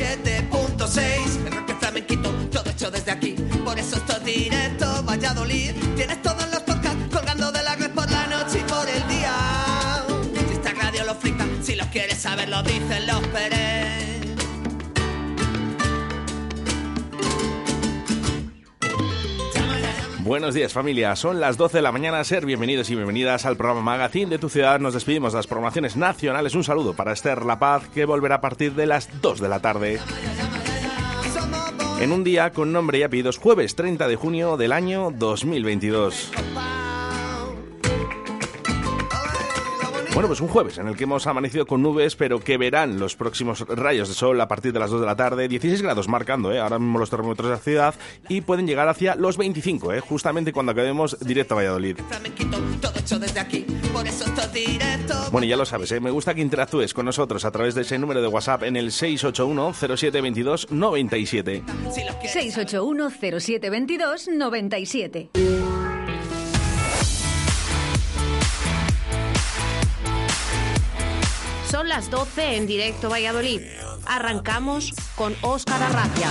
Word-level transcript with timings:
87.6. 0.00 1.46
El 1.46 1.52
rock 1.52 1.78
flamenquito, 1.78 2.32
todo 2.50 2.70
hecho 2.70 2.90
desde 2.90 3.10
aquí. 3.10 3.34
Por 3.64 3.78
eso 3.78 3.96
esto 3.96 4.16
es 4.16 4.24
directo, 4.24 5.02
Valladolid. 5.04 5.72
Tienes 5.94 6.22
todos 6.22 6.50
los 6.50 6.60
podcasts 6.60 7.04
colgando 7.12 7.52
de 7.52 7.62
la 7.62 7.76
red 7.76 7.90
por 7.90 8.10
la 8.10 8.26
noche 8.26 8.60
y 8.60 8.70
por 8.70 8.88
el 8.88 9.06
día. 9.08 9.34
Si 10.48 10.54
esta 10.54 10.72
radio 10.72 11.04
lo 11.04 11.14
flipa, 11.14 11.44
si 11.62 11.74
los 11.76 11.86
quieres 11.88 12.18
saber, 12.18 12.48
lo 12.48 12.62
dicen 12.62 13.06
los 13.06 13.20
Pérez. 13.28 13.89
Buenos 20.30 20.54
días 20.54 20.72
familia, 20.72 21.16
son 21.16 21.40
las 21.40 21.56
12 21.56 21.78
de 21.78 21.82
la 21.82 21.90
mañana, 21.90 22.22
ser 22.22 22.46
bienvenidos 22.46 22.88
y 22.88 22.94
bienvenidas 22.94 23.46
al 23.46 23.56
programa 23.56 23.80
Magazine 23.80 24.30
de 24.30 24.38
tu 24.38 24.48
ciudad. 24.48 24.78
Nos 24.78 24.94
despedimos 24.94 25.32
de 25.32 25.38
las 25.40 25.48
programaciones 25.48 25.96
nacionales. 25.96 26.54
Un 26.54 26.62
saludo 26.62 26.94
para 26.94 27.12
Esther 27.12 27.44
La 27.44 27.58
Paz 27.58 27.88
que 27.92 28.04
volverá 28.04 28.36
a 28.36 28.40
partir 28.40 28.74
de 28.74 28.86
las 28.86 29.08
2 29.20 29.40
de 29.40 29.48
la 29.48 29.58
tarde. 29.58 29.98
En 31.98 32.12
un 32.12 32.22
día 32.22 32.52
con 32.52 32.72
nombre 32.72 32.98
y 32.98 33.02
apellidos, 33.02 33.38
jueves 33.38 33.74
30 33.74 34.06
de 34.06 34.14
junio 34.14 34.56
del 34.56 34.70
año 34.70 35.10
2022. 35.10 36.30
Bueno, 40.12 40.26
pues 40.26 40.40
un 40.40 40.48
jueves 40.48 40.76
en 40.78 40.88
el 40.88 40.96
que 40.96 41.04
hemos 41.04 41.26
amanecido 41.28 41.66
con 41.66 41.82
nubes, 41.82 42.16
pero 42.16 42.40
que 42.40 42.58
verán 42.58 42.98
los 42.98 43.14
próximos 43.14 43.60
rayos 43.68 44.08
de 44.08 44.14
sol 44.14 44.40
a 44.40 44.48
partir 44.48 44.72
de 44.72 44.80
las 44.80 44.90
2 44.90 45.00
de 45.00 45.06
la 45.06 45.14
tarde. 45.14 45.46
16 45.46 45.82
grados 45.82 46.08
marcando, 46.08 46.52
¿eh? 46.52 46.58
ahora 46.58 46.78
mismo 46.78 46.98
los 46.98 47.10
termómetros 47.10 47.48
de 47.48 47.54
la 47.54 47.60
ciudad, 47.60 47.94
y 48.28 48.40
pueden 48.40 48.66
llegar 48.66 48.88
hacia 48.88 49.14
los 49.14 49.36
25, 49.36 49.92
¿eh? 49.92 50.00
justamente 50.00 50.52
cuando 50.52 50.72
acabemos 50.72 51.16
directo 51.20 51.54
a 51.54 51.58
Valladolid. 51.58 51.98
Bueno, 55.30 55.46
ya 55.46 55.56
lo 55.56 55.64
sabes, 55.64 55.92
¿eh? 55.92 56.00
me 56.00 56.10
gusta 56.10 56.34
que 56.34 56.40
interactúes 56.40 56.92
con 56.92 57.06
nosotros 57.06 57.44
a 57.44 57.52
través 57.52 57.76
de 57.76 57.82
ese 57.82 57.98
número 57.98 58.20
de 58.20 58.26
WhatsApp 58.26 58.64
en 58.64 58.76
el 58.76 58.90
681 58.90 59.74
0722 59.74 60.72
97. 60.72 61.62
681 61.92 63.10
0722 63.10 64.28
97. 64.28 65.30
Son 71.70 71.88
las 71.88 72.10
12 72.10 72.56
en 72.56 72.66
directo 72.66 73.08
Valladolid. 73.08 73.60
Arrancamos 74.10 74.92
con 75.14 75.36
Óscar 75.40 75.80
Arratia. 75.80 76.26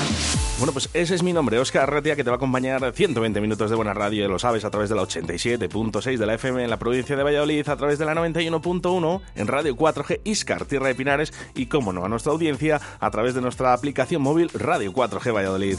Bueno, 0.57 0.73
pues 0.73 0.89
ese 0.93 1.15
es 1.15 1.23
mi 1.23 1.31
nombre, 1.31 1.59
Óscar 1.59 1.83
Arratia, 1.83 2.17
que 2.17 2.25
te 2.25 2.29
va 2.29 2.33
a 2.33 2.35
acompañar 2.35 2.91
120 2.93 3.39
minutos 3.39 3.69
de 3.69 3.75
buena 3.77 3.93
radio, 3.93 4.27
lo 4.27 4.37
sabes, 4.37 4.65
a 4.65 4.69
través 4.69 4.89
de 4.89 4.97
la 4.97 5.03
87.6 5.03 6.17
de 6.17 6.25
la 6.25 6.33
FM 6.33 6.61
en 6.65 6.69
la 6.69 6.77
provincia 6.77 7.15
de 7.15 7.23
Valladolid, 7.23 7.69
a 7.69 7.77
través 7.77 7.97
de 7.97 8.03
la 8.03 8.15
91.1 8.15 9.21
en 9.33 9.47
Radio 9.47 9.77
4G 9.77 10.19
Iscar, 10.25 10.65
Tierra 10.65 10.87
de 10.87 10.95
Pinares, 10.95 11.31
y, 11.55 11.67
como 11.67 11.93
no, 11.93 12.03
a 12.03 12.09
nuestra 12.09 12.33
audiencia 12.33 12.81
a 12.99 13.11
través 13.11 13.33
de 13.33 13.39
nuestra 13.39 13.71
aplicación 13.71 14.21
móvil 14.21 14.49
Radio 14.53 14.91
4G 14.91 15.33
Valladolid. 15.33 15.77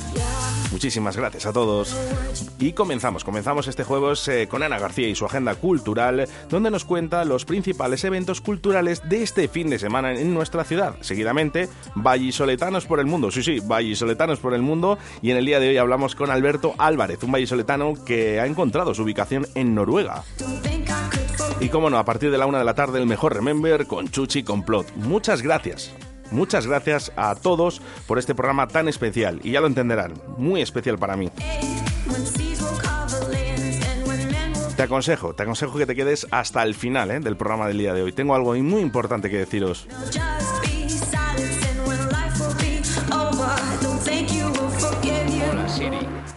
Muchísimas 0.72 1.16
gracias 1.16 1.46
a 1.46 1.52
todos. 1.52 1.96
Y 2.60 2.72
comenzamos, 2.72 3.24
comenzamos 3.24 3.66
este 3.66 3.82
jueves 3.82 4.26
eh, 4.28 4.46
con 4.48 4.62
Ana 4.62 4.78
García 4.78 5.08
y 5.08 5.16
su 5.16 5.26
agenda 5.26 5.56
cultural, 5.56 6.28
donde 6.48 6.70
nos 6.70 6.84
cuenta 6.84 7.24
los 7.24 7.44
principales 7.44 8.04
eventos 8.04 8.40
culturales 8.40 9.02
de 9.08 9.22
este 9.22 9.48
fin 9.48 9.68
de 9.68 9.80
semana 9.80 10.12
en 10.12 10.32
nuestra 10.32 10.62
ciudad. 10.64 10.94
Seguidamente, 11.00 11.68
Vallisoletanos 11.94 12.86
por 12.86 13.00
el 13.00 13.06
mundo, 13.06 13.30
sí, 13.30 13.42
sí, 13.42 13.60
Vallisoletanos 13.60 14.38
por 14.38 14.54
el 14.54 14.62
mundo, 14.62 14.98
y 15.22 15.30
en 15.30 15.36
el 15.36 15.46
día 15.46 15.60
de 15.60 15.68
hoy 15.70 15.76
hablamos 15.76 16.14
con 16.14 16.30
Alberto 16.30 16.74
Álvarez, 16.78 17.22
un 17.22 17.32
vallisoletano 17.32 17.94
que 18.04 18.40
ha 18.40 18.46
encontrado 18.46 18.94
su 18.94 19.02
ubicación 19.02 19.46
en 19.54 19.74
Noruega. 19.74 20.24
Y 21.60 21.68
como 21.68 21.90
no, 21.90 21.98
a 21.98 22.04
partir 22.04 22.30
de 22.30 22.38
la 22.38 22.46
una 22.46 22.58
de 22.58 22.64
la 22.64 22.74
tarde, 22.74 22.98
el 22.98 23.06
mejor 23.06 23.34
Remember 23.34 23.86
con 23.86 24.08
Chuchi 24.08 24.42
Complot. 24.42 24.94
Muchas 24.96 25.42
gracias. 25.42 25.92
Muchas 26.30 26.66
gracias 26.66 27.12
a 27.16 27.34
todos 27.34 27.82
por 28.06 28.18
este 28.18 28.34
programa 28.34 28.68
tan 28.68 28.88
especial, 28.88 29.40
y 29.42 29.52
ya 29.52 29.60
lo 29.60 29.66
entenderán, 29.66 30.14
muy 30.38 30.62
especial 30.62 30.98
para 30.98 31.16
mí. 31.16 31.28
Te 34.80 34.84
aconsejo, 34.84 35.34
te 35.34 35.42
aconsejo 35.42 35.76
que 35.76 35.84
te 35.84 35.94
quedes 35.94 36.26
hasta 36.30 36.62
el 36.62 36.74
final 36.74 37.10
¿eh? 37.10 37.20
del 37.20 37.36
programa 37.36 37.68
del 37.68 37.76
día 37.76 37.92
de 37.92 38.02
hoy. 38.02 38.12
Tengo 38.12 38.34
algo 38.34 38.54
muy 38.54 38.80
importante 38.80 39.28
que 39.28 39.36
deciros. 39.36 39.86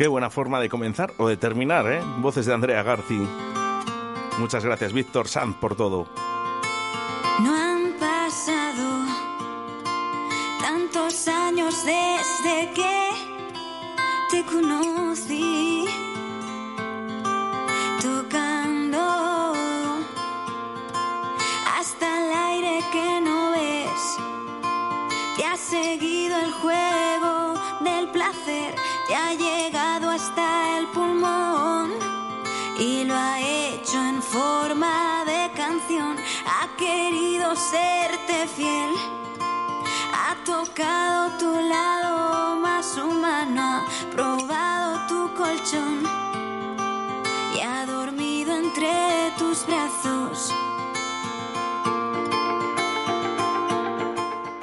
Qué 0.00 0.08
buena 0.08 0.30
forma 0.30 0.58
de 0.60 0.70
comenzar 0.70 1.12
o 1.18 1.28
de 1.28 1.36
terminar, 1.36 1.86
¿eh? 1.92 2.00
Voces 2.20 2.46
de 2.46 2.54
Andrea 2.54 2.82
Garci. 2.82 3.20
Muchas 4.38 4.64
gracias, 4.64 4.94
Víctor 4.94 5.28
Sanz, 5.28 5.54
por 5.56 5.76
todo. 5.76 6.06
No 7.40 7.54
han 7.54 7.92
pasado 8.00 9.04
tantos 10.62 11.28
años 11.28 11.84
desde 11.84 12.72
que 12.72 13.10
te 14.30 14.42
conocí. 14.46 15.84
Tocando 18.00 19.52
hasta 21.78 22.24
el 22.24 22.32
aire 22.32 22.80
que 22.90 23.20
no 23.20 23.50
ves. 23.50 24.16
Te 25.36 25.44
ha 25.44 25.58
seguido 25.58 26.38
el 26.38 26.52
juego 26.52 27.60
del 27.80 28.08
placer, 28.12 28.74
te 29.10 29.16
ha 29.16 29.34
llegado 29.34 30.08
hasta 30.08 30.78
el 30.78 30.86
pulmón 30.86 31.90
y 32.78 33.02
lo 33.02 33.12
ha 33.12 33.40
hecho 33.40 33.98
en 33.98 34.22
forma 34.22 35.24
de 35.24 35.50
canción. 35.56 36.16
Ha 36.46 36.76
querido 36.76 37.56
serte 37.56 38.46
fiel, 38.46 38.94
ha 40.14 40.36
tocado 40.44 41.36
tu 41.38 41.52
lado 41.60 42.54
más 42.60 42.96
humano, 42.98 43.60
ha 43.60 44.10
probado 44.14 45.06
tu 45.08 45.34
colchón 45.34 46.04
y 47.56 47.60
ha 47.62 47.86
dormido 47.86 48.54
entre 48.54 49.32
tus 49.38 49.66
brazos. 49.66 50.54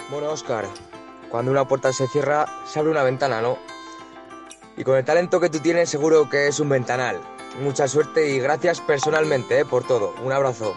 Bueno, 0.10 0.30
Oscar, 0.32 0.70
cuando 1.28 1.52
una 1.52 1.68
puerta 1.68 1.92
se 1.92 2.08
cierra, 2.08 2.46
se 2.66 2.80
abre 2.80 2.92
una 2.92 3.04
ventana, 3.04 3.42
¿no? 3.42 3.67
Y 4.78 4.84
con 4.84 4.96
el 4.96 5.04
talento 5.04 5.40
que 5.40 5.50
tú 5.50 5.60
tienes, 5.60 5.90
seguro 5.90 6.30
que 6.30 6.48
es 6.48 6.60
un 6.60 6.70
ventanal. 6.70 7.20
Mucha 7.62 7.88
suerte 7.88 8.30
y 8.30 8.40
gracias 8.40 8.80
personalmente 8.80 9.60
¿eh? 9.60 9.66
por 9.66 9.84
todo. 9.84 10.14
Un 10.24 10.32
abrazo. 10.32 10.76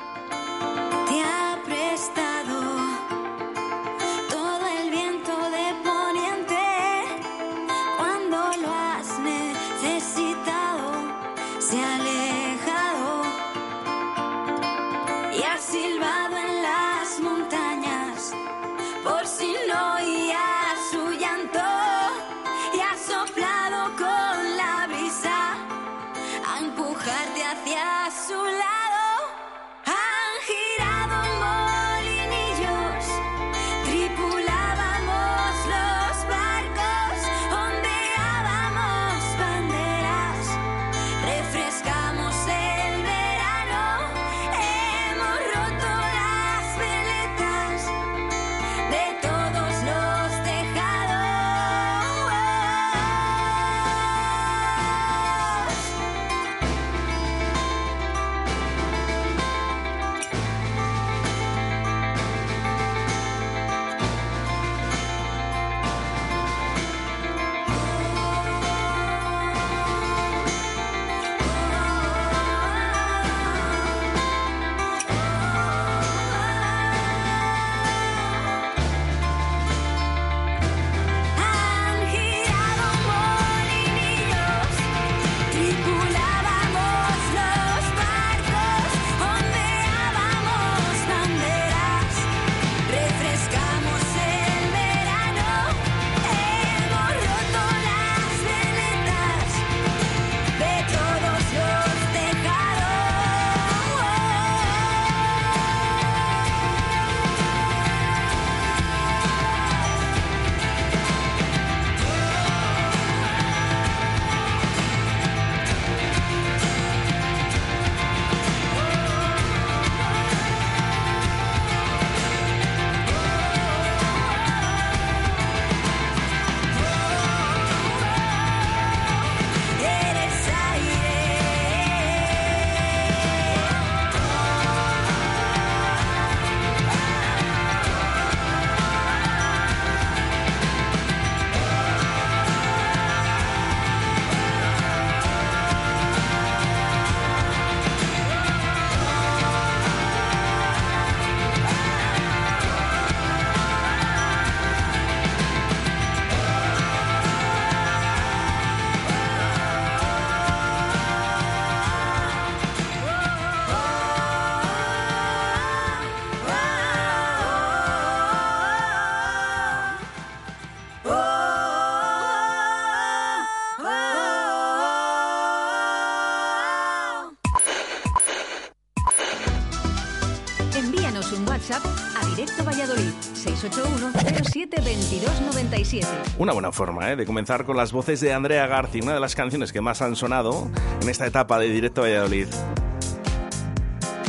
Forma 186.72 187.10
¿eh? 187.10 187.16
de 187.16 187.26
comenzar 187.26 187.64
con 187.64 187.76
las 187.76 187.92
voces 187.92 188.20
de 188.20 188.32
Andrea 188.32 188.66
Garci, 188.66 189.00
una 189.00 189.14
de 189.14 189.20
las 189.20 189.34
canciones 189.34 189.72
que 189.72 189.80
más 189.80 190.02
han 190.02 190.16
sonado 190.16 190.68
en 191.02 191.08
esta 191.08 191.26
etapa 191.26 191.58
de 191.58 191.68
Directo 191.68 192.02
Valladolid. 192.02 192.48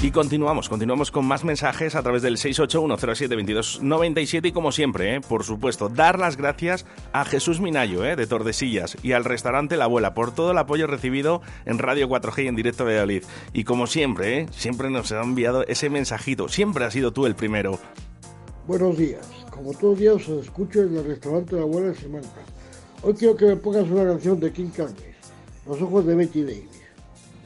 Y 0.03 0.09
continuamos, 0.09 0.67
continuamos 0.67 1.11
con 1.11 1.25
más 1.25 1.43
mensajes 1.43 1.93
a 1.93 2.01
través 2.01 2.23
del 2.23 2.37
681072297 2.37 4.47
y 4.47 4.51
como 4.51 4.71
siempre, 4.71 5.13
¿eh? 5.15 5.21
por 5.21 5.43
supuesto, 5.43 5.89
dar 5.89 6.17
las 6.17 6.37
gracias 6.37 6.87
a 7.13 7.23
Jesús 7.23 7.61
Minayo 7.61 8.03
¿eh? 8.03 8.15
de 8.15 8.25
Tordesillas 8.25 8.97
y 9.03 9.11
al 9.11 9.25
restaurante 9.25 9.77
La 9.77 9.83
Abuela 9.83 10.15
por 10.15 10.33
todo 10.33 10.53
el 10.53 10.57
apoyo 10.57 10.87
recibido 10.87 11.43
en 11.65 11.77
Radio 11.77 12.09
4G 12.09 12.45
y 12.45 12.47
en 12.47 12.55
directo 12.55 12.83
Valladolid. 12.83 13.25
Y 13.53 13.63
como 13.63 13.85
siempre, 13.85 14.47
siempre 14.49 14.89
nos 14.89 15.11
ha 15.11 15.21
enviado 15.21 15.67
ese 15.67 15.91
mensajito, 15.91 16.49
siempre 16.49 16.85
has 16.85 16.93
sido 16.93 17.13
tú 17.13 17.27
el 17.27 17.35
primero. 17.35 17.77
Buenos 18.65 18.97
días, 18.97 19.29
como 19.61 19.73
todos 19.73 19.91
los 19.91 19.99
días 19.99 20.29
os 20.29 20.45
escucho 20.45 20.81
en 20.81 20.97
el 20.97 21.05
restaurante 21.05 21.55
La 21.55 21.61
Abuela 21.61 21.89
en 21.89 21.95
Semana. 21.95 22.27
Hoy 23.03 23.13
quiero 23.13 23.35
que 23.35 23.45
me 23.45 23.55
pongas 23.55 23.87
una 23.89 24.05
canción 24.05 24.39
de 24.39 24.51
King 24.51 24.69
Carnes, 24.75 25.15
Los 25.67 25.79
ojos 25.81 26.03
de 26.07 26.15
Betty 26.15 26.41
Davis. 26.41 26.81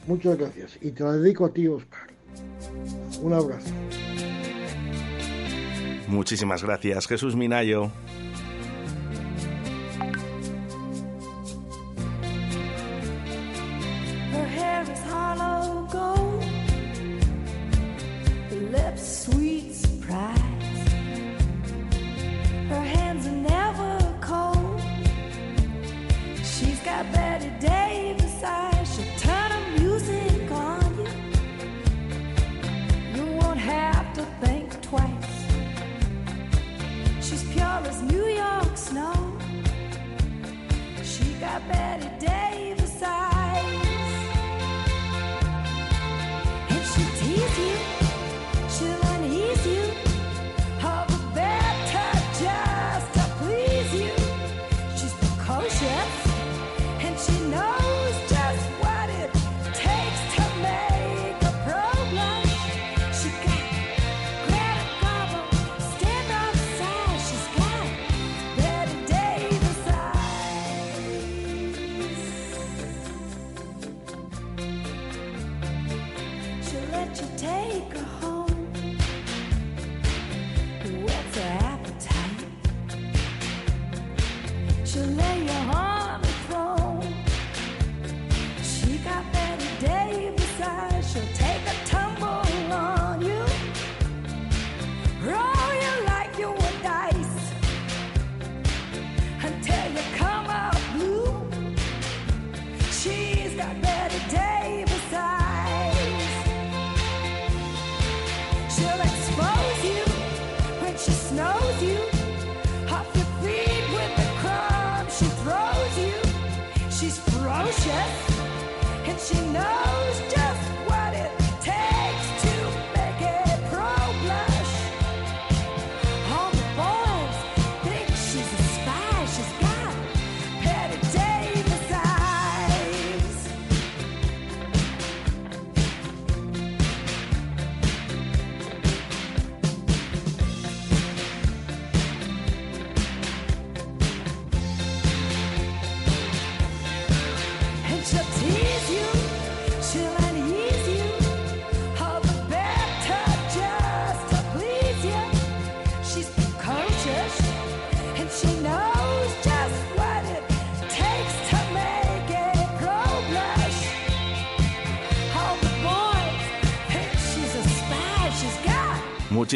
Muchas 0.06 0.38
gracias 0.38 0.78
y 0.80 0.92
te 0.92 1.04
la 1.04 1.12
dedico 1.12 1.44
a 1.44 1.52
ti, 1.52 1.68
Oscar. 1.68 2.08
Un 3.20 3.32
abrazo. 3.34 3.68
Muchísimas 6.08 6.62
gracias, 6.62 7.06
Jesús 7.06 7.36
Minayo. 7.36 7.90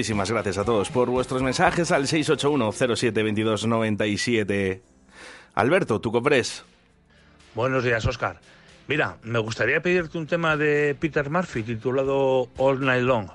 Muchísimas 0.00 0.30
gracias 0.30 0.57
a 0.57 0.64
todos 0.64 0.88
por 0.88 1.11
vuestros 1.11 1.42
mensajes 1.42 1.92
al 1.92 2.07
681-072297. 2.07 4.80
Alberto, 5.52 6.00
tu 6.00 6.11
copres. 6.11 6.64
Buenos 7.54 7.85
días, 7.85 8.07
Oscar. 8.07 8.40
Mira, 8.88 9.19
me 9.23 9.38
gustaría 9.40 9.83
pedirte 9.83 10.16
un 10.16 10.26
tema 10.26 10.57
de 10.57 10.97
Peter 10.99 11.28
Murphy 11.28 11.62
titulado 11.62 12.49
All 12.57 12.80
Night 12.80 13.02
Long. 13.02 13.28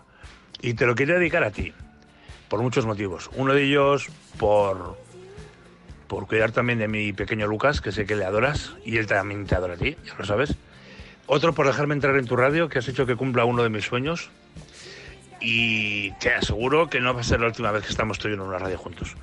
Y 0.60 0.74
te 0.74 0.88
lo 0.88 0.96
quería 0.96 1.20
dedicar 1.20 1.44
a 1.44 1.52
ti, 1.52 1.72
por 2.50 2.64
muchos 2.64 2.88
motivos. 2.88 3.30
Uno 3.36 3.54
de 3.54 3.66
ellos 3.66 4.08
por, 4.40 4.98
por 6.08 6.26
cuidar 6.26 6.52
también 6.52 6.80
de 6.80 6.88
mi 6.88 7.14
pequeño 7.14 7.46
Lucas, 7.46 7.80
que 7.80 7.92
sé 7.92 8.08
que 8.08 8.16
le 8.16 8.26
adoras, 8.26 8.76
y 8.84 8.98
él 8.98 9.06
también 9.06 9.46
te 9.46 9.54
adora 9.54 9.76
a 9.76 9.78
ti, 9.78 9.98
ya 10.04 10.16
lo 10.18 10.26
sabes. 10.26 10.56
Otro 11.28 11.54
por 11.54 11.68
dejarme 11.68 11.94
entrar 11.94 12.18
en 12.18 12.26
tu 12.26 12.36
radio, 12.36 12.70
que 12.70 12.80
has 12.80 12.88
hecho 12.88 13.06
que 13.06 13.16
cumpla 13.16 13.46
uno 13.46 13.62
de 13.62 13.70
mis 13.70 13.86
sueños. 13.86 14.32
Y 15.48 16.10
te 16.14 16.34
aseguro 16.34 16.90
que 16.90 17.00
no 17.00 17.14
va 17.14 17.22
a 17.22 17.24
ser 17.24 17.40
la 17.40 17.46
última 17.46 17.70
vez 17.70 17.84
que 17.84 17.92
estamos 17.92 18.18
tú 18.18 18.28
y 18.28 18.32
yo 18.32 18.36
en 18.36 18.42
una 18.42 18.58
radio 18.58 18.80
juntos. 18.80 19.16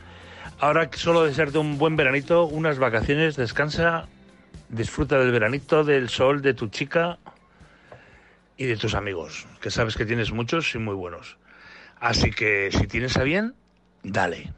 Ahora 0.60 0.88
solo 0.94 1.24
desearte 1.24 1.58
un 1.58 1.78
buen 1.78 1.96
veranito, 1.96 2.44
unas 2.44 2.78
vacaciones, 2.78 3.34
descansa, 3.34 4.06
disfruta 4.68 5.18
del 5.18 5.32
veranito, 5.32 5.82
del 5.82 6.08
sol, 6.08 6.40
de 6.40 6.54
tu 6.54 6.68
chica 6.68 7.18
y 8.56 8.66
de 8.66 8.76
tus 8.76 8.94
amigos, 8.94 9.48
que 9.60 9.72
sabes 9.72 9.96
que 9.96 10.06
tienes 10.06 10.30
muchos 10.30 10.72
y 10.76 10.78
muy 10.78 10.94
buenos. 10.94 11.38
Así 11.98 12.30
que 12.30 12.70
si 12.70 12.86
tienes 12.86 13.16
a 13.16 13.24
bien, 13.24 13.56
dale. 14.04 14.52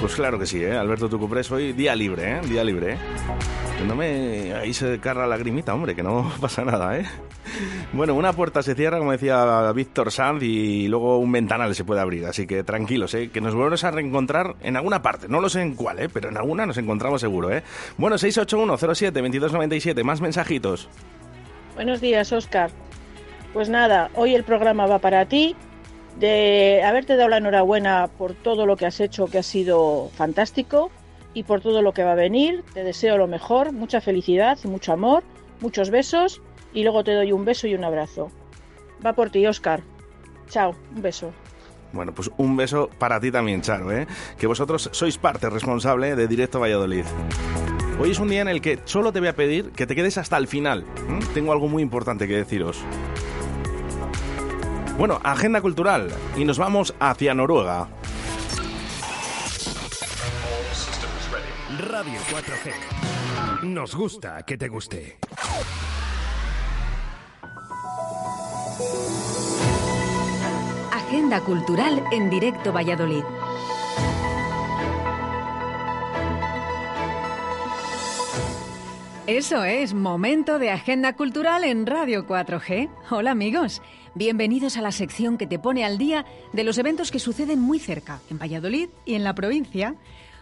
Pues 0.00 0.14
claro 0.14 0.38
que 0.38 0.46
sí, 0.46 0.62
¿eh? 0.62 0.76
Alberto 0.76 1.10
Tucupres, 1.10 1.50
hoy 1.52 1.74
día 1.74 1.94
libre, 1.94 2.32
¿eh? 2.32 2.40
Día 2.48 2.64
libre, 2.64 2.94
¿eh? 2.94 2.98
No 3.86 3.94
me... 3.94 4.54
Ahí 4.54 4.72
se 4.72 4.98
carga 4.98 5.22
la 5.22 5.28
lagrimita, 5.28 5.74
hombre, 5.74 5.94
que 5.94 6.02
no 6.02 6.32
pasa 6.40 6.64
nada, 6.64 6.96
¿eh? 6.96 7.04
Bueno, 7.92 8.14
una 8.14 8.32
puerta 8.32 8.62
se 8.62 8.74
cierra, 8.74 8.98
como 8.98 9.12
decía 9.12 9.70
Víctor 9.72 10.10
Sanz, 10.10 10.42
y 10.42 10.88
luego 10.88 11.18
un 11.18 11.30
ventanal 11.30 11.74
se 11.74 11.84
puede 11.84 12.00
abrir. 12.00 12.24
Así 12.24 12.46
que 12.46 12.64
tranquilos, 12.64 13.12
¿eh? 13.12 13.28
Que 13.30 13.42
nos 13.42 13.54
volvemos 13.54 13.84
a 13.84 13.90
reencontrar 13.90 14.56
en 14.62 14.76
alguna 14.76 15.02
parte. 15.02 15.28
No 15.28 15.38
lo 15.40 15.50
sé 15.50 15.60
en 15.60 15.74
cuál, 15.74 15.98
¿eh? 15.98 16.08
Pero 16.08 16.30
en 16.30 16.38
alguna 16.38 16.64
nos 16.64 16.78
encontramos 16.78 17.20
seguro, 17.20 17.50
¿eh? 17.50 17.62
Bueno, 17.98 18.16
681-07-2297, 18.16 20.02
más 20.02 20.22
mensajitos. 20.22 20.88
Buenos 21.74 22.00
días, 22.00 22.32
Oscar. 22.32 22.70
Pues 23.52 23.68
nada, 23.68 24.10
hoy 24.14 24.34
el 24.34 24.44
programa 24.44 24.86
va 24.86 24.98
para 24.98 25.26
ti. 25.26 25.56
De 26.18 26.82
haberte 26.84 27.16
dado 27.16 27.28
la 27.28 27.38
enhorabuena 27.38 28.08
por 28.18 28.34
todo 28.34 28.66
lo 28.66 28.76
que 28.76 28.86
has 28.86 29.00
hecho, 29.00 29.26
que 29.26 29.38
ha 29.38 29.42
sido 29.42 30.10
fantástico, 30.14 30.90
y 31.34 31.44
por 31.44 31.60
todo 31.60 31.82
lo 31.82 31.92
que 31.92 32.04
va 32.04 32.12
a 32.12 32.16
venir. 32.16 32.64
Te 32.74 32.84
deseo 32.84 33.16
lo 33.16 33.26
mejor, 33.26 33.72
mucha 33.72 34.00
felicidad 34.00 34.58
mucho 34.64 34.92
amor, 34.92 35.22
muchos 35.60 35.90
besos, 35.90 36.42
y 36.72 36.82
luego 36.82 37.04
te 37.04 37.14
doy 37.14 37.32
un 37.32 37.44
beso 37.44 37.66
y 37.66 37.74
un 37.74 37.84
abrazo. 37.84 38.30
Va 39.04 39.12
por 39.12 39.30
ti, 39.30 39.46
Oscar. 39.46 39.82
Chao, 40.48 40.74
un 40.94 41.02
beso. 41.02 41.32
Bueno, 41.92 42.14
pues 42.14 42.30
un 42.36 42.56
beso 42.56 42.88
para 42.98 43.20
ti 43.20 43.32
también, 43.32 43.62
Charo, 43.62 43.90
¿eh? 43.92 44.06
que 44.38 44.46
vosotros 44.46 44.90
sois 44.92 45.18
parte 45.18 45.50
responsable 45.50 46.14
de 46.14 46.28
Directo 46.28 46.60
Valladolid. 46.60 47.04
Hoy 47.98 48.12
es 48.12 48.18
un 48.18 48.28
día 48.28 48.42
en 48.42 48.48
el 48.48 48.60
que 48.60 48.78
solo 48.84 49.12
te 49.12 49.18
voy 49.18 49.28
a 49.28 49.34
pedir 49.34 49.72
que 49.72 49.86
te 49.86 49.94
quedes 49.94 50.16
hasta 50.16 50.36
el 50.36 50.46
final. 50.46 50.84
Tengo 51.34 51.52
algo 51.52 51.68
muy 51.68 51.82
importante 51.82 52.28
que 52.28 52.36
deciros. 52.36 52.82
Bueno, 55.00 55.18
agenda 55.24 55.62
cultural 55.62 56.10
y 56.36 56.44
nos 56.44 56.58
vamos 56.58 56.94
hacia 57.00 57.32
Noruega. 57.32 57.88
Radio 61.78 62.20
4G. 62.30 63.62
Nos 63.62 63.94
gusta 63.94 64.42
que 64.42 64.58
te 64.58 64.68
guste. 64.68 65.18
Agenda 70.92 71.40
cultural 71.46 72.04
en 72.12 72.28
directo 72.28 72.70
Valladolid. 72.70 73.24
Eso 79.26 79.62
es, 79.62 79.94
momento 79.94 80.58
de 80.58 80.70
agenda 80.70 81.14
cultural 81.14 81.62
en 81.62 81.86
Radio 81.86 82.26
4G. 82.26 82.90
Hola 83.10 83.30
amigos, 83.30 83.80
bienvenidos 84.14 84.76
a 84.76 84.82
la 84.82 84.92
sección 84.92 85.38
que 85.38 85.46
te 85.46 85.58
pone 85.58 85.84
al 85.84 85.98
día 85.98 86.24
de 86.52 86.64
los 86.64 86.78
eventos 86.78 87.10
que 87.10 87.18
suceden 87.18 87.60
muy 87.60 87.78
cerca, 87.78 88.20
en 88.30 88.38
Valladolid 88.38 88.88
y 89.04 89.14
en 89.14 89.24
la 89.24 89.34
provincia. 89.34 89.94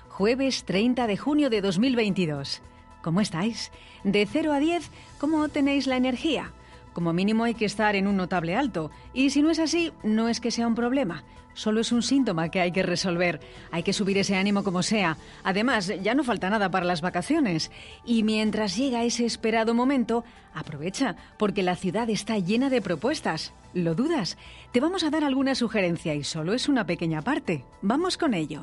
Jueves 0.08 0.64
30 0.64 1.06
de 1.06 1.16
junio 1.16 1.50
de 1.50 1.60
2022. 1.60 2.62
¿Cómo 3.02 3.20
estáis? 3.20 3.70
De 4.04 4.26
0 4.26 4.52
a 4.52 4.58
10, 4.58 4.90
¿cómo 5.18 5.48
tenéis 5.48 5.87
la 5.87 5.96
energía? 5.96 6.52
Como 6.92 7.12
mínimo 7.12 7.44
hay 7.44 7.54
que 7.54 7.66
estar 7.66 7.94
en 7.94 8.06
un 8.06 8.16
notable 8.16 8.56
alto, 8.56 8.90
y 9.12 9.30
si 9.30 9.42
no 9.42 9.50
es 9.50 9.58
así, 9.58 9.92
no 10.02 10.28
es 10.28 10.40
que 10.40 10.50
sea 10.50 10.66
un 10.66 10.75
problema 10.75 11.25
solo 11.55 11.81
es 11.81 11.93
un 11.93 12.02
síntoma 12.02 12.50
que 12.50 12.61
hay 12.61 12.73
que 12.73 12.83
resolver. 12.83 13.40
Hay 13.71 13.83
que 13.83 13.93
subir 13.93 14.19
ese 14.19 14.37
ánimo 14.37 14.64
como 14.64 14.83
sea. 14.83 15.17
Además, 15.45 15.93
ya 16.02 16.14
no 16.14 16.25
falta 16.25 16.50
nada 16.50 16.71
para 16.71 16.87
las 16.87 17.00
vacaciones. 17.00 17.71
Y 18.05 18.23
mientras 18.23 18.76
llega 18.76 19.05
ese 19.05 19.26
esperado 19.26 19.75
momento, 19.75 20.25
aprovecha, 20.55 21.17
porque 21.38 21.62
la 21.62 21.76
ciudad 21.76 22.09
está 22.11 22.38
llena 22.38 22.71
de 22.71 22.83
propuestas. 22.83 23.52
¿Lo 23.75 23.95
dudas? 23.95 24.38
Te 24.73 24.81
vamos 24.81 25.05
a 25.05 25.11
dar 25.11 25.25
alguna 25.25 25.55
sugerencia 25.55 26.14
y 26.14 26.25
solo 26.25 26.55
es 26.55 26.69
una 26.69 26.87
pequeña 26.87 27.23
parte. 27.23 27.64
Vamos 27.83 28.17
con 28.17 28.35
ello. 28.35 28.62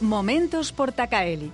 Momentos 0.00 0.72
Portacaeli. 0.72 1.50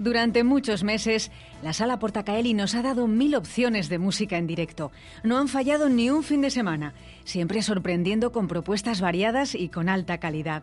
Durante 0.00 0.44
muchos 0.44 0.82
meses, 0.82 1.30
la 1.62 1.74
Sala 1.74 1.98
Portacaeli 1.98 2.54
nos 2.54 2.74
ha 2.74 2.80
dado 2.80 3.06
mil 3.06 3.34
opciones 3.34 3.90
de 3.90 3.98
música 3.98 4.38
en 4.38 4.46
directo. 4.46 4.92
No 5.22 5.36
han 5.36 5.46
fallado 5.46 5.90
ni 5.90 6.08
un 6.08 6.22
fin 6.22 6.40
de 6.40 6.48
semana, 6.48 6.94
siempre 7.24 7.60
sorprendiendo 7.60 8.32
con 8.32 8.48
propuestas 8.48 9.02
variadas 9.02 9.54
y 9.54 9.68
con 9.68 9.90
alta 9.90 10.16
calidad. 10.16 10.62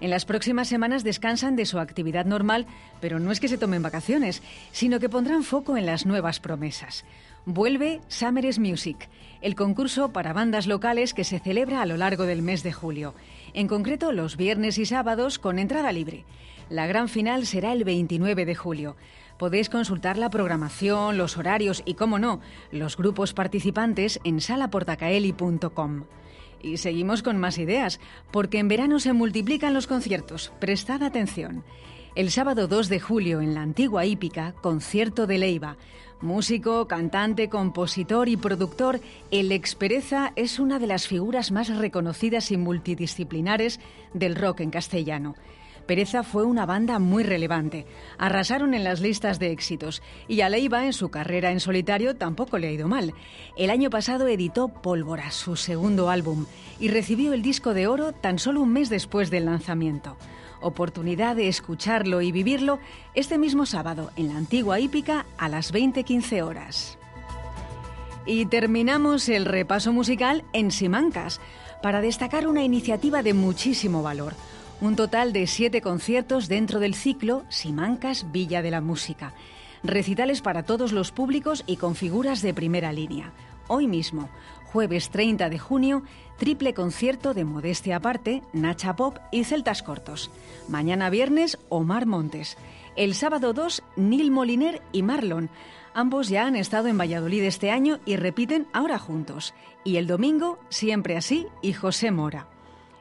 En 0.00 0.10
las 0.10 0.24
próximas 0.24 0.68
semanas 0.68 1.02
descansan 1.02 1.56
de 1.56 1.66
su 1.66 1.80
actividad 1.80 2.26
normal, 2.26 2.64
pero 3.00 3.18
no 3.18 3.32
es 3.32 3.40
que 3.40 3.48
se 3.48 3.58
tomen 3.58 3.82
vacaciones, 3.82 4.40
sino 4.70 5.00
que 5.00 5.08
pondrán 5.08 5.42
foco 5.42 5.76
en 5.76 5.84
las 5.84 6.06
nuevas 6.06 6.38
promesas. 6.38 7.04
Vuelve 7.44 8.00
Summer's 8.06 8.60
Music, 8.60 9.08
el 9.40 9.56
concurso 9.56 10.12
para 10.12 10.32
bandas 10.32 10.68
locales 10.68 11.12
que 11.12 11.24
se 11.24 11.40
celebra 11.40 11.82
a 11.82 11.86
lo 11.86 11.96
largo 11.96 12.22
del 12.22 12.40
mes 12.40 12.62
de 12.62 12.72
julio, 12.72 13.14
en 13.52 13.66
concreto 13.66 14.12
los 14.12 14.36
viernes 14.36 14.78
y 14.78 14.86
sábados 14.86 15.40
con 15.40 15.58
entrada 15.58 15.90
libre. 15.90 16.24
La 16.68 16.86
gran 16.86 17.08
final 17.08 17.46
será 17.46 17.72
el 17.72 17.84
29 17.84 18.44
de 18.44 18.54
julio. 18.54 18.96
Podéis 19.38 19.68
consultar 19.68 20.18
la 20.18 20.30
programación, 20.30 21.16
los 21.16 21.36
horarios 21.36 21.82
y, 21.84 21.94
cómo 21.94 22.18
no, 22.18 22.40
los 22.72 22.96
grupos 22.96 23.34
participantes 23.34 24.18
en 24.24 24.40
salaportacaeli.com. 24.40 26.04
Y 26.62 26.78
seguimos 26.78 27.22
con 27.22 27.36
más 27.38 27.58
ideas, 27.58 28.00
porque 28.32 28.58
en 28.58 28.68
verano 28.68 28.98
se 28.98 29.12
multiplican 29.12 29.74
los 29.74 29.86
conciertos. 29.86 30.52
Prestad 30.58 31.02
atención. 31.02 31.64
El 32.16 32.30
sábado 32.30 32.66
2 32.66 32.88
de 32.88 32.98
julio 32.98 33.42
en 33.42 33.54
la 33.54 33.60
antigua 33.60 34.06
hípica, 34.06 34.54
concierto 34.62 35.26
de 35.26 35.36
Leiva. 35.36 35.76
Músico, 36.22 36.88
cantante, 36.88 37.50
compositor 37.50 38.30
y 38.30 38.38
productor, 38.38 39.00
el 39.30 39.52
Expereza 39.52 40.32
es 40.34 40.58
una 40.58 40.78
de 40.78 40.86
las 40.86 41.06
figuras 41.06 41.52
más 41.52 41.68
reconocidas 41.76 42.50
y 42.50 42.56
multidisciplinares 42.56 43.80
del 44.14 44.34
rock 44.34 44.60
en 44.60 44.70
castellano. 44.70 45.34
Pereza 45.86 46.24
fue 46.24 46.44
una 46.44 46.66
banda 46.66 46.98
muy 46.98 47.22
relevante. 47.22 47.86
Arrasaron 48.18 48.74
en 48.74 48.82
las 48.82 49.00
listas 49.00 49.38
de 49.38 49.52
éxitos 49.52 50.02
y 50.26 50.40
a 50.40 50.48
Leiva 50.48 50.84
en 50.84 50.92
su 50.92 51.10
carrera 51.10 51.52
en 51.52 51.60
solitario 51.60 52.16
tampoco 52.16 52.58
le 52.58 52.68
ha 52.68 52.72
ido 52.72 52.88
mal. 52.88 53.14
El 53.56 53.70
año 53.70 53.88
pasado 53.88 54.26
editó 54.26 54.68
Pólvora, 54.68 55.30
su 55.30 55.54
segundo 55.54 56.10
álbum, 56.10 56.46
y 56.80 56.88
recibió 56.88 57.32
el 57.32 57.42
disco 57.42 57.72
de 57.72 57.86
oro 57.86 58.12
tan 58.12 58.38
solo 58.38 58.62
un 58.62 58.72
mes 58.72 58.90
después 58.90 59.30
del 59.30 59.46
lanzamiento. 59.46 60.16
Oportunidad 60.60 61.36
de 61.36 61.48
escucharlo 61.48 62.20
y 62.20 62.32
vivirlo 62.32 62.80
este 63.14 63.38
mismo 63.38 63.64
sábado 63.64 64.10
en 64.16 64.28
la 64.28 64.36
antigua 64.36 64.80
hípica 64.80 65.26
a 65.38 65.48
las 65.48 65.72
20.15 65.72 66.42
horas. 66.42 66.98
Y 68.26 68.46
terminamos 68.46 69.28
el 69.28 69.44
repaso 69.44 69.92
musical 69.92 70.42
en 70.52 70.72
Simancas 70.72 71.40
para 71.80 72.00
destacar 72.00 72.48
una 72.48 72.64
iniciativa 72.64 73.22
de 73.22 73.34
muchísimo 73.34 74.02
valor 74.02 74.34
un 74.80 74.94
total 74.94 75.32
de 75.32 75.46
siete 75.46 75.80
conciertos 75.80 76.48
dentro 76.48 76.80
del 76.80 76.94
ciclo 76.94 77.44
Simancas 77.48 78.30
Villa 78.30 78.62
de 78.62 78.70
la 78.70 78.80
Música. 78.80 79.32
Recitales 79.82 80.42
para 80.42 80.64
todos 80.64 80.92
los 80.92 81.12
públicos 81.12 81.64
y 81.66 81.76
con 81.76 81.94
figuras 81.94 82.42
de 82.42 82.52
primera 82.52 82.92
línea. 82.92 83.32
Hoy 83.68 83.86
mismo, 83.86 84.28
jueves 84.66 85.10
30 85.10 85.48
de 85.48 85.58
junio, 85.58 86.02
triple 86.38 86.74
concierto 86.74 87.32
de 87.32 87.44
Modestia 87.44 87.96
Aparte, 87.96 88.42
Nacha 88.52 88.96
Pop 88.96 89.18
y 89.32 89.44
Celtas 89.44 89.82
Cortos. 89.82 90.30
Mañana 90.68 91.08
viernes, 91.08 91.58
Omar 91.68 92.06
Montes. 92.06 92.56
El 92.96 93.14
sábado 93.14 93.52
2, 93.52 93.82
Nil 93.96 94.30
Moliner 94.30 94.82
y 94.92 95.02
Marlon. 95.02 95.48
Ambos 95.94 96.28
ya 96.28 96.46
han 96.46 96.56
estado 96.56 96.88
en 96.88 96.98
Valladolid 96.98 97.42
este 97.44 97.70
año 97.70 97.98
y 98.04 98.16
repiten 98.16 98.66
ahora 98.72 98.98
juntos. 98.98 99.54
Y 99.84 99.96
el 99.96 100.06
domingo, 100.06 100.58
siempre 100.68 101.16
así, 101.16 101.46
y 101.62 101.72
José 101.72 102.10
Mora 102.10 102.48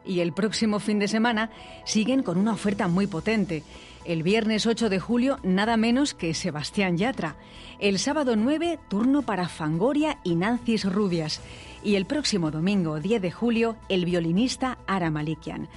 y 0.06 0.20
el 0.20 0.34
próximo 0.34 0.80
fin 0.80 1.00
de 1.00 1.08
semana 1.08 1.50
siguen 1.84 2.24
con 2.24 2.38
una 2.38 2.54
oferta 2.54 2.88
muy 2.88 3.08
potente. 3.08 3.64
El 4.06 4.22
viernes 4.22 4.68
8 4.68 4.90
de 4.90 5.00
julio, 5.00 5.40
nada 5.42 5.78
menos 5.78 6.14
que 6.14 6.34
Sebastián 6.34 6.98
Yatra. 6.98 7.36
El 7.80 7.98
sábado 7.98 8.36
9, 8.36 8.80
turno 8.88 9.24
para 9.24 9.50
Fangoria 9.50 10.20
y 10.24 10.36
Nancis 10.36 10.86
Rubias. 10.86 11.42
Y 11.84 11.96
el 11.96 12.06
próximo 12.06 12.52
domingo 12.52 13.00
10 13.00 13.22
de 13.22 13.32
julio, 13.32 13.78
el 13.90 14.06
violinista 14.06 14.78
Ara 14.86 15.10
Malikian. 15.10 15.68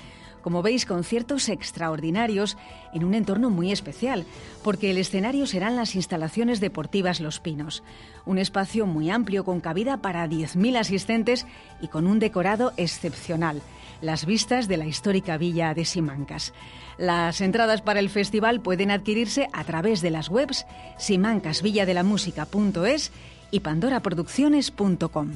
Como 0.43 0.63
veis, 0.63 0.87
conciertos 0.87 1.49
extraordinarios 1.49 2.57
en 2.95 3.05
un 3.05 3.15
entorno 3.15 3.51
muy 3.51 3.73
especial, 3.73 4.25
porque 4.63 4.91
el 4.91 4.99
escenario 4.99 5.47
serán 5.47 5.77
las 5.77 5.95
instalaciones 5.95 6.61
deportivas 6.61 7.21
Los 7.21 7.41
Pinos, 7.41 7.83
un 8.25 8.39
espacio 8.39 8.87
muy 8.87 9.11
amplio 9.11 9.45
con 9.45 9.61
cabida 9.61 9.97
para 9.99 10.27
10.000 10.29 10.79
asistentes 10.79 11.47
y 11.81 11.89
con 11.89 12.07
un 12.07 12.19
decorado 12.19 12.73
excepcional 12.77 13.63
las 14.01 14.27
vistas 14.27 14.69
de 14.69 14.77
la 14.77 14.87
histórica 14.87 15.39
villa 15.39 15.75
de 15.75 15.85
Simancas. 15.85 16.53
Las 16.99 17.41
entradas 17.41 17.83
para 17.83 17.99
el 18.01 18.11
festival 18.11 18.61
pueden 18.61 18.91
adquirirse 18.91 19.49
a 19.53 19.63
través 19.65 20.03
de 20.03 20.11
las 20.11 20.29
webs 20.29 20.67
simancasvilladelamusica.es 20.99 23.13
y 23.51 23.61
pandoraproducciones.com. 23.61 25.31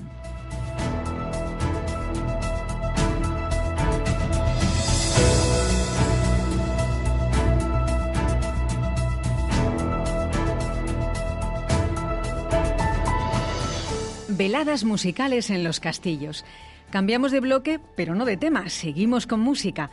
Veladas 14.28 14.83
musicales 14.83 15.50
en 15.50 15.62
los 15.62 15.78
castillos. 15.78 16.45
Cambiamos 16.93 17.33
de 17.33 17.41
bloque, 17.41 17.81
pero 17.97 18.15
no 18.15 18.27
de 18.27 18.37
tema, 18.37 18.69
seguimos 18.69 19.27
con 19.27 19.41
música. 19.41 19.91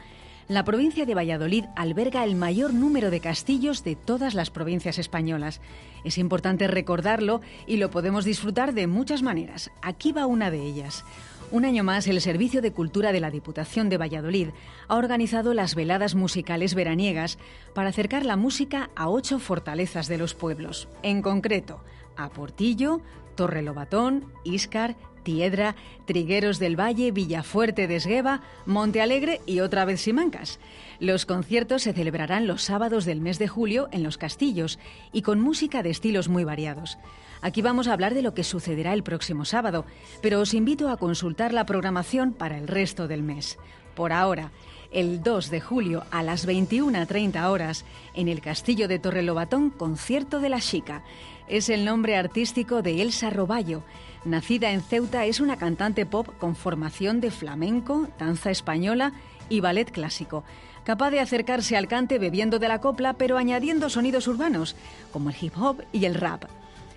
La 0.49 0.65
provincia 0.65 1.05
de 1.05 1.15
Valladolid 1.15 1.63
alberga 1.77 2.25
el 2.25 2.35
mayor 2.35 2.73
número 2.73 3.09
de 3.09 3.21
castillos 3.21 3.85
de 3.85 3.95
todas 3.95 4.33
las 4.33 4.49
provincias 4.49 4.99
españolas. 4.99 5.61
Es 6.03 6.17
importante 6.17 6.67
recordarlo 6.67 7.39
y 7.67 7.77
lo 7.77 7.89
podemos 7.89 8.25
disfrutar 8.25 8.73
de 8.73 8.87
muchas 8.87 9.21
maneras. 9.23 9.71
Aquí 9.81 10.11
va 10.11 10.25
una 10.25 10.51
de 10.51 10.61
ellas. 10.61 11.05
Un 11.51 11.63
año 11.63 11.85
más, 11.85 12.05
el 12.05 12.19
Servicio 12.19 12.61
de 12.61 12.73
Cultura 12.73 13.13
de 13.13 13.21
la 13.21 13.31
Diputación 13.31 13.87
de 13.87 13.97
Valladolid 13.97 14.49
ha 14.89 14.97
organizado 14.97 15.53
las 15.53 15.75
veladas 15.75 16.15
musicales 16.15 16.75
veraniegas 16.75 17.37
para 17.73 17.89
acercar 17.89 18.25
la 18.25 18.35
música 18.35 18.89
a 18.97 19.07
ocho 19.07 19.39
fortalezas 19.39 20.09
de 20.09 20.17
los 20.17 20.33
pueblos. 20.33 20.89
En 21.01 21.21
concreto, 21.21 21.81
a 22.17 22.27
Portillo, 22.27 22.99
Torre 23.39 23.61
Lobatón, 23.61 24.25
Íscar, 24.43 24.97
Tiedra, 25.23 25.75
Trigueros 26.05 26.59
del 26.59 26.79
Valle, 26.79 27.11
Villafuerte 27.11 27.87
de 27.87 27.97
Esgueva, 27.97 28.41
Monte 28.65 29.01
Alegre 29.01 29.41
y 29.45 29.59
otra 29.59 29.85
vez 29.85 30.01
Simancas. 30.01 30.59
Los 30.99 31.25
conciertos 31.25 31.83
se 31.83 31.93
celebrarán 31.93 32.47
los 32.47 32.63
sábados 32.63 33.05
del 33.05 33.21
mes 33.21 33.39
de 33.39 33.47
julio 33.47 33.89
en 33.91 34.03
los 34.03 34.17
castillos 34.17 34.79
y 35.11 35.21
con 35.21 35.39
música 35.39 35.83
de 35.83 35.89
estilos 35.89 36.29
muy 36.29 36.43
variados. 36.43 36.97
Aquí 37.41 37.61
vamos 37.61 37.87
a 37.87 37.93
hablar 37.93 38.13
de 38.13 38.21
lo 38.21 38.33
que 38.33 38.43
sucederá 38.43 38.93
el 38.93 39.03
próximo 39.03 39.45
sábado, 39.45 39.85
pero 40.21 40.41
os 40.41 40.53
invito 40.53 40.89
a 40.89 40.97
consultar 40.97 41.53
la 41.53 41.65
programación 41.65 42.33
para 42.33 42.57
el 42.57 42.67
resto 42.67 43.07
del 43.07 43.23
mes. 43.23 43.57
Por 43.95 44.11
ahora, 44.11 44.51
el 44.91 45.21
2 45.21 45.49
de 45.49 45.61
julio 45.61 46.03
a 46.11 46.23
las 46.23 46.47
21.30 46.47 47.49
horas, 47.49 47.85
en 48.13 48.27
el 48.27 48.41
Castillo 48.41 48.87
de 48.87 48.99
Torrelobatón, 48.99 49.69
concierto 49.69 50.39
de 50.39 50.49
la 50.49 50.59
Chica. 50.59 51.03
Es 51.47 51.69
el 51.69 51.85
nombre 51.85 52.15
artístico 52.15 52.81
de 52.81 53.01
Elsa 53.01 53.29
Roballo. 53.29 53.83
Nacida 54.25 54.71
en 54.71 54.81
Ceuta, 54.81 55.25
es 55.25 55.39
una 55.39 55.57
cantante 55.57 56.05
pop 56.05 56.27
con 56.39 56.55
formación 56.55 57.21
de 57.21 57.31
flamenco, 57.31 58.07
danza 58.19 58.51
española 58.51 59.13
y 59.49 59.61
ballet 59.61 59.91
clásico 59.91 60.43
capaz 60.89 61.11
de 61.11 61.19
acercarse 61.19 61.77
al 61.77 61.87
cante 61.87 62.17
bebiendo 62.17 62.57
de 62.57 62.67
la 62.67 62.81
copla 62.81 63.13
pero 63.13 63.37
añadiendo 63.37 63.91
sonidos 63.91 64.27
urbanos, 64.27 64.75
como 65.11 65.29
el 65.29 65.35
hip 65.39 65.53
hop 65.55 65.83
y 65.91 66.05
el 66.05 66.15
rap. 66.15 66.45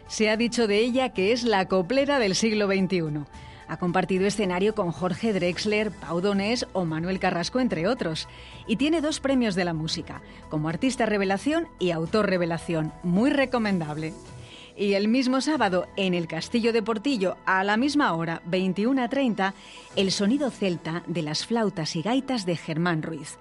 Se 0.09 0.31
ha 0.31 0.39
dicho 0.39 0.67
de 0.67 0.79
ella 0.79 1.11
que 1.11 1.33
es 1.33 1.45
la 1.45 1.69
coplera 1.69 2.19
del 2.19 2.35
siglo 2.35 2.67
XXI. 2.69 3.27
Ha 3.69 3.77
compartido 3.77 4.27
escenario 4.27 4.75
con 4.75 4.93
Jorge 4.93 5.35
Drexler, 5.35 5.91
Pau 5.91 6.23
Donés 6.23 6.67
o 6.73 6.87
Manuel 6.87 7.19
Carrasco, 7.19 7.61
entre 7.61 7.87
otros. 7.87 8.29
Y 8.67 8.77
tiene 8.77 9.03
dos 9.03 9.21
premios 9.21 9.55
de 9.55 9.67
la 9.67 9.75
música, 9.75 10.23
como 10.49 10.71
artista 10.71 11.05
revelación 11.05 11.69
y 11.79 11.91
autor 11.91 12.31
revelación. 12.31 12.95
Muy 13.03 13.29
recomendable. 13.29 14.15
Y 14.77 14.95
el 14.95 15.09
mismo 15.09 15.41
sábado, 15.41 15.87
en 15.97 16.15
el 16.15 16.27
Castillo 16.27 16.73
de 16.73 16.83
Portillo, 16.83 17.37
a 17.45 17.63
la 17.63 17.77
misma 17.77 18.15
hora, 18.15 18.43
21.30, 18.51 19.53
el 19.97 20.11
sonido 20.11 20.51
celta 20.51 21.03
de 21.07 21.23
las 21.23 21.47
flautas 21.47 21.95
y 21.95 22.03
gaitas 22.03 22.47
de 22.47 22.57
Germán 22.57 23.03
Ruiz. 23.03 23.39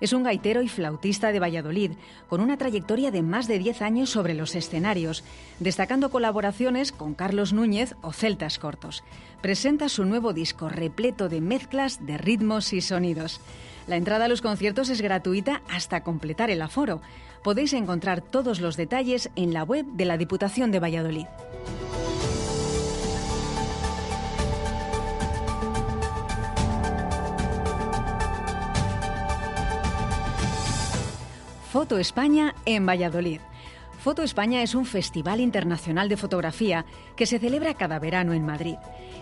Es 0.00 0.12
un 0.12 0.24
gaitero 0.24 0.60
y 0.60 0.68
flautista 0.68 1.32
de 1.32 1.40
Valladolid, 1.40 1.92
con 2.28 2.42
una 2.42 2.58
trayectoria 2.58 3.10
de 3.10 3.22
más 3.22 3.48
de 3.48 3.58
10 3.58 3.80
años 3.80 4.10
sobre 4.10 4.34
los 4.34 4.54
escenarios, 4.54 5.24
destacando 5.60 6.10
colaboraciones 6.10 6.92
con 6.92 7.14
Carlos 7.14 7.54
Núñez 7.54 7.94
o 8.02 8.12
Celtas 8.12 8.58
Cortos. 8.58 9.04
Presenta 9.40 9.88
su 9.88 10.04
nuevo 10.04 10.34
disco 10.34 10.68
repleto 10.68 11.30
de 11.30 11.40
mezclas 11.40 12.04
de 12.04 12.18
ritmos 12.18 12.74
y 12.74 12.82
sonidos. 12.82 13.40
La 13.86 13.96
entrada 13.96 14.26
a 14.26 14.28
los 14.28 14.42
conciertos 14.42 14.90
es 14.90 15.00
gratuita 15.00 15.62
hasta 15.70 16.02
completar 16.02 16.50
el 16.50 16.60
aforo. 16.60 17.00
Podéis 17.44 17.74
encontrar 17.74 18.22
todos 18.22 18.58
los 18.58 18.78
detalles 18.78 19.28
en 19.36 19.52
la 19.52 19.64
web 19.64 19.84
de 19.84 20.06
la 20.06 20.16
Diputación 20.16 20.70
de 20.70 20.80
Valladolid. 20.80 21.26
Foto 31.70 31.98
España 31.98 32.54
en 32.64 32.86
Valladolid. 32.86 33.40
Foto 33.98 34.22
España 34.22 34.62
es 34.62 34.74
un 34.74 34.86
festival 34.86 35.40
internacional 35.40 36.08
de 36.08 36.16
fotografía 36.16 36.86
que 37.14 37.26
se 37.26 37.38
celebra 37.38 37.74
cada 37.74 37.98
verano 37.98 38.32
en 38.32 38.46
Madrid. 38.46 38.76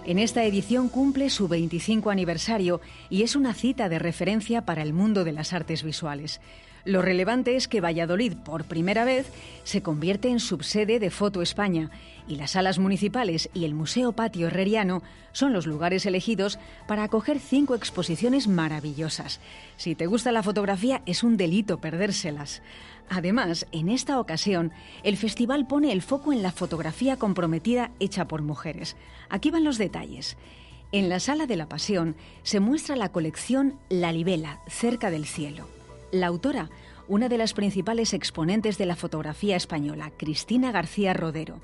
En 0.04 0.20
esta 0.20 0.44
edición 0.44 0.88
cumple 0.88 1.28
su 1.28 1.48
25 1.48 2.11
aniversario 2.11 2.80
y 3.11 3.24
es 3.24 3.35
una 3.35 3.52
cita 3.52 3.88
de 3.88 3.98
referencia 3.98 4.64
para 4.64 4.82
el 4.82 4.92
mundo 4.92 5.24
de 5.24 5.32
las 5.32 5.52
artes 5.52 5.82
visuales. 5.82 6.40
Lo 6.84 7.00
relevante 7.00 7.54
es 7.54 7.68
que 7.68 7.80
Valladolid, 7.80 8.34
por 8.34 8.64
primera 8.64 9.04
vez, 9.04 9.30
se 9.62 9.82
convierte 9.82 10.28
en 10.28 10.40
subsede 10.40 10.98
de 10.98 11.10
Foto 11.10 11.40
España 11.40 11.90
y 12.26 12.36
las 12.36 12.52
salas 12.52 12.80
municipales 12.80 13.50
y 13.54 13.64
el 13.64 13.74
Museo 13.74 14.12
Patio 14.12 14.48
Herreriano 14.48 15.02
son 15.30 15.52
los 15.52 15.66
lugares 15.66 16.06
elegidos 16.06 16.58
para 16.88 17.04
acoger 17.04 17.38
cinco 17.38 17.76
exposiciones 17.76 18.48
maravillosas. 18.48 19.40
Si 19.76 19.94
te 19.94 20.06
gusta 20.06 20.32
la 20.32 20.42
fotografía, 20.42 21.02
es 21.06 21.22
un 21.22 21.36
delito 21.36 21.80
perdérselas. 21.80 22.62
Además, 23.08 23.66
en 23.70 23.88
esta 23.88 24.18
ocasión, 24.18 24.72
el 25.04 25.16
festival 25.16 25.66
pone 25.68 25.92
el 25.92 26.02
foco 26.02 26.32
en 26.32 26.42
la 26.42 26.50
fotografía 26.50 27.16
comprometida 27.16 27.92
hecha 28.00 28.26
por 28.26 28.42
mujeres. 28.42 28.96
Aquí 29.28 29.50
van 29.50 29.64
los 29.64 29.78
detalles. 29.78 30.36
En 30.90 31.08
la 31.08 31.20
Sala 31.20 31.46
de 31.46 31.56
la 31.56 31.68
Pasión 31.68 32.16
se 32.42 32.60
muestra 32.60 32.96
la 32.96 33.10
colección 33.10 33.78
La 33.88 34.12
Libela, 34.12 34.60
cerca 34.66 35.10
del 35.10 35.26
cielo. 35.26 35.71
La 36.12 36.27
autora, 36.27 36.68
una 37.09 37.31
de 37.31 37.38
las 37.38 37.55
principales 37.55 38.12
exponentes 38.12 38.77
de 38.77 38.85
la 38.85 38.96
fotografía 38.96 39.57
española, 39.57 40.12
Cristina 40.14 40.70
García 40.70 41.14
Rodero. 41.14 41.62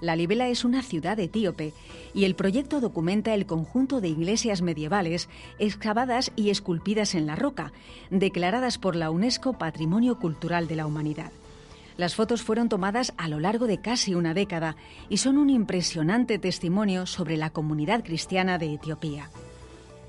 La 0.00 0.16
Libela 0.16 0.48
es 0.48 0.64
una 0.64 0.82
ciudad 0.82 1.20
etíope 1.20 1.72
y 2.12 2.24
el 2.24 2.34
proyecto 2.34 2.80
documenta 2.80 3.34
el 3.34 3.46
conjunto 3.46 4.00
de 4.00 4.08
iglesias 4.08 4.62
medievales 4.62 5.28
excavadas 5.60 6.32
y 6.34 6.50
esculpidas 6.50 7.14
en 7.14 7.26
la 7.26 7.36
roca, 7.36 7.72
declaradas 8.10 8.78
por 8.78 8.96
la 8.96 9.12
UNESCO 9.12 9.52
Patrimonio 9.52 10.18
Cultural 10.18 10.66
de 10.66 10.74
la 10.74 10.86
Humanidad. 10.86 11.30
Las 11.96 12.16
fotos 12.16 12.42
fueron 12.42 12.68
tomadas 12.68 13.14
a 13.16 13.28
lo 13.28 13.38
largo 13.38 13.68
de 13.68 13.78
casi 13.78 14.16
una 14.16 14.34
década 14.34 14.74
y 15.08 15.18
son 15.18 15.38
un 15.38 15.50
impresionante 15.50 16.40
testimonio 16.40 17.06
sobre 17.06 17.36
la 17.36 17.50
comunidad 17.50 18.02
cristiana 18.02 18.58
de 18.58 18.74
Etiopía. 18.74 19.30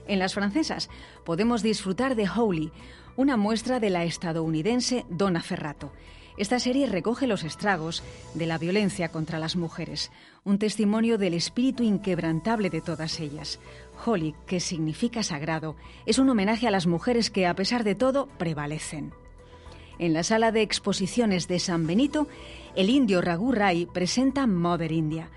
En 0.07 0.17
las 0.17 0.33
francesas 0.33 0.89
podemos 1.23 1.61
disfrutar 1.61 2.15
de 2.15 2.27
Holy, 2.27 2.71
una 3.17 3.37
muestra 3.37 3.79
de 3.79 3.89
la 3.89 4.03
estadounidense 4.03 5.05
Donna 5.09 5.41
Ferrato. 5.41 5.91
Esta 6.37 6.59
serie 6.59 6.87
recoge 6.87 7.27
los 7.27 7.45
estragos 7.45 8.03
de 8.33 8.45
la 8.45 8.57
violencia 8.57 9.07
contra 9.09 9.39
las 9.39 9.55
mujeres, 9.55 10.11
un 10.43 10.59
testimonio 10.59 11.17
del 11.17 11.33
espíritu 11.33 11.83
inquebrantable 11.83 12.69
de 12.69 12.81
todas 12.81 13.21
ellas. 13.21 13.59
Holy, 14.05 14.35
que 14.45 14.59
significa 14.59 15.23
sagrado, 15.23 15.77
es 16.05 16.19
un 16.19 16.29
homenaje 16.29 16.67
a 16.67 16.71
las 16.71 16.87
mujeres 16.87 17.29
que, 17.29 17.47
a 17.47 17.55
pesar 17.55 17.85
de 17.85 17.95
todo, 17.95 18.27
prevalecen. 18.37 19.13
En 19.97 20.11
la 20.11 20.23
sala 20.23 20.51
de 20.51 20.61
exposiciones 20.61 21.47
de 21.47 21.59
San 21.59 21.87
Benito, 21.87 22.27
el 22.75 22.89
indio 22.89 23.21
Raghu 23.21 23.53
Rai 23.53 23.85
presenta 23.85 24.45
Mother 24.45 24.91
India, 24.91 25.29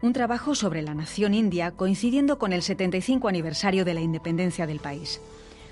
un 0.00 0.14
trabajo 0.14 0.54
sobre 0.54 0.80
la 0.80 0.94
nación 0.94 1.34
india 1.34 1.72
coincidiendo 1.72 2.38
con 2.38 2.54
el 2.54 2.62
75 2.62 3.28
aniversario 3.28 3.84
de 3.84 3.92
la 3.92 4.00
independencia 4.00 4.66
del 4.66 4.80
país 4.80 5.20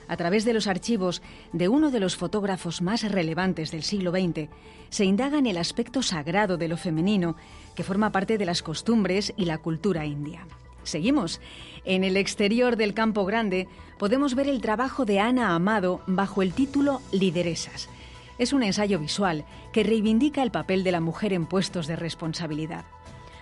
a 0.08 0.16
través 0.16 0.44
de 0.44 0.52
los 0.52 0.66
archivos 0.66 1.22
de 1.52 1.68
uno 1.68 1.90
de 1.90 2.00
los 2.00 2.16
fotógrafos 2.16 2.82
más 2.82 3.02
relevantes 3.10 3.70
del 3.70 3.82
siglo 3.82 4.10
XX, 4.10 4.48
se 4.90 5.04
indaga 5.04 5.38
en 5.38 5.46
el 5.46 5.58
aspecto 5.58 6.02
sagrado 6.02 6.56
de 6.56 6.68
lo 6.68 6.76
femenino 6.76 7.36
que 7.74 7.84
forma 7.84 8.12
parte 8.12 8.38
de 8.38 8.46
las 8.46 8.62
costumbres 8.62 9.32
y 9.36 9.44
la 9.44 9.58
cultura 9.58 10.06
india. 10.06 10.46
Seguimos. 10.84 11.40
En 11.84 12.04
el 12.04 12.16
exterior 12.16 12.76
del 12.76 12.94
Campo 12.94 13.24
Grande 13.24 13.68
podemos 13.98 14.34
ver 14.34 14.48
el 14.48 14.60
trabajo 14.60 15.04
de 15.04 15.18
Ana 15.20 15.54
Amado 15.54 16.02
bajo 16.06 16.42
el 16.42 16.52
título 16.52 17.00
Lideresas. 17.10 17.88
Es 18.38 18.52
un 18.52 18.62
ensayo 18.62 18.98
visual 18.98 19.44
que 19.72 19.84
reivindica 19.84 20.42
el 20.42 20.50
papel 20.50 20.84
de 20.84 20.92
la 20.92 21.00
mujer 21.00 21.32
en 21.32 21.46
puestos 21.46 21.86
de 21.86 21.96
responsabilidad. 21.96 22.84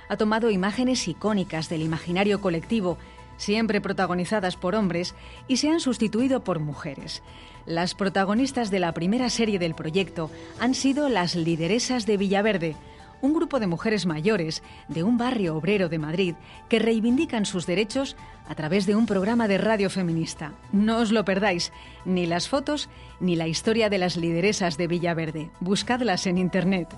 Ha 0.08 0.16
tomado 0.16 0.50
imágenes 0.50 1.08
icónicas 1.08 1.68
del 1.68 1.82
imaginario 1.82 2.40
colectivo 2.40 2.98
siempre 3.42 3.80
protagonizadas 3.80 4.56
por 4.56 4.74
hombres, 4.74 5.14
y 5.48 5.56
se 5.56 5.68
han 5.68 5.80
sustituido 5.80 6.44
por 6.44 6.60
mujeres. 6.60 7.22
Las 7.66 7.94
protagonistas 7.94 8.70
de 8.70 8.78
la 8.78 8.92
primera 8.92 9.28
serie 9.30 9.58
del 9.58 9.74
proyecto 9.74 10.30
han 10.60 10.74
sido 10.74 11.08
las 11.08 11.34
lideresas 11.34 12.06
de 12.06 12.16
Villaverde, 12.16 12.76
un 13.20 13.34
grupo 13.34 13.60
de 13.60 13.68
mujeres 13.68 14.04
mayores 14.04 14.62
de 14.88 15.04
un 15.04 15.16
barrio 15.16 15.56
obrero 15.56 15.88
de 15.88 15.98
Madrid 15.98 16.34
que 16.68 16.80
reivindican 16.80 17.46
sus 17.46 17.66
derechos 17.66 18.16
a 18.48 18.54
través 18.54 18.84
de 18.86 18.96
un 18.96 19.06
programa 19.06 19.46
de 19.46 19.58
radio 19.58 19.90
feminista. 19.90 20.52
No 20.72 20.98
os 20.98 21.12
lo 21.12 21.24
perdáis, 21.24 21.72
ni 22.04 22.26
las 22.26 22.48
fotos 22.48 22.88
ni 23.20 23.36
la 23.36 23.46
historia 23.46 23.88
de 23.88 23.98
las 23.98 24.16
lideresas 24.16 24.76
de 24.76 24.88
Villaverde. 24.88 25.50
Buscadlas 25.60 26.26
en 26.26 26.38
Internet. 26.38 26.88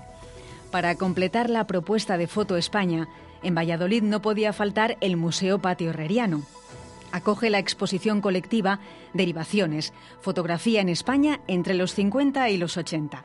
Para 0.71 0.95
completar 0.95 1.49
la 1.49 1.67
propuesta 1.67 2.17
de 2.17 2.27
Foto 2.27 2.57
España, 2.57 3.07
en 3.45 3.55
Valladolid 3.55 4.03
no 4.03 4.21
podía 4.21 4.53
faltar 4.53 4.97
el 5.01 5.17
Museo 5.17 5.59
Patio 5.59 5.91
Herreriano. 5.91 6.43
Acoge 7.11 7.49
la 7.49 7.59
exposición 7.59 8.19
colectiva 8.19 8.79
Derivaciones, 9.13 9.93
fotografía 10.19 10.81
en 10.81 10.89
España 10.89 11.39
entre 11.47 11.73
los 11.73 11.93
50 11.93 12.49
y 12.49 12.57
los 12.57 12.75
80. 12.75 13.23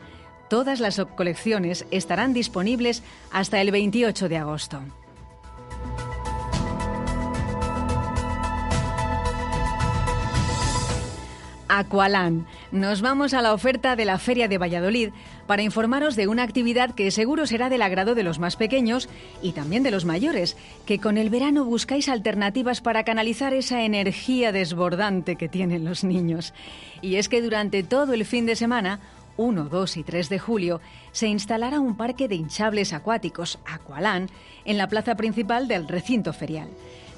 Todas 0.49 0.79
las 0.81 1.01
colecciones 1.17 1.87
estarán 1.91 2.33
disponibles 2.33 3.03
hasta 3.33 3.61
el 3.61 3.71
28 3.71 4.29
de 4.29 4.37
agosto. 4.37 4.81
Aqualan. 11.71 12.47
Nos 12.73 13.01
vamos 13.01 13.33
a 13.33 13.43
la 13.43 13.55
oferta 13.55 13.95
de 13.95 14.05
la 14.05 14.19
Feria 14.19 14.49
de 14.49 14.59
Valladolid 14.59 15.11
para 15.47 15.63
informaros 15.63 16.17
de 16.17 16.27
una 16.27 16.43
actividad 16.43 16.95
que 16.95 17.11
seguro 17.11 17.47
será 17.47 17.69
del 17.69 17.83
agrado 17.83 18.15
de 18.15 18.25
los 18.25 18.39
más 18.39 18.57
pequeños 18.57 19.09
y 19.41 19.53
también 19.53 19.83
de 19.83 19.91
los 19.91 20.05
mayores, 20.05 20.57
que 20.85 20.99
con 20.99 21.17
el 21.17 21.31
verano 21.31 21.65
buscáis 21.65 22.09
alternativas 22.09 22.81
para 22.81 23.05
canalizar 23.05 23.55
esa 23.55 23.83
energía 23.83 24.53
desbordante 24.53 25.37
que 25.37 25.49
tienen 25.49 25.85
los 25.85 26.03
niños. 26.03 26.55
Y 27.03 27.17
es 27.17 27.29
que 27.29 27.41
durante 27.41 27.83
todo 27.83 28.15
el 28.15 28.25
fin 28.25 28.47
de 28.47 28.57
semana 28.57 29.01
1, 29.37 29.65
2 29.65 29.97
y 29.97 30.03
3 30.03 30.29
de 30.29 30.39
julio 30.39 30.81
se 31.13 31.29
instalará 31.29 31.81
un 31.81 31.97
parque 31.97 32.29
de 32.29 32.35
hinchables 32.35 32.93
acuáticos, 32.93 33.59
Aqualan, 33.65 34.29
en 34.65 34.77
la 34.77 34.89
plaza 34.89 35.15
principal 35.15 35.69
del 35.69 35.89
recinto 35.89 36.33
ferial. 36.33 36.69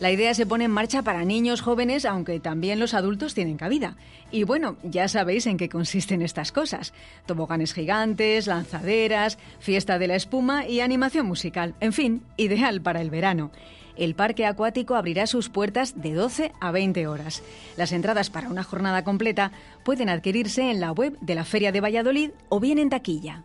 La 0.03 0.11
idea 0.11 0.35
se 0.35 0.47
pone 0.47 0.65
en 0.65 0.73
marcha 0.73 1.03
para 1.03 1.25
niños 1.25 1.61
jóvenes, 1.61 2.07
aunque 2.07 2.41
también 2.41 2.81
los 2.81 2.93
adultos 2.93 3.35
tienen 3.35 3.57
cabida. 3.57 3.95
Y 4.33 4.43
bueno, 4.43 4.77
ya 4.83 5.07
sabéis 5.07 5.47
en 5.47 5.57
qué 5.57 5.69
consisten 5.69 6.23
estas 6.23 6.51
cosas. 6.51 6.93
Toboganes 7.25 7.73
gigantes, 7.73 8.49
lanzaderas, 8.49 9.39
fiesta 9.61 10.01
de 10.01 10.09
la 10.09 10.17
espuma 10.17 10.67
y 10.67 10.81
animación 10.81 11.27
musical. 11.27 11.77
En 11.79 11.93
fin, 11.93 12.25
ideal 12.37 12.83
para 12.83 13.01
el 13.01 13.11
verano. 13.11 13.53
El 13.97 14.17
parque 14.17 14.45
acuático 14.45 14.97
abrirá 14.97 15.29
sus 15.29 15.49
puertas 15.49 16.03
de 16.03 16.15
12 16.15 16.51
a 16.59 16.73
20 16.73 17.07
horas. 17.07 17.45
Las 17.77 17.93
entradas 17.93 18.29
para 18.29 18.49
una 18.49 18.65
jornada 18.65 19.05
completa 19.05 19.53
pueden 19.85 20.09
adquirirse 20.09 20.69
en 20.69 20.81
la 20.81 20.91
web 20.91 21.17
de 21.21 21.37
la 21.37 21.45
Feria 21.45 21.71
de 21.71 21.81
Valladolid 21.81 22.31
o 22.49 22.59
bien 22.59 22.81
en 22.81 22.91
taquilla. 22.91 23.45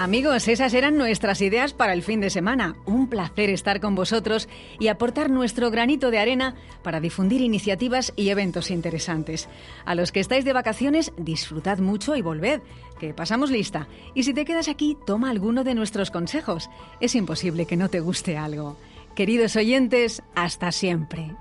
Amigos, 0.00 0.48
esas 0.48 0.72
eran 0.72 0.96
nuestras 0.96 1.42
ideas 1.42 1.74
para 1.74 1.92
el 1.92 2.02
fin 2.02 2.22
de 2.22 2.30
semana. 2.30 2.74
Un 2.86 3.10
placer 3.10 3.50
estar 3.50 3.80
con 3.80 3.94
vosotros 3.94 4.48
y 4.78 4.88
aportar 4.88 5.28
nuestro 5.28 5.70
granito 5.70 6.10
de 6.10 6.18
arena 6.18 6.54
para 6.82 7.00
difundir 7.00 7.42
iniciativas 7.42 8.14
y 8.16 8.30
eventos 8.30 8.70
interesantes. 8.70 9.46
A 9.84 9.94
los 9.94 10.10
que 10.10 10.20
estáis 10.20 10.46
de 10.46 10.54
vacaciones, 10.54 11.12
disfrutad 11.18 11.80
mucho 11.80 12.16
y 12.16 12.22
volved, 12.22 12.62
que 12.98 13.12
pasamos 13.12 13.50
lista. 13.50 13.88
Y 14.14 14.22
si 14.22 14.32
te 14.32 14.46
quedas 14.46 14.68
aquí, 14.68 14.96
toma 15.04 15.28
alguno 15.28 15.64
de 15.64 15.74
nuestros 15.74 16.10
consejos. 16.10 16.70
Es 17.02 17.14
imposible 17.14 17.66
que 17.66 17.76
no 17.76 17.90
te 17.90 18.00
guste 18.00 18.38
algo. 18.38 18.78
Queridos 19.14 19.54
oyentes, 19.56 20.22
hasta 20.34 20.72
siempre. 20.72 21.32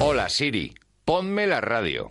Hola 0.00 0.28
Siri, 0.28 0.74
ponme 1.04 1.46
la 1.46 1.60
radio. 1.60 2.10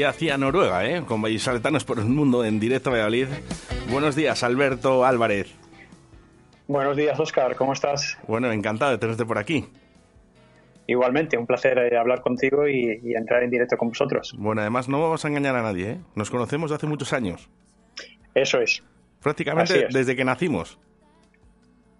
Y 0.00 0.02
hacia 0.02 0.38
Noruega, 0.38 0.86
¿eh? 0.86 1.02
con 1.04 1.20
vallisoletanos 1.20 1.84
por 1.84 1.98
el 1.98 2.06
mundo 2.06 2.42
en 2.42 2.58
directo 2.58 2.88
a 2.88 2.92
Valladolid. 2.92 3.26
Buenos 3.90 4.16
días, 4.16 4.42
Alberto 4.42 5.04
Álvarez. 5.04 5.54
Buenos 6.68 6.96
días, 6.96 7.20
Oscar. 7.20 7.54
¿Cómo 7.54 7.74
estás? 7.74 8.16
Bueno, 8.26 8.50
encantado 8.50 8.92
de 8.92 8.96
tenerte 8.96 9.26
por 9.26 9.36
aquí. 9.36 9.68
Igualmente, 10.86 11.36
un 11.36 11.46
placer 11.46 11.76
eh, 11.76 11.98
hablar 11.98 12.22
contigo 12.22 12.66
y, 12.66 12.98
y 13.04 13.14
entrar 13.14 13.42
en 13.42 13.50
directo 13.50 13.76
con 13.76 13.90
vosotros. 13.90 14.34
Bueno, 14.38 14.62
además 14.62 14.88
no 14.88 15.02
vamos 15.02 15.22
a 15.26 15.28
engañar 15.28 15.54
a 15.54 15.62
nadie, 15.62 15.90
¿eh? 15.90 16.00
Nos 16.14 16.30
conocemos 16.30 16.70
de 16.70 16.76
hace 16.76 16.86
muchos 16.86 17.12
años. 17.12 17.50
Eso 18.34 18.58
es. 18.58 18.82
Prácticamente 19.22 19.84
es. 19.84 19.92
desde 19.92 20.16
que 20.16 20.24
nacimos. 20.24 20.78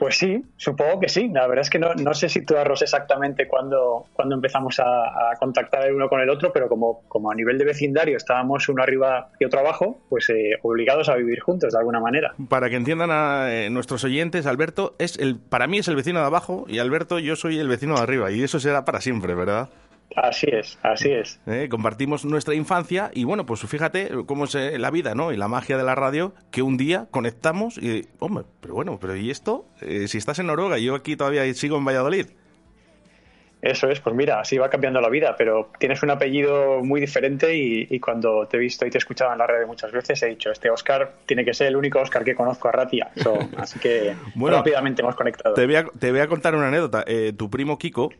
Pues 0.00 0.16
sí, 0.16 0.42
supongo 0.56 0.98
que 0.98 1.10
sí. 1.10 1.28
La 1.28 1.46
verdad 1.46 1.60
es 1.60 1.68
que 1.68 1.78
no, 1.78 1.92
no 1.94 2.14
sé 2.14 2.30
situarnos 2.30 2.80
exactamente 2.80 3.46
cuándo, 3.46 4.06
cuándo 4.14 4.34
empezamos 4.34 4.80
a, 4.80 4.84
a 4.84 5.36
contactar 5.38 5.84
el 5.84 5.94
uno 5.94 6.08
con 6.08 6.22
el 6.22 6.30
otro, 6.30 6.54
pero 6.54 6.70
como, 6.70 7.02
como 7.06 7.30
a 7.30 7.34
nivel 7.34 7.58
de 7.58 7.66
vecindario 7.66 8.16
estábamos 8.16 8.66
uno 8.70 8.82
arriba 8.82 9.28
y 9.38 9.44
otro 9.44 9.60
abajo, 9.60 10.00
pues 10.08 10.30
eh, 10.30 10.52
obligados 10.62 11.10
a 11.10 11.16
vivir 11.16 11.40
juntos 11.40 11.74
de 11.74 11.78
alguna 11.78 12.00
manera. 12.00 12.32
Para 12.48 12.70
que 12.70 12.76
entiendan 12.76 13.10
a 13.10 13.52
eh, 13.52 13.68
nuestros 13.68 14.02
oyentes, 14.02 14.46
Alberto 14.46 14.94
es 14.98 15.18
el, 15.18 15.38
para 15.38 15.66
mí 15.66 15.80
es 15.80 15.88
el 15.88 15.96
vecino 15.96 16.20
de 16.20 16.24
abajo 16.24 16.64
y 16.66 16.78
Alberto 16.78 17.18
yo 17.18 17.36
soy 17.36 17.58
el 17.58 17.68
vecino 17.68 17.96
de 17.96 18.00
arriba 18.00 18.30
y 18.30 18.42
eso 18.42 18.58
será 18.58 18.86
para 18.86 19.02
siempre, 19.02 19.34
¿verdad? 19.34 19.68
Así 20.16 20.46
es, 20.50 20.78
así 20.82 21.10
es. 21.10 21.40
Eh, 21.46 21.68
compartimos 21.70 22.24
nuestra 22.24 22.54
infancia 22.54 23.10
y 23.14 23.24
bueno, 23.24 23.46
pues 23.46 23.60
fíjate 23.60 24.10
cómo 24.26 24.44
es 24.44 24.54
eh, 24.54 24.78
la 24.78 24.90
vida, 24.90 25.14
¿no? 25.14 25.32
Y 25.32 25.36
la 25.36 25.48
magia 25.48 25.76
de 25.76 25.84
la 25.84 25.94
radio, 25.94 26.34
que 26.50 26.62
un 26.62 26.76
día 26.76 27.06
conectamos 27.10 27.78
y, 27.78 28.08
hombre, 28.18 28.44
pero 28.60 28.74
bueno, 28.74 28.98
pero 29.00 29.16
¿y 29.16 29.30
esto? 29.30 29.66
Eh, 29.80 30.08
si 30.08 30.18
estás 30.18 30.38
en 30.38 30.46
Noruega 30.46 30.78
yo 30.78 30.94
aquí 30.94 31.16
todavía 31.16 31.52
sigo 31.54 31.76
en 31.78 31.84
Valladolid. 31.84 32.26
Eso 33.62 33.88
es, 33.88 34.00
pues 34.00 34.16
mira, 34.16 34.40
así 34.40 34.56
va 34.56 34.70
cambiando 34.70 35.02
la 35.02 35.10
vida, 35.10 35.34
pero 35.36 35.70
tienes 35.78 36.02
un 36.02 36.10
apellido 36.10 36.82
muy 36.82 36.98
diferente 36.98 37.54
y, 37.54 37.86
y 37.90 38.00
cuando 38.00 38.46
te 38.48 38.56
he 38.56 38.60
visto 38.60 38.86
y 38.86 38.90
te 38.90 38.96
he 38.96 39.00
escuchado 39.00 39.32
en 39.32 39.38
la 39.38 39.46
red 39.46 39.66
muchas 39.66 39.92
veces 39.92 40.22
he 40.22 40.28
dicho, 40.28 40.50
este 40.50 40.70
Oscar 40.70 41.12
tiene 41.26 41.44
que 41.44 41.52
ser 41.52 41.66
el 41.66 41.76
único 41.76 42.00
Oscar 42.00 42.24
que 42.24 42.34
conozco 42.34 42.68
a 42.68 42.72
Ratia. 42.72 43.10
So, 43.16 43.38
así 43.58 43.78
que 43.78 44.16
Bueno, 44.34 44.56
rápidamente 44.56 45.02
hemos 45.02 45.14
conectado. 45.14 45.54
Te 45.54 45.66
voy 45.66 45.76
a, 45.76 45.84
te 45.84 46.10
voy 46.10 46.20
a 46.20 46.26
contar 46.26 46.54
una 46.54 46.68
anécdota. 46.68 47.04
Eh, 47.06 47.34
tu 47.36 47.50
primo 47.50 47.76
Kiko, 47.76 48.10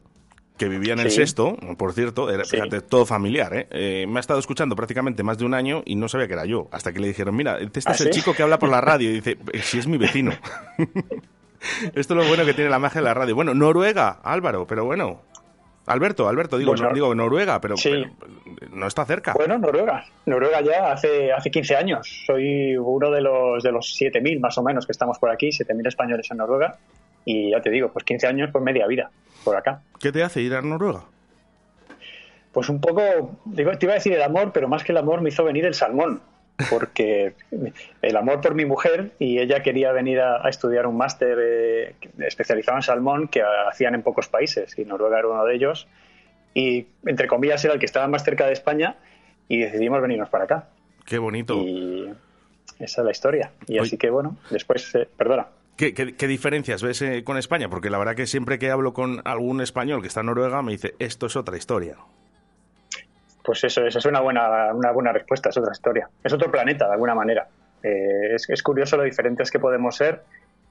que 0.61 0.69
vivía 0.69 0.93
en 0.93 1.01
el 1.01 1.11
Sí. 1.11 1.17
sexto, 1.17 1.57
por 1.79 1.95
cierto, 1.95 2.29
era 2.31 2.45
fíjate, 2.45 2.83
todo 2.83 3.07
familiar, 3.07 3.53
¿eh? 3.57 3.67
Eh, 3.71 4.07
me 4.07 4.19
ha 4.19 4.21
estado 4.21 4.39
escuchando 4.39 4.77
prácticamente 4.77 5.23
más 5.23 5.39
de 5.39 5.47
un 5.47 5.55
año 5.55 5.83
y 5.87 5.97
no 5.97 6.07
sabía 6.07 6.27
que 6.27 6.35
era 6.35 6.45
yo. 6.45 6.69
Hasta 6.71 6.93
que 6.93 7.01
le 7.01 7.09
dijeron, 7.09 7.35
mira, 7.35 7.59
este 7.59 7.81
¿Ah, 7.87 7.93
es 7.93 8.01
el 8.03 8.13
sí? 8.13 8.21
chico 8.21 8.35
que 8.35 8.43
habla 8.43 8.59
por 8.59 8.69
la 8.69 8.83
radio. 8.83 9.09
Y 9.11 9.15
dice, 9.15 9.39
"Eh, 9.55 9.61
si 9.63 9.79
es 9.79 9.87
mi 9.87 9.97
vecino. 9.97 10.33
Esto 11.95 12.15
es 12.15 12.23
lo 12.23 12.25
bueno 12.29 12.45
que 12.45 12.55
tiene 12.55 12.71
la 12.71 12.79
magia 12.79 13.01
de 13.01 13.05
la 13.07 13.15
radio. 13.15 13.35
Bueno, 13.35 13.55
Noruega, 13.55 14.21
Álvaro, 14.23 14.67
pero 14.67 14.85
bueno. 14.85 15.23
Alberto, 15.87 16.29
Alberto, 16.29 16.57
digo, 16.59 16.77
no- 16.77 16.93
digo 16.93 17.15
Noruega, 17.15 17.61
pero, 17.61 17.77
Sí. 17.77 17.91
pero 17.91 18.33
no 18.75 18.87
está 18.87 19.05
cerca. 19.07 19.33
Bueno, 19.33 19.59
Noruega. 19.59 20.05
Noruega 20.27 20.61
ya 20.61 20.93
hace, 20.93 21.33
hace 21.33 21.51
15 21.51 21.75
años. 21.75 22.23
Soy 22.27 22.77
uno 22.77 23.11
de 23.11 23.21
los, 23.23 23.63
de 23.63 23.73
los 23.73 23.95
7.000 23.99 24.39
más 24.41 24.57
o 24.59 24.63
menos 24.63 24.87
que 24.87 24.93
estamos 24.93 25.19
por 25.19 25.31
aquí, 25.31 25.51
7.000 25.53 25.87
españoles 25.89 26.31
en 26.31 26.37
Noruega. 26.37 26.77
Y 27.25 27.51
ya 27.51 27.61
te 27.61 27.71
digo, 27.71 27.91
pues 27.93 28.05
15 28.05 28.27
años, 28.27 28.51
pues 28.53 28.63
media 28.63 28.87
vida 28.87 29.11
por 29.45 29.57
acá. 29.57 29.83
¿Qué 29.99 30.13
te 30.13 30.23
hace 30.23 30.41
ir 30.41 30.55
a 30.55 30.63
Noruega? 30.63 31.05
Pues 32.53 32.69
un 32.69 32.81
poco, 32.81 33.39
digo, 33.45 33.77
te 33.79 33.87
iba 33.87 33.93
a 33.93 33.97
decir 33.97 34.13
el 34.13 34.23
amor, 34.23 34.53
pero 34.53 34.69
más 34.69 34.83
que 34.83 34.93
el 34.93 34.99
amor 34.99 35.21
me 35.21 35.29
hizo 35.29 35.45
venir 35.45 35.65
el 35.67 35.75
salmón. 35.75 36.21
Porque 36.69 37.35
el 38.03 38.17
amor 38.17 38.41
por 38.41 38.55
mi 38.55 38.65
mujer 38.65 39.13
y 39.19 39.39
ella 39.39 39.63
quería 39.63 39.93
venir 39.93 40.21
a, 40.21 40.45
a 40.45 40.49
estudiar 40.49 40.87
un 40.87 40.97
máster 40.97 41.39
eh, 41.41 41.95
especializado 42.19 42.77
en 42.79 42.83
salmón 42.83 43.29
que 43.29 43.43
hacían 43.43 43.95
en 43.95 44.03
pocos 44.03 44.29
países 44.29 44.79
y 44.79 44.85
Noruega 44.85 45.19
era 45.19 45.29
uno 45.29 45.45
de 45.45 45.55
ellos. 45.55 45.87
Y 46.53 46.87
entre 47.07 47.29
comillas 47.29 47.65
era 47.65 47.75
el 47.75 47.81
que 47.81 47.87
estaba 47.87 48.09
más 48.09 48.25
cerca 48.25 48.47
de 48.47 48.53
España 48.53 48.97
y 49.49 49.59
decidimos 49.59 50.03
venirnos 50.03 50.29
para 50.29 50.45
acá. 50.45 50.69
Qué 51.07 51.19
bonito. 51.19 51.55
Y 51.55 52.13
esa 52.79 53.01
es 53.01 53.05
la 53.05 53.11
historia. 53.11 53.53
Y 53.67 53.79
así 53.79 53.97
que 53.97 54.11
bueno, 54.11 54.37
después, 54.51 54.95
eh, 54.95 55.09
perdona. 55.17 55.49
¿Qué, 55.81 56.27
diferencias 56.27 56.83
ves 56.83 57.01
eh, 57.01 57.25
con 57.25 57.39
España? 57.39 57.71
Porque 57.71 57.89
la 57.89 57.97
verdad 57.97 58.15
que 58.15 58.27
siempre 58.27 58.59
que 58.59 58.71
hablo 58.71 58.93
con 58.93 59.23
algún 59.25 59.63
español 59.63 60.03
que 60.03 60.09
está 60.09 60.21
en 60.21 60.27
Noruega 60.27 60.61
me 60.61 60.73
dice, 60.73 60.93
esto 60.99 61.25
es 61.25 61.37
otra 61.37 61.57
historia. 61.57 61.97
Pues 63.43 63.65
eso, 63.65 63.87
esa 63.87 63.99
es 63.99 64.05
una 64.05 64.21
buena, 64.21 64.75
una 64.75 64.93
buena 64.93 65.11
respuesta, 65.11 65.49
es 65.49 65.57
otra 65.57 65.73
historia. 65.73 66.11
Es 66.23 66.35
otro 66.35 66.51
planeta, 66.51 66.87
de 66.87 66.93
alguna 66.93 67.15
manera. 67.15 67.49
Eh, 67.83 68.35
es, 68.35 68.51
es 68.51 68.63
curioso 68.63 68.99
lo 68.99 69.05
diferentes 69.05 69.51
que 69.51 69.59
podemos 69.59 69.97
ser, 69.97 70.21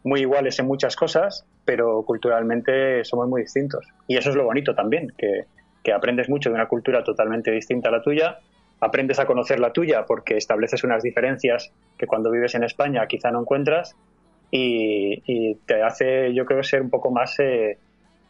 muy 0.04 0.20
iguales 0.22 0.60
en 0.60 0.68
muchas 0.68 0.96
cosas, 0.96 1.44
pero 1.66 2.04
culturalmente 2.04 3.04
somos 3.04 3.28
muy 3.28 3.42
distintos. 3.42 3.88
Y 4.08 4.16
eso 4.16 4.30
es 4.30 4.36
lo 4.36 4.44
bonito 4.44 4.76
también, 4.76 5.12
que, 5.18 5.46
que 5.84 5.92
aprendes 5.92 6.30
mucho 6.30 6.50
de 6.50 6.56
una 6.56 6.68
cultura 6.68 7.04
totalmente 7.04 7.50
distinta 7.50 7.90
a 7.90 7.94
la 7.94 8.04
tuya, 8.04 8.38
aprendes 8.80 9.18
a 9.18 9.26
conocer 9.26 9.60
la 9.60 9.74
tuya 9.74 10.06
porque 10.06 10.38
estableces 10.38 10.84
unas 10.84 11.02
diferencias 11.02 11.72
que 11.98 12.06
cuando 12.06 12.30
vives 12.30 12.54
en 12.54 12.64
España 12.64 13.08
quizá 13.08 13.32
no 13.32 13.42
encuentras 13.42 13.96
y, 14.52 15.22
y 15.26 15.56
te 15.66 15.82
hace, 15.84 16.34
yo 16.34 16.46
creo, 16.46 16.64
ser 16.64 16.82
un 16.82 16.90
poco 16.90 17.12
más 17.12 17.40
eh, 17.40 17.78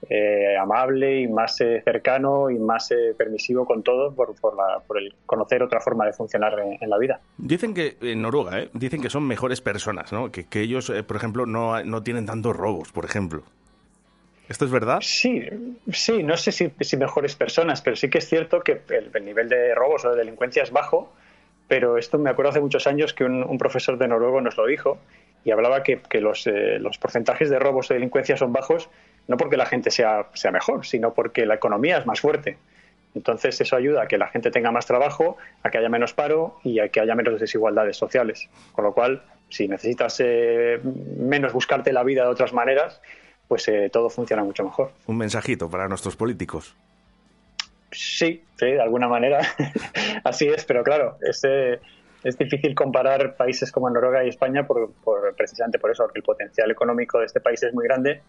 eh, 0.09 0.57
amable 0.57 1.21
y 1.21 1.27
más 1.27 1.59
eh, 1.61 1.81
cercano 1.83 2.49
y 2.49 2.57
más 2.57 2.89
eh, 2.91 3.13
permisivo 3.17 3.65
con 3.65 3.83
todo 3.83 4.13
por, 4.13 4.33
por, 4.39 4.55
la- 4.55 4.79
por 4.85 4.97
el 4.97 5.13
conocer 5.25 5.61
otra 5.61 5.79
forma 5.81 6.05
de 6.05 6.13
funcionar 6.13 6.57
en, 6.59 6.77
en 6.81 6.89
la 6.89 6.97
vida. 6.97 7.19
Dicen 7.37 7.73
que 7.73 7.97
en 8.01 8.21
Noruega, 8.21 8.59
¿eh? 8.59 8.69
dicen 8.73 9.01
que 9.01 9.09
son 9.09 9.27
mejores 9.27 9.61
personas, 9.61 10.11
¿no? 10.13 10.31
Que, 10.31 10.45
que 10.45 10.61
ellos, 10.61 10.89
eh, 10.89 11.03
por 11.03 11.17
ejemplo, 11.17 11.45
no, 11.45 11.83
no 11.83 12.01
tienen 12.03 12.25
tantos 12.25 12.55
robos, 12.55 12.91
por 12.91 13.05
ejemplo. 13.05 13.43
¿Esto 14.47 14.65
es 14.65 14.71
verdad? 14.71 14.97
Sí, 15.01 15.43
sí, 15.91 16.23
no 16.23 16.35
sé 16.35 16.51
si, 16.51 16.71
si 16.79 16.97
mejores 16.97 17.35
personas, 17.35 17.81
pero 17.83 17.95
sí 17.95 18.09
que 18.09 18.17
es 18.17 18.27
cierto 18.27 18.61
que 18.61 18.81
el, 18.89 19.11
el 19.13 19.25
nivel 19.25 19.47
de 19.47 19.75
robos 19.75 20.05
o 20.05 20.11
de 20.11 20.17
delincuencia 20.17 20.63
es 20.63 20.71
bajo, 20.71 21.13
pero 21.67 21.99
esto 21.99 22.17
me 22.17 22.31
acuerdo 22.31 22.49
hace 22.49 22.59
muchos 22.59 22.87
años 22.87 23.13
que 23.13 23.25
un, 23.25 23.43
un 23.43 23.57
profesor 23.59 23.97
de 23.99 24.07
noruego 24.07 24.41
nos 24.41 24.57
lo 24.57 24.65
dijo 24.65 24.97
y 25.49 25.51
hablaba 25.51 25.81
que, 25.81 25.99
que 26.07 26.21
los, 26.21 26.45
eh, 26.45 26.77
los 26.79 26.99
porcentajes 26.99 27.49
de 27.49 27.57
robos 27.57 27.89
o 27.89 27.95
delincuencia 27.95 28.37
son 28.37 28.53
bajos 28.53 28.87
no 29.27 29.37
porque 29.37 29.57
la 29.57 29.65
gente 29.65 29.89
sea, 29.89 30.27
sea 30.33 30.51
mejor, 30.51 30.85
sino 30.85 31.13
porque 31.13 31.45
la 31.45 31.55
economía 31.55 31.97
es 31.97 32.05
más 32.05 32.19
fuerte. 32.19 32.57
Entonces 33.15 33.59
eso 33.59 33.75
ayuda 33.75 34.03
a 34.03 34.07
que 34.07 34.17
la 34.17 34.27
gente 34.27 34.51
tenga 34.51 34.71
más 34.71 34.85
trabajo, 34.85 35.37
a 35.63 35.69
que 35.69 35.79
haya 35.79 35.89
menos 35.89 36.13
paro 36.13 36.59
y 36.63 36.79
a 36.79 36.89
que 36.89 36.99
haya 36.99 37.15
menos 37.15 37.39
desigualdades 37.39 37.97
sociales. 37.97 38.49
Con 38.73 38.85
lo 38.85 38.93
cual, 38.93 39.23
si 39.49 39.67
necesitas 39.67 40.19
eh, 40.19 40.79
menos 41.17 41.53
buscarte 41.53 41.93
la 41.93 42.03
vida 42.03 42.23
de 42.23 42.29
otras 42.29 42.53
maneras, 42.53 43.01
pues 43.47 43.67
eh, 43.67 43.89
todo 43.91 44.09
funciona 44.09 44.43
mucho 44.43 44.63
mejor. 44.63 44.91
Un 45.07 45.17
mensajito 45.17 45.69
para 45.69 45.87
nuestros 45.87 46.15
políticos. 46.15 46.75
Sí, 47.91 48.43
sí, 48.55 48.65
de 48.65 48.81
alguna 48.81 49.07
manera 49.07 49.41
así 50.23 50.47
es, 50.47 50.65
pero 50.65 50.83
claro, 50.83 51.17
es, 51.21 51.41
eh, 51.43 51.79
es 52.23 52.37
difícil 52.37 52.75
comparar 52.75 53.35
países 53.35 53.71
como 53.71 53.89
Noruega 53.89 54.23
y 54.25 54.29
España 54.29 54.65
por, 54.65 54.91
por, 55.03 55.35
precisamente 55.35 55.79
por 55.79 55.91
eso, 55.91 56.03
porque 56.03 56.19
el 56.19 56.23
potencial 56.23 56.69
económico 56.71 57.19
de 57.19 57.25
este 57.25 57.39
país 57.39 57.61
es 57.63 57.73
muy 57.73 57.85
grande 57.85 58.21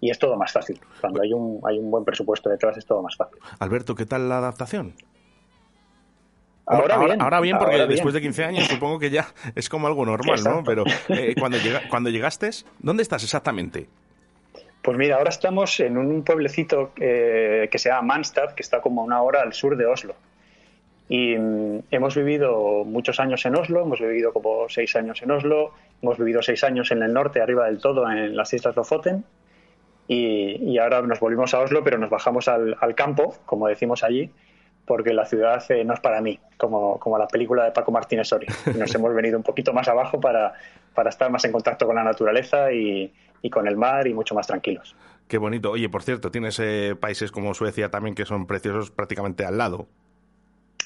y 0.00 0.10
es 0.10 0.18
todo 0.18 0.36
más 0.36 0.52
fácil. 0.52 0.80
Cuando 1.00 1.22
hay 1.22 1.32
un, 1.32 1.60
hay 1.66 1.78
un 1.78 1.90
buen 1.90 2.04
presupuesto 2.04 2.50
detrás 2.50 2.76
es 2.76 2.86
todo 2.86 3.02
más 3.02 3.16
fácil. 3.16 3.38
Alberto, 3.58 3.94
¿qué 3.94 4.06
tal 4.06 4.28
la 4.28 4.38
adaptación? 4.38 4.94
Ahora, 6.66 6.96
ahora, 6.96 7.06
bien. 7.06 7.22
Ahora 7.22 7.40
bien, 7.40 7.58
porque 7.58 7.74
ahora 7.74 7.86
después 7.86 8.12
de 8.12 8.20
bien. 8.20 8.32
15 8.32 8.44
años 8.44 8.68
supongo 8.68 8.98
que 8.98 9.10
ya 9.10 9.28
es 9.54 9.68
como 9.68 9.86
algo 9.86 10.04
normal, 10.04 10.42
¿no? 10.44 10.62
Pero 10.64 10.84
eh, 11.08 11.34
cuando, 11.38 11.56
llega, 11.56 11.82
cuando 11.88 12.10
llegaste, 12.10 12.50
¿dónde 12.78 13.02
estás 13.02 13.24
exactamente? 13.24 13.88
Pues 14.82 14.96
mira, 14.96 15.16
ahora 15.16 15.30
estamos 15.30 15.80
en 15.80 15.96
un 15.96 16.22
pueblecito 16.22 16.92
eh, 17.00 17.68
que 17.70 17.78
se 17.78 17.88
llama 17.88 18.02
Manstad, 18.02 18.52
que 18.52 18.62
está 18.62 18.80
como 18.80 19.00
a 19.00 19.04
una 19.04 19.22
hora 19.22 19.42
al 19.42 19.52
sur 19.54 19.76
de 19.76 19.86
Oslo. 19.86 20.14
Y 21.08 21.36
mm, 21.36 21.84
hemos 21.90 22.14
vivido 22.16 22.84
muchos 22.84 23.18
años 23.20 23.44
en 23.46 23.56
Oslo, 23.56 23.82
hemos 23.82 24.00
vivido 24.00 24.32
como 24.32 24.68
seis 24.68 24.94
años 24.96 25.22
en 25.22 25.30
Oslo, 25.30 25.72
hemos 26.02 26.18
vivido 26.18 26.42
seis 26.42 26.62
años 26.64 26.90
en 26.90 27.02
el 27.02 27.12
norte, 27.12 27.40
arriba 27.40 27.66
del 27.66 27.78
todo, 27.78 28.10
en 28.10 28.36
las 28.36 28.52
Islas 28.52 28.76
Lofoten. 28.76 29.24
Y, 30.06 30.56
y 30.62 30.78
ahora 30.78 31.02
nos 31.02 31.20
volvimos 31.20 31.52
a 31.54 31.60
Oslo, 31.60 31.84
pero 31.84 31.98
nos 31.98 32.10
bajamos 32.10 32.48
al, 32.48 32.76
al 32.80 32.94
campo, 32.94 33.34
como 33.44 33.68
decimos 33.68 34.02
allí, 34.02 34.30
porque 34.86 35.12
la 35.12 35.26
ciudad 35.26 35.62
eh, 35.70 35.84
no 35.84 35.94
es 35.94 36.00
para 36.00 36.20
mí, 36.20 36.40
como, 36.56 36.98
como 36.98 37.18
la 37.18 37.28
película 37.28 37.64
de 37.64 37.72
Paco 37.72 37.92
Martínez 37.92 38.28
Soria. 38.28 38.48
Nos 38.76 38.94
hemos 38.94 39.14
venido 39.14 39.36
un 39.36 39.44
poquito 39.44 39.72
más 39.74 39.86
abajo 39.88 40.18
para, 40.18 40.54
para 40.94 41.10
estar 41.10 41.30
más 41.30 41.44
en 41.44 41.52
contacto 41.52 41.86
con 41.86 41.96
la 41.96 42.04
naturaleza 42.04 42.72
y, 42.72 43.12
y 43.42 43.50
con 43.50 43.68
el 43.68 43.76
mar 43.76 44.06
y 44.06 44.14
mucho 44.14 44.34
más 44.34 44.46
tranquilos. 44.46 44.96
Qué 45.28 45.36
bonito. 45.36 45.70
Oye, 45.70 45.88
por 45.90 46.02
cierto, 46.02 46.30
tienes 46.30 46.58
eh, 46.58 46.96
países 46.98 47.30
como 47.30 47.52
Suecia 47.52 47.90
también 47.90 48.14
que 48.14 48.24
son 48.24 48.46
preciosos 48.46 48.90
prácticamente 48.90 49.44
al 49.44 49.58
lado. 49.58 49.86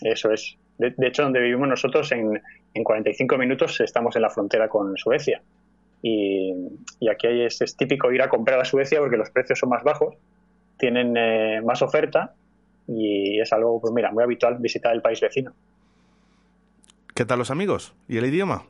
Eso 0.00 0.31
es. 0.33 0.57
De, 0.78 0.94
hecho, 1.07 1.22
donde 1.22 1.40
vivimos 1.40 1.68
nosotros, 1.68 2.11
en, 2.12 2.40
en 2.74 2.85
45 2.85 3.38
minutos 3.38 3.81
estamos 3.81 4.16
en 4.16 4.22
la 4.22 4.31
frontera 4.31 4.68
con 4.68 4.96
Suecia. 4.96 5.42
Y, 6.02 6.52
y 6.98 7.09
aquí 7.09 7.28
es, 7.28 7.61
es 7.61 7.76
típico 7.76 8.11
ir 8.11 8.22
a 8.22 8.28
comprar 8.28 8.59
a 8.59 8.64
Suecia 8.64 8.98
porque 8.98 9.16
los 9.16 9.31
precios 9.31 9.59
son 9.59 9.68
más 9.68 9.85
bajos, 9.85 10.16
tienen 10.78 11.16
eh, 11.16 11.61
más 11.64 11.83
oferta 11.83 12.35
y 12.88 13.40
es 13.40 13.52
algo, 13.52 13.81
pues 13.81 13.92
mira, 13.94 14.11
muy 14.11 14.24
habitual 14.24 14.57
visitar 14.59 14.92
el 14.92 15.02
país 15.02 15.20
vecino. 15.20 15.52
¿Qué 17.14 17.24
tal 17.24 17.38
los 17.38 17.50
amigos? 17.50 17.94
¿Y 18.09 18.16
el 18.16 18.26
idioma? 18.26 18.64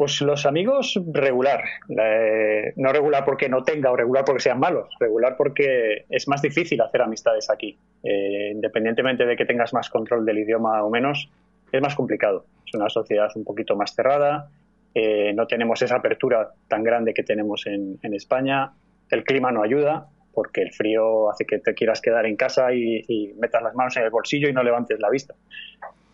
Pues 0.00 0.18
los 0.22 0.46
amigos 0.46 0.98
regular. 1.12 1.62
Eh, 1.90 2.72
no 2.76 2.90
regular 2.90 3.22
porque 3.22 3.50
no 3.50 3.62
tenga 3.62 3.90
o 3.90 3.96
regular 3.96 4.24
porque 4.24 4.40
sean 4.40 4.58
malos. 4.58 4.88
Regular 4.98 5.36
porque 5.36 6.06
es 6.08 6.26
más 6.26 6.40
difícil 6.40 6.80
hacer 6.80 7.02
amistades 7.02 7.50
aquí. 7.50 7.76
Eh, 8.02 8.52
independientemente 8.54 9.26
de 9.26 9.36
que 9.36 9.44
tengas 9.44 9.74
más 9.74 9.90
control 9.90 10.24
del 10.24 10.38
idioma 10.38 10.82
o 10.82 10.88
menos, 10.88 11.28
es 11.70 11.82
más 11.82 11.94
complicado. 11.94 12.46
Es 12.66 12.72
una 12.72 12.88
sociedad 12.88 13.28
un 13.34 13.44
poquito 13.44 13.76
más 13.76 13.94
cerrada. 13.94 14.48
eh, 14.94 15.34
no 15.34 15.46
tenemos 15.46 15.82
esa 15.82 15.96
apertura 15.96 16.48
tan 16.66 16.82
grande 16.82 17.12
que 17.12 17.22
tenemos 17.22 17.66
en, 17.66 17.98
España. 18.14 18.72
El 19.10 19.22
clima 19.22 19.52
no 19.52 19.62
ayuda 19.62 20.06
porque 20.32 20.62
el 20.62 20.72
frío 20.72 21.30
hace 21.30 21.44
que 21.44 21.58
te 21.58 21.74
quieras 21.74 22.00
quedar 22.00 22.24
en 22.24 22.36
casa 22.36 22.72
y, 22.72 23.04
y 23.06 23.34
metas 23.34 23.62
las 23.62 23.74
manos 23.74 23.98
en 23.98 24.04
el 24.04 24.10
bolsillo 24.10 24.48
y 24.48 24.54
no 24.54 24.62
levantes 24.62 24.98
la 24.98 25.10
vista. 25.10 25.34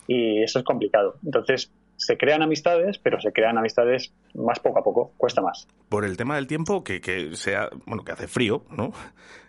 Y 0.08 0.42
eso 0.42 0.58
es 0.58 0.64
complicado. 0.64 1.18
Entonces, 1.24 1.70
se 1.96 2.16
crean 2.16 2.42
amistades, 2.42 2.98
pero 2.98 3.20
se 3.20 3.32
crean 3.32 3.58
amistades 3.58 4.12
más 4.34 4.58
poco 4.60 4.78
a 4.78 4.84
poco, 4.84 5.12
cuesta 5.16 5.40
más. 5.42 5.66
Por 5.88 6.04
el 6.04 6.16
tema 6.16 6.36
del 6.36 6.46
tiempo, 6.46 6.84
que, 6.84 7.00
que 7.00 7.34
sea, 7.36 7.68
bueno, 7.86 8.04
que 8.04 8.12
hace 8.12 8.28
frío, 8.28 8.64
¿no? 8.70 8.92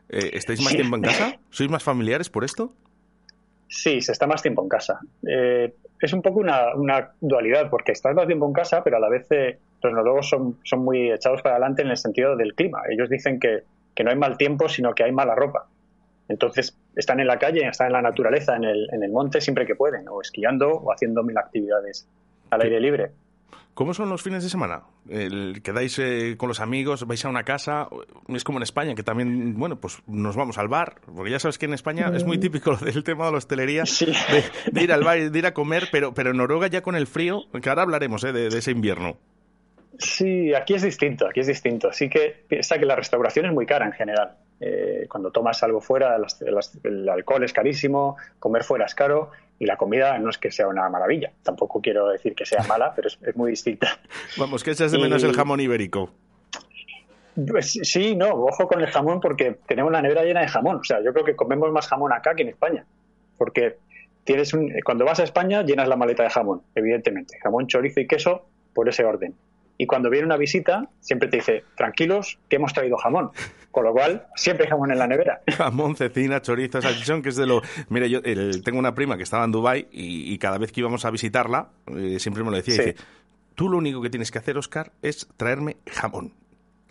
Eh, 0.10 0.32
¿Estáis 0.34 0.62
más 0.62 0.70
Sí. 0.70 0.78
tiempo 0.78 0.96
en 0.96 1.02
casa? 1.02 1.38
¿Sois 1.50 1.70
más 1.70 1.84
familiares 1.84 2.30
por 2.30 2.44
esto? 2.44 2.74
Sí, 3.68 4.00
se 4.02 4.14
está 4.14 4.28
más 4.28 4.42
tiempo 4.42 4.64
en 4.64 4.70
casa. 4.70 5.00
Eh, 5.28 5.74
es 6.02 6.14
un 6.14 6.22
poco 6.22 6.40
una, 6.40 6.74
una 6.76 7.12
dualidad, 7.20 7.70
porque 7.70 7.92
estás 7.92 8.16
más 8.16 8.26
tiempo 8.28 8.48
en 8.48 8.54
casa, 8.54 8.84
pero 8.84 8.98
a 8.98 9.00
la 9.00 9.10
vez 9.10 9.28
eh, 9.32 9.60
los 9.84 9.94
noruegos 9.94 10.30
son, 10.30 10.58
son 10.64 10.80
muy 10.86 11.12
echados 11.12 11.42
para 11.42 11.56
adelante 11.56 11.82
en 11.82 11.90
el 11.90 11.98
sentido 11.98 12.36
del 12.38 12.56
clima. 12.56 12.82
Ellos 12.90 13.10
dicen 13.10 13.40
que, 13.40 13.64
que 13.94 14.04
no 14.06 14.12
hay 14.12 14.16
mal 14.16 14.38
tiempo, 14.38 14.70
sino 14.70 14.94
que 14.96 15.04
hay 15.04 15.12
mala 15.12 15.36
ropa. 15.36 15.68
Entonces 16.30 16.78
están 16.96 17.20
en 17.20 17.28
la 17.28 17.40
calle, 17.40 17.68
están 17.68 17.88
en 17.88 17.94
la 17.94 18.02
naturaleza, 18.02 18.56
en 18.56 18.64
el, 18.64 18.88
en 18.94 19.04
el 19.04 19.12
monte 19.12 19.42
siempre 19.42 19.66
que 19.66 19.76
pueden, 19.76 20.08
o 20.08 20.22
esquiando 20.22 20.70
o 20.72 20.92
haciendo 20.94 21.24
mil 21.24 21.38
actividades 21.38 22.08
al 22.50 22.62
aire 22.62 22.80
libre. 22.80 23.12
¿Cómo 23.74 23.94
son 23.94 24.10
los 24.10 24.24
fines 24.24 24.44
de 24.44 24.50
semana? 24.50 24.82
El, 25.08 25.62
¿Quedáis 25.62 26.00
eh, 26.00 26.34
con 26.36 26.50
los 26.50 26.60
amigos? 26.60 27.06
¿Vais 27.06 27.24
a 27.24 27.30
una 27.30 27.44
casa? 27.44 27.88
Es 28.28 28.44
como 28.44 28.58
en 28.58 28.64
España, 28.64 28.96
que 28.96 29.04
también, 29.04 29.54
bueno, 29.56 29.80
pues 29.80 30.00
nos 30.08 30.36
vamos 30.36 30.58
al 30.58 30.68
bar. 30.68 30.96
Porque 31.16 31.30
ya 31.30 31.38
sabes 31.38 31.60
que 31.60 31.68
en 31.68 31.76
España 31.76 32.12
es 32.16 32.24
muy 32.26 32.40
típico 32.40 32.72
lo 32.72 32.78
del 32.78 33.04
tema 33.04 33.28
de 33.28 33.34
la 33.34 33.38
hostelería, 33.38 33.84
de, 33.84 34.44
de 34.72 34.84
ir 34.84 34.92
al 34.92 35.04
bar, 35.04 35.30
de 35.30 35.38
ir 35.40 35.46
a 35.46 35.54
comer, 35.54 35.90
pero, 35.92 36.12
pero 36.16 36.32
en 36.32 36.38
Noruega 36.38 36.66
ya 36.68 36.82
con 36.82 36.96
el 36.96 37.06
frío, 37.06 37.44
que 37.62 37.70
ahora 37.70 37.84
hablaremos 37.84 38.24
eh, 38.24 38.32
de, 38.34 38.50
de 38.50 38.58
ese 38.58 38.72
invierno. 38.72 39.18
Sí, 40.00 40.54
aquí 40.54 40.74
es 40.74 40.82
distinto, 40.84 41.28
aquí 41.28 41.40
es 41.42 41.48
distinto. 41.48 41.90
Así 41.90 42.10
que 42.10 42.46
piensa 42.48 42.78
que 42.80 42.86
la 42.86 42.96
restauración 42.96 43.46
es 43.46 43.54
muy 43.54 43.66
cara 43.68 43.86
en 43.86 43.94
general. 43.94 44.38
Eh, 44.60 45.06
cuando 45.08 45.32
tomas 45.32 45.62
algo 45.62 45.82
fuera, 45.82 46.18
las- 46.18 46.42
las- 46.42 46.80
el 46.84 47.08
alcohol 47.08 47.44
es 47.44 47.54
carísimo, 47.54 48.18
comer 48.40 48.64
fuera 48.64 48.86
es 48.86 48.96
caro 48.96 49.30
y 49.60 49.66
la 49.66 49.76
comida 49.78 50.18
no 50.20 50.30
es 50.30 50.38
que 50.38 50.52
sea 50.52 50.68
una 50.68 50.88
maravilla. 50.90 51.32
Tampoco 51.44 51.82
quiero 51.82 52.10
decir 52.10 52.36
que 52.36 52.46
sea 52.46 52.64
mala, 52.64 52.94
pero 52.96 53.08
es, 53.08 53.18
es 53.22 53.36
muy 53.36 53.52
distinta. 53.52 54.00
Vamos, 54.38 54.64
que 54.64 54.72
echas 54.72 54.92
de 54.92 55.00
menos 55.00 55.24
Y- 55.24 55.28
el 55.28 55.34
jamón 55.34 55.60
ibérico. 55.60 56.12
Pues 57.48 57.74
sí, 57.84 58.16
no, 58.16 58.30
ojo 58.32 58.68
con 58.68 58.82
el 58.82 58.88
jamón 58.88 59.22
porque 59.22 59.58
tenemos 59.68 59.92
la 59.92 60.02
nevera 60.02 60.24
llena 60.24 60.42
de 60.42 60.48
jamón. 60.48 60.78
O 60.78 60.84
sea, 60.84 61.04
yo 61.04 61.14
creo 61.14 61.24
que 61.24 61.36
comemos 61.36 61.72
más 61.72 61.88
jamón 61.88 62.12
acá 62.12 62.34
que 62.36 62.42
en 62.42 62.50
España. 62.50 62.86
Porque 63.38 63.78
tienes 64.24 64.54
un, 64.56 64.72
cuando 64.84 65.06
vas 65.06 65.20
a 65.20 65.24
España 65.24 65.62
llenas 65.62 65.88
la 65.88 65.96
maleta 65.96 66.24
de 66.24 66.30
jamón, 66.32 66.64
evidentemente. 66.74 67.38
Jamón, 67.44 67.68
chorizo 67.68 68.00
y 68.00 68.08
queso 68.08 68.48
por 68.74 68.90
ese 68.90 69.06
orden. 69.06 69.36
Y 69.78 69.86
cuando 69.86 70.10
viene 70.10 70.26
una 70.26 70.38
visita, 70.38 70.90
siempre 71.00 71.30
te 71.30 71.38
dice, 71.38 71.64
tranquilos, 71.76 72.40
que 72.50 72.56
hemos 72.56 72.74
traído 72.74 72.98
jamón. 72.98 73.30
Con 73.72 73.84
lo 73.84 73.94
cual, 73.94 74.26
siempre 74.36 74.66
hay 74.66 74.72
jamón 74.72 74.92
en 74.92 74.98
la 74.98 75.06
nevera. 75.08 75.42
Jamón, 75.56 75.96
cecina, 75.96 76.42
chorizo, 76.42 76.82
salchichón, 76.82 77.22
que 77.22 77.30
es 77.30 77.36
de 77.36 77.46
lo... 77.46 77.62
Mira, 77.90 78.08
yo 78.08 78.20
el- 78.24 78.64
tengo 78.64 78.80
una 78.80 78.96
prima 78.96 79.18
que 79.18 79.24
estaba 79.24 79.46
en 79.46 79.52
Dubái 79.52 79.88
y, 79.92 80.34
y 80.34 80.38
cada 80.40 80.58
vez 80.58 80.72
que 80.72 80.80
íbamos 80.80 81.06
a 81.06 81.12
visitarla, 81.12 81.70
eh, 81.96 82.18
siempre 82.20 82.44
me 82.44 82.50
lo 82.50 82.58
decía, 82.58 82.74
Sí. 82.76 82.82
dice, 82.82 82.96
tú 83.54 83.70
lo 83.70 83.78
único 83.78 84.02
que 84.02 84.10
tienes 84.10 84.32
que 84.32 84.40
hacer, 84.40 84.58
Oscar, 84.58 84.94
es 85.04 85.28
traerme 85.38 85.78
jamón. 85.86 86.34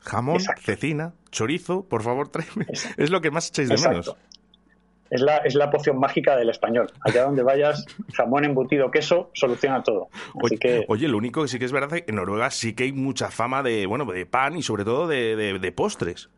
Jamón, 0.00 0.38
cecina, 0.60 1.14
chorizo, 1.32 1.88
por 1.88 2.04
favor, 2.04 2.28
tráeme. 2.28 2.66
Es 2.96 3.10
lo 3.10 3.20
que 3.20 3.32
más 3.32 3.48
echáis 3.48 3.68
de 3.68 3.74
Exacto. 3.74 4.12
menos. 4.12 4.16
Es 5.10 5.20
la, 5.20 5.36
es 5.38 5.54
la 5.54 5.70
poción 5.70 5.98
mágica 5.98 6.36
del 6.36 6.50
español. 6.50 6.90
Allá 7.02 7.22
donde 7.24 7.42
vayas, 7.42 7.86
jamón, 8.14 8.44
embutido, 8.44 8.90
queso, 8.90 9.30
soluciona 9.34 9.82
todo. 9.82 10.08
Así 10.12 10.30
Oye, 10.42 10.58
que 10.58 10.84
oye, 10.88 11.08
lo 11.08 11.16
único 11.18 11.42
que 11.42 11.48
sí 11.48 11.58
que 11.58 11.64
es 11.64 11.72
verdad 11.72 11.94
es 11.98 12.02
que 12.02 12.10
en 12.10 12.16
Noruega 12.16 12.50
sí 12.50 12.74
que 12.74 12.84
hay 12.84 12.92
mucha 12.92 13.30
fama 13.30 13.62
de, 13.62 13.86
bueno, 13.86 14.04
de 14.04 14.26
pan 14.26 14.56
y 14.56 14.62
sobre 14.62 14.84
todo 14.84 15.06
de, 15.06 15.36
de- 15.36 15.58
de 15.58 15.72
postres. 15.72 16.28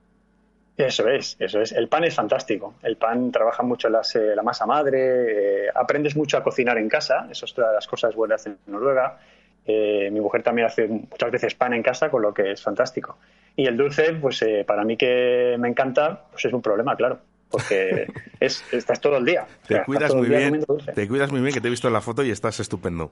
Eso 0.76 1.08
es, 1.08 1.36
eso 1.40 1.60
es. 1.60 1.72
El 1.72 1.88
pan 1.88 2.04
es 2.04 2.14
fantástico. 2.14 2.74
El 2.84 2.96
pan 2.96 3.32
trabaja 3.32 3.64
mucho 3.64 3.88
las, 3.88 4.14
eh, 4.14 4.36
la 4.36 4.42
masa 4.44 4.64
madre, 4.64 5.64
eh, 5.64 5.68
aprendes 5.74 6.14
mucho 6.14 6.36
a 6.36 6.42
cocinar 6.44 6.78
en 6.78 6.88
casa, 6.88 7.26
eso 7.30 7.46
es 7.46 7.54
todas 7.54 7.74
las 7.74 7.86
cosas 7.88 8.14
buenas 8.14 8.46
en 8.46 8.58
Noruega. 8.68 9.18
Eh, 9.66 10.08
mi 10.12 10.20
mujer 10.20 10.42
también 10.44 10.66
hace 10.68 10.86
muchas 10.86 11.30
veces 11.32 11.54
pan 11.56 11.74
en 11.74 11.82
casa, 11.82 12.10
con 12.10 12.22
lo 12.22 12.32
que 12.32 12.52
es 12.52 12.62
fantástico. 12.62 13.18
Y 13.56 13.66
el 13.66 13.76
dulce, 13.76 14.12
pues 14.14 14.40
eh, 14.42 14.64
para 14.64 14.84
mí 14.84 14.96
que 14.96 15.56
me 15.58 15.68
encanta, 15.68 16.26
pues 16.30 16.44
es 16.44 16.52
un 16.52 16.62
problema, 16.62 16.94
claro, 16.94 17.18
porque 17.50 18.06
es, 18.40 18.64
estás 18.72 19.00
todo 19.00 19.16
el 19.18 19.24
día. 19.24 19.46
O 19.64 19.66
sea, 19.66 19.78
Te 19.80 19.84
cuidas 19.84 20.14
muy 20.14 20.28
bien, 20.28 20.64
te 20.94 21.08
cuidas 21.08 21.30
muy 21.30 21.40
bien, 21.40 21.52
que 21.54 21.60
te 21.60 21.68
he 21.68 21.70
visto 21.70 21.86
en 21.88 21.94
la 21.94 22.00
foto 22.00 22.22
y 22.24 22.30
estás 22.30 22.60
estupendo. 22.60 23.10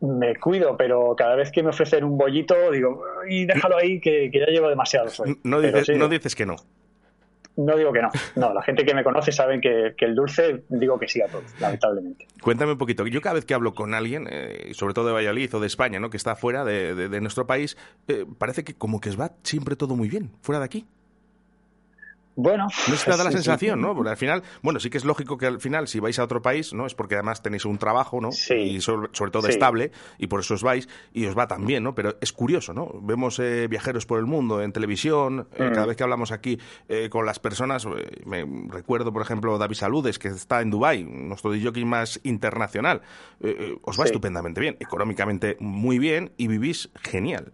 Me 0.00 0.36
cuido, 0.36 0.76
pero 0.76 1.14
cada 1.16 1.34
vez 1.36 1.50
que 1.50 1.62
me 1.62 1.70
ofrecen 1.70 2.04
un 2.04 2.18
bollito, 2.18 2.54
digo, 2.70 3.02
y 3.28 3.46
déjalo 3.46 3.76
ahí, 3.78 4.00
que, 4.00 4.30
que 4.30 4.40
ya 4.40 4.46
llevo 4.46 4.68
demasiados 4.68 5.18
hoy. 5.20 5.38
No 5.44 5.60
dices, 5.60 5.86
sí, 5.86 5.94
no 5.94 6.08
dices 6.08 6.34
que 6.34 6.44
no. 6.44 6.56
No 7.56 7.76
digo 7.76 7.92
que 7.92 8.02
no. 8.02 8.10
No, 8.34 8.52
la 8.52 8.62
gente 8.62 8.84
que 8.84 8.94
me 8.94 9.04
conoce 9.04 9.30
sabe 9.30 9.60
que, 9.60 9.94
que 9.96 10.04
el 10.06 10.16
dulce 10.16 10.64
digo 10.68 10.98
que 10.98 11.06
sí 11.06 11.22
a 11.22 11.28
todo, 11.28 11.42
lamentablemente. 11.60 12.26
Cuéntame 12.42 12.72
un 12.72 12.78
poquito. 12.78 13.06
Yo 13.06 13.20
cada 13.20 13.34
vez 13.36 13.44
que 13.44 13.54
hablo 13.54 13.72
con 13.74 13.94
alguien, 13.94 14.26
eh, 14.28 14.72
sobre 14.74 14.92
todo 14.92 15.06
de 15.06 15.12
Valladolid 15.12 15.54
o 15.54 15.60
de 15.60 15.68
España, 15.68 16.00
¿no? 16.00 16.10
que 16.10 16.16
está 16.16 16.34
fuera 16.34 16.64
de, 16.64 16.96
de- 16.96 17.08
de 17.08 17.20
nuestro 17.20 17.46
país, 17.46 17.76
eh, 18.08 18.26
parece 18.38 18.64
que 18.64 18.74
como 18.74 19.00
que 19.00 19.08
os 19.10 19.18
va 19.18 19.30
siempre 19.44 19.76
todo 19.76 19.94
muy 19.94 20.08
bien, 20.08 20.32
fuera 20.42 20.58
de 20.58 20.64
aquí. 20.64 20.84
Bueno, 22.36 22.66
no 22.88 22.96
se 22.96 23.04
te 23.04 23.10
da 23.16 23.18
la 23.18 23.30
sí, 23.30 23.36
sí. 23.38 23.44
sensación, 23.44 23.80
¿no? 23.80 23.94
Porque 23.94 24.10
al 24.10 24.16
final, 24.16 24.42
bueno, 24.60 24.80
sí 24.80 24.90
que 24.90 24.98
es 24.98 25.04
lógico 25.04 25.38
que 25.38 25.46
al 25.46 25.60
final, 25.60 25.86
si 25.86 26.00
vais 26.00 26.18
a 26.18 26.24
otro 26.24 26.42
país, 26.42 26.74
¿no? 26.74 26.84
Es 26.84 26.94
porque 26.94 27.14
además 27.14 27.42
tenéis 27.42 27.64
un 27.64 27.78
trabajo, 27.78 28.20
¿no? 28.20 28.30
Y 28.56 28.80
sobre, 28.80 29.08
sobre 29.12 29.30
todo 29.30 29.42
Sí. 29.42 29.50
estable, 29.50 29.92
y 30.18 30.26
por 30.26 30.40
eso 30.40 30.54
os 30.54 30.62
vais, 30.64 30.88
y 31.12 31.26
os 31.26 31.38
va 31.38 31.46
tan 31.46 31.64
bien, 31.64 31.84
¿no? 31.84 31.94
Pero 31.94 32.16
es 32.20 32.32
curioso, 32.32 32.72
¿no? 32.74 32.90
Vemos 33.02 33.38
eh, 33.38 33.68
viajeros 33.68 34.04
por 34.04 34.18
el 34.18 34.26
mundo 34.26 34.62
en 34.62 34.72
televisión, 34.72 35.46
eh, 35.52 35.68
Mm. 35.70 35.72
cada 35.74 35.86
vez 35.86 35.96
que 35.96 36.02
hablamos 36.02 36.32
aquí 36.32 36.58
eh, 36.88 37.08
con 37.08 37.24
las 37.24 37.38
personas, 37.38 37.86
eh, 37.86 38.22
me 38.26 38.44
recuerdo, 38.68 39.12
por 39.12 39.22
ejemplo, 39.22 39.56
David 39.56 39.76
Saludes, 39.76 40.18
que 40.18 40.26
está 40.28 40.60
en 40.60 40.70
Dubái, 40.70 41.04
nuestro 41.04 41.52
jockey 41.62 41.84
más 41.84 42.18
internacional. 42.24 43.02
Eh, 43.40 43.54
eh, 43.58 43.78
os 43.82 43.96
va 43.98 44.04
Sí. 44.06 44.08
estupendamente 44.08 44.60
bien, 44.60 44.76
económicamente 44.80 45.56
muy 45.60 46.00
bien, 46.00 46.32
y 46.36 46.48
vivís 46.48 46.90
genial. 47.00 47.52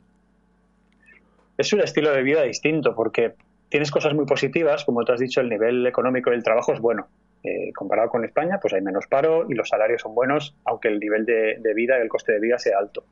es 1.59 1.71
un 1.75 1.81
estilo 1.81 2.11
de 2.13 2.23
vida 2.23 2.43
distinto 2.45 2.95
porque 2.95 3.35
tienes 3.71 3.91
cosas 3.91 4.13
muy 4.13 4.27
positivas, 4.27 4.85
como 4.85 5.05
tú 5.05 5.13
has 5.13 5.21
dicho, 5.21 5.41
el 5.41 5.49
nivel 5.49 5.87
económico 5.87 6.31
del 6.31 6.43
trabajo 6.43 6.73
es 6.73 6.81
bueno. 6.81 7.07
Eh, 7.43 7.73
comparado 7.75 8.11
con 8.11 8.25
España, 8.25 8.59
pues 8.61 8.75
hay 8.75 8.83
menos 8.83 9.07
paro 9.07 9.47
y 9.49 9.55
los 9.55 9.69
salarios 9.71 10.03
son 10.03 10.15
buenos, 10.15 10.55
aunque 10.67 10.89
el 10.89 11.01
nivel 11.01 11.25
de, 11.25 11.57
de 11.59 11.75
vida, 11.75 11.97
el 11.97 12.09
coste 12.09 12.33
de 12.33 12.41
vida 12.41 12.59
sea 12.59 12.79
alto. 12.79 13.05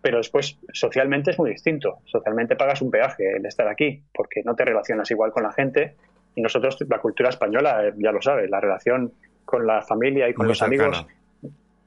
Pero 0.00 0.16
después, 0.16 0.58
socialmente 0.72 1.32
es 1.32 1.38
muy 1.38 1.50
distinto. 1.50 1.98
Socialmente 2.06 2.56
pagas 2.56 2.80
un 2.80 2.90
peaje 2.90 3.36
el 3.36 3.44
estar 3.44 3.68
aquí, 3.68 4.02
porque 4.14 4.42
no 4.44 4.54
te 4.54 4.64
relacionas 4.64 5.10
igual 5.10 5.30
con 5.30 5.42
la 5.42 5.52
gente. 5.52 5.96
Y 6.34 6.40
nosotros, 6.40 6.78
la 6.88 7.00
cultura 7.00 7.28
española, 7.28 7.88
eh, 7.88 7.92
ya 7.98 8.12
lo 8.12 8.22
sabes, 8.22 8.48
la 8.48 8.60
relación 8.60 9.12
con 9.44 9.66
la 9.66 9.82
familia 9.82 10.28
y 10.28 10.32
con 10.32 10.46
Muy 10.46 10.52
los 10.52 10.62
amigos 10.62 11.06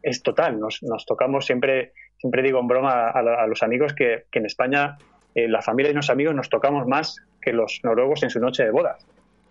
es 0.03 0.21
total. 0.21 0.59
Nos, 0.59 0.83
nos 0.83 1.05
tocamos 1.05 1.45
siempre, 1.45 1.93
siempre 2.17 2.43
digo 2.43 2.59
en 2.59 2.67
broma 2.67 3.09
a, 3.09 3.19
a 3.19 3.47
los 3.47 3.63
amigos 3.63 3.93
que, 3.93 4.25
que 4.29 4.39
en 4.39 4.45
España 4.45 4.97
eh, 5.35 5.47
la 5.47 5.61
familia 5.61 5.91
y 5.91 5.95
los 5.95 6.09
amigos 6.09 6.35
nos 6.35 6.49
tocamos 6.49 6.87
más 6.87 7.17
que 7.41 7.53
los 7.53 7.79
noruegos 7.83 8.23
en 8.23 8.29
su 8.29 8.39
noche 8.39 8.63
de 8.63 8.71
bodas. 8.71 9.05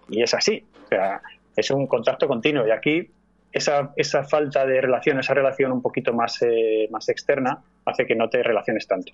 Y 0.09 0.23
es 0.23 0.35
así. 0.35 0.65
O 0.85 0.89
sea, 0.89 1.21
es 1.57 1.71
un 1.71 1.87
contacto 1.87 2.27
continuo. 2.29 2.67
Y 2.67 2.71
aquí 2.71 3.11
esa, 3.53 3.93
esa 3.97 4.25
falta 4.25 4.65
de 4.67 4.81
relación, 4.81 5.19
esa 5.19 5.35
relación 5.35 5.73
un 5.73 5.83
poquito 5.83 6.13
más, 6.13 6.41
eh, 6.43 6.89
más 6.91 7.09
externa, 7.09 7.63
hace 7.85 8.07
que 8.07 8.15
no 8.15 8.29
te 8.29 8.43
relaciones 8.43 8.87
tanto. 8.87 9.13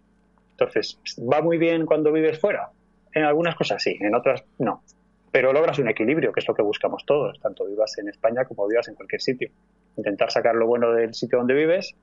Entonces, 0.52 0.98
¿va 1.20 1.40
muy 1.40 1.58
bien 1.58 1.86
cuando 1.86 2.12
vives 2.12 2.38
fuera? 2.38 2.70
En 3.12 3.24
algunas 3.24 3.54
cosas 3.54 3.82
sí, 3.82 3.96
en 4.00 4.14
otras 4.14 4.44
no. 4.58 4.82
Pero 5.30 5.52
logras 5.52 5.78
un 5.78 5.88
equilibrio, 5.88 6.32
que 6.32 6.40
es 6.40 6.48
lo 6.48 6.54
que 6.54 6.62
buscamos 6.62 7.04
todos, 7.04 7.38
tanto 7.40 7.66
vivas 7.66 7.96
en 7.98 8.08
España 8.08 8.44
como 8.44 8.66
vivas 8.66 8.88
en 8.88 8.94
cualquier 8.94 9.20
sitio. 9.20 9.50
Intentar 9.96 10.30
sacar 10.30 10.54
lo 10.54 10.66
bueno 10.66 10.92
del 10.92 11.14
sitio 11.14 11.38
donde 11.38 11.54
vives 11.54 11.94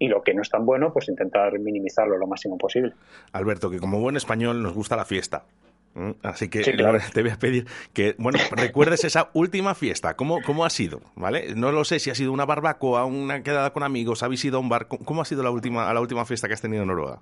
y 0.00 0.08
lo 0.08 0.22
que 0.24 0.34
no 0.34 0.42
es 0.42 0.50
tan 0.50 0.66
bueno, 0.66 0.92
pues 0.92 1.08
intentar 1.08 1.56
minimizarlo 1.60 2.16
lo 2.18 2.26
máximo 2.26 2.58
posible. 2.58 2.94
Alberto, 3.32 3.70
que 3.70 3.78
como 3.78 4.00
buen 4.00 4.16
español 4.16 4.60
nos 4.62 4.72
gusta 4.74 4.96
la 4.96 5.04
fiesta. 5.04 5.44
¿Mm? 5.94 6.10
Así 6.22 6.48
que 6.48 6.64
Sí, 6.64 6.72
claro. 6.72 6.98
te 7.12 7.20
voy 7.22 7.30
a 7.32 7.36
pedir 7.38 7.66
que, 7.92 8.14
bueno, 8.16 8.38
recuerdes 8.52 9.04
esa 9.04 9.28
última 9.34 9.74
fiesta. 9.74 10.14
¿Cómo, 10.14 10.40
¿Cómo 10.46 10.64
ha 10.64 10.70
sido? 10.70 11.00
¿Vale? 11.16 11.54
No 11.54 11.70
lo 11.70 11.84
sé 11.84 11.98
si 11.98 12.10
ha 12.10 12.14
sido 12.14 12.32
una 12.32 12.46
barbacoa, 12.46 13.04
una 13.04 13.42
quedada 13.42 13.72
con 13.72 13.82
amigos, 13.82 14.22
habéis 14.22 14.44
ido 14.44 14.56
a 14.56 14.60
un 14.60 14.68
bar. 14.68 14.88
¿Cómo- 14.88 15.04
¿Cómo 15.04 15.20
ha 15.22 15.24
sido 15.24 15.42
la 15.42 15.50
última, 15.50 15.92
la 15.92 16.00
última 16.00 16.24
fiesta 16.24 16.48
que 16.48 16.54
has 16.54 16.62
tenido 16.62 16.82
en 16.82 16.88
Noruega? 16.88 17.20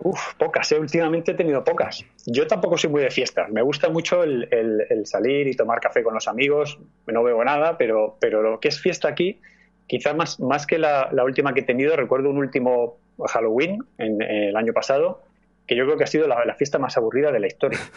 Uf, 0.00 0.34
pocas, 0.34 0.70
¿eh? 0.72 0.78
últimamente 0.78 1.32
he 1.32 1.34
tenido 1.34 1.64
pocas. 1.64 2.04
Yo 2.26 2.46
tampoco 2.46 2.76
soy 2.76 2.90
muy 2.90 3.02
de 3.02 3.10
fiestas. 3.10 3.50
Me 3.50 3.62
gusta 3.62 3.88
mucho 3.88 4.22
el, 4.22 4.46
el- 4.52 4.82
el 4.90 5.06
salir 5.06 5.48
y 5.48 5.54
tomar 5.56 5.80
café 5.80 6.02
con 6.02 6.12
los 6.14 6.28
amigos. 6.28 6.78
No 7.06 7.22
bebo 7.24 7.42
nada, 7.42 7.78
pero, 7.78 8.16
pero 8.20 8.42
lo 8.42 8.60
que 8.60 8.68
es 8.68 8.80
fiesta 8.80 9.08
aquí, 9.08 9.40
quizás 9.88 10.14
más, 10.14 10.38
más 10.38 10.66
que 10.66 10.78
la, 10.78 11.08
la 11.12 11.24
última 11.24 11.52
que 11.54 11.60
he 11.60 11.64
tenido, 11.64 11.96
recuerdo 11.96 12.30
un 12.30 12.38
último 12.38 12.98
Halloween 13.26 13.78
en, 13.96 14.22
en 14.22 14.44
el 14.44 14.56
año 14.56 14.72
pasado, 14.72 15.22
que 15.66 15.74
yo 15.74 15.84
creo 15.84 15.96
que 15.96 16.04
ha 16.04 16.08
sido 16.08 16.28
la, 16.28 16.44
la 16.44 16.54
fiesta 16.54 16.78
más 16.78 16.96
aburrida 16.96 17.32
de 17.32 17.40
la 17.40 17.48
historia. 17.48 17.80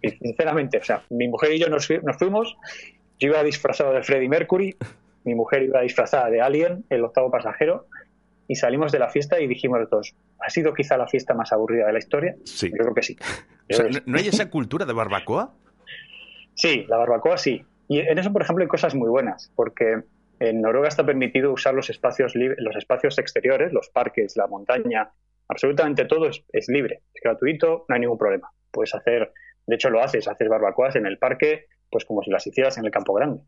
Y, 0.00 0.08
sinceramente, 0.08 0.78
o 0.78 0.82
sea, 0.82 1.02
mi 1.10 1.28
mujer 1.28 1.52
y 1.52 1.58
yo 1.58 1.68
nos, 1.68 1.88
nos 2.02 2.16
fuimos, 2.16 2.56
yo 3.20 3.28
iba 3.28 3.42
disfrazado 3.42 3.92
de 3.92 4.02
Freddie 4.02 4.28
Mercury, 4.28 4.74
mi 5.24 5.34
mujer 5.34 5.64
iba 5.64 5.82
disfrazada 5.82 6.30
de 6.30 6.40
Alien, 6.40 6.86
el 6.88 7.04
octavo 7.04 7.30
pasajero, 7.30 7.86
y 8.48 8.54
salimos 8.54 8.90
de 8.90 9.00
la 9.00 9.10
fiesta 9.10 9.38
y 9.38 9.46
dijimos 9.46 9.78
los 9.80 9.90
dos, 9.90 10.14
¿ha 10.40 10.48
sido 10.48 10.72
quizá 10.72 10.96
la 10.96 11.06
fiesta 11.06 11.34
más 11.34 11.52
aburrida 11.52 11.86
de 11.86 11.92
la 11.92 11.98
historia? 11.98 12.36
Sí. 12.44 12.70
Yo 12.70 12.78
creo 12.78 12.94
que 12.94 13.02
sí. 13.02 13.16
O 13.70 13.74
sea, 13.74 13.84
¿no, 13.84 13.98
no 14.06 14.18
hay 14.18 14.28
esa 14.28 14.48
cultura 14.50 14.86
de 14.86 14.94
barbacoa? 14.94 15.52
Sí, 16.54 16.86
la 16.88 16.96
barbacoa 16.96 17.36
sí. 17.36 17.62
Y 17.88 17.98
en 17.98 18.18
eso, 18.18 18.32
por 18.32 18.42
ejemplo, 18.42 18.62
hay 18.62 18.68
cosas 18.68 18.94
muy 18.94 19.10
buenas, 19.10 19.52
porque 19.54 20.02
en 20.40 20.60
Noruega 20.60 20.88
está 20.88 21.04
permitido 21.04 21.52
usar 21.52 21.74
los 21.74 21.90
espacios, 21.90 22.34
los 22.34 22.76
espacios 22.76 23.18
exteriores, 23.18 23.72
los 23.72 23.88
parques, 23.90 24.36
la 24.36 24.46
montaña, 24.46 25.10
absolutamente 25.48 26.04
todo 26.04 26.28
es, 26.28 26.44
es 26.52 26.68
libre, 26.68 27.02
es 27.14 27.22
gratuito, 27.22 27.84
no 27.88 27.94
hay 27.94 28.00
ningún 28.00 28.18
problema. 28.18 28.50
Puedes 28.70 28.94
hacer, 28.94 29.32
de 29.66 29.74
hecho 29.74 29.90
lo 29.90 30.02
haces, 30.02 30.28
haces 30.28 30.48
barbacoas 30.48 30.96
en 30.96 31.06
el 31.06 31.18
parque, 31.18 31.66
pues 31.90 32.04
como 32.04 32.22
si 32.22 32.30
las 32.30 32.46
hicieras 32.46 32.76
en 32.78 32.84
el 32.84 32.90
campo 32.90 33.14
grande. 33.14 33.42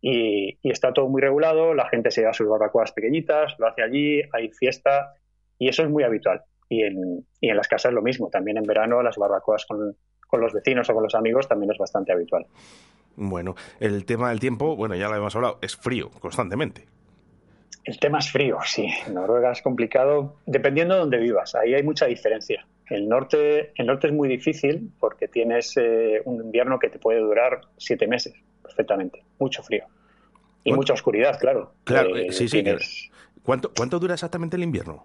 Y, 0.00 0.58
y 0.62 0.70
está 0.70 0.92
todo 0.92 1.08
muy 1.08 1.22
regulado, 1.22 1.74
la 1.74 1.88
gente 1.88 2.10
se 2.10 2.22
lleva 2.22 2.32
sus 2.32 2.48
barbacoas 2.48 2.92
pequeñitas, 2.92 3.54
lo 3.58 3.68
hace 3.68 3.82
allí, 3.82 4.22
hay 4.32 4.50
fiesta, 4.50 5.14
y 5.58 5.68
eso 5.68 5.82
es 5.82 5.90
muy 5.90 6.02
habitual. 6.02 6.42
Y 6.68 6.82
en, 6.82 7.26
y 7.40 7.50
en 7.50 7.56
las 7.56 7.68
casas 7.68 7.92
lo 7.92 8.02
mismo, 8.02 8.30
también 8.30 8.56
en 8.56 8.64
verano 8.64 9.02
las 9.02 9.16
barbacoas 9.16 9.66
con, 9.66 9.96
con 10.26 10.40
los 10.40 10.52
vecinos 10.52 10.88
o 10.88 10.94
con 10.94 11.02
los 11.02 11.14
amigos 11.14 11.48
también 11.48 11.70
es 11.70 11.78
bastante 11.78 12.12
habitual. 12.12 12.46
Bueno, 13.16 13.54
el 13.80 14.04
tema 14.04 14.30
del 14.30 14.40
tiempo, 14.40 14.74
bueno, 14.76 14.94
ya 14.94 15.08
lo 15.08 15.16
hemos 15.16 15.34
hablado, 15.36 15.58
es 15.62 15.76
frío 15.76 16.10
constantemente. 16.20 16.86
El 17.84 17.98
tema 17.98 18.18
es 18.20 18.30
frío, 18.30 18.58
sí. 18.64 18.88
Noruega 19.12 19.50
es 19.52 19.60
complicado, 19.60 20.36
dependiendo 20.46 20.94
de 20.94 21.00
donde 21.00 21.18
vivas. 21.18 21.54
Ahí 21.54 21.74
hay 21.74 21.82
mucha 21.82 22.06
diferencia. 22.06 22.66
El 22.88 23.08
norte, 23.08 23.72
el 23.76 23.86
norte 23.86 24.06
es 24.08 24.12
muy 24.12 24.28
difícil 24.28 24.92
porque 25.00 25.26
tienes 25.28 25.76
eh, 25.76 26.22
un 26.24 26.42
invierno 26.44 26.78
que 26.78 26.88
te 26.90 26.98
puede 26.98 27.18
durar 27.20 27.62
siete 27.78 28.06
meses 28.06 28.34
perfectamente. 28.62 29.24
Mucho 29.38 29.62
frío. 29.62 29.84
Y 30.64 30.70
Bueno. 30.70 30.76
mucha 30.76 30.92
oscuridad, 30.92 31.38
claro. 31.40 31.74
Claro, 31.84 32.16
Eh, 32.16 32.26
eh, 32.28 32.32
sí, 32.32 32.48
sí. 32.48 32.62
tienes- 32.62 33.10
¿Cuánto, 33.42 33.72
¿Cuánto 33.76 33.98
dura 33.98 34.14
exactamente 34.14 34.56
el 34.56 34.62
invierno? 34.62 35.04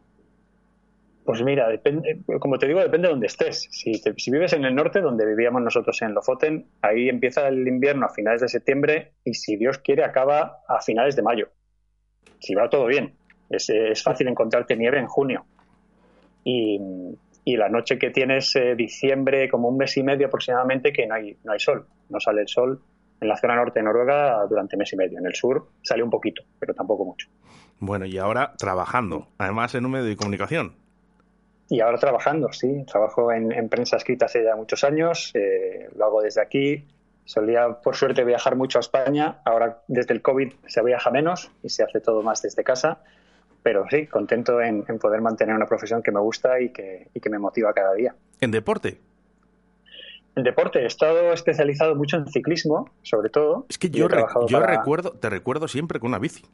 Pues 1.27 1.43
mira, 1.43 1.67
depende, 1.67 2.21
como 2.39 2.57
te 2.57 2.67
digo, 2.67 2.79
depende 2.79 3.09
de 3.09 3.11
donde 3.11 3.27
estés. 3.27 3.67
Si, 3.69 4.31
vives 4.31 4.53
en 4.53 4.63
el 4.63 4.73
norte, 4.73 5.01
donde 5.01 5.25
vivíamos 5.25 5.61
nosotros 5.61 6.01
en 6.01 6.13
Lofoten, 6.13 6.67
ahí 6.81 7.09
empieza 7.09 7.49
el 7.49 7.67
invierno 7.67 8.05
a 8.05 8.09
finales 8.09 8.39
de 8.39 8.47
septiembre 8.47 9.11
y 9.25 9.33
si 9.33 9.57
Dios 9.57 9.79
quiere 9.79 10.05
acaba 10.05 10.59
a 10.69 10.79
finales 10.79 11.17
de 11.17 11.23
mayo. 11.23 11.49
Si 12.39 12.55
va 12.55 12.69
todo 12.69 12.85
bien. 12.85 13.17
Es, 13.49 13.69
fácil 14.01 14.29
encontrarte 14.29 14.77
nieve 14.77 14.99
en 14.99 15.07
junio. 15.07 15.43
Y, 16.45 16.79
y 17.43 17.57
la 17.57 17.67
noche 17.67 17.99
que 17.99 18.09
tienes 18.09 18.55
eh, 18.55 18.75
diciembre, 18.77 19.49
como 19.49 19.67
un 19.67 19.75
mes 19.75 19.97
y 19.97 20.03
medio 20.03 20.27
aproximadamente, 20.27 20.93
que 20.93 21.07
no 21.07 21.15
hay, 21.15 21.37
no 21.43 21.51
hay 21.51 21.59
sol. 21.59 21.87
No 22.07 22.21
sale 22.21 22.39
el 22.39 22.47
sol 22.47 22.81
en 23.19 23.27
la 23.27 23.35
zona 23.35 23.57
norte 23.57 23.79
de 23.79 23.83
Noruega 23.83 24.45
durante 24.49 24.77
mes 24.77 24.93
y 24.93 24.95
medio. 24.95 25.19
En 25.19 25.25
el 25.25 25.35
sur 25.35 25.71
sale 25.81 26.03
un 26.03 26.09
poquito, 26.09 26.43
pero 26.57 26.73
tampoco 26.73 27.03
mucho. 27.03 27.27
Bueno, 27.81 28.05
y 28.05 28.17
ahora 28.17 28.53
trabajando, 28.57 29.27
además 29.37 29.75
en 29.75 29.85
un 29.85 29.91
medio 29.91 30.05
de 30.05 30.15
comunicación. 30.15 30.86
Y 31.69 31.81
ahora 31.81 31.97
trabajando, 31.97 32.51
sí. 32.53 32.83
Trabajo 32.85 33.31
en, 33.31 33.51
en 33.51 33.67
prensa 33.69 33.97
escrita 33.97 34.25
hace 34.25 34.43
ya 34.43 34.55
muchos 34.55 34.83
años. 34.83 35.31
eh, 35.33 35.89
lo 35.95 36.05
hago 36.05 36.21
desde 36.21 36.41
aquí. 36.41 36.85
Solía, 37.25 37.67
por 37.83 37.95
suerte, 37.95 38.23
viajar 38.23 38.55
mucho 38.55 38.79
a 38.79 38.81
España. 38.81 39.39
Ahora, 39.43 39.81
desde 39.87 40.13
el 40.13 40.21
COVID, 40.21 40.53
se 40.67 40.81
viaja 40.81 41.11
menos 41.11 41.51
y 41.61 41.69
se 41.69 41.83
hace 41.83 41.99
todo 41.99 42.21
más 42.23 42.41
desde 42.41 42.63
casa. 42.63 42.99
Pero 43.63 43.85
sí, 43.89 44.07
contento 44.07 44.61
en, 44.61 44.85
en 44.87 44.97
poder 44.97 45.19
mantener 45.19 45.53
una 45.55 45.65
profesión 45.65 46.01
que 46.01 46.11
me 46.13 46.21
gusta 46.21 46.61
y 46.61 46.69
que, 46.69 47.09
y 47.13 47.19
que 47.19 47.29
me 47.29 47.37
motiva 47.37 47.73
cada 47.73 47.93
día. 47.95 48.15
¿En 48.39 48.51
deporte? 48.51 49.01
En 50.37 50.43
deporte, 50.43 50.79
he 50.83 50.85
estado 50.85 51.33
especializado 51.33 51.95
mucho 51.95 52.15
en 52.15 52.27
ciclismo, 52.27 52.91
sobre 53.01 53.29
todo. 53.29 53.65
Es 53.69 53.77
que 53.79 53.89
yo, 53.89 54.05
he 54.05 54.07
re- 54.07 54.13
trabajado 54.17 54.47
yo 54.47 54.59
para- 54.61 54.77
recuerdo, 54.77 55.11
te 55.11 55.29
recuerdo 55.29 55.67
siempre 55.67 55.99
con 55.99 56.09
una 56.09 56.19
bici. 56.19 56.45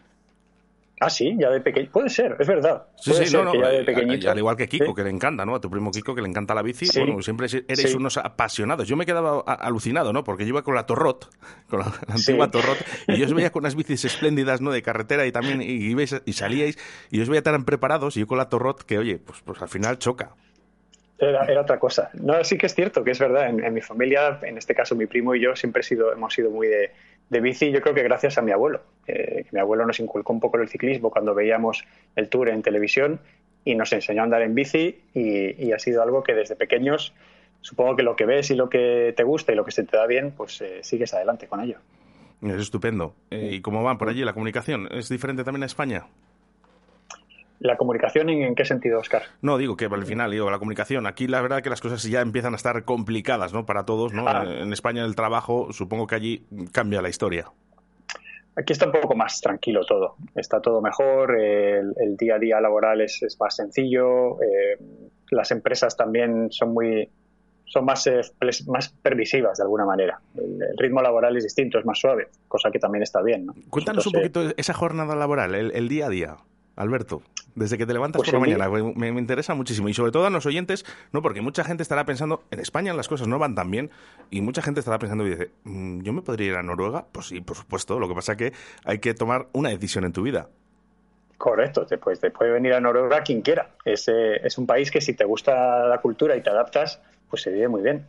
Ah, 0.99 1.09
sí, 1.09 1.35
ya 1.37 1.49
de 1.49 1.59
pequeño. 1.59 1.89
Puede 1.91 2.07
ser, 2.09 2.37
es 2.39 2.47
verdad. 2.47 2.85
Sí, 2.95 3.11
sí, 3.13 3.35
no, 3.35 3.53
ya 3.53 3.67
de 3.69 3.81
eh, 3.81 3.83
pequeñito. 3.83 4.31
al 4.31 4.37
igual 4.37 4.55
que 4.55 4.67
Kiko, 4.69 4.85
Sí. 4.85 4.93
que 4.95 5.03
le 5.03 5.09
encanta, 5.09 5.45
¿no? 5.45 5.55
A 5.55 5.59
tu 5.59 5.69
primo 5.69 5.91
Kiko, 5.91 6.15
que 6.15 6.21
le 6.21 6.29
encanta 6.29 6.53
la 6.55 6.61
bici. 6.61 6.85
Sí. 6.85 6.99
Bueno, 6.99 7.21
siempre 7.21 7.47
eres 7.67 7.91
Sí. 7.91 7.97
unos 7.97 8.15
apasionados. 8.17 8.87
Yo 8.87 8.95
me 8.95 9.05
quedaba 9.05 9.39
alucinado, 9.41 10.13
¿no? 10.13 10.23
Porque 10.23 10.43
yo 10.43 10.49
iba 10.49 10.61
con 10.63 10.75
la 10.75 10.85
Torrot, 10.85 11.29
con 11.69 11.79
la, 11.79 11.91
antigua 12.07 12.49
Torrot, 12.51 12.77
y 13.07 13.17
yo 13.17 13.25
os 13.25 13.33
veía 13.33 13.49
con 13.51 13.63
unas 13.63 13.75
bicis 13.75 14.05
espléndidas, 14.05 14.61
¿no? 14.61 14.71
De 14.71 14.81
carretera 14.81 15.25
y 15.25 15.31
también, 15.33 15.61
y, 15.61 15.93
ibais- 15.93 16.21
y 16.25 16.33
salíais, 16.33 16.77
y 17.11 17.19
os 17.19 17.27
veía 17.27 17.41
tan 17.41 17.65
preparados, 17.65 18.15
y 18.15 18.21
yo 18.21 18.27
con 18.27 18.37
la 18.37 18.47
Torrot, 18.47 18.83
que, 18.83 18.97
oye, 18.97 19.17
pues, 19.19 19.41
pues 19.43 19.61
al 19.61 19.69
final 19.69 19.97
choca. 19.99 20.35
Era, 21.19 21.45
era 21.45 21.61
otra 21.61 21.79
cosa. 21.79 22.09
No, 22.13 22.43
sí 22.43 22.57
que 22.57 22.65
es 22.65 22.75
cierto, 22.75 23.03
que 23.03 23.11
es 23.11 23.19
verdad. 23.19 23.49
En, 23.49 23.63
en 23.63 23.73
mi 23.73 23.81
familia, 23.81 24.39
en 24.43 24.57
este 24.57 24.73
caso 24.75 24.95
mi 24.95 25.05
primo 25.05 25.33
y 25.35 25.41
yo, 25.41 25.55
siempre 25.55 25.79
he 25.81 25.83
sido, 25.83 26.11
hemos 26.11 26.33
sido 26.33 26.49
muy 26.49 26.67
de, 26.67 26.91
de 27.30 27.41
bici. 27.41 27.71
Yo 27.71 27.82
creo 27.82 27.93
que 27.93 28.03
gracias 28.03 28.38
a 28.38 28.41
mi 28.41 28.51
abuelo. 28.51 28.82
Eh, 29.07 29.43
que 29.43 29.49
mi 29.51 29.59
abuelo 29.59 29.86
nos 29.86 29.99
inculcó 29.99 30.34
un 30.34 30.39
poco 30.39 30.57
el 30.57 30.69
ciclismo 30.69 31.09
cuando 31.09 31.34
veíamos 31.34 31.84
el 32.15 32.30
tour 32.30 32.49
en 32.49 32.61
televisión 32.61 33.19
y 33.65 33.76
nos 33.76 33.91
enseñó 33.93 34.21
a 34.21 34.24
andar 34.26 34.41
en 34.41 34.55
bici 34.55 35.01
y, 35.13 35.65
y 35.65 35.71
ha 35.71 35.80
sido 35.80 36.01
algo 36.03 36.24
que 36.24 36.34
desde 36.34 36.55
pequeños, 36.55 37.13
supongo 37.61 37.95
que 37.95 38.03
lo 38.03 38.15
que 38.15 38.26
ves 38.26 38.51
y 38.51 38.55
lo 38.55 38.69
que 38.69 39.13
te 39.15 39.24
gusta 39.24 39.51
y 39.51 39.55
lo 39.55 39.65
que 39.65 39.71
se 39.71 39.84
te 39.84 39.97
da 39.97 40.05
bien, 40.05 40.32
pues 40.32 40.61
eh, 40.61 40.80
sigues 40.84 41.13
adelante 41.13 41.47
con 41.47 41.61
ello. 41.61 41.80
Es 42.41 42.59
estupendo. 42.59 43.15
Eh, 43.32 43.51
¿Y 43.53 43.61
cómo 43.61 43.84
van 43.84 43.97
por 43.97 44.09
allí 44.09 44.24
la 44.24 44.34
comunicación? 44.34 44.88
¿Es 44.91 45.09
diferente 45.09 45.43
también 45.43 45.63
a 45.63 45.67
España? 45.67 46.05
¿La 47.64 47.78
comunicación 47.78 48.30
en, 48.30 48.43
en 48.43 48.55
qué 48.55 48.66
sentido, 48.66 48.99
Oscar? 48.99 49.24
No, 49.41 49.57
digo 49.57 49.78
que 49.78 49.86
al 49.86 50.05
final, 50.05 50.32
digo, 50.32 50.51
la 50.51 50.59
comunicación. 50.59 51.07
Aquí 51.07 51.28
la 51.28 51.41
verdad 51.41 51.64
que 51.64 51.70
las 51.70 51.80
cosas 51.80 52.03
ya 52.03 52.20
empiezan 52.20 52.51
a 52.51 52.57
estar 52.57 52.84
complicadas, 52.84 53.53
¿no? 53.53 53.66
Para 53.66 53.86
todos, 53.86 54.11
¿no? 54.14 54.28
Ah. 54.28 54.43
En 54.45 54.74
España 54.74 55.05
el 55.05 55.16
trabajo, 55.16 55.72
supongo 55.72 56.05
que 56.05 56.16
allí 56.16 56.45
cambia 56.74 57.01
la 57.01 57.07
historia. 57.07 57.51
Aquí 58.57 58.74
está 58.74 58.86
un 58.88 58.91
poco 58.91 59.16
más 59.16 59.39
tranquilo 59.39 59.86
todo. 59.86 60.18
Está 60.36 60.59
todo 60.59 60.82
mejor, 60.82 61.39
el, 61.39 61.93
el 61.95 62.18
día 62.18 62.36
a 62.36 62.39
día 62.39 62.59
laboral 62.59 62.99
es, 62.99 63.24
es 63.24 63.39
más 63.39 63.55
sencillo, 63.55 64.41
eh, 64.41 64.78
las 65.32 65.49
empresas 65.51 65.95
también 65.95 66.51
son 66.51 66.74
muy 66.74 67.09
son 67.66 67.86
más, 67.86 68.05
eh, 68.07 68.22
más 68.68 68.89
permisivas 69.01 69.57
de 69.57 69.64
alguna 69.64 69.86
manera. 69.86 70.20
El, 70.36 70.61
el 70.61 70.78
ritmo 70.78 71.01
laboral 71.01 71.36
es 71.38 71.43
distinto, 71.43 71.80
es 71.80 71.86
más 71.86 71.97
suave, 71.97 72.28
cosa 72.47 72.70
que 72.70 72.78
también 72.78 73.01
está 73.01 73.24
bien. 73.24 73.45
¿no? 73.45 73.53
Cuéntanos 73.70 74.05
un 74.05 74.16
eh, 74.16 74.20
poquito 74.20 74.53
esa 74.57 74.74
jornada 74.74 75.16
laboral, 75.16 75.55
el, 75.55 75.72
el 75.72 75.88
día 75.88 76.07
a 76.07 76.09
día, 76.09 76.38
Alberto. 76.76 77.21
Desde 77.55 77.78
que 77.78 77.86
te 77.86 77.93
levantas 77.93 78.19
Pues 78.19 78.32
por 78.32 78.39
la 78.39 78.57
mañana, 78.57 78.67
me, 78.95 79.11
me 79.11 79.19
interesa 79.21 79.53
muchísimo. 79.53 79.88
Y 79.88 79.93
sobre 79.93 80.11
todo 80.11 80.26
a 80.26 80.32
los 80.32 80.45
oyentes, 80.47 80.86
no, 81.11 81.21
porque 81.21 81.41
mucha 81.41 81.63
gente 81.63 81.84
estará 81.84 82.03
pensando, 82.03 82.43
en 82.49 82.59
España 82.59 82.93
las 82.95 83.07
cosas 83.07 83.28
no 83.28 83.38
van 83.38 83.53
tan 83.53 83.69
bien, 83.69 83.91
y 84.32 84.41
mucha 84.41 84.63
gente 84.63 84.80
estará 84.80 84.97
pensando 84.97 85.26
y 85.28 85.30
dice, 85.30 85.51
"Mm, 85.65 86.01
¿yo 86.01 86.13
me 86.13 86.24
podría 86.24 86.47
ir 86.47 86.55
a 86.55 86.63
Noruega? 86.63 87.05
Pues 87.11 87.28
sí, 87.28 87.41
por 87.41 87.55
supuesto. 87.55 87.99
Lo 87.99 88.07
que 88.07 88.15
pasa 88.15 88.36
que 88.36 88.53
hay 88.86 88.97
que 88.97 89.13
tomar 89.13 89.47
una 89.53 89.69
decisión 89.69 90.03
en 90.03 90.13
tu 90.13 90.24
vida. 90.24 90.49
Correcto, 91.38 91.86
te, 91.86 91.97
pues, 91.97 92.19
te 92.19 92.32
puede 92.32 92.51
venir 92.51 92.74
a 92.74 92.80
Noruega 92.80 93.21
quien 93.21 93.41
quiera. 93.41 93.71
Es, 93.86 94.07
eh, 94.07 94.38
es 94.43 94.57
un 94.57 94.65
país 94.65 94.89
que 94.91 95.01
si 95.01 95.13
te 95.13 95.26
gusta 95.26 95.86
la 95.88 95.99
cultura 95.99 96.36
y 96.38 96.41
te 96.41 96.49
adaptas, 96.49 97.01
pues 97.30 97.41
se 97.41 97.51
vive 97.51 97.67
muy 97.67 97.82
bien. 97.82 98.05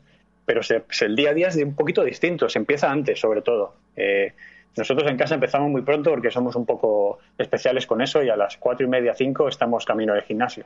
Pero 0.47 0.62
se- 0.62 0.85
se- 0.91 1.07
el 1.07 1.17
día 1.17 1.31
a 1.31 1.35
día 1.35 1.49
es 1.49 1.57
un 1.57 1.75
poquito 1.75 2.05
distinto, 2.05 2.49
se 2.49 2.59
empieza 2.59 2.91
antes 2.91 3.19
sobre 3.21 3.43
todo. 3.43 3.75
Eh, 3.97 4.33
nosotros 4.77 5.11
en 5.11 5.16
casa 5.16 5.35
empezamos 5.35 5.70
muy 5.70 5.83
pronto 5.83 6.11
porque 6.11 6.31
somos 6.31 6.57
un 6.57 6.66
poco 6.66 7.18
especiales 7.39 7.87
con 7.87 8.01
eso 8.03 8.22
y 8.22 8.29
a 8.29 8.37
las 8.37 8.57
cuatro 8.57 8.87
y 8.87 8.89
media, 8.89 9.14
cinco 9.14 9.49
estamos 9.49 9.85
camino 9.85 10.14
del 10.14 10.22
gimnasio. 10.22 10.64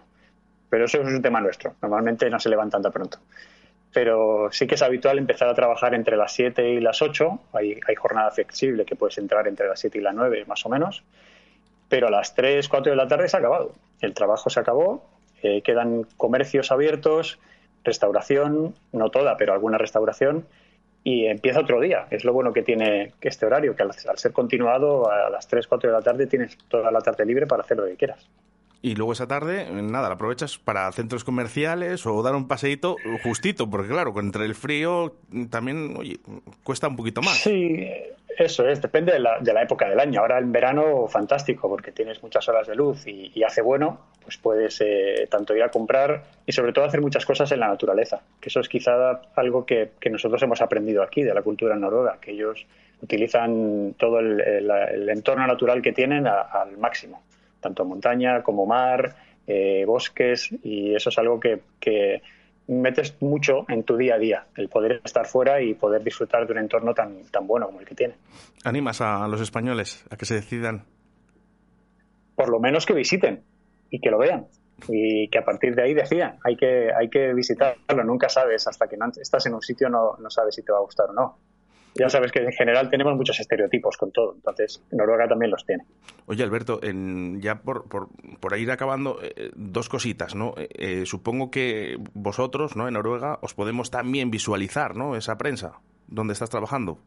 Pero 0.70 0.84
eso 0.84 1.00
es 1.00 1.06
un 1.06 1.22
tema 1.22 1.40
nuestro, 1.40 1.74
normalmente 1.82 2.28
no 2.28 2.38
se 2.38 2.48
levantan 2.48 2.82
tan 2.82 2.92
pronto. 2.92 3.18
Pero 3.92 4.48
sí 4.52 4.66
que 4.66 4.74
es 4.74 4.82
habitual 4.82 5.18
empezar 5.18 5.48
a 5.48 5.54
trabajar 5.54 5.94
entre 5.94 6.16
las 6.16 6.32
7 6.32 6.72
y 6.72 6.80
las 6.80 7.00
8. 7.00 7.40
Hay, 7.54 7.80
jornada 7.96 8.30
flexible 8.30 8.84
que 8.84 8.96
puedes 8.96 9.16
entrar 9.16 9.48
entre 9.48 9.66
las 9.66 9.80
7 9.80 9.96
y 9.96 10.02
las 10.02 10.14
9 10.14 10.44
más 10.46 10.64
o 10.66 10.68
menos 10.68 11.02
pero 11.88 12.08
a 12.08 12.10
las 12.10 12.34
3, 12.34 12.68
4 12.68 12.90
de 12.90 12.96
la 12.96 13.08
tarde 13.08 13.28
se 13.28 13.36
ha 13.36 13.40
acabado. 13.40 13.72
El 14.00 14.14
trabajo 14.14 14.50
se 14.50 14.60
acabó, 14.60 15.04
eh, 15.42 15.62
quedan 15.62 16.06
comercios 16.16 16.70
abiertos, 16.70 17.38
restauración, 17.84 18.74
no 18.92 19.10
toda, 19.10 19.36
pero 19.36 19.52
alguna 19.52 19.78
restauración, 19.78 20.46
y 21.08 21.26
empieza 21.26 21.60
otro 21.60 21.80
día. 21.80 22.06
Es 22.10 22.22
lo 22.24 22.34
bueno 22.34 22.52
que 22.52 22.62
tiene 22.62 23.14
este 23.22 23.46
horario, 23.46 23.74
que 23.74 23.82
al, 23.82 23.90
al 24.08 24.18
ser 24.18 24.32
continuado 24.32 25.10
a 25.10 25.30
las 25.30 25.48
3, 25.48 25.66
4 25.66 25.88
de 25.88 25.96
la 25.96 26.02
tarde 26.02 26.26
tienes 26.26 26.58
toda 26.68 26.90
la 26.90 27.00
tarde 27.00 27.24
libre 27.24 27.46
para 27.46 27.62
hacer 27.62 27.78
lo 27.78 27.86
que 27.86 27.96
quieras. 27.96 28.28
Y 28.80 28.94
luego 28.94 29.12
esa 29.12 29.26
tarde, 29.26 29.68
nada, 29.82 30.08
la 30.08 30.14
aprovechas 30.14 30.56
para 30.58 30.90
centros 30.92 31.24
comerciales 31.24 32.06
o 32.06 32.22
dar 32.22 32.34
un 32.36 32.46
paseíto 32.46 32.96
justito, 33.24 33.68
porque 33.68 33.88
claro, 33.88 34.14
entre 34.20 34.44
el 34.44 34.54
frío 34.54 35.16
también, 35.50 35.96
cuesta 36.62 36.86
un 36.86 36.96
poquito 36.96 37.20
más. 37.20 37.38
Sí, 37.38 37.88
eso 38.38 38.68
es, 38.68 38.80
depende 38.80 39.12
de 39.12 39.18
la, 39.18 39.62
época 39.62 39.88
del 39.88 39.98
año. 39.98 40.20
Ahora 40.20 40.38
en 40.38 40.52
verano, 40.52 41.08
fantástico, 41.08 41.68
porque 41.68 41.90
tienes 41.90 42.22
muchas 42.22 42.48
horas 42.48 42.68
de 42.68 42.76
luz 42.76 43.04
y, 43.06 43.42
hace 43.42 43.62
bueno, 43.62 43.98
pues 44.22 44.36
puedes 44.38 44.80
eh, 44.80 45.26
tanto 45.28 45.56
ir 45.56 45.62
a 45.64 45.70
comprar 45.70 46.22
y 46.46 46.52
sobre 46.52 46.72
todo 46.72 46.84
hacer 46.84 47.00
muchas 47.00 47.26
cosas 47.26 47.50
en 47.50 47.60
la 47.60 47.68
naturaleza, 47.68 48.20
que 48.40 48.48
eso 48.48 48.60
es 48.60 48.68
quizá 48.68 49.22
algo 49.34 49.66
que, 49.66 49.90
que 49.98 50.08
nosotros 50.08 50.40
hemos 50.42 50.60
aprendido 50.60 51.02
aquí 51.02 51.22
de 51.22 51.34
la 51.34 51.42
cultura 51.42 51.74
noruega, 51.74 52.18
que 52.20 52.30
ellos 52.30 52.64
utilizan 53.02 53.94
todo 53.98 54.18
el, 54.20 55.08
entorno 55.08 55.46
natural 55.46 55.82
que 55.82 55.92
tienen 55.92 56.26
al 56.26 56.76
máximo, 56.78 57.22
tanto 57.60 57.84
montaña 57.84 58.42
como 58.42 58.66
mar, 58.66 59.16
eh, 59.46 59.84
bosques, 59.86 60.50
y 60.62 60.94
eso 60.94 61.10
es 61.10 61.18
algo 61.18 61.40
que, 61.40 61.60
que 61.80 62.22
metes 62.68 63.16
mucho 63.20 63.64
en 63.68 63.82
tu 63.82 63.96
día 63.96 64.14
a 64.14 64.18
día, 64.18 64.46
el 64.56 64.68
poder 64.68 65.00
estar 65.04 65.26
fuera 65.26 65.60
y 65.60 65.74
poder 65.74 66.04
disfrutar 66.04 66.46
de 66.46 66.52
un 66.52 66.58
entorno 66.58 66.94
tan, 66.94 67.24
tan 67.24 67.46
bueno 67.46 67.66
como 67.66 67.80
el 67.80 67.86
que 67.86 67.94
tiene. 67.94 68.14
¿Animas 68.64 69.00
a 69.00 69.26
los 69.26 69.40
españoles 69.40 70.04
a 70.10 70.16
que 70.16 70.26
se 70.26 70.34
decidan? 70.34 70.84
Por 72.36 72.50
lo 72.50 72.60
menos 72.60 72.86
que 72.86 72.92
visiten 72.92 73.42
y 73.90 74.00
que 74.00 74.10
lo 74.10 74.18
vean 74.18 74.46
y 74.86 75.28
que 75.28 75.38
a 75.38 75.44
partir 75.44 75.74
de 75.74 75.82
ahí 75.82 75.94
decidan. 75.94 76.38
Hay 76.44 76.56
que, 76.56 76.90
hay 76.92 77.08
que 77.08 77.32
visitarlo, 77.34 78.04
nunca 78.04 78.28
sabes, 78.28 78.66
hasta 78.68 78.86
que 78.86 78.96
no 78.96 79.06
estás 79.16 79.46
en 79.46 79.54
un 79.54 79.62
sitio 79.62 79.88
no, 79.88 80.16
no 80.18 80.30
sabes 80.30 80.54
si 80.54 80.62
te 80.62 80.70
va 80.70 80.78
a 80.78 80.82
gustar 80.82 81.10
o 81.10 81.12
no. 81.12 81.38
Ya 81.98 82.08
sabes 82.08 82.30
que 82.30 82.40
en 82.40 82.52
general 82.52 82.88
tenemos 82.90 83.16
muchos 83.16 83.40
estereotipos 83.40 83.96
con 83.96 84.12
todo, 84.12 84.34
entonces 84.36 84.82
Noruega 84.92 85.26
también 85.26 85.50
los 85.50 85.64
tiene. 85.66 85.84
Oye, 86.26 86.44
Alberto, 86.44 86.78
en- 86.82 87.40
ya 87.40 87.56
por, 87.56 87.88
por, 87.88 88.08
por 88.40 88.56
ir 88.56 88.70
acabando, 88.70 89.18
eh, 89.22 89.50
dos 89.56 89.88
cositas, 89.88 90.34
¿no? 90.34 90.54
Eh, 90.56 90.68
eh, 90.74 91.06
supongo 91.06 91.50
que 91.50 91.96
vosotros, 92.14 92.76
¿no? 92.76 92.86
En 92.86 92.94
Noruega 92.94 93.38
os 93.42 93.54
podemos 93.54 93.90
también 93.90 94.30
visualizar, 94.30 94.94
¿no? 94.96 95.16
Esa 95.16 95.36
prensa 95.38 95.80
donde 96.06 96.34
estás 96.34 96.50
trabajando. 96.50 96.98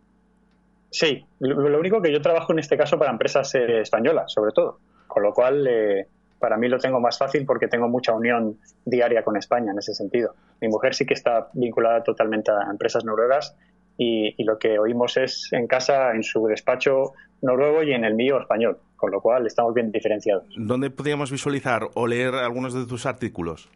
Sí, 0.90 1.26
lo, 1.40 1.70
lo 1.70 1.80
único 1.80 2.02
que 2.02 2.12
yo 2.12 2.22
trabajo 2.22 2.52
en 2.52 2.60
este 2.60 2.78
caso 2.78 3.00
para 3.00 3.12
empresas 3.12 3.56
eh, 3.56 3.82
españolas, 3.82 4.32
sobre 4.34 4.52
todo, 4.52 4.80
con 5.08 5.24
lo 5.24 5.34
cual 5.34 5.66
eh, 5.68 6.08
para 6.38 6.58
mí 6.58 6.68
lo 6.68 6.80
tengo 6.80 7.00
más 7.00 7.18
fácil 7.18 7.46
porque 7.46 7.68
tengo 7.68 7.88
mucha 7.88 8.14
unión 8.14 8.58
diaria 8.84 9.24
con 9.24 9.38
España 9.38 9.72
en 9.72 9.78
ese 9.78 9.94
sentido. 9.94 10.36
Mi 10.60 10.68
mujer 10.68 10.94
sí 10.94 11.06
que 11.06 11.14
está 11.14 11.48
vinculada 11.54 12.04
totalmente 12.04 12.52
a 12.52 12.70
empresas 12.70 13.06
noruegas 13.06 13.56
y, 14.04 14.34
y 14.36 14.44
lo 14.46 14.58
que 14.58 14.80
oímos 14.80 15.16
es 15.18 15.48
en 15.52 15.68
casa, 15.68 16.12
en 16.16 16.24
su 16.24 16.48
despacho 16.48 17.14
noruego 17.44 17.84
y 17.84 17.94
en 17.94 18.04
el 18.04 18.16
mío 18.16 18.40
español, 18.40 18.80
con 18.96 19.12
lo 19.12 19.22
cual 19.22 19.46
estamos 19.46 19.76
bien 19.76 19.92
diferenciados. 19.92 20.46
¿Dónde 20.58 20.90
podríamos 20.90 21.30
visualizar 21.30 21.88
o 21.94 22.08
leer 22.08 22.34
algunos 22.34 22.74
de 22.74 22.88
tus 22.88 23.06
artículos? 23.06 23.70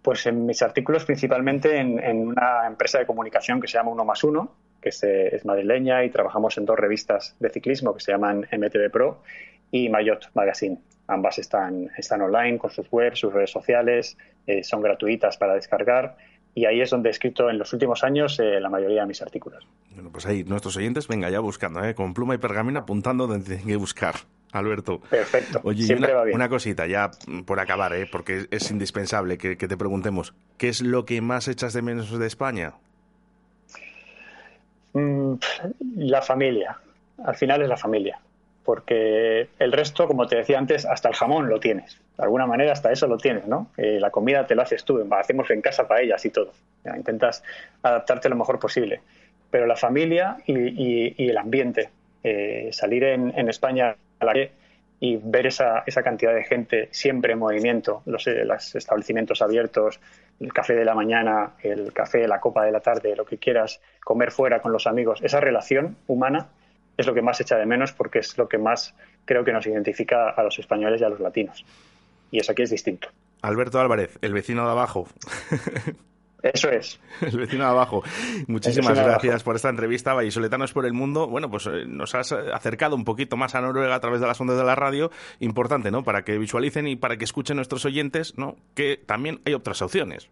Pues 0.00 0.24
en 0.24 0.46
mis 0.46 0.62
artículos 0.62 1.04
principalmente 1.04 1.78
en, 1.78 2.02
en 2.02 2.28
una 2.28 2.66
empresa 2.66 3.00
de 3.00 3.06
comunicación 3.06 3.60
que 3.60 3.68
se 3.68 3.76
llama 3.76 3.90
Uno 3.90 4.06
más 4.06 4.24
Uno, 4.24 4.50
que 4.80 4.88
es, 4.88 5.02
eh, 5.02 5.36
es 5.36 5.44
madrileña 5.44 6.02
y 6.04 6.10
trabajamos 6.10 6.56
en 6.56 6.64
dos 6.64 6.78
revistas 6.78 7.36
de 7.38 7.50
ciclismo 7.50 7.92
que 7.92 8.00
se 8.00 8.12
llaman 8.12 8.46
MTV 8.50 8.90
Pro 8.90 9.20
y 9.70 9.90
Mayotte 9.90 10.30
Magazine. 10.32 10.78
Ambas 11.06 11.38
están, 11.38 11.90
están 11.98 12.22
online 12.22 12.56
con 12.56 12.70
sus 12.70 12.86
webs, 12.90 13.18
sus 13.18 13.32
redes 13.32 13.50
sociales, 13.50 14.16
eh, 14.46 14.64
son 14.64 14.80
gratuitas 14.80 15.36
para 15.36 15.54
descargar 15.54 16.16
y 16.54 16.66
ahí 16.66 16.80
es 16.80 16.90
donde 16.90 17.08
he 17.08 17.12
escrito 17.12 17.48
en 17.48 17.58
los 17.58 17.72
últimos 17.72 18.04
años 18.04 18.38
eh, 18.40 18.60
la 18.60 18.68
mayoría 18.68 19.02
de 19.02 19.06
mis 19.08 19.22
artículos. 19.22 19.66
Bueno, 19.94 20.10
pues 20.12 20.26
ahí, 20.26 20.44
nuestros 20.44 20.76
oyentes, 20.76 21.08
venga 21.08 21.30
ya 21.30 21.40
buscando, 21.40 21.82
¿eh? 21.84 21.94
Con 21.94 22.14
pluma 22.14 22.34
y 22.34 22.38
pergamino 22.38 22.80
apuntando 22.80 23.26
donde 23.26 23.44
tienen 23.44 23.66
que 23.66 23.76
buscar. 23.76 24.14
Alberto. 24.52 25.00
Perfecto. 25.08 25.62
Oye, 25.64 25.84
Siempre 25.84 26.10
una, 26.10 26.18
va 26.18 26.24
bien. 26.24 26.36
una 26.36 26.48
cosita, 26.50 26.86
ya 26.86 27.10
por 27.46 27.58
acabar, 27.58 27.94
¿eh? 27.94 28.06
porque 28.12 28.48
es 28.50 28.70
indispensable 28.70 29.38
que, 29.38 29.56
que 29.56 29.66
te 29.66 29.78
preguntemos, 29.78 30.34
¿qué 30.58 30.68
es 30.68 30.82
lo 30.82 31.06
que 31.06 31.22
más 31.22 31.48
echas 31.48 31.72
de 31.72 31.80
menos 31.80 32.18
de 32.18 32.26
España? 32.26 32.74
Mm, 34.92 35.36
la 35.96 36.20
familia. 36.20 36.76
Al 37.24 37.34
final 37.34 37.62
es 37.62 37.68
la 37.68 37.78
familia. 37.78 38.20
Porque 38.62 39.48
el 39.58 39.72
resto, 39.72 40.06
como 40.06 40.26
te 40.26 40.36
decía 40.36 40.58
antes, 40.58 40.84
hasta 40.84 41.08
el 41.08 41.14
jamón 41.14 41.48
lo 41.48 41.58
tienes. 41.58 41.98
De 42.16 42.24
alguna 42.24 42.46
manera 42.46 42.72
hasta 42.72 42.92
eso 42.92 43.06
lo 43.06 43.16
tienes, 43.16 43.46
¿no? 43.46 43.70
Eh, 43.76 43.98
la 43.98 44.10
comida 44.10 44.46
te 44.46 44.54
lo 44.54 44.62
haces 44.62 44.84
tú, 44.84 45.06
hacemos 45.12 45.50
en 45.50 45.60
casa 45.60 45.88
paellas 45.88 46.24
y 46.24 46.30
todo. 46.30 46.52
Intentas 46.84 47.42
adaptarte 47.82 48.28
lo 48.28 48.36
mejor 48.36 48.58
posible. 48.58 49.00
Pero 49.50 49.66
la 49.66 49.76
familia 49.76 50.36
y, 50.46 51.28
el 51.28 51.36
ambiente. 51.36 51.90
Eh, 52.24 52.68
salir 52.72 53.04
en, 53.04 53.36
en 53.36 53.48
España 53.48 53.96
a 54.20 54.24
la 54.24 54.32
calle 54.32 54.52
y 55.02 55.16
ver 55.16 55.48
esa, 55.48 55.82
esa 55.84 56.00
cantidad 56.04 56.32
de 56.32 56.44
gente 56.44 56.88
siempre 56.92 57.32
en 57.32 57.40
movimiento, 57.40 58.02
los, 58.06 58.24
eh, 58.28 58.44
los 58.44 58.76
establecimientos 58.76 59.42
abiertos, 59.42 59.98
el 60.38 60.52
café 60.52 60.74
de 60.76 60.84
la 60.84 60.94
mañana, 60.94 61.54
el 61.60 61.92
café, 61.92 62.28
la 62.28 62.38
copa 62.38 62.64
de 62.64 62.70
la 62.70 62.78
tarde, 62.78 63.16
lo 63.16 63.24
que 63.24 63.36
quieras, 63.36 63.80
comer 64.04 64.30
fuera 64.30 64.62
con 64.62 64.70
los 64.70 64.86
amigos, 64.86 65.20
esa 65.24 65.40
relación 65.40 65.96
humana 66.06 66.46
es 66.96 67.04
lo 67.04 67.14
que 67.14 67.20
más 67.20 67.40
echa 67.40 67.56
de 67.56 67.66
menos 67.66 67.92
porque 67.92 68.20
es 68.20 68.38
lo 68.38 68.48
que 68.48 68.58
más 68.58 68.94
creo 69.24 69.42
que 69.42 69.52
nos 69.52 69.66
identifica 69.66 70.30
a 70.30 70.42
los 70.44 70.56
españoles 70.60 71.00
y 71.00 71.04
a 71.04 71.08
los 71.08 71.18
latinos. 71.18 71.64
Y 72.32 72.40
eso 72.40 72.50
aquí 72.50 72.62
es 72.62 72.70
distinto. 72.70 73.08
Alberto 73.42 73.78
Álvarez, 73.78 74.18
el 74.22 74.32
vecino 74.32 74.64
de 74.64 74.70
abajo. 74.72 75.06
Eso 76.42 76.70
es. 76.70 76.98
El 77.20 77.38
vecino 77.38 77.62
de 77.62 77.70
abajo. 77.70 78.02
Muchísimas 78.48 78.96
de 78.96 79.04
gracias 79.04 79.34
abajo. 79.34 79.44
por 79.44 79.54
esta 79.54 79.68
entrevista, 79.68 80.12
Vallisoletanos 80.12 80.72
por 80.72 80.86
el 80.86 80.92
Mundo. 80.92 81.28
Bueno, 81.28 81.48
pues 81.48 81.68
eh, 81.68 81.84
nos 81.86 82.16
has 82.16 82.32
acercado 82.32 82.96
un 82.96 83.04
poquito 83.04 83.36
más 83.36 83.54
a 83.54 83.60
Noruega 83.60 83.94
a 83.94 84.00
través 84.00 84.20
de 84.20 84.26
las 84.26 84.40
ondas 84.40 84.56
de 84.56 84.64
la 84.64 84.74
radio. 84.74 85.12
Importante, 85.38 85.92
¿no? 85.92 86.02
Para 86.02 86.24
que 86.24 86.38
visualicen 86.38 86.88
y 86.88 86.96
para 86.96 87.16
que 87.16 87.24
escuchen 87.24 87.56
nuestros 87.56 87.84
oyentes, 87.84 88.36
¿no? 88.38 88.56
Que 88.74 88.96
también 88.96 89.40
hay 89.44 89.54
otras 89.54 89.82
opciones. 89.82 90.30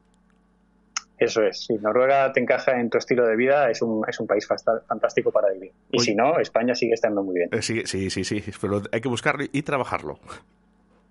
Eso 1.17 1.43
es. 1.43 1.67
Si 1.67 1.75
Noruega 1.75 2.33
te 2.33 2.41
encaja 2.41 2.81
en 2.81 2.91
tu 2.91 2.99
estilo 2.99 3.27
de 3.27 3.37
vida, 3.37 3.71
es 3.71 3.83
un, 3.83 4.03
es 4.09 4.19
un 4.19 4.27
país 4.27 4.49
fantástico 4.89 5.31
para 5.31 5.53
vivir. 5.53 5.71
Y 5.93 6.01
si 6.01 6.15
no, 6.15 6.41
España 6.41 6.75
sigue 6.75 6.95
estando 6.95 7.23
muy 7.23 7.35
bien. 7.35 7.51
Eh, 7.53 7.63
sí, 7.63 7.83
sí, 7.85 8.11
sí, 8.11 8.25
sí, 8.25 8.43
pero 8.61 8.83
hay 8.91 9.01
que 9.01 9.09
buscarlo 9.09 9.45
y 9.53 9.63
trabajarlo. 9.63 10.19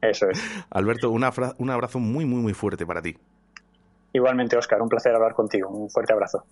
Eso 0.02 0.30
es. 0.30 0.42
Alberto, 0.70 1.12
una 1.12 1.32
un 1.58 1.70
abrazo 1.70 2.00
muy, 2.00 2.26
muy, 2.26 2.42
muy 2.42 2.54
fuerte 2.54 2.86
para 2.86 3.02
ti. 3.02 3.18
Igualmente, 4.14 4.58
Oscar, 4.58 4.82
un 4.82 4.90
placer 4.90 5.14
hablar 5.14 5.34
contigo. 5.34 5.70
Un 5.70 5.90
fuerte 5.90 6.14
abrazo. 6.14 6.44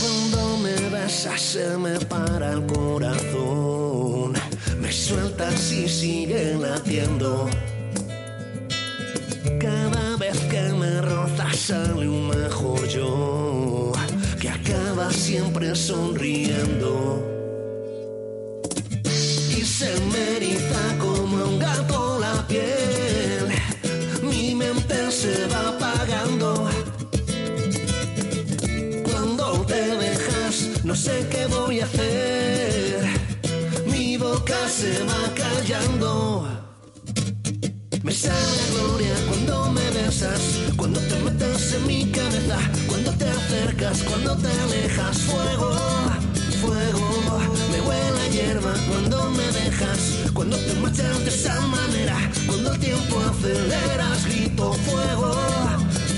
Cuando 0.00 0.56
me 0.58 0.88
besas 0.90 1.40
se 1.40 1.76
me 1.76 1.98
para 2.06 2.52
el 2.52 2.66
corazón. 2.66 4.34
Me 4.80 4.92
sueltas 4.92 5.72
y 5.72 5.88
sigue 5.88 6.54
latiendo. 6.54 7.48
Cada 9.58 10.16
vez 10.16 10.38
que 10.44 10.62
me 10.74 11.00
rozas 11.00 11.56
sale 11.56 12.08
un 12.08 12.28
mejor 12.28 12.86
yo, 12.86 13.92
que 14.40 14.48
acaba 14.48 15.10
siempre 15.10 15.74
sonriendo. 15.74 17.39
Se 19.80 19.98
me 20.12 20.36
eriza 20.36 20.98
como 20.98 21.42
un 21.42 21.58
gato 21.58 22.18
la 22.18 22.46
piel, 22.46 23.48
mi 24.22 24.54
mente 24.54 25.10
se 25.10 25.46
va 25.46 25.70
apagando. 25.70 26.68
Cuando 29.04 29.64
te 29.66 29.82
dejas, 29.96 30.84
no 30.84 30.94
sé 30.94 31.26
qué 31.30 31.46
voy 31.46 31.80
a 31.80 31.86
hacer, 31.86 33.08
mi 33.86 34.18
boca 34.18 34.68
se 34.68 35.02
va 35.04 35.22
callando. 35.34 36.46
Me 38.02 38.12
sale 38.12 38.62
gloria 38.74 39.14
cuando 39.28 39.72
me 39.72 39.90
besas, 39.92 40.42
cuando 40.76 41.00
te 41.00 41.16
metes 41.20 41.72
en 41.72 41.86
mi 41.86 42.04
cabeza, 42.10 42.58
cuando 42.86 43.12
te 43.12 43.30
acercas, 43.30 44.02
cuando 44.02 44.36
te 44.36 44.48
alejas, 44.60 45.16
fuego, 45.22 45.70
fuego, 46.60 47.40
me 47.72 47.80
huele 47.80 48.20
a 48.20 48.28
hierba 48.28 48.72
cuando 48.88 49.30
me 49.30 49.46
dejas, 49.52 50.00
cuando 50.34 50.56
te 50.58 50.74
marchas 50.74 51.24
de 51.24 51.28
esa 51.28 51.60
manera, 51.60 52.16
cuando 52.46 52.72
el 52.72 52.80
tiempo 52.80 53.20
aceleras, 53.30 54.24
grito 54.26 54.72
fuego, 54.72 55.32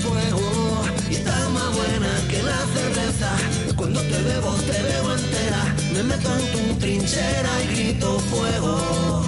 fuego, 0.03 0.83
y 1.09 1.15
está 1.15 1.49
más 1.49 1.75
buena 1.75 2.11
que 2.29 2.43
la 2.43 2.59
cerveza, 2.75 3.31
cuando 3.75 4.01
te 4.01 4.21
bebo 4.21 4.51
te 4.69 4.83
veo 4.83 5.13
entera, 5.13 5.75
me 5.93 6.03
meto 6.03 6.29
en 6.37 6.45
tu 6.51 6.79
trinchera 6.79 7.51
y 7.63 7.75
grito 7.75 8.19
fuego. 8.19 9.23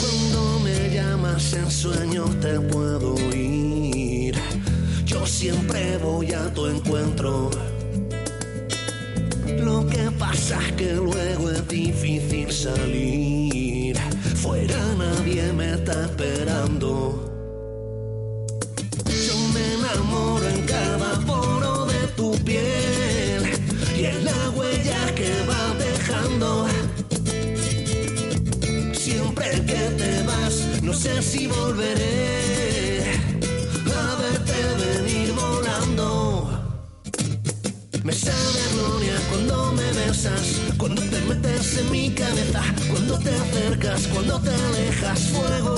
Cuando 0.00 0.60
me 0.60 0.94
llamas 0.94 1.52
en 1.54 1.70
sueño 1.70 2.24
te 2.40 2.60
puedo 2.60 3.14
oír. 3.14 4.34
Yo 5.04 5.26
siempre 5.26 5.96
voy 5.98 6.32
a 6.32 6.52
tu 6.52 6.66
encuentro. 6.66 7.50
Lo 10.30 10.76
que 10.76 10.92
luego 10.92 11.50
es 11.50 11.66
difícil 11.66 12.52
salir. 12.52 13.96
Fuera 14.36 14.78
nadie 14.96 15.52
me 15.52 15.74
está 15.74 16.04
esperando. 16.04 17.24
Yo 19.26 19.36
me 19.52 19.74
enamoro 19.74 20.48
en 20.48 20.66
cada 20.66 21.18
poro 21.26 21.86
de 21.86 22.06
tu 22.16 22.30
piel 22.44 23.42
y 23.98 24.04
en 24.04 24.24
la 24.24 24.50
huella 24.50 25.14
que 25.16 25.32
va 25.48 25.74
dejando. 25.74 26.66
Siempre 28.92 29.50
que 29.66 29.82
te 29.98 30.22
vas, 30.22 30.80
no 30.82 30.94
sé 30.94 31.20
si 31.22 31.48
volveré 31.48 33.02
a 33.96 34.14
verte 34.22 34.54
venir 34.84 35.32
volando. 35.32 36.48
Me 38.04 38.12
sabe 38.12 38.60
a 38.60 38.72
gloria 38.74 39.14
cuando 39.28 39.69
cuando 40.76 41.00
te 41.00 41.18
metes 41.22 41.78
en 41.78 41.90
mi 41.90 42.10
cabeza, 42.10 42.60
cuando 42.90 43.18
te 43.18 43.30
acercas, 43.30 44.06
cuando 44.08 44.38
te 44.40 44.50
alejas, 44.50 45.20
fuego, 45.28 45.76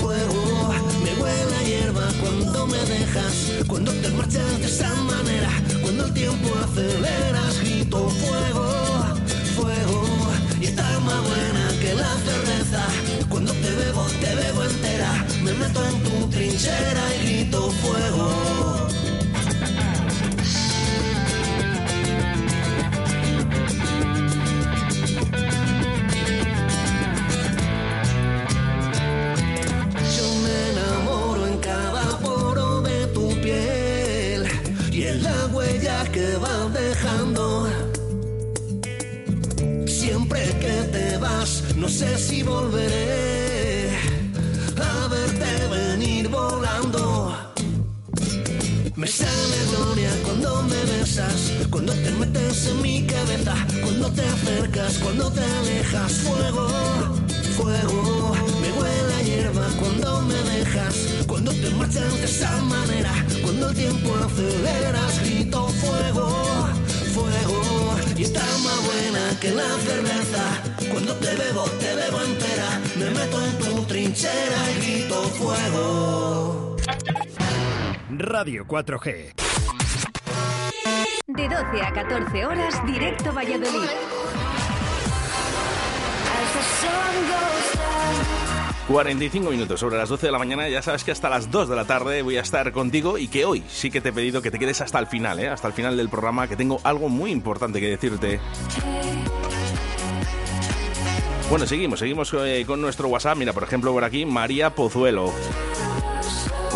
fuego. 0.00 0.74
Me 1.04 1.22
huele 1.22 1.56
a 1.56 1.62
hierba 1.62 2.02
cuando 2.20 2.66
me 2.66 2.78
dejas, 2.78 3.52
cuando 3.68 3.92
te 3.92 4.08
marchas 4.08 4.58
de 4.58 4.66
esa 4.66 4.92
manera, 4.94 5.50
cuando 5.82 6.06
el 6.06 6.14
tiempo 6.14 6.48
aceleras, 6.64 7.60
grito 7.60 8.08
fuego, 8.08 9.14
fuego. 9.54 10.04
Y 10.60 10.64
está 10.64 10.98
más 11.00 11.22
buena 11.22 11.80
que 11.80 11.94
la 11.94 12.12
cerveza, 12.26 12.84
cuando 13.28 13.52
te 13.52 13.70
bebo, 13.70 14.04
te 14.20 14.34
bebo 14.34 14.64
entera, 14.64 15.26
me 15.44 15.52
meto 15.52 15.86
en 15.86 16.02
tu 16.02 16.28
trinchera 16.28 17.04
y 17.22 17.26
grito 17.26 17.70
fuego. 17.70 18.84
No 41.76 41.88
sé 41.88 42.16
si 42.18 42.42
volveré 42.42 43.90
a 44.80 45.08
verte 45.08 45.68
venir 45.68 46.28
volando. 46.28 47.34
Me 48.96 49.06
sale 49.06 49.58
gloria 49.70 50.10
cuando 50.24 50.62
me 50.62 50.84
besas, 50.84 51.52
cuando 51.70 51.92
te 51.92 52.10
metes 52.12 52.66
en 52.68 52.82
mi 52.82 53.06
cabeza, 53.06 53.54
cuando 53.82 54.10
te 54.12 54.22
acercas, 54.22 54.98
cuando 54.98 55.30
te 55.32 55.40
alejas, 55.40 56.12
fuego, 56.12 56.68
fuego. 57.56 58.32
Me 58.60 58.70
huele 58.72 59.14
a 59.14 59.22
hierba 59.22 59.66
cuando 59.80 60.22
me 60.22 60.34
dejas, 60.34 60.94
cuando 61.26 61.52
te 61.52 61.70
marchas 61.70 62.14
de 62.14 62.24
esa 62.24 62.56
manera, 62.62 63.12
cuando 63.42 63.70
el 63.70 63.76
tiempo 63.76 64.14
aceleras, 64.24 65.20
grito 65.24 65.68
fuego, 65.68 66.28
fuego. 67.14 67.96
Y 68.16 68.22
está 68.22 68.44
más 68.62 68.80
buena 68.86 69.40
que 69.40 69.50
la 69.50 69.68
cerveza, 69.86 70.73
cuando 70.94 71.12
te 71.16 71.34
bebo, 71.34 71.64
te 71.64 71.94
bebo 71.96 72.22
entera, 72.22 72.80
me 72.96 73.10
meto 73.10 73.44
en 73.44 73.58
tu 73.58 73.82
trinchera 73.82 74.70
y 74.70 74.86
grito 74.86 75.22
fuego. 75.30 76.76
Radio 78.10 78.64
4G. 78.64 79.32
De 81.26 81.48
12 81.48 81.82
a 81.82 81.92
14 81.92 82.46
horas, 82.46 82.86
directo 82.86 83.32
Valladolid. 83.32 83.90
45 88.86 89.50
minutos 89.50 89.80
sobre 89.80 89.96
las 89.96 90.08
12 90.08 90.26
de 90.26 90.32
la 90.32 90.38
mañana. 90.38 90.68
Ya 90.68 90.80
sabes 90.80 91.02
que 91.02 91.10
hasta 91.10 91.28
las 91.28 91.50
2 91.50 91.70
de 91.70 91.74
la 91.74 91.86
tarde 91.86 92.22
voy 92.22 92.36
a 92.36 92.42
estar 92.42 92.70
contigo 92.70 93.18
y 93.18 93.26
que 93.26 93.44
hoy 93.44 93.64
sí 93.66 93.90
que 93.90 94.00
te 94.00 94.10
he 94.10 94.12
pedido 94.12 94.42
que 94.42 94.52
te 94.52 94.60
quedes 94.60 94.80
hasta 94.80 95.00
el 95.00 95.08
final, 95.08 95.40
¿eh? 95.40 95.48
hasta 95.48 95.66
el 95.66 95.74
final 95.74 95.96
del 95.96 96.08
programa, 96.08 96.46
que 96.46 96.54
tengo 96.54 96.80
algo 96.84 97.08
muy 97.08 97.32
importante 97.32 97.80
que 97.80 97.88
decirte. 97.88 98.38
Bueno, 101.54 101.68
seguimos, 101.68 102.00
seguimos 102.00 102.34
eh, 102.34 102.64
con 102.66 102.80
nuestro 102.80 103.06
WhatsApp. 103.06 103.38
Mira, 103.38 103.52
por 103.52 103.62
ejemplo, 103.62 103.92
por 103.92 104.02
aquí, 104.02 104.26
María 104.26 104.70
Pozuelo. 104.70 105.32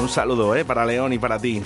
Un 0.01 0.09
saludo 0.09 0.55
¿eh? 0.55 0.65
para 0.65 0.87
León 0.87 1.13
y 1.13 1.19
para 1.19 1.37
ti. 1.37 1.65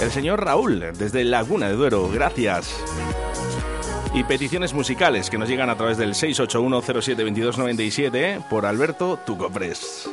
El 0.00 0.10
señor 0.10 0.44
Raúl, 0.44 0.86
desde 0.98 1.22
Laguna 1.22 1.68
de 1.68 1.76
Duero, 1.76 2.10
gracias. 2.12 2.74
Y 4.12 4.24
peticiones 4.24 4.74
musicales 4.74 5.30
que 5.30 5.38
nos 5.38 5.48
llegan 5.48 5.70
a 5.70 5.76
través 5.76 5.96
del 5.96 6.14
681072297 6.14 8.10
¿eh? 8.14 8.40
por 8.50 8.66
Alberto 8.66 9.20
Tucopres. 9.24 10.10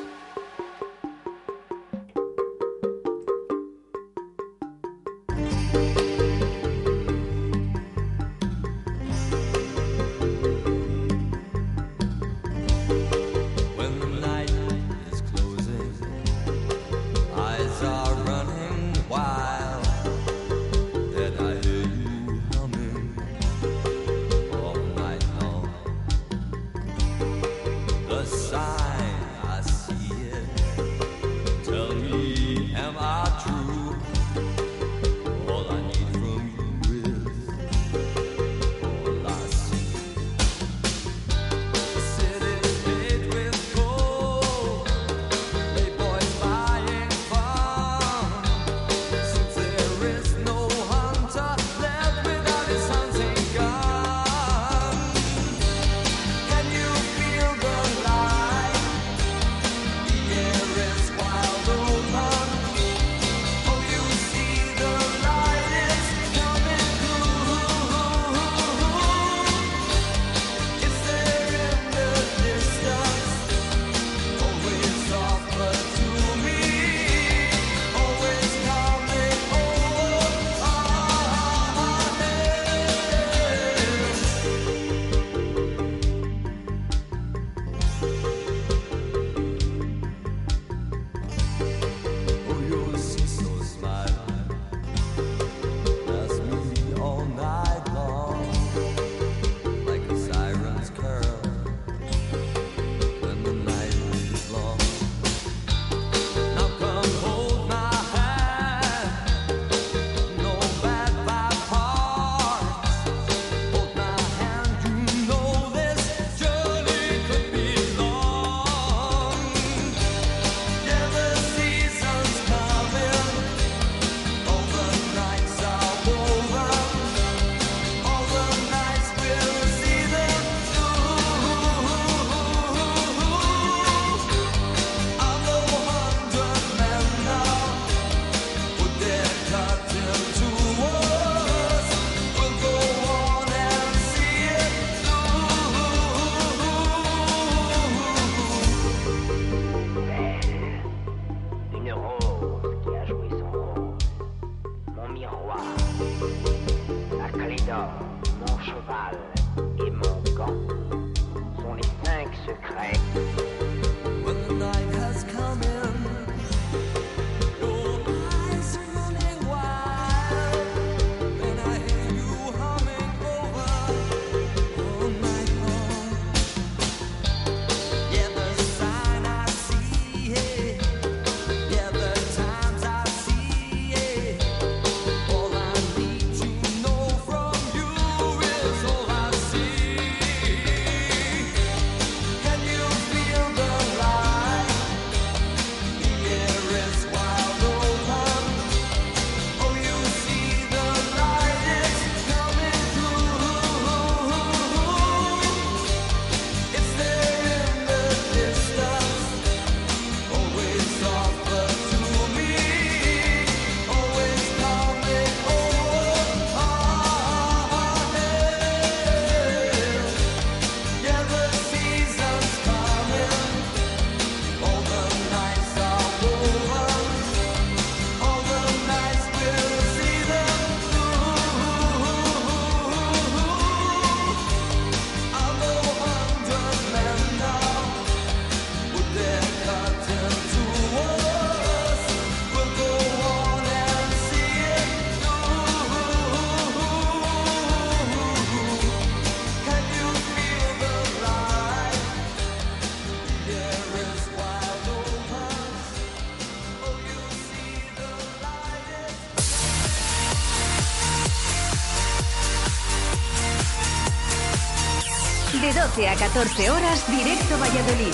12 265.95 266.07
a 266.07 266.15
14 266.15 266.69
horas, 266.69 267.11
directo 267.11 267.59
Valladolid. 267.59 268.13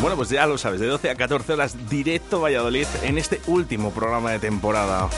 Bueno, 0.00 0.14
pues 0.14 0.28
ya 0.28 0.46
lo 0.46 0.56
sabes, 0.58 0.78
de 0.78 0.86
12 0.86 1.10
a 1.10 1.16
14 1.16 1.54
horas 1.54 1.88
directo 1.90 2.40
Valladolid 2.40 2.86
en 3.02 3.18
este 3.18 3.40
último 3.48 3.90
programa 3.90 4.30
de 4.30 4.38
temporada. 4.38 5.08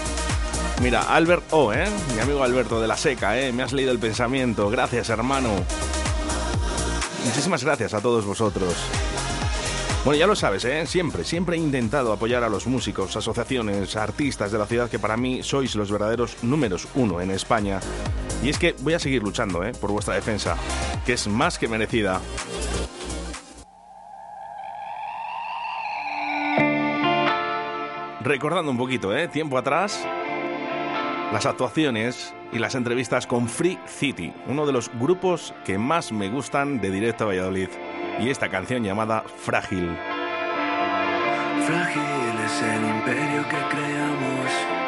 Mira, 0.81 1.03
Albert 1.03 1.45
O, 1.51 1.71
¿eh? 1.75 1.85
Mi 2.15 2.21
amigo 2.23 2.43
Alberto 2.43 2.81
de 2.81 2.89
la 2.89 2.97
Seca, 2.97 3.39
¿eh? 3.39 3.53
Me 3.53 3.63
has 3.63 3.75
leído 3.75 3.93
el 3.93 3.99
pensamiento. 3.99 4.71
Gracias, 4.71 5.11
hermano. 5.11 5.51
Muchísimas 7.27 7.63
gracias 7.63 7.93
a 7.93 8.01
todos 8.01 8.25
vosotros. 8.25 8.75
Bueno, 10.03 10.19
ya 10.19 10.27
lo 10.27 10.37
sabes, 10.37 10.65
¿eh? 10.65 10.87
Siempre, 10.87 11.25
siempre 11.25 11.57
he 11.57 11.59
intentado 11.59 12.11
apoyar 12.11 12.43
a 12.43 12.49
los 12.49 12.67
músicos, 12.67 13.15
asociaciones, 13.17 13.97
artistas 13.97 14.51
de 14.51 14.57
la 14.57 14.65
ciudad 14.65 14.89
que 14.89 14.99
para 14.99 15.19
mí 15.19 15.43
sois 15.43 15.75
los 15.75 15.93
verdaderos 15.93 16.39
números 16.43 16.89
uno 16.95 17.21
en 17.21 17.31
España. 17.31 17.81
Y 18.43 18.49
es 18.49 18.59
que 18.59 18.75
voy 18.81 18.95
a 18.95 18.99
seguir 18.99 19.23
luchando, 19.23 19.63
¿eh? 19.63 19.73
Por 19.79 19.93
vuestra 19.93 20.15
defensa, 20.15 20.57
que 21.11 21.15
es 21.15 21.27
más 21.27 21.59
que 21.59 21.67
merecida. 21.67 22.21
Recordando 28.21 28.71
un 28.71 28.79
poquito, 28.79 29.13
¿eh? 29.17 29.27
Tiempo 29.27 29.59
atrás, 29.59 30.07
las 31.33 31.47
actuaciones 31.47 32.33
y 32.53 32.61
las 32.61 32.77
entrevistas 32.77 33.27
con 33.27 33.49
Free 33.49 33.81
City, 33.87 34.33
uno 34.47 34.67
de 34.67 34.73
los 34.73 34.89
grupos 35.01 35.53
que 35.65 35.79
más 35.79 36.13
me 36.13 36.29
gustan 36.29 36.81
de 36.81 36.93
Directo 36.93 37.25
a 37.25 37.27
Valladolid. 37.27 37.71
Y 38.21 38.31
esta 38.31 38.49
canción 38.49 38.85
llamada 38.85 39.25
Frágil. 39.37 39.91
Frágil 41.67 42.39
es 42.47 42.63
el 42.63 42.85
imperio 42.89 43.43
que 43.49 43.77
creamos, 43.77 44.80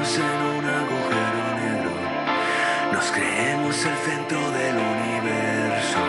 en 0.00 0.40
un 0.56 0.64
agujero 0.64 1.42
negro, 1.60 1.92
nos 2.90 3.12
creemos 3.12 3.84
el 3.84 3.96
centro 3.98 4.50
del 4.50 4.76
universo, 4.76 6.00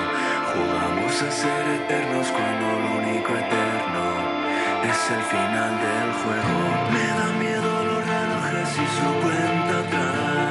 jugamos 0.54 1.22
a 1.22 1.30
ser 1.30 1.68
eternos 1.68 2.28
cuando 2.32 2.80
lo 2.80 2.96
único 3.02 3.34
eterno 3.34 4.04
es 4.90 5.12
el 5.12 5.24
final 5.24 5.72
del 5.86 6.14
juego. 6.22 6.58
Me 6.94 7.06
da 7.20 7.28
miedo 7.38 7.84
los 7.84 8.08
relojes 8.08 8.72
y 8.76 8.88
su 8.96 9.08
cuenta 9.22 9.80
atrás. 9.80 10.51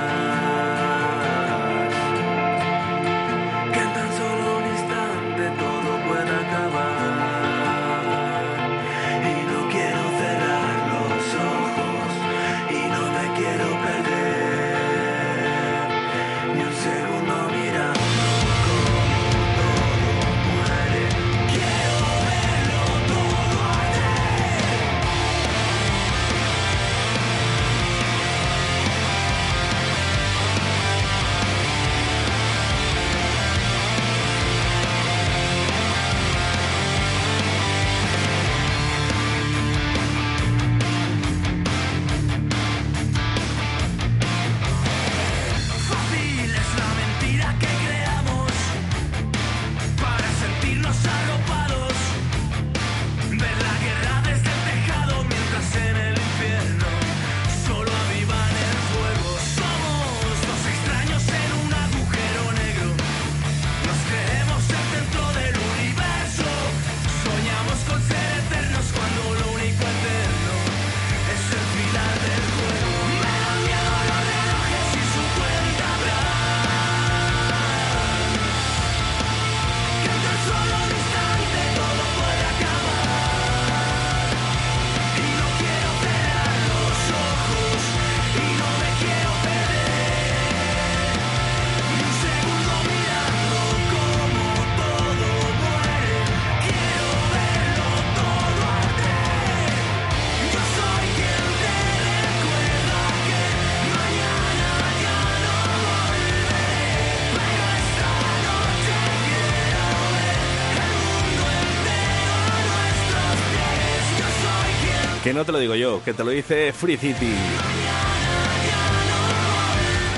Que 115.30 115.34
no 115.34 115.44
te 115.44 115.52
lo 115.52 115.60
digo 115.60 115.76
yo, 115.76 116.02
que 116.02 116.12
te 116.12 116.24
lo 116.24 116.32
dice 116.32 116.72
Free 116.72 116.96
City. 116.96 117.32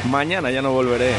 Mañana 0.08 0.50
ya 0.50 0.62
no 0.62 0.72
volveré. 0.72 1.12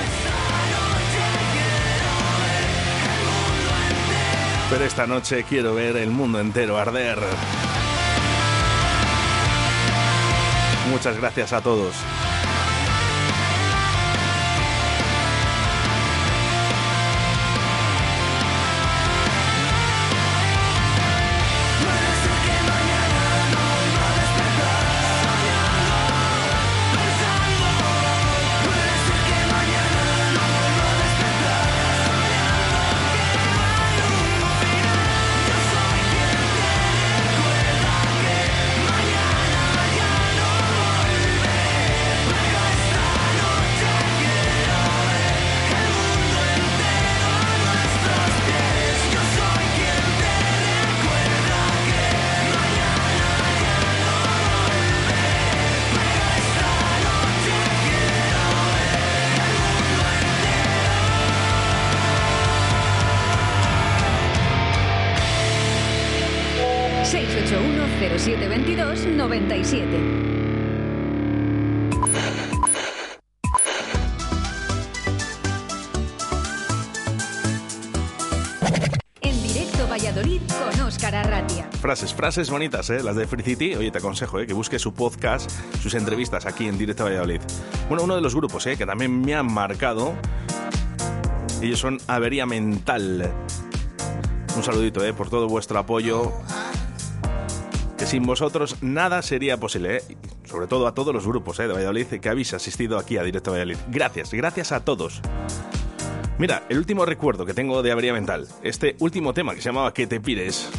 Pero 4.72 4.84
esta 4.84 5.06
noche 5.06 5.46
quiero 5.48 5.76
ver 5.76 5.98
el 5.98 6.10
mundo 6.10 6.39
entero 6.39 6.80
arder. 6.80 7.20
Muchas 10.89 11.16
gracias 11.18 11.54
a 11.54 11.62
todos. 11.62 11.94
Frases, 81.84 82.14
frases 82.14 82.50
bonitas, 82.50 82.90
¿eh? 82.92 83.04
Las 83.04 83.18
de 83.18 83.28
Free 83.28 83.44
City. 83.44 83.76
Oye, 83.76 83.92
te 83.92 83.98
aconsejo, 83.98 84.40
¿eh? 84.40 84.48
Que 84.48 84.54
busques 84.54 84.82
su 84.82 84.94
podcast, 84.94 85.52
sus 85.82 85.94
entrevistas 85.96 86.46
aquí 86.46 86.66
en 86.66 86.78
Directo 86.78 87.04
Valladolid. 87.04 87.42
Bueno, 87.90 88.06
uno 88.06 88.16
de 88.16 88.22
los 88.22 88.34
grupos, 88.34 88.66
¿eh? 88.68 88.78
Que 88.78 88.86
también 88.86 89.20
me 89.20 89.36
han 89.36 89.54
marcado. 89.54 90.14
Ellos 91.62 91.80
son 91.80 92.00
Avería 92.08 92.46
Mental. 92.46 93.30
Un 94.56 94.64
saludito, 94.64 95.04
¿eh? 95.04 95.12
Por 95.12 95.30
todo 95.30 95.50
vuestro 95.50 95.78
apoyo. 95.78 96.32
Que 97.98 98.06
sin 98.06 98.24
vosotros 98.24 98.78
nada 98.80 99.22
sería 99.22 99.58
posible, 99.58 99.98
¿eh? 99.98 100.04
Sobre 100.46 100.68
todo 100.68 100.88
a 100.88 100.94
todos 100.94 101.14
los 101.14 101.28
grupos 101.28 101.58
de 101.58 101.68
Valladolid 101.68 102.06
que 102.06 102.30
habéis 102.30 102.54
asistido 102.54 102.98
aquí 102.98 103.18
a 103.18 103.24
Directo 103.24 103.52
Valladolid. 103.52 103.78
Gracias, 103.90 104.34
gracias 104.34 104.72
a 104.72 104.86
todos. 104.86 105.20
Mira, 106.38 106.64
el 106.70 106.78
último 106.78 107.06
recuerdo 107.06 107.46
que 107.46 107.54
tengo 107.54 107.84
de 107.84 107.92
Avería 107.92 108.14
Mental. 108.14 108.48
Este 108.64 108.96
último 109.00 109.34
tema 109.34 109.54
que 109.54 109.62
se 109.62 109.68
llamaba 109.68 109.94
Que 109.94 110.08
te 110.08 110.22
pires. 110.22 110.70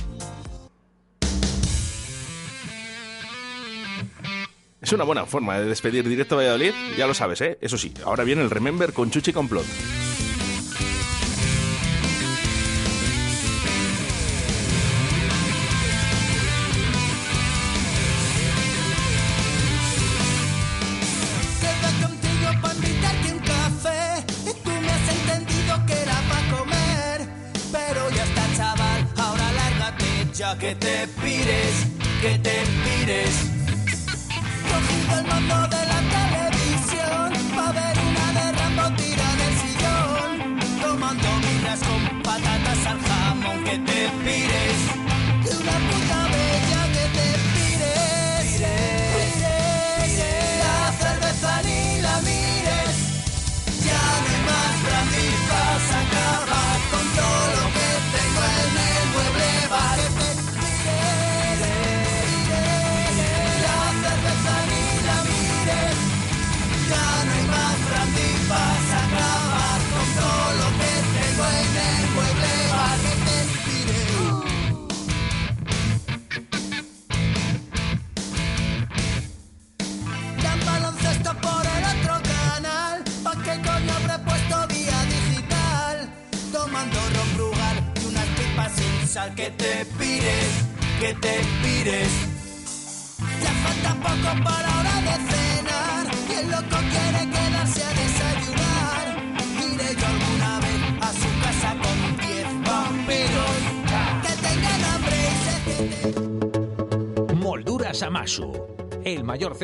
Es 4.84 4.92
una 4.92 5.04
buena 5.04 5.24
forma 5.24 5.58
de 5.58 5.64
despedir 5.64 6.06
Directo 6.06 6.36
Valladolid, 6.36 6.72
ya 6.98 7.06
lo 7.06 7.14
sabes, 7.14 7.40
¿eh? 7.40 7.56
Eso 7.62 7.78
sí, 7.78 7.94
ahora 8.04 8.22
viene 8.22 8.42
el 8.42 8.50
Remember 8.50 8.92
con 8.92 9.10
Chuchi 9.10 9.32
Complot. 9.32 9.64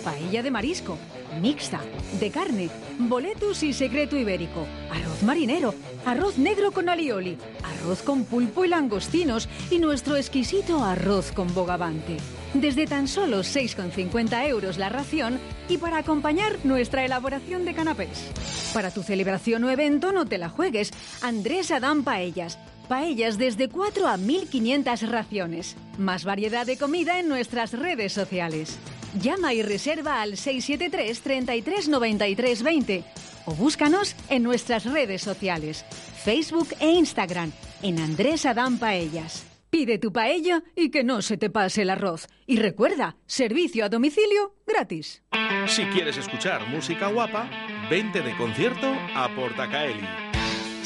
Paella 0.02 0.42
de 0.42 0.50
marisco, 0.50 0.96
mixta, 1.42 1.82
de 2.18 2.30
carne, 2.30 2.70
boletus 2.98 3.62
y 3.62 3.74
secreto 3.74 4.16
ibérico, 4.16 4.66
arroz 4.90 5.22
marinero, 5.22 5.74
arroz 6.04 6.38
negro 6.38 6.72
con 6.72 6.88
alioli, 6.88 7.38
arroz 7.62 8.02
con 8.02 8.24
pulpo 8.24 8.64
y 8.64 8.68
langostinos 8.68 9.48
y 9.70 9.78
nuestro 9.78 10.16
exquisito 10.16 10.82
arroz 10.84 11.32
con 11.32 11.52
bogavante. 11.54 12.16
Desde 12.54 12.86
tan 12.86 13.06
solo 13.06 13.40
6,50 13.40 14.48
euros 14.48 14.78
la 14.78 14.88
ración 14.88 15.38
y 15.68 15.78
para 15.78 15.98
acompañar 15.98 16.58
nuestra 16.64 17.04
elaboración 17.04 17.64
de 17.64 17.74
canapés. 17.74 18.30
Para 18.74 18.90
tu 18.90 19.02
celebración 19.02 19.64
o 19.64 19.70
evento 19.70 20.12
no 20.12 20.26
te 20.26 20.38
la 20.38 20.48
juegues. 20.48 20.90
Andrés 21.22 21.70
Adán 21.70 22.02
Paellas. 22.02 22.58
Paellas 22.88 23.38
desde 23.38 23.68
4 23.68 24.08
a 24.08 24.16
1500 24.16 25.08
raciones. 25.08 25.76
Más 25.96 26.24
variedad 26.24 26.66
de 26.66 26.76
comida 26.76 27.20
en 27.20 27.28
nuestras 27.28 27.72
redes 27.72 28.12
sociales. 28.12 28.78
Llama 29.20 29.54
y 29.54 29.62
reserva 29.62 30.22
al 30.22 30.36
673 30.36 31.20
33 31.20 31.88
93 31.88 32.62
20 32.62 33.04
o 33.50 33.54
búscanos 33.54 34.14
en 34.28 34.44
nuestras 34.44 34.84
redes 34.84 35.22
sociales, 35.22 35.84
Facebook 36.24 36.68
e 36.78 36.90
Instagram, 36.90 37.50
en 37.82 37.98
Andrés 37.98 38.46
Adán 38.46 38.78
Paellas. 38.78 39.44
Pide 39.70 39.98
tu 39.98 40.12
paella 40.12 40.62
y 40.76 40.90
que 40.90 41.02
no 41.02 41.20
se 41.20 41.36
te 41.36 41.50
pase 41.50 41.82
el 41.82 41.90
arroz. 41.90 42.28
Y 42.46 42.58
recuerda, 42.58 43.16
servicio 43.26 43.84
a 43.84 43.88
domicilio 43.88 44.54
gratis. 44.66 45.22
Si 45.66 45.84
quieres 45.86 46.16
escuchar 46.16 46.68
música 46.68 47.08
guapa, 47.08 47.48
vente 47.88 48.20
de 48.20 48.36
concierto 48.36 48.86
a 49.14 49.28
Portacaeli. 49.34 50.29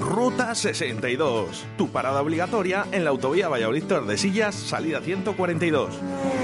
Ruta 0.00 0.54
62, 0.54 1.66
tu 1.76 1.90
parada 1.90 2.22
obligatoria 2.22 2.86
en 2.92 3.04
la 3.04 3.10
autovía 3.10 3.48
Valladolid 3.48 3.84
Tordesillas, 3.84 4.54
salida 4.54 5.00
142. 5.00 6.43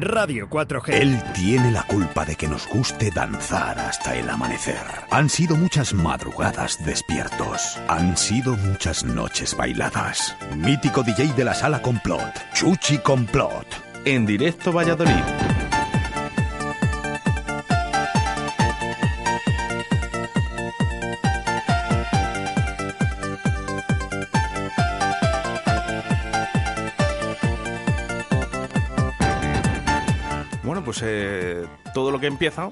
Radio 0.00 0.48
4G. 0.48 0.94
Él 0.94 1.22
tiene 1.34 1.70
la 1.70 1.82
culpa 1.82 2.24
de 2.24 2.34
que 2.36 2.48
nos 2.48 2.66
guste 2.68 3.10
danzar 3.10 3.78
hasta 3.78 4.16
el 4.16 4.28
amanecer. 4.30 4.80
Han 5.10 5.28
sido 5.28 5.56
muchas 5.56 5.92
madrugadas 5.92 6.84
despiertos. 6.84 7.78
Han 7.88 8.16
sido 8.16 8.56
muchas 8.56 9.04
noches 9.04 9.56
bailadas. 9.56 10.36
Mítico 10.56 11.02
DJ 11.02 11.34
de 11.34 11.44
la 11.44 11.54
sala 11.54 11.82
Complot. 11.82 12.32
Chuchi 12.54 12.98
Complot. 12.98 13.66
En 14.04 14.24
directo 14.24 14.72
Valladolid. 14.72 15.24
Pues 30.90 31.02
eh, 31.04 31.64
todo 31.94 32.10
lo 32.10 32.18
que 32.18 32.26
empieza 32.26 32.68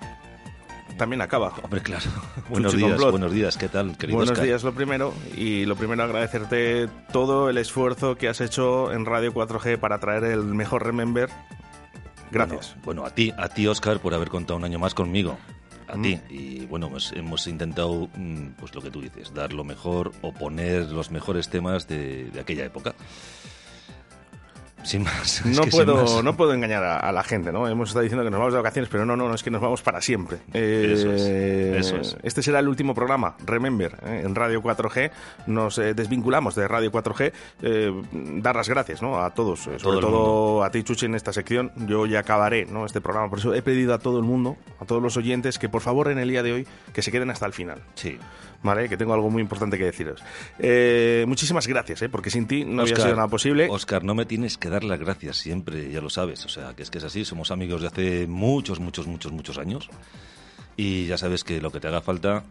también 0.97 1.21
acaba. 1.23 1.53
Hombre, 1.63 1.81
claro. 1.81 2.05
Buenos 2.49 2.73
Chuchi 2.73 2.83
días, 2.85 2.91
Complot. 2.97 3.11
buenos 3.13 3.33
días. 3.33 3.57
¿Qué 3.57 3.69
tal, 3.69 3.97
querido 3.97 4.17
Buenos 4.17 4.33
Óscar? 4.33 4.45
días, 4.47 4.65
lo 4.65 4.75
primero. 4.75 5.15
Y 5.37 5.65
lo 5.67 5.77
primero, 5.77 6.03
agradecerte 6.03 6.89
todo 7.13 7.49
el 7.49 7.59
esfuerzo 7.59 8.17
que 8.17 8.27
has 8.29 8.41
hecho 8.41 8.91
en 8.93 9.05
Radio 9.07 9.33
4G 9.33 9.79
para 9.79 10.01
traer 10.01 10.25
el 10.25 10.43
mejor 10.43 10.85
Remember. 10.85 11.29
Gracias. 12.33 12.71
Bueno, 12.85 13.03
bueno, 13.03 13.05
a 13.07 13.11
ti, 13.11 13.33
a 13.39 13.49
ti, 13.51 13.69
Oscar, 13.69 14.01
por 14.01 14.13
haber 14.15 14.29
contado 14.31 14.57
un 14.57 14.65
año 14.65 14.81
más 14.81 14.95
conmigo. 14.95 15.39
A 15.87 15.97
Mm. 15.97 16.03
ti. 16.03 16.21
Y 16.29 16.67
bueno, 16.67 16.89
hemos, 16.89 17.13
hemos 17.13 17.47
intentado, 17.47 18.09
mm, 18.17 18.49
pues 18.59 18.75
lo 18.75 18.83
que 18.83 18.91
tú 18.91 19.01
dices, 19.01 19.33
dar 19.33 19.53
lo 19.53 19.63
mejor 19.63 20.11
o 20.23 20.33
poner 20.35 20.87
los 20.91 21.13
mejores 21.13 21.49
temas 21.49 21.87
de, 21.87 22.25
de 22.33 22.41
aquella 22.41 22.65
época. 22.65 22.95
Sin 24.83 25.03
más. 25.03 25.41
es 25.41 25.47
No 25.47 25.63
sin 25.65 25.71
puedo, 25.71 25.97
más. 25.97 26.25
no 26.25 26.37
puedo 26.37 26.55
engañar 26.55 26.83
a, 26.85 26.99
a 26.99 27.13
la 27.13 27.23
gente, 27.23 27.53
¿no? 27.53 27.69
Hemos 27.69 27.91
estado 27.91 28.03
diciendo 28.05 28.25
que 28.25 28.31
nos 28.31 28.39
vamos 28.39 28.55
de 28.55 28.59
vacaciones, 28.59 28.89
pero 28.91 29.05
no, 29.05 29.17
no, 29.17 29.29
no, 29.29 29.35
es 29.35 29.43
que 29.43 29.51
nos 29.51 29.61
vamos 29.61 29.83
para 29.83 30.01
siempre. 30.01 30.39
Eh, 30.55 30.93
Eso 30.95 31.13
es, 31.13 31.23
eso 31.23 31.97
es. 31.97 32.17
Este 32.23 32.43
será 32.43 32.61
el 32.61 32.69
último 32.69 32.95
programa, 32.95 33.37
Remember, 33.45 33.93
¿eh? 34.07 34.23
en 34.25 34.35
Radio 34.35 34.63
4G. 34.63 35.11
Nos 35.47 35.79
eh, 35.79 35.95
desvinculamos 35.95 36.55
de 36.55 36.67
Radio 36.69 36.91
4G. 36.93 37.33
Eh, 37.63 38.03
dar 38.41 38.57
las 38.57 38.69
gracias, 38.69 39.03
¿no? 39.03 39.21
A 39.23 39.31
todos, 39.35 39.61
eh, 39.67 39.79
sobre 39.79 40.01
Todo 40.01 40.01
todo 40.01 40.65
a 40.65 40.71
ti, 40.71 40.83
Chuchi, 40.83 41.07
en 41.07 41.15
esta 41.15 41.33
sección. 41.33 41.73
Yo 41.87 42.07
ya 42.07 42.21
acabaré, 42.21 42.65
¿no? 42.67 42.87
Este 42.87 43.01
programa. 43.01 43.29
Por 43.29 43.41
eso 43.41 43.55
he 43.55 43.63
pedido 43.63 43.95
a 43.95 43.99
todo 43.99 44.19
el 44.19 44.25
mundo, 44.25 44.57
a 44.81 44.85
todos 44.85 45.03
los 45.03 45.17
oyentes, 45.17 45.59
que 45.59 45.69
por 45.69 45.83
favor 45.83 46.09
en 46.11 46.19
el 46.19 46.29
día 46.29 46.43
de 46.43 46.53
hoy, 46.53 46.67
que 46.93 47.03
se 47.03 47.11
queden 47.13 47.31
hasta 47.31 47.47
el 47.47 47.53
final. 47.53 47.83
Sí. 47.95 48.19
¿Vale? 48.63 48.89
Que 48.89 48.97
tengo 48.97 49.15
algo 49.15 49.31
muy 49.31 49.41
importante 49.41 49.79
que 49.79 49.85
deciros. 49.85 50.21
Eh, 50.59 51.25
muchísimas 51.29 51.67
gracias, 51.69 52.03
¿eh? 52.03 52.09
Porque 52.09 52.29
sin 52.29 52.47
ti 52.49 52.65
no 52.65 52.83
había 52.83 52.95
Óscar, 52.95 53.07
sido 53.07 53.17
nada 53.17 53.29
posible. 53.29 53.69
Oscar, 53.71 54.03
no 54.03 54.17
me 54.17 54.27
tienes 54.27 54.59
que 54.59 54.69
dar 54.69 54.83
las 54.83 54.99
gracias 54.99 55.37
siempre, 55.37 55.91
ya 55.93 56.01
lo 56.01 56.11
sabes. 56.11 56.45
O 56.45 56.49
sea, 56.49 56.75
que 56.75 56.83
es 56.83 56.91
que 56.91 56.99
es 56.99 57.05
así. 57.05 57.25
Somos 57.25 57.53
amigos 57.53 57.83
de 57.83 57.87
hace 57.87 58.27
muchos, 58.27 58.81
muchos, 58.81 59.07
muchos, 59.07 59.31
muchos 59.31 59.59
años. 59.59 59.89
Y 60.77 61.07
ya 61.07 61.19
sabes 61.19 61.45
que 61.45 61.61
lo 61.61 61.71
que 61.71 61.79
te 61.79 61.87
haga 61.87 62.01
falta, 62.01 62.43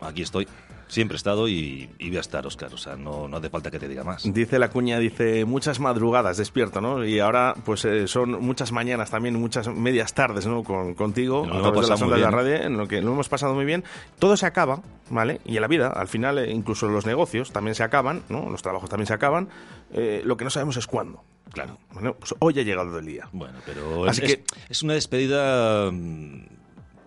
aquí 0.00 0.22
estoy. 0.22 0.48
Siempre 0.90 1.14
he 1.14 1.18
estado 1.18 1.48
y, 1.48 1.88
y 1.98 2.08
voy 2.08 2.16
a 2.18 2.20
estar, 2.20 2.44
Oscar. 2.46 2.74
O 2.74 2.76
sea, 2.76 2.96
no, 2.96 3.28
no 3.28 3.36
hace 3.36 3.48
falta 3.48 3.70
que 3.70 3.78
te 3.78 3.88
diga 3.88 4.02
más. 4.04 4.22
Dice 4.24 4.58
la 4.58 4.70
cuña, 4.70 4.98
dice 4.98 5.44
muchas 5.44 5.78
madrugadas 5.80 6.36
despierto, 6.36 6.80
¿no? 6.80 7.04
Y 7.04 7.20
ahora, 7.20 7.54
pues 7.64 7.84
eh, 7.84 8.08
son 8.08 8.32
muchas 8.44 8.72
mañanas 8.72 9.10
también, 9.10 9.36
muchas 9.40 9.68
medias 9.68 10.12
tardes, 10.14 10.46
¿no? 10.46 10.64
Con, 10.64 10.94
contigo, 10.94 11.46
Nos 11.46 11.56
a 11.56 11.60
través 11.60 11.74
de 11.74 11.80
las 11.80 11.90
pasado 11.90 12.04
ondas 12.06 12.18
de 12.18 12.24
la 12.24 12.30
radio, 12.30 12.66
en 12.66 12.76
lo 12.76 12.88
que 12.88 13.00
lo 13.00 13.12
hemos 13.12 13.28
pasado 13.28 13.54
muy 13.54 13.64
bien. 13.64 13.84
Todo 14.18 14.36
se 14.36 14.46
acaba, 14.46 14.82
¿vale? 15.10 15.40
Y 15.44 15.54
en 15.56 15.62
la 15.62 15.68
vida, 15.68 15.86
al 15.88 16.08
final, 16.08 16.38
eh, 16.38 16.50
incluso 16.50 16.88
los 16.88 17.06
negocios 17.06 17.52
también 17.52 17.74
se 17.76 17.84
acaban, 17.84 18.22
¿no? 18.28 18.50
Los 18.50 18.62
trabajos 18.62 18.90
también 18.90 19.06
se 19.06 19.14
acaban. 19.14 19.48
Eh, 19.92 20.22
lo 20.24 20.36
que 20.36 20.44
no 20.44 20.50
sabemos 20.50 20.76
es 20.76 20.86
cuándo. 20.86 21.22
Claro. 21.52 21.78
Bueno, 21.92 22.14
pues 22.14 22.34
hoy 22.38 22.58
ha 22.60 22.62
llegado 22.62 22.98
el 22.98 23.06
día. 23.06 23.28
Bueno, 23.32 23.58
pero 23.66 24.04
Así 24.06 24.24
es, 24.24 24.36
que- 24.36 24.44
es 24.68 24.82
una 24.82 24.94
despedida 24.94 25.90
mm, 25.90 26.42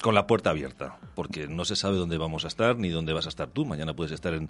con 0.04 0.14
la 0.14 0.28
puerta 0.28 0.50
abierta, 0.50 0.98
porque 1.16 1.48
no 1.48 1.64
se 1.64 1.78
sabe 1.78 1.96
dónde 1.96 2.18
vamos 2.18 2.44
a 2.44 2.50
estar 2.50 2.78
ni 2.78 2.90
dónde 2.90 3.14
vas 3.14 3.26
a 3.26 3.30
estar 3.30 3.48
tú. 3.48 3.64
Mañana 3.64 3.94
puedes 3.94 4.12
estar 4.12 4.34
en, 4.34 4.50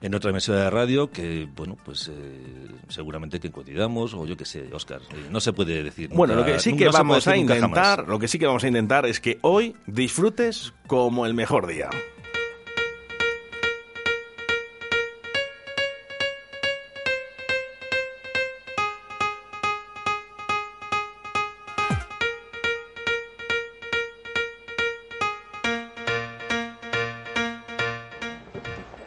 en 0.00 0.12
otra 0.12 0.30
emisora 0.30 0.64
de 0.64 0.70
radio 0.70 1.08
que, 1.08 1.48
bueno, 1.54 1.76
pues 1.84 2.08
eh, 2.08 2.66
seguramente 2.88 3.38
que 3.38 3.52
coincidamos 3.52 4.12
o 4.12 4.26
yo 4.26 4.36
qué 4.36 4.44
sé, 4.44 4.68
Oscar. 4.74 5.00
eh, 5.12 5.28
no 5.30 5.38
se 5.38 5.52
puede 5.52 5.84
decir. 5.84 6.10
Bueno, 6.12 6.34
lo 6.34 6.44
que 6.44 6.58
sí 6.58 6.76
que 6.76 6.88
vamos 6.88 7.28
a 7.28 7.36
intentar, 7.36 8.08
lo 8.08 8.18
que 8.18 8.26
sí 8.26 8.40
que 8.40 8.46
vamos 8.46 8.64
a 8.64 8.66
intentar 8.66 9.06
es 9.06 9.20
que 9.20 9.38
hoy 9.42 9.76
disfrutes 9.86 10.74
como 10.88 11.26
el 11.26 11.34
mejor 11.34 11.68
día. 11.68 11.88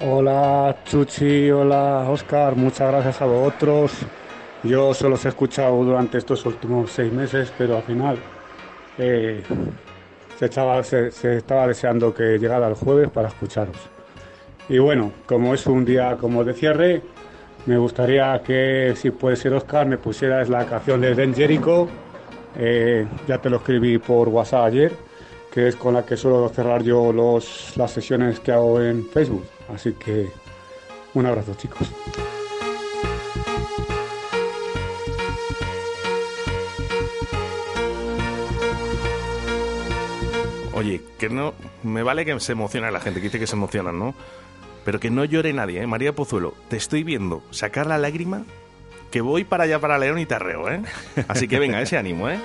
Hola 0.02 0.76
Chuchi, 0.84 1.50
hola 1.50 2.06
Oscar, 2.10 2.58
muchas 2.58 2.91
gracias 2.91 3.22
a 3.22 3.26
vosotros. 3.26 3.93
Yo 4.62 4.93
solo 4.93 5.16
os 5.16 5.24
he 5.24 5.30
escuchado 5.30 5.82
durante 5.86 6.18
estos 6.18 6.46
últimos 6.46 6.91
seis 6.91 7.14
meses, 7.14 7.54
pero 7.58 7.78
al 7.78 7.84
final 7.84 8.18
eh, 8.98 9.41
se 10.38 10.46
estaba 11.38 11.68
deseando 11.68 12.14
que 12.14 12.38
llegara 12.38 12.68
el 12.68 12.74
jueves 12.74 13.10
para 13.10 13.30
escucharos. 13.30 13.78
Y 14.68 14.80
bueno, 14.80 15.14
como 15.26 15.54
es 15.54 15.66
un 15.66 15.86
día 15.86 16.18
como 16.20 16.43
de 16.43 16.54
cierre, 16.54 17.02
me 17.66 17.78
gustaría 17.78 18.41
que, 18.43 18.93
si 18.98 19.12
puede 19.12 19.38
ser 19.38 19.54
Oscar, 19.54 19.88
me 19.88 19.98
pusieras 19.98 20.50
la 20.50 20.66
canción 20.66 21.00
de 21.00 21.16
Den 21.16 21.34
Jericho. 21.34 21.88
Eh, 22.58 23.08
ya 23.30 23.38
te 23.38 23.50
lo 23.50 23.58
escribí 23.58 23.98
por 23.98 24.28
WhatsApp 24.28 24.66
ayer, 24.66 24.91
que 25.56 25.70
es 25.70 25.78
con 25.78 25.93
la 25.93 26.06
que 26.06 26.18
suelo 26.18 26.49
cerrar 26.49 26.84
yo 26.84 27.14
los, 27.14 27.72
las 27.78 27.89
sesiones 27.89 28.41
que 28.41 28.51
hago 28.51 28.82
en 28.82 29.08
Facebook. 29.08 29.45
Así 29.74 29.93
que 29.93 30.28
un 31.14 31.26
abrazo, 31.26 31.56
chicos. 31.56 31.89
Oye, 40.74 41.01
que 41.18 41.30
no. 41.30 41.53
Me 41.84 42.03
vale 42.03 42.26
que 42.26 42.38
se 42.41 42.51
emociona 42.51 42.91
la 42.91 42.99
gente, 42.99 43.22
que 43.22 43.28
dice 43.28 43.39
que 43.39 43.47
se 43.47 43.56
emocionan, 43.56 43.97
¿no? 43.97 44.14
Pero 44.84 44.99
que 44.99 45.10
no 45.10 45.24
llore 45.24 45.53
nadie, 45.53 45.82
¿eh? 45.82 45.88
María 45.88 46.14
Pozuelo, 46.14 46.53
te 46.68 46.76
estoy 46.76 47.03
viendo 47.03 47.41
sacar 47.51 47.88
la 47.88 47.97
lágrima 47.97 48.43
que 49.10 49.22
voy 49.22 49.45
para 49.45 49.64
allá 49.64 49.80
para 49.80 49.97
León 49.97 50.20
y 50.20 50.26
Tarreo, 50.26 50.70
¿eh? 50.70 50.82
Así 51.30 51.47
que 51.47 51.60
venga, 51.60 51.82
ese 51.82 51.97
ánimo, 51.97 52.30
¿eh? 52.30 52.39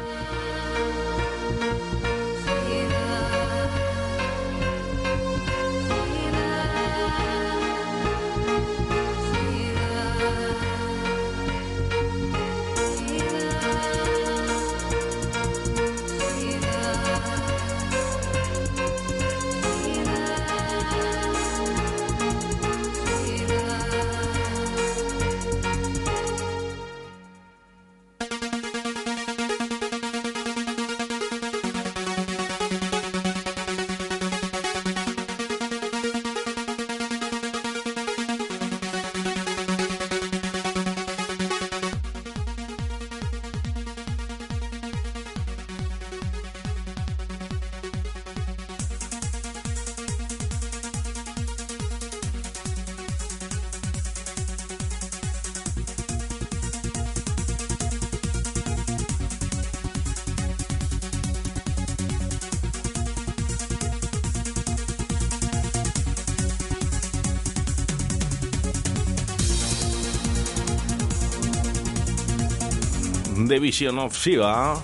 The 73.80 73.86
Vision 73.86 73.98
of 73.98 74.14
Shiva. 74.14 74.78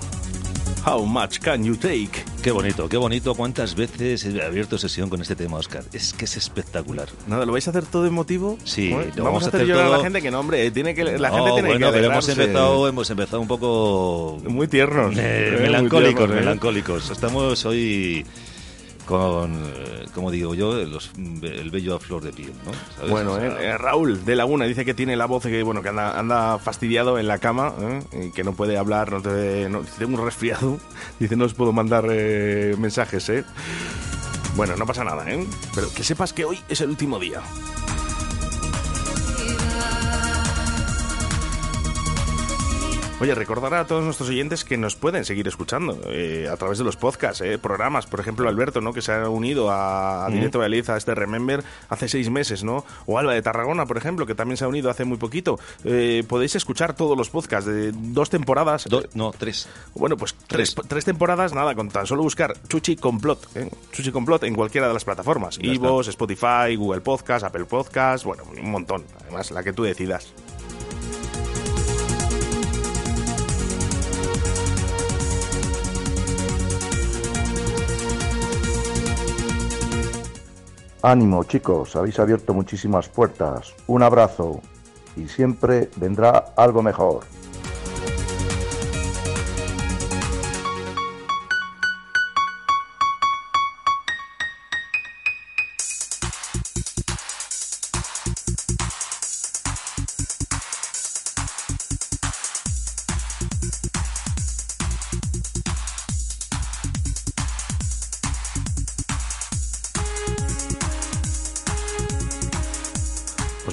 How 0.87 1.05
much 1.05 1.41
can 1.41 1.63
you 1.63 1.77
take? 1.77 2.25
Qué 2.43 2.51
bonito, 2.51 2.89
qué 2.89 2.97
bonito. 2.97 3.35
¿Cuántas 3.35 3.75
veces 3.75 4.25
he 4.25 4.43
abierto 4.43 4.79
sesión 4.79 5.11
con 5.11 5.21
este 5.21 5.37
tema, 5.37 5.59
Oscar? 5.59 5.85
Es 5.93 6.15
que 6.15 6.25
es 6.25 6.39
espectacular. 6.39 7.07
Nada, 7.27 7.45
¿lo 7.45 7.53
vais 7.53 7.67
a 7.67 7.71
hacer 7.73 7.85
todo 7.85 8.07
emotivo? 8.07 8.57
Sí, 8.65 8.91
Bueno, 8.95 9.13
lo 9.15 9.25
vamos, 9.25 9.45
a 9.45 9.49
hacer 9.49 9.67
llorar 9.67 9.87
a 9.87 9.99
la 9.99 10.01
gente 10.01 10.23
que 10.23 10.31
no, 10.31 10.41
hombre, 10.41 10.71
tiene 10.71 10.95
que, 10.95 11.05
la 11.05 11.29
No, 11.29 11.35
gente 11.35 11.53
tiene 11.53 11.69
bueno, 11.69 11.89
que 11.89 11.93
pero 11.93 12.11
hemos 12.11 12.27
empezado, 12.27 12.89
hemos 12.89 13.11
empezado 13.11 13.41
un 13.43 13.49
poco... 13.49 14.39
Muy 14.49 14.67
tiernos. 14.67 15.15
Eh, 15.19 15.49
eh, 15.49 15.51
muy 15.51 15.61
melancólicos, 15.61 16.15
tiernos, 16.15 16.37
eh. 16.37 16.41
melancólicos. 16.41 17.11
Estamos 17.11 17.67
hoy 17.67 18.25
con, 19.05 19.55
eh, 19.55 19.76
como 20.27 20.33
digo 20.33 20.55
yo, 20.57 20.75
los- 20.85 21.13
el 21.17 21.71
bello 21.71 21.95
a 21.95 22.01
flor 22.01 22.21
de 22.25 22.33
piel, 22.33 22.53
¿no? 22.65 22.73
¿Sabes? 22.97 23.11
Bueno, 23.13 23.35
O 23.35 23.37
sea, 23.39 23.47
eh, 23.47 23.57
eh, 23.67 23.79
Raúl 23.79 24.25
de 24.25 24.35
Laguna 24.35 24.65
dice 24.65 24.85
que 24.85 24.93
tiene 24.93 25.15
la 25.17 25.27
voz 25.27 25.45
que 25.45 25.63
bueno 25.63 25.83
que 25.83 25.91
anda, 25.91 26.19
anda 26.19 26.59
fastidiado 26.59 27.19
en 27.21 27.29
la 27.29 27.39
cama, 27.39 27.73
¿eh? 27.81 28.03
y 28.27 28.31
que 28.33 28.43
no 28.43 28.53
puede 28.55 28.77
hablar, 28.77 29.13
no 29.13 29.23
te, 29.23 29.69
no, 29.69 29.83
tengo 29.99 30.19
un 30.19 30.25
resfriado. 30.25 30.81
Dice 31.21 31.37
no 31.37 31.45
os 31.45 31.55
puedo 31.55 31.73
mandar 31.73 32.07
eh, 32.11 32.75
mensajes, 32.77 33.29
¿eh? 33.29 33.45
Bueno, 34.57 34.75
no 34.77 34.85
pasa 34.85 35.05
nada, 35.05 35.31
¿eh? 35.31 35.47
Pero 35.77 35.93
que 35.95 36.03
sepas 36.03 36.33
que 36.33 36.45
hoy 36.45 36.59
es 36.69 36.81
el 36.81 36.89
último 36.91 37.21
día. 37.21 37.41
Oye, 43.19 43.35
recordar 43.35 43.73
a 43.73 43.87
todos 43.87 44.05
nuestros 44.05 44.29
oyentes 44.29 44.63
que 44.63 44.77
nos 44.77 44.95
pueden 44.95 45.25
seguir 45.25 45.49
escuchando 45.49 45.99
eh, 46.05 46.51
a 46.53 46.57
través 46.59 46.77
de 46.77 46.85
los 46.85 46.99
podcasts, 46.99 47.41
eh, 47.41 47.57
programas. 47.57 48.05
Por 48.05 48.21
ejemplo, 48.21 48.47
Alberto, 48.47 48.83
¿no? 48.83 48.93
que 48.93 49.01
se 49.01 49.11
ha 49.11 49.31
unido 49.31 49.71
a, 49.71 50.27
a. 50.27 50.29
Directo 50.29 50.59
Valladolid, 50.59 50.91
a 50.91 50.99
este 50.99 51.15
Remember, 51.15 51.65
hace 51.89 52.09
seis 52.09 52.29
meses, 52.29 52.63
¿no? 52.63 52.85
O 53.07 53.19
Alba 53.19 53.33
de 53.33 53.41
Tarragona, 53.41 53.87
por 53.87 53.97
ejemplo, 53.97 54.27
que 54.27 54.35
también 54.35 54.59
se 54.59 54.65
ha 54.65 54.69
unido 54.69 54.91
hace 54.91 55.07
muy 55.07 55.17
poquito. 55.17 55.59
Eh, 55.85 56.25
podéis 56.29 56.57
escuchar 56.57 56.95
todos 56.95 57.17
los 57.17 57.31
podcasts 57.31 57.65
de 57.71 57.93
dos 57.93 58.29
temporadas. 58.29 58.87
no, 59.15 59.31
tres. 59.31 59.67
Bueno, 59.95 60.19
pues 60.19 60.35
tres, 60.47 60.75
tres 60.87 61.07
temporadas, 61.07 61.55
nada, 61.55 61.75
con 61.75 61.89
tan 61.89 62.07
solo 62.07 62.23
buscar 62.23 62.53
Chuchi 62.69 62.97
Complot, 62.97 63.57
¿eh? 63.57 63.71
Chuchi 63.93 64.13
Complot 64.13 64.43
en 64.43 64.55
cualquiera 64.55 64.89
de 64.89 64.93
las 64.93 65.07
plataformas. 65.07 65.59
Ivos, 65.63 66.09
Spotify, 66.09 66.77
Google 66.77 67.01
Podcast, 67.01 67.47
Apple 67.47 67.65
Podcast, 67.65 68.25
bueno, 68.27 68.43
un 68.63 68.71
montón. 68.71 69.05
Además, 69.23 69.51
la 69.53 69.63
que 69.63 69.73
tú 69.73 69.85
decidas. 69.85 70.35
Ánimo 81.07 81.45
chicos, 81.45 81.95
habéis 81.95 82.19
abierto 82.19 82.53
muchísimas 82.53 83.09
puertas. 83.09 83.73
Un 83.87 84.03
abrazo 84.03 84.61
y 85.15 85.29
siempre 85.29 85.89
vendrá 85.95 86.47
algo 86.57 86.83
mejor. 86.83 87.21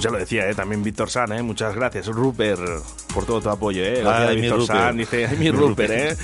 Ya 0.04 0.10
lo 0.10 0.18
decía, 0.18 0.50
¿eh? 0.50 0.54
también 0.54 0.82
Víctor 0.82 1.08
San, 1.08 1.32
¿eh? 1.32 1.42
muchas 1.42 1.74
gracias. 1.74 2.08
Rupert, 2.08 2.60
por 3.14 3.24
todo 3.24 3.40
tu 3.40 3.48
apoyo. 3.48 3.82
¿eh? 3.82 4.00
Gracias, 4.02 4.28
Ay, 4.28 4.36
mi 4.36 4.42
Víctor. 4.42 4.66
San, 4.66 4.96
dice, 4.98 5.28
mi 5.38 5.50
Rupert. 5.50 5.90
¿eh? 5.94 6.16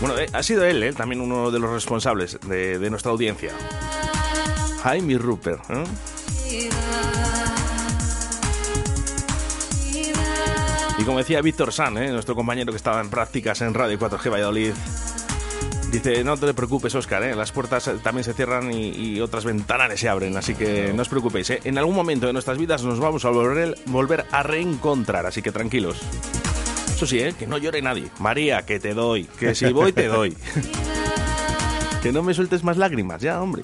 Bueno, 0.00 0.18
eh, 0.18 0.26
ha 0.32 0.42
sido 0.42 0.64
él 0.64 0.82
¿eh? 0.82 0.94
también 0.94 1.20
uno 1.20 1.50
de 1.50 1.58
los 1.58 1.70
responsables 1.70 2.38
de, 2.48 2.78
de 2.78 2.90
nuestra 2.90 3.12
audiencia. 3.12 3.52
Mi 5.02 5.18
Rupert. 5.18 5.60
¿eh? 5.68 5.84
Y 10.98 11.04
como 11.04 11.18
decía 11.18 11.42
Víctor 11.42 11.72
San, 11.74 11.98
¿eh? 11.98 12.10
nuestro 12.10 12.34
compañero 12.34 12.72
que 12.72 12.76
estaba 12.76 13.02
en 13.02 13.10
prácticas 13.10 13.60
en 13.60 13.74
Radio 13.74 13.98
4G 13.98 14.30
Valladolid, 14.30 14.72
dice, 15.98 16.24
no 16.24 16.36
te 16.36 16.52
preocupes, 16.54 16.94
Oscar, 16.94 17.22
¿eh? 17.22 17.34
las 17.34 17.52
puertas 17.52 17.88
eh, 17.88 17.96
también 18.02 18.24
se 18.24 18.34
cierran 18.34 18.72
y, 18.72 18.88
y 18.90 19.20
otras 19.20 19.44
ventanas 19.44 19.98
se 19.98 20.08
abren, 20.08 20.36
así 20.36 20.54
que 20.54 20.92
no 20.94 21.02
os 21.02 21.08
preocupéis. 21.08 21.50
¿eh? 21.50 21.60
En 21.64 21.78
algún 21.78 21.94
momento 21.94 22.26
de 22.26 22.32
nuestras 22.32 22.58
vidas 22.58 22.82
nos 22.82 22.98
vamos 22.98 23.24
a 23.24 23.30
volver, 23.30 23.76
volver 23.86 24.26
a 24.30 24.42
reencontrar, 24.42 25.26
así 25.26 25.42
que 25.42 25.52
tranquilos. 25.52 25.98
Eso 26.94 27.06
sí, 27.06 27.18
¿eh? 27.18 27.34
que 27.38 27.46
no 27.46 27.58
llore 27.58 27.82
nadie. 27.82 28.08
María, 28.18 28.64
que 28.64 28.80
te 28.80 28.94
doy, 28.94 29.24
que 29.38 29.54
si 29.54 29.72
voy 29.72 29.92
te 29.92 30.06
doy. 30.06 30.36
que 32.02 32.12
no 32.12 32.22
me 32.22 32.34
sueltes 32.34 32.64
más 32.64 32.76
lágrimas, 32.76 33.20
ya, 33.20 33.40
hombre. 33.40 33.62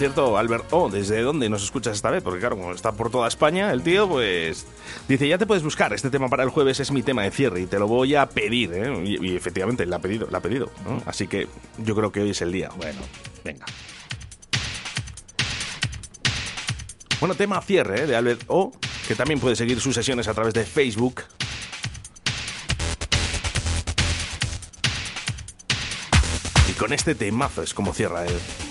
Cierto, 0.00 0.38
Albert, 0.38 0.64
oh, 0.70 0.88
¿desde 0.88 1.20
dónde 1.20 1.50
nos 1.50 1.62
escuchas 1.62 1.94
esta 1.94 2.10
vez? 2.10 2.22
Porque 2.22 2.40
claro, 2.40 2.56
como 2.56 2.72
está 2.72 2.92
por 2.92 3.10
toda 3.10 3.28
España, 3.28 3.70
el 3.70 3.82
tío, 3.82 4.08
pues 4.08 4.66
dice, 5.06 5.28
ya 5.28 5.36
te 5.36 5.46
puedes 5.46 5.62
buscar, 5.62 5.92
este 5.92 6.08
tema 6.08 6.28
para 6.28 6.42
el 6.42 6.48
jueves 6.48 6.80
es 6.80 6.90
mi 6.90 7.02
tema 7.02 7.22
de 7.22 7.30
cierre 7.30 7.60
y 7.60 7.66
te 7.66 7.78
lo 7.78 7.86
voy 7.86 8.14
a 8.14 8.24
pedir, 8.24 8.72
¿eh? 8.72 9.04
Y, 9.04 9.36
efectivamente, 9.36 9.84
la 9.84 9.96
ha 9.96 9.98
pedido, 9.98 10.26
la 10.30 10.38
ha 10.38 10.40
pedido. 10.40 10.70
Así 11.04 11.26
que 11.26 11.48
yo 11.76 11.94
creo 11.94 12.10
que 12.10 12.22
hoy 12.22 12.30
es 12.30 12.40
el 12.40 12.50
día. 12.50 12.70
Bueno, 12.78 12.98
venga. 13.44 13.66
Bueno, 17.20 17.34
tema 17.34 17.60
cierre 17.60 18.04
¿eh? 18.04 18.06
de 18.06 18.16
Albert 18.16 18.44
O, 18.46 18.72
que 19.06 19.14
también 19.14 19.38
puede 19.38 19.54
seguir 19.54 19.82
sus 19.82 19.94
sesiones 19.94 20.28
a 20.28 20.32
través 20.32 20.54
de 20.54 20.64
Facebook. 20.64 21.24
Y 26.70 26.72
con 26.72 26.94
este 26.94 27.14
temazo 27.14 27.62
es 27.62 27.74
como 27.74 27.92
cierra 27.92 28.24
él. 28.24 28.32
The 28.32 28.69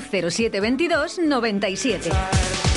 0722 0.00 1.18
97. 1.28 2.69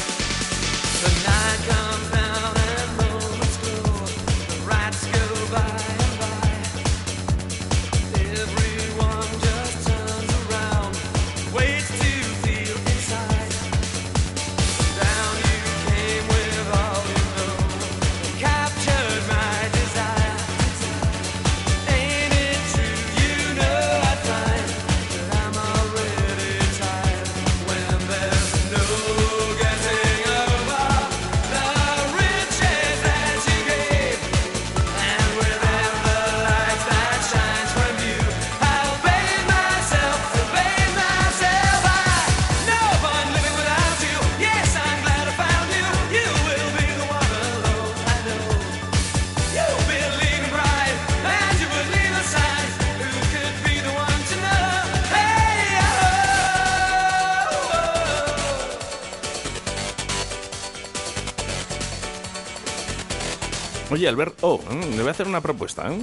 Oye, 63.93 64.07
Albert, 64.07 64.39
oh, 64.41 64.57
mm, 64.57 64.95
le 64.95 65.01
voy 65.01 65.09
a 65.09 65.11
hacer 65.11 65.27
una 65.27 65.39
propuesta. 65.39 65.87
¿eh? 65.93 65.99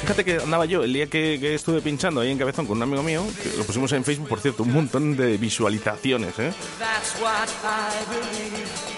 Fíjate 0.00 0.24
que 0.24 0.38
andaba 0.38 0.64
yo 0.64 0.82
el 0.82 0.90
día 0.90 1.06
que, 1.06 1.54
estuve 1.54 1.82
pinchando 1.82 2.22
ahí 2.22 2.30
en 2.30 2.38
Cabezón 2.38 2.64
con 2.64 2.78
un 2.78 2.84
amigo 2.84 3.02
mío, 3.02 3.22
lo 3.58 3.64
pusimos 3.64 3.92
en 3.92 4.04
Facebook, 4.04 4.26
por 4.26 4.40
cierto, 4.40 4.62
un 4.62 4.72
montón 4.72 5.18
de 5.18 5.36
visualizaciones, 5.36 6.38
¿eh? 6.38 6.50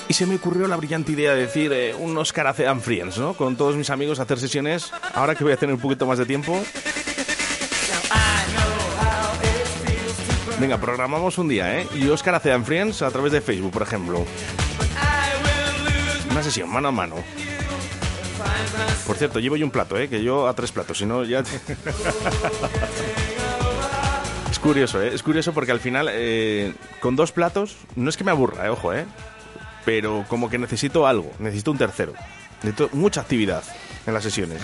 Y 0.06 0.14
se 0.14 0.24
me 0.24 0.36
ocurrió 0.36 0.68
la 0.68 0.76
brillante 0.76 1.10
idea 1.10 1.34
de 1.34 1.40
decir 1.40 1.72
eh, 1.72 1.96
unos 1.98 2.32
Caracean 2.32 2.80
Friends, 2.80 3.18
¿no? 3.18 3.34
Con 3.34 3.56
todos 3.56 3.74
mis 3.74 3.90
amigos 3.90 4.20
hacer 4.20 4.38
sesiones. 4.38 4.92
Ahora 5.14 5.34
que 5.34 5.42
voy 5.42 5.54
a 5.54 5.56
tener 5.56 5.74
un 5.74 5.80
poquito 5.80 6.06
más 6.06 6.18
de 6.18 6.24
tiempo. 6.24 6.62
Venga, 10.60 10.78
programamos 10.78 11.38
un 11.38 11.48
día, 11.48 11.80
¿eh? 11.80 11.88
Y 11.96 12.06
Oscar 12.06 12.36
Acean 12.36 12.64
Friends 12.64 13.02
a 13.02 13.10
través 13.10 13.32
de 13.32 13.40
Facebook, 13.40 13.72
por 13.72 13.82
ejemplo. 13.82 14.24
Una 16.30 16.42
sesión 16.44 16.70
mano 16.70 16.86
a 16.86 16.92
mano. 16.92 17.16
Por 19.08 19.16
cierto, 19.16 19.40
llevo 19.40 19.56
yo 19.56 19.64
un 19.64 19.70
plato, 19.70 19.96
¿eh? 19.96 20.10
Que 20.10 20.22
yo 20.22 20.46
a 20.46 20.52
tres 20.52 20.70
platos, 20.70 20.98
si 20.98 21.06
no 21.06 21.24
ya... 21.24 21.40
es 24.50 24.58
curioso, 24.58 25.00
¿eh? 25.00 25.14
Es 25.14 25.22
curioso 25.22 25.54
porque 25.54 25.72
al 25.72 25.80
final, 25.80 26.10
eh, 26.12 26.74
con 27.00 27.16
dos 27.16 27.32
platos, 27.32 27.78
no 27.96 28.10
es 28.10 28.18
que 28.18 28.24
me 28.24 28.32
aburra. 28.32 28.70
Ojo, 28.70 28.92
¿eh? 28.92 29.06
Pero 29.86 30.26
como 30.28 30.50
que 30.50 30.58
necesito 30.58 31.06
algo, 31.06 31.32
necesito 31.38 31.70
un 31.70 31.78
tercero. 31.78 32.12
Necesito 32.62 32.90
mucha 32.92 33.22
actividad 33.22 33.64
en 34.06 34.12
las 34.12 34.24
sesiones. 34.24 34.60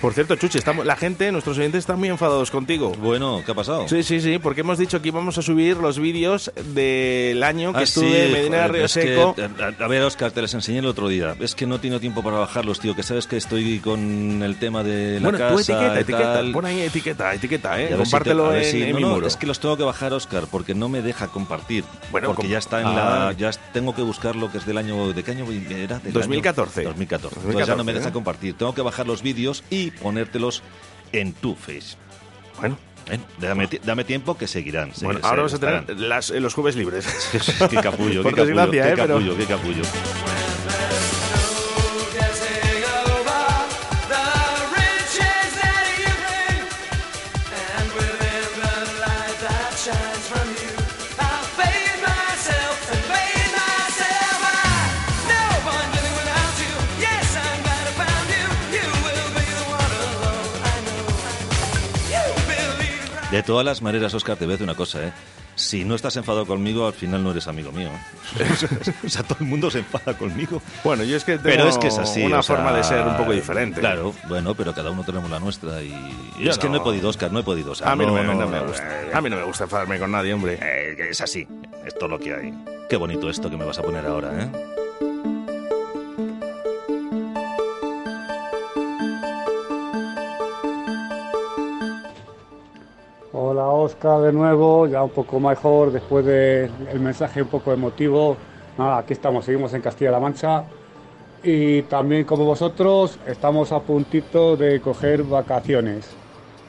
Por 0.00 0.14
cierto, 0.14 0.34
Chuchi, 0.34 0.56
estamos, 0.56 0.86
la 0.86 0.96
gente, 0.96 1.30
nuestros 1.30 1.58
oyentes 1.58 1.80
están 1.80 1.98
muy 1.98 2.08
enfadados 2.08 2.50
contigo. 2.50 2.92
Bueno, 2.92 3.42
¿qué 3.44 3.52
ha 3.52 3.54
pasado? 3.54 3.86
Sí, 3.86 4.02
sí, 4.02 4.18
sí, 4.22 4.38
porque 4.38 4.62
hemos 4.62 4.78
dicho 4.78 5.02
que 5.02 5.08
íbamos 5.08 5.36
a 5.36 5.42
subir 5.42 5.76
los 5.76 5.98
vídeos 5.98 6.50
del 6.72 7.42
año 7.42 7.74
que 7.74 7.80
Ah, 7.80 7.82
estuve 7.82 8.08
sí, 8.08 8.16
en 8.16 8.32
Medina 8.32 8.56
joder, 8.56 8.72
Río 8.72 8.82
que, 8.84 8.88
Seco. 8.88 9.36
a, 9.78 9.84
a 9.84 9.88
ver, 9.88 10.02
Oscar, 10.02 10.30
te 10.32 10.40
les 10.40 10.54
enseñé 10.54 10.78
el 10.78 10.86
otro 10.86 11.06
día. 11.08 11.36
Es 11.38 11.54
que 11.54 11.66
no 11.66 11.74
he 11.74 11.78
tenido 11.80 12.00
tiempo 12.00 12.22
para 12.22 12.38
bajarlos, 12.38 12.80
tío. 12.80 12.96
Que 12.96 13.02
sabes 13.02 13.26
que 13.26 13.36
estoy 13.36 13.78
con 13.80 14.42
el 14.42 14.58
tema 14.58 14.82
de 14.82 15.20
la 15.20 15.28
Bueno, 15.28 15.38
casa 15.38 15.52
tú 15.52 15.58
etiqueta, 15.60 16.00
etiqueta, 16.00 16.32
tal. 16.34 16.52
pon 16.52 16.64
ahí 16.64 16.80
etiqueta, 16.80 17.34
etiqueta, 17.34 17.78
¿eh? 17.78 17.88
si 17.88 17.92
te- 17.92 17.96
Compártelo 17.98 18.54
en, 18.54 18.64
si- 18.64 18.82
en 18.82 18.90
no, 18.92 18.96
mi 18.96 19.02
no, 19.02 19.08
muro. 19.10 19.26
es 19.26 19.36
que 19.36 19.46
los 19.46 19.60
tengo 19.60 19.76
que 19.76 19.82
bajar, 19.84 20.14
Oscar, 20.14 20.44
porque 20.50 20.74
no 20.74 20.88
me 20.88 21.02
deja 21.02 21.26
compartir. 21.28 21.84
Bueno, 22.10 22.28
porque 22.28 22.42
com- 22.44 22.50
ya 22.50 22.56
está 22.58 22.80
en 22.80 22.86
Ah. 22.86 23.26
la. 23.28 23.32
Ya 23.36 23.50
es- 23.50 23.60
tengo 23.74 23.94
que 23.94 24.00
buscar 24.00 24.34
lo 24.34 24.50
que 24.50 24.56
es 24.56 24.64
del 24.64 24.78
año. 24.78 25.12
¿De 25.12 25.22
qué 25.22 25.32
año 25.32 25.44
era? 25.52 25.98
Del 25.98 26.14
2014. 26.14 26.80
año 26.80 26.88
2014. 26.88 27.34
Entonces 27.36 27.42
2014, 27.44 27.66
ya 27.72 27.76
no 27.76 27.84
me 27.84 27.92
deja 27.92 28.08
¿eh? 28.08 28.12
compartir. 28.12 28.54
Tengo 28.54 28.74
que 28.74 28.80
bajar 28.80 29.06
los 29.06 29.20
vídeos 29.22 29.62
y 29.68 29.89
ponértelos 29.90 30.62
en 31.12 31.32
tu 31.32 31.54
face. 31.54 31.96
Bueno. 32.60 32.78
dame, 33.38 33.66
ti- 33.66 33.80
dame 33.84 34.04
tiempo 34.04 34.36
que 34.38 34.46
seguirán. 34.46 34.94
se- 34.94 35.04
Bueno, 35.04 35.20
se- 35.20 35.26
ahora 35.26 35.38
vamos 35.42 35.54
a 35.54 35.58
tener 35.58 35.98
las- 35.98 36.30
eh, 36.30 36.38
los 36.40 36.54
jueves 36.54 36.76
libres. 36.76 37.06
qué 37.70 37.76
capullo, 37.76 38.22
qué 38.22 38.30
capullo, 38.30 38.44
desgracia, 38.44 38.82
qué 38.84 38.92
¿eh? 38.92 39.06
Capullo, 39.06 39.36
qué 39.36 39.44
capullo. 39.46 39.82
De 63.30 63.42
todas 63.44 63.64
las 63.64 63.80
maneras, 63.80 64.12
Oscar, 64.14 64.36
te 64.36 64.44
voy 64.44 64.52
a 64.52 64.54
decir 64.54 64.64
una 64.64 64.74
cosa, 64.76 65.04
¿eh? 65.06 65.12
Si 65.54 65.84
no 65.84 65.94
estás 65.94 66.16
enfadado 66.16 66.46
conmigo, 66.46 66.86
al 66.86 66.94
final 66.94 67.22
no 67.22 67.30
eres 67.32 67.46
amigo 67.46 67.70
mío. 67.70 67.90
¿eh? 68.38 68.92
o 69.06 69.08
sea, 69.08 69.22
todo 69.22 69.36
el 69.40 69.46
mundo 69.46 69.70
se 69.70 69.80
enfada 69.80 70.16
conmigo. 70.16 70.62
Bueno, 70.82 71.04
yo 71.04 71.16
es 71.16 71.24
que 71.24 71.32
tengo 71.32 71.44
Pero 71.44 71.68
es 71.68 71.76
que 71.78 71.88
es 71.88 71.98
así. 71.98 72.22
una 72.22 72.38
o 72.38 72.42
sea, 72.42 72.56
forma 72.56 72.72
de 72.72 72.82
ser 72.82 73.06
un 73.06 73.16
poco 73.16 73.32
diferente. 73.32 73.78
Claro, 73.80 74.14
bueno, 74.28 74.54
pero 74.54 74.72
cada 74.74 74.90
uno 74.90 75.04
tenemos 75.04 75.30
la 75.30 75.38
nuestra 75.38 75.82
y... 75.82 75.92
y 76.38 76.48
es 76.48 76.56
que 76.58 76.66
no 76.68 76.74
no. 76.76 76.80
he 76.80 76.84
podido, 76.84 77.08
Oscar, 77.10 77.30
no 77.30 77.40
he 77.40 77.42
podido. 77.42 77.72
o 77.72 77.74
sea, 77.74 77.92
A 77.92 77.96
mí 77.96 78.06
no, 78.06 78.14
me, 78.14 78.22
no, 78.24 78.34
no 78.34 78.48
me 78.48 78.58
no, 78.58 78.66
gusta. 78.68 79.02
eh, 79.02 79.10
A 79.12 79.20
mí 79.20 79.28
no 79.28 79.36
me 79.36 79.42
gusta 79.44 79.64
enfadarme 79.64 79.98
con 79.98 80.10
nadie, 80.10 80.32
hombre. 80.32 80.58
eh, 80.62 80.96
es 81.10 81.20
así, 81.20 81.46
esto 81.84 82.06
es 82.06 82.10
lo 82.10 82.18
que 82.18 82.34
hay. 82.34 82.54
Qué 82.88 82.96
bonito 82.96 83.28
esto 83.30 83.50
que 83.50 83.56
me 83.56 83.64
vas 83.64 83.78
a 83.78 83.82
poner 83.82 84.04
ahora, 84.06 84.30
¿eh? 84.42 84.50
Hola 93.42 93.68
Oscar 93.68 94.20
de 94.20 94.34
nuevo, 94.34 94.86
ya 94.86 95.02
un 95.02 95.08
poco 95.08 95.40
mejor 95.40 95.92
después 95.92 96.26
del 96.26 97.00
mensaje 97.00 97.40
un 97.40 97.48
poco 97.48 97.72
emotivo. 97.72 98.36
Nada, 98.76 98.98
aquí 98.98 99.14
estamos, 99.14 99.46
seguimos 99.46 99.72
en 99.72 99.80
Castilla-La 99.80 100.20
Mancha 100.20 100.64
y 101.42 101.80
también 101.82 102.24
como 102.24 102.44
vosotros 102.44 103.18
estamos 103.26 103.72
a 103.72 103.80
puntito 103.80 104.58
de 104.58 104.78
coger 104.82 105.22
vacaciones. 105.22 106.06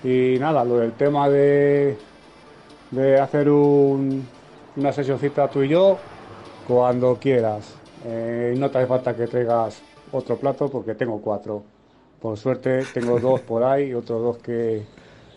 Y 0.05 0.37
nada, 0.39 0.63
lo 0.63 0.77
del 0.77 0.93
tema 0.93 1.27
de, 1.29 1.97
de 2.91 3.19
hacer 3.19 3.49
un- 3.49 4.25
una 4.77 4.93
sesioncita 4.93 5.49
tú 5.49 5.63
y 5.63 5.67
yo, 5.67 5.97
cuando 6.69 7.17
quieras. 7.19 7.75
Eh, 8.05 8.55
no 8.57 8.69
te 8.69 8.77
hace 8.77 8.87
falta 8.87 9.13
que 9.13 9.27
traigas 9.27 9.83
otro 10.13 10.37
plato 10.37 10.69
porque 10.69 10.95
tengo 10.95 11.19
cuatro. 11.19 11.63
Por 12.21 12.37
suerte 12.37 12.85
tengo 12.85 13.19
dos 13.19 13.41
por 13.41 13.61
ahí 13.61 13.89
y 13.89 13.93
otros 13.93 14.21
dos 14.21 14.37
que 14.37 14.83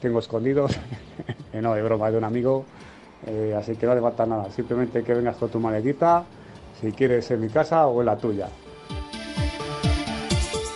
tengo 0.05 0.19
escondidos. 0.21 0.73
Eh, 1.55 1.63
no, 1.63 1.73
de 1.73 1.83
broma, 1.85 2.11
de 2.11 2.19
un 2.19 2.25
amigo. 2.25 2.65
Eh, 3.29 3.55
así 3.57 3.77
que 3.77 3.87
no 3.87 3.93
hace 3.93 4.01
falta 4.01 4.27
nada. 4.27 4.51
Simplemente 4.51 5.05
que 5.05 5.15
vengas 5.15 5.37
con 5.37 5.49
tu 5.49 5.61
maletita, 5.61 6.25
si 6.81 6.91
quieres 6.91 7.31
en 7.31 7.43
mi 7.43 7.49
casa 7.49 7.87
o 7.87 8.01
en 8.01 8.07
la 8.07 8.17
tuya. 8.17 8.49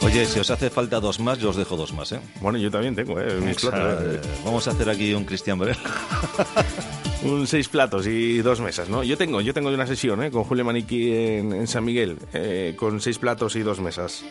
Oye, 0.02 0.24
si 0.24 0.38
os 0.38 0.48
hace 0.52 0.70
falta 0.70 1.00
dos 1.00 1.18
más, 1.18 1.36
yo 1.38 1.50
os 1.50 1.56
dejo 1.56 1.76
dos 1.76 1.92
más, 1.92 2.12
¿eh? 2.12 2.20
Bueno, 2.40 2.58
yo 2.58 2.70
también 2.70 2.94
tengo, 2.94 3.18
¿eh? 3.20 3.40
Mis 3.40 3.56
platos, 3.56 4.04
¿eh? 4.04 4.20
Vamos 4.44 4.68
a 4.68 4.70
hacer 4.70 4.88
aquí 4.88 5.12
un 5.14 5.24
Cristian 5.24 5.58
Bell. 5.58 5.76
Un 7.24 7.48
seis 7.48 7.68
platos 7.68 8.06
y 8.06 8.38
dos 8.38 8.60
mesas, 8.60 8.88
¿no? 8.88 9.02
Yo 9.02 9.18
tengo, 9.18 9.40
yo 9.40 9.52
tengo 9.52 9.70
una 9.70 9.88
sesión, 9.88 10.22
¿eh? 10.22 10.30
Con 10.30 10.44
Julio 10.44 10.64
Maniquí 10.64 11.12
en, 11.12 11.52
en 11.52 11.66
San 11.66 11.84
Miguel, 11.84 12.16
eh, 12.32 12.76
con 12.78 13.00
seis 13.00 13.18
platos 13.18 13.56
y 13.56 13.62
dos 13.62 13.80
mesas. 13.80 14.22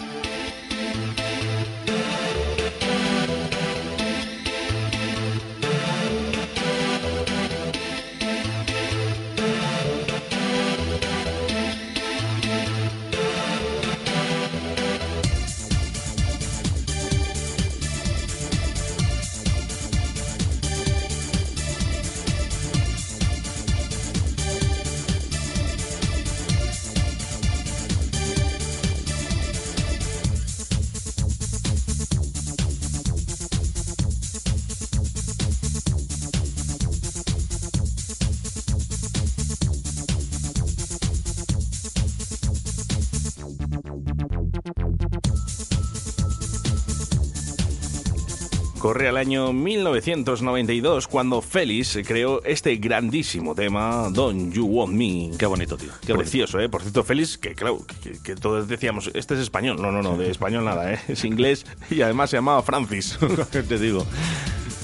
Corre 48.79 49.07
al 49.07 49.17
año 49.17 49.53
1992 49.53 51.07
cuando 51.07 51.41
Félix 51.41 51.97
creó 52.05 52.43
este 52.43 52.75
grandísimo 52.75 53.55
tema, 53.55 54.09
Don't 54.11 54.53
You 54.53 54.65
Want 54.65 54.93
Me. 54.93 55.31
Qué 55.37 55.47
bonito, 55.47 55.77
tío. 55.77 55.89
Qué 56.05 56.13
Precioso, 56.13 56.59
¿eh? 56.59 56.69
Por 56.69 56.81
cierto, 56.81 57.03
Félix, 57.03 57.39
que 57.39 57.55
claro, 57.55 57.79
que, 58.03 58.19
que 58.21 58.35
todos 58.35 58.67
decíamos, 58.67 59.09
este 59.15 59.33
es 59.33 59.39
español. 59.39 59.81
No, 59.81 59.91
no, 59.91 60.03
no, 60.03 60.15
de 60.15 60.29
español 60.31 60.65
nada, 60.65 60.93
¿eh? 60.93 60.99
Es 61.07 61.25
inglés 61.25 61.65
y 61.89 62.01
además 62.01 62.29
se 62.29 62.37
llamaba 62.37 62.61
Francis. 62.61 63.17
Te 63.51 63.79
digo. 63.79 64.05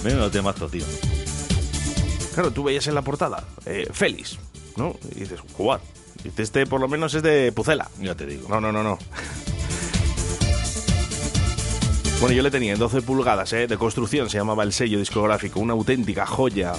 Menos 0.04 0.32
temazo, 0.32 0.68
tío. 0.68 0.86
Claro, 2.34 2.52
tú 2.52 2.64
veías 2.64 2.88
en 2.88 2.96
la 2.96 3.04
portada, 3.04 3.44
eh, 3.66 3.88
Félix, 3.92 4.40
¿no? 4.76 4.96
Y 5.16 5.20
dices, 5.20 5.40
jugar. 5.56 5.82
Este 6.38 6.66
por 6.66 6.80
lo 6.80 6.88
menos 6.88 7.14
es 7.14 7.22
de 7.22 7.52
Pucela. 7.52 7.90
Ya 8.00 8.16
te 8.16 8.26
digo. 8.26 8.48
No, 8.50 8.60
no, 8.60 8.72
no, 8.72 8.82
no. 8.82 8.98
Bueno, 12.24 12.38
yo 12.38 12.44
le 12.44 12.52
tenía 12.52 12.72
en 12.72 12.80
12 12.80 13.02
pulgadas, 13.02 13.52
¿eh? 13.52 13.68
De 13.68 13.78
construcción, 13.78 14.30
se 14.30 14.38
llamaba 14.38 14.64
el 14.64 14.72
sello 14.72 14.98
discográfico, 14.98 15.60
una 15.60 15.74
auténtica 15.74 16.26
joya. 16.26 16.72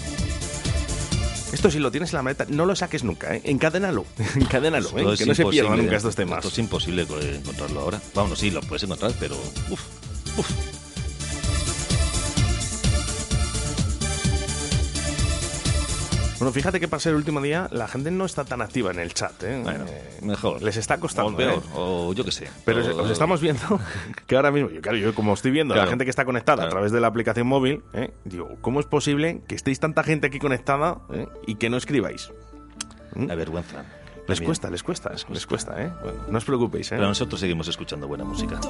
Esto 1.53 1.71
si 1.71 1.81
lo 1.81 1.91
tienes 1.91 2.15
en 2.15 2.17
la 2.17 2.23
maleta, 2.23 2.47
no 2.49 2.65
lo 2.65 2.75
saques 2.75 3.05
nunca, 3.05 3.37
¿eh? 3.37 3.43
Encadénalo, 3.45 4.07
encadénalo, 4.37 4.89
¿eh? 4.97 5.17
Que 5.19 5.27
no 5.27 5.35
se 5.35 5.45
pierdan 5.45 5.73
imposible, 5.73 5.83
nunca 5.83 5.97
estos 5.97 6.17
temas. 6.17 6.39
Esto 6.39 6.49
es 6.49 6.59
imposible 6.61 7.03
encontrarlo 7.03 7.81
ahora. 7.81 8.01
Vamos, 8.15 8.39
sí, 8.39 8.51
lo 8.51 8.63
puedes 8.63 8.85
encontrar, 8.85 9.13
pero... 9.21 9.37
Uf, 9.69 9.83
uf. 10.39 10.74
Bueno, 16.45 16.53
fíjate 16.53 16.79
que 16.79 16.89
para 16.89 17.01
ser 17.01 17.13
el 17.13 17.17
último 17.17 17.41
día 17.41 17.69
la 17.73 17.89
gente 17.89 18.11
no 18.11 18.27
está 18.27 18.45
tan 18.45 18.61
activa 18.61 18.91
en 18.91 18.99
el 18.99 19.15
chat, 19.15 19.43
¿eh? 19.45 19.61
Bueno, 19.63 19.87
Eh, 19.89 20.19
mejor. 20.21 20.61
Les 20.63 20.77
está 20.77 20.99
costando. 21.01 21.33
O 21.33 21.37
peor, 21.39 21.55
¿eh? 21.55 21.69
o 21.75 22.13
yo 22.13 22.23
qué 22.23 22.33
sé. 22.33 22.51
Pero 22.67 22.83
O- 22.99 23.05
os 23.05 23.11
estamos 23.11 23.41
viendo 23.41 23.63
que 24.27 24.37
ahora 24.37 24.51
mismo, 24.51 24.69
yo, 24.69 24.83
claro, 24.83 24.99
yo 24.99 25.15
como 25.15 25.33
estoy 25.33 25.53
viendo 25.53 25.73
a 25.73 25.77
Claro. 25.77 25.87
la 25.87 25.91
gente 25.93 26.05
que 26.05 26.11
está 26.11 26.27
conectada 26.27 26.57
a 26.57 26.67
Claro. 26.67 26.71
través 26.73 26.93
de 26.93 27.01
la 27.01 27.07
aplicación 27.07 27.47
móvil, 27.47 27.83
¿eh? 27.95 28.13
digo, 28.27 28.59
¿cómo 28.61 28.79
es 28.81 28.85
posible 28.85 29.41
que 29.49 29.55
estéis 29.55 29.81
tanta 29.81 30.03
gente 30.03 30.27
aquí 30.27 30.39
conectada 30.39 30.99
¿eh? 31.15 31.27
y 31.47 31.55
que 31.55 31.71
no 31.71 31.79
escribáis? 31.79 32.31
¿Mm? 33.15 33.25
La 33.27 33.37
vergüenza. 33.37 33.79
Les 33.79 34.27
También. 34.27 34.45
cuesta, 34.47 34.71
les 34.71 34.83
cuesta, 34.83 35.13
les 35.31 35.47
cuesta, 35.47 35.83
¿eh? 35.83 35.91
no 36.29 36.37
os 36.37 36.45
preocupéis, 36.45 36.93
¿eh? 36.93 36.97
Pero 36.97 37.09
nosotros 37.09 37.41
seguimos 37.41 37.69
escuchando 37.69 38.07
buena 38.07 38.25
música. 38.25 38.61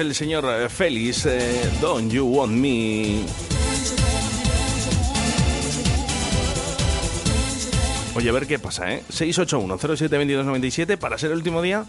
El 0.00 0.14
señor 0.14 0.44
eh, 0.48 0.68
Félix, 0.68 1.26
eh, 1.26 1.70
Don't 1.80 2.10
You 2.10 2.26
Want 2.26 2.52
Me. 2.52 3.20
Oye, 8.14 8.28
a 8.28 8.32
ver 8.32 8.46
qué 8.46 8.58
pasa, 8.58 8.92
¿eh? 8.92 9.02
681-072297 9.10 10.96
para 10.96 11.18
ser 11.18 11.30
el 11.30 11.36
último 11.36 11.62
día. 11.62 11.84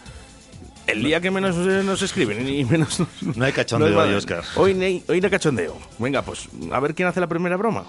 El 0.87 1.03
día 1.03 1.21
que 1.21 1.31
menos 1.31 1.55
nos 1.55 2.01
escriben 2.01 2.47
y 2.47 2.65
menos... 2.65 3.01
No 3.21 3.45
hay 3.45 3.53
cachondeo 3.53 3.89
hoy, 3.91 3.95
mandan. 3.95 4.15
Óscar. 4.15 4.43
Hoy, 4.55 4.73
no 4.73 4.85
hoy 4.85 5.21
no 5.21 5.25
hay 5.25 5.31
cachondeo. 5.31 5.77
Venga, 5.97 6.21
pues 6.21 6.49
a 6.71 6.79
ver 6.79 6.93
quién 6.93 7.07
hace 7.07 7.19
la 7.19 7.27
primera 7.27 7.55
broma. 7.55 7.85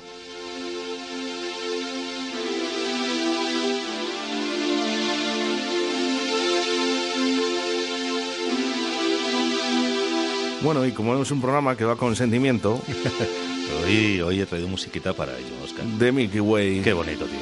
Bueno, 10.63 10.87
y 10.87 10.93
como 10.93 11.21
es 11.21 11.31
un 11.31 11.41
programa 11.41 11.77
que 11.77 11.85
va 11.85 11.97
con 11.97 12.15
sentimiento, 12.15 12.81
Hoy, 13.85 14.21
hoy 14.21 14.41
he 14.41 14.47
traído 14.47 14.69
musiquita 14.69 15.13
para 15.13 15.37
ello, 15.37 15.55
Oscar. 15.65 15.85
de 15.85 16.13
Milky 16.13 16.41
Way. 16.41 16.81
Qué 16.83 16.93
bonito, 16.93 17.25
tío. 17.25 17.39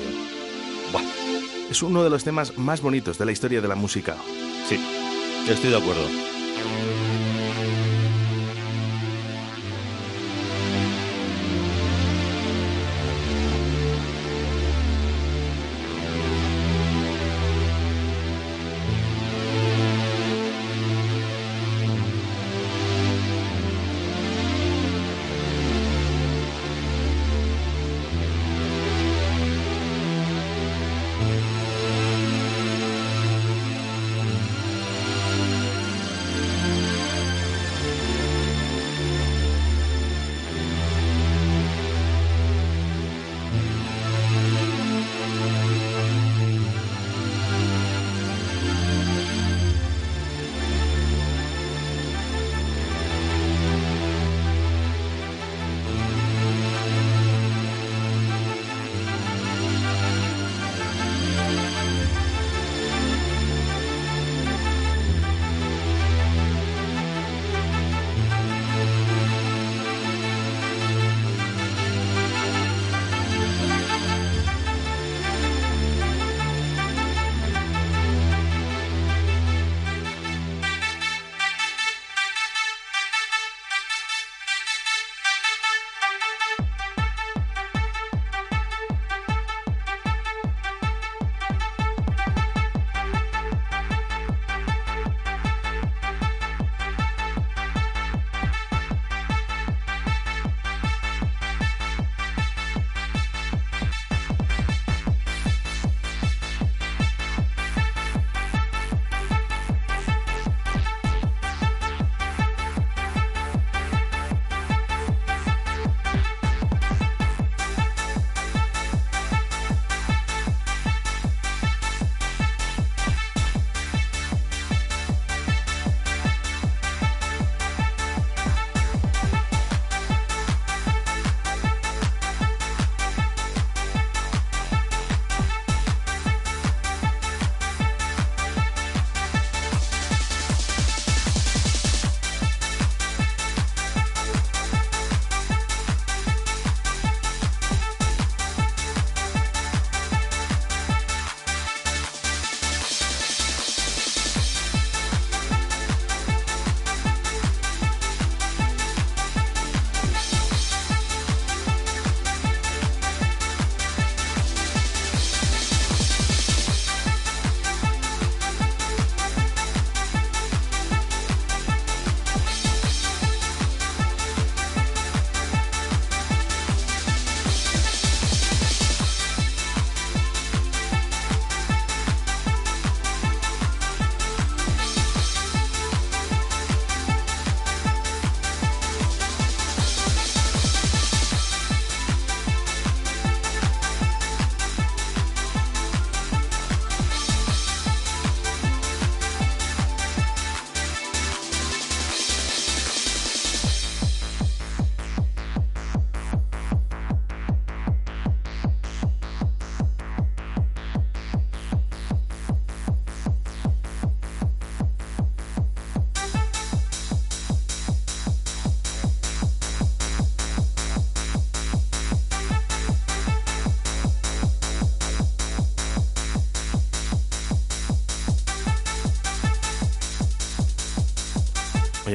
Buah, 0.93 1.03
es 1.71 1.83
uno 1.83 2.05
de 2.05 2.11
los 2.11 2.25
temas 2.25 2.57
más 2.57 2.81
bonitos 2.81 3.19
de 3.19 3.27
la 3.27 3.33
historia 3.33 3.61
de 3.61 3.69
la 3.69 3.75
música. 3.75 4.17
Sí, 4.69 4.79
estoy 5.49 5.71
de 5.71 5.77
acuerdo. 5.77 6.03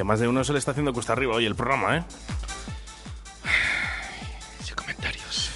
Más 0.05 0.19
de 0.19 0.27
uno 0.27 0.43
se 0.43 0.53
le 0.53 0.59
está 0.59 0.71
haciendo 0.71 0.93
cuesta 0.93 1.13
arriba 1.13 1.35
hoy 1.35 1.45
el 1.45 1.55
programa, 1.55 1.97
¿eh? 1.97 2.03
Comentarios. 4.75 5.49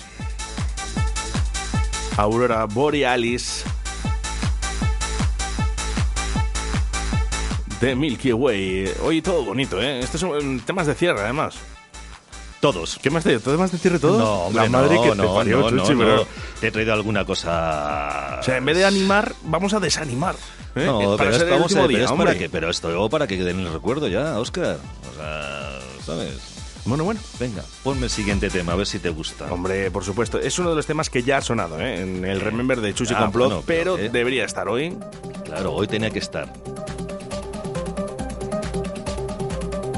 Aurora 2.18 2.66
Borealis 2.66 3.64
de 7.80 7.96
Milky 7.96 8.34
Way. 8.34 8.94
Hoy 9.04 9.22
todo 9.22 9.46
bonito, 9.46 9.82
¿eh? 9.82 10.00
Estos 10.00 10.22
son 10.22 10.60
temas 10.62 10.88
de 10.88 10.96
cierre, 10.96 11.22
además. 11.22 11.56
Todos. 12.60 13.00
¿Qué 13.02 13.10
más 13.10 13.24
de 13.24 13.40
temas 13.40 13.72
de 13.72 13.78
cierre 13.78 14.00
todos? 14.00 14.20
No, 14.20 14.34
hombre, 14.46 14.64
La 14.64 14.70
madre 14.70 14.96
no, 14.96 15.04
que 15.04 15.10
te 15.12 15.16
no, 15.16 15.36
parió, 15.36 15.60
no, 15.62 15.70
Chuchi, 15.70 15.94
no, 15.94 16.00
pero- 16.00 16.16
no. 16.18 16.28
Te 16.60 16.68
he 16.68 16.72
traído 16.72 16.94
alguna 16.94 17.24
cosa... 17.24 18.38
O 18.40 18.44
sea, 18.44 18.58
en 18.58 18.66
vez 18.66 18.76
de 18.76 18.84
animar, 18.86 19.34
vamos 19.44 19.74
a 19.74 19.80
desanimar. 19.80 20.36
¿Eh? 20.76 20.86
No, 20.86 21.18
Para 21.18 21.18
pero, 21.18 21.32
ser 21.32 21.34
es, 21.34 21.42
el 21.42 21.50
vamos 21.50 21.76
a 21.76 21.88
día, 21.88 22.08
para 22.08 22.38
que, 22.38 22.50
pero 22.50 22.70
esto 22.70 23.10
para 23.10 23.28
que 23.28 23.36
el 23.40 23.74
recuerdo 23.74 24.08
ya, 24.08 24.40
Oscar. 24.40 24.78
O 25.12 25.16
sea, 25.18 25.80
¿sabes? 26.06 26.60
Bueno, 26.86 27.04
bueno. 27.04 27.20
Venga, 27.40 27.64
ponme 27.84 28.06
el 28.06 28.10
siguiente 28.10 28.50
tema, 28.50 28.74
a 28.74 28.76
ver 28.76 28.88
si 28.88 29.00
te 29.00 29.10
gusta. 29.10 29.52
Hombre, 29.52 29.92
por 29.92 30.04
supuesto. 30.04 30.40
Es 30.40 30.58
uno 30.60 30.70
de 30.72 30.76
los 30.76 30.86
temas 30.86 31.10
que 31.10 31.24
ya 31.24 31.38
ha 31.38 31.42
sonado 31.42 31.80
¿eh? 31.80 32.02
en 32.02 32.26
el 32.26 32.42
Remember 32.42 32.82
de 32.82 32.94
Chuchi 32.94 33.14
Ah, 33.16 33.20
Complot, 33.20 33.48
bueno, 33.50 33.64
pero 33.66 33.96
pero, 33.96 34.06
¿eh? 34.06 34.10
debería 34.10 34.46
estar 34.46 34.68
hoy. 34.68 34.98
Claro, 35.46 35.74
hoy 35.74 35.88
tenía 35.88 36.10
que 36.10 36.20
estar. 36.20 36.52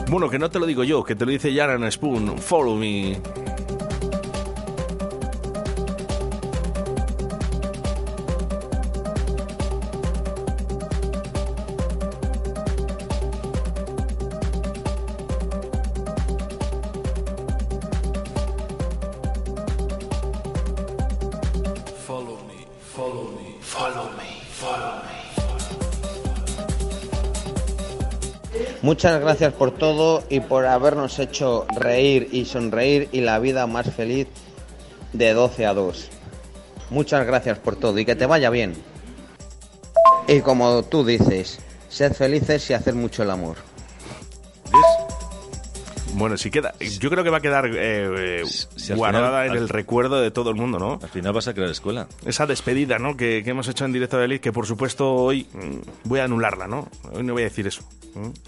Bueno, 0.10 0.30
que 0.30 0.38
no 0.38 0.50
te 0.50 0.60
lo 0.60 0.66
digo 0.66 0.84
yo, 0.84 1.04
que 1.04 1.16
te 1.16 1.26
lo 1.26 1.32
dice 1.32 1.54
Yaran 1.54 1.90
Spoon. 1.90 2.38
Follow 2.38 2.76
me. 2.76 3.22
Muchas 28.92 29.22
gracias 29.22 29.54
por 29.54 29.72
todo 29.72 30.22
y 30.28 30.42
por 30.42 30.66
habernos 30.66 31.18
hecho 31.20 31.66
reír 31.80 32.28
y 32.34 32.44
sonreír 32.44 33.08
y 33.14 33.22
la 33.22 33.40
vida 33.40 33.66
más 33.66 33.90
feliz 33.90 34.28
de 35.14 35.32
12 35.34 35.66
a 35.66 35.74
2. 35.74 36.10
Muchas 36.90 37.26
gracias 37.26 37.58
por 37.58 37.78
todo 37.78 37.98
y 38.00 38.04
que 38.04 38.18
te 38.18 38.26
vaya 38.26 38.50
bien. 38.50 38.74
Y 40.28 40.42
como 40.42 40.84
tú 40.84 41.06
dices, 41.06 41.60
sed 41.88 42.12
felices 42.12 42.70
y 42.70 42.74
haced 42.74 42.94
mucho 42.94 43.24
el 43.24 43.32
amor. 43.32 43.56
Bueno, 46.16 46.36
si 46.36 46.52
queda. 46.52 46.74
Yo 47.00 47.10
creo 47.10 47.24
que 47.24 47.30
va 47.30 47.38
a 47.38 47.42
quedar 47.42 47.68
eh, 47.68 48.42
eh, 48.42 48.44
si 48.76 48.92
guardada 48.94 49.44
final- 49.44 49.46
en 49.46 49.52
al- 49.52 49.58
el 49.60 49.70
recuerdo 49.70 50.20
de 50.20 50.32
todo 50.32 50.50
el 50.50 50.58
mundo, 50.58 50.80
¿no? 50.80 51.00
Al 51.02 51.08
final 51.10 51.32
vas 51.32 51.48
a 51.48 51.54
crear 51.54 51.70
escuela. 51.70 52.08
Esa 52.26 52.46
despedida, 52.46 53.00
¿no? 53.00 53.16
Que, 53.16 53.42
que 53.42 53.52
hemos 53.52 53.70
hecho 53.70 53.86
en 53.86 53.94
directo 53.94 54.18
de 54.18 54.26
Elite, 54.26 54.42
que 54.42 54.52
por 54.52 54.68
supuesto 54.68 55.14
hoy 55.14 55.48
mm, 55.54 56.10
voy 56.10 56.20
a 56.20 56.26
anularla, 56.26 56.68
¿no? 56.68 56.90
Hoy 57.14 57.24
no 57.24 57.32
voy 57.32 57.44
a 57.44 57.46
decir 57.46 57.66
eso. 57.66 57.84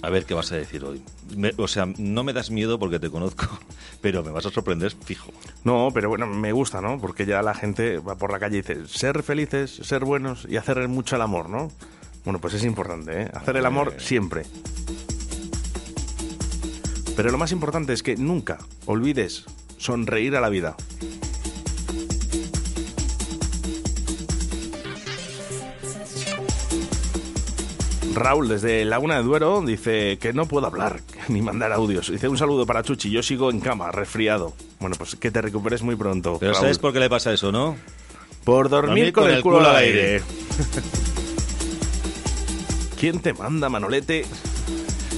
A 0.02 0.10
ver 0.10 0.26
qué 0.26 0.34
vas 0.34 0.52
a 0.52 0.56
decir 0.56 0.84
hoy. 0.84 1.02
Me- 1.36 1.54
o 1.58 1.68
sea, 1.68 1.86
no 1.98 2.24
me 2.24 2.34
das 2.34 2.52
miedo 2.52 2.78
porque 2.80 3.00
te 3.00 3.10
conozco, 3.10 3.46
pero 4.02 4.24
me 4.24 4.32
vas 4.32 4.46
a 4.46 4.50
sorprender 4.52 4.92
fijo. 5.06 5.32
No, 5.64 5.90
pero 5.94 6.10
bueno, 6.10 6.28
me 6.28 6.52
gusta, 6.52 6.82
¿no? 6.82 7.00
Porque 7.00 7.26
ya 7.26 7.42
la 7.42 7.54
gente 7.54 7.98
va 8.00 8.16
por 8.16 8.32
la 8.32 8.40
calle 8.40 8.58
y 8.58 8.62
dice, 8.62 8.88
ser 8.88 9.24
felices, 9.24 9.72
ser 9.84 10.04
buenos 10.06 10.46
y 10.50 10.58
hacer 10.58 10.86
mucho 10.90 11.16
el 11.16 11.22
amor, 11.22 11.50
¿no? 11.50 11.72
Bueno, 12.26 12.40
pues 12.40 12.54
es 12.54 12.64
importante, 12.64 13.24
¿eh? 13.24 13.32
Hacer 13.34 13.58
el 13.58 13.66
amor 13.66 13.96
siempre. 14.00 14.44
Pero 17.16 17.32
lo 17.32 17.38
más 17.38 17.52
importante 17.52 17.94
es 17.94 18.02
que 18.02 18.16
nunca 18.16 18.58
olvides 18.86 19.46
sonreír 19.78 20.36
a 20.36 20.42
la 20.42 20.50
vida. 20.50 20.76
Raúl, 28.14 28.48
desde 28.48 28.86
Laguna 28.86 29.18
de 29.18 29.24
Duero, 29.24 29.62
dice 29.66 30.18
que 30.20 30.34
no 30.34 30.46
puedo 30.46 30.68
hablar 30.68 31.00
ni 31.30 31.42
mandar 31.42 31.72
audios. 31.74 32.12
Dice 32.12 32.28
un 32.28 32.38
saludo 32.38 32.66
para 32.66 32.84
Chuchi, 32.84 33.10
yo 33.10 33.24
sigo 33.24 33.50
en 33.50 33.60
cama, 33.60 33.92
resfriado. 33.92 34.54
Bueno, 34.80 34.96
pues 34.98 35.16
que 35.16 35.32
te 35.32 35.42
recuperes 35.42 35.82
muy 35.82 35.96
pronto. 35.96 36.38
Pero 36.40 36.54
Raúl. 36.54 36.62
¿sabes 36.62 36.80
por 36.80 36.94
qué 36.94 37.00
le 37.00 37.10
pasa 37.10 37.34
eso, 37.34 37.52
no? 37.52 37.76
Por 38.44 38.70
dormir 38.70 39.14
con, 39.14 39.30
el 39.30 39.42
culo, 39.42 39.62
al 39.62 39.78
aire. 39.78 40.22
¿Quién 43.00 43.20
te 43.20 43.34
manda, 43.34 43.70
Manolete? 43.70 44.26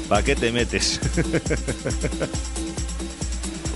¿Para 0.07 0.23
qué 0.23 0.35
te 0.35 0.51
metes? 0.51 0.99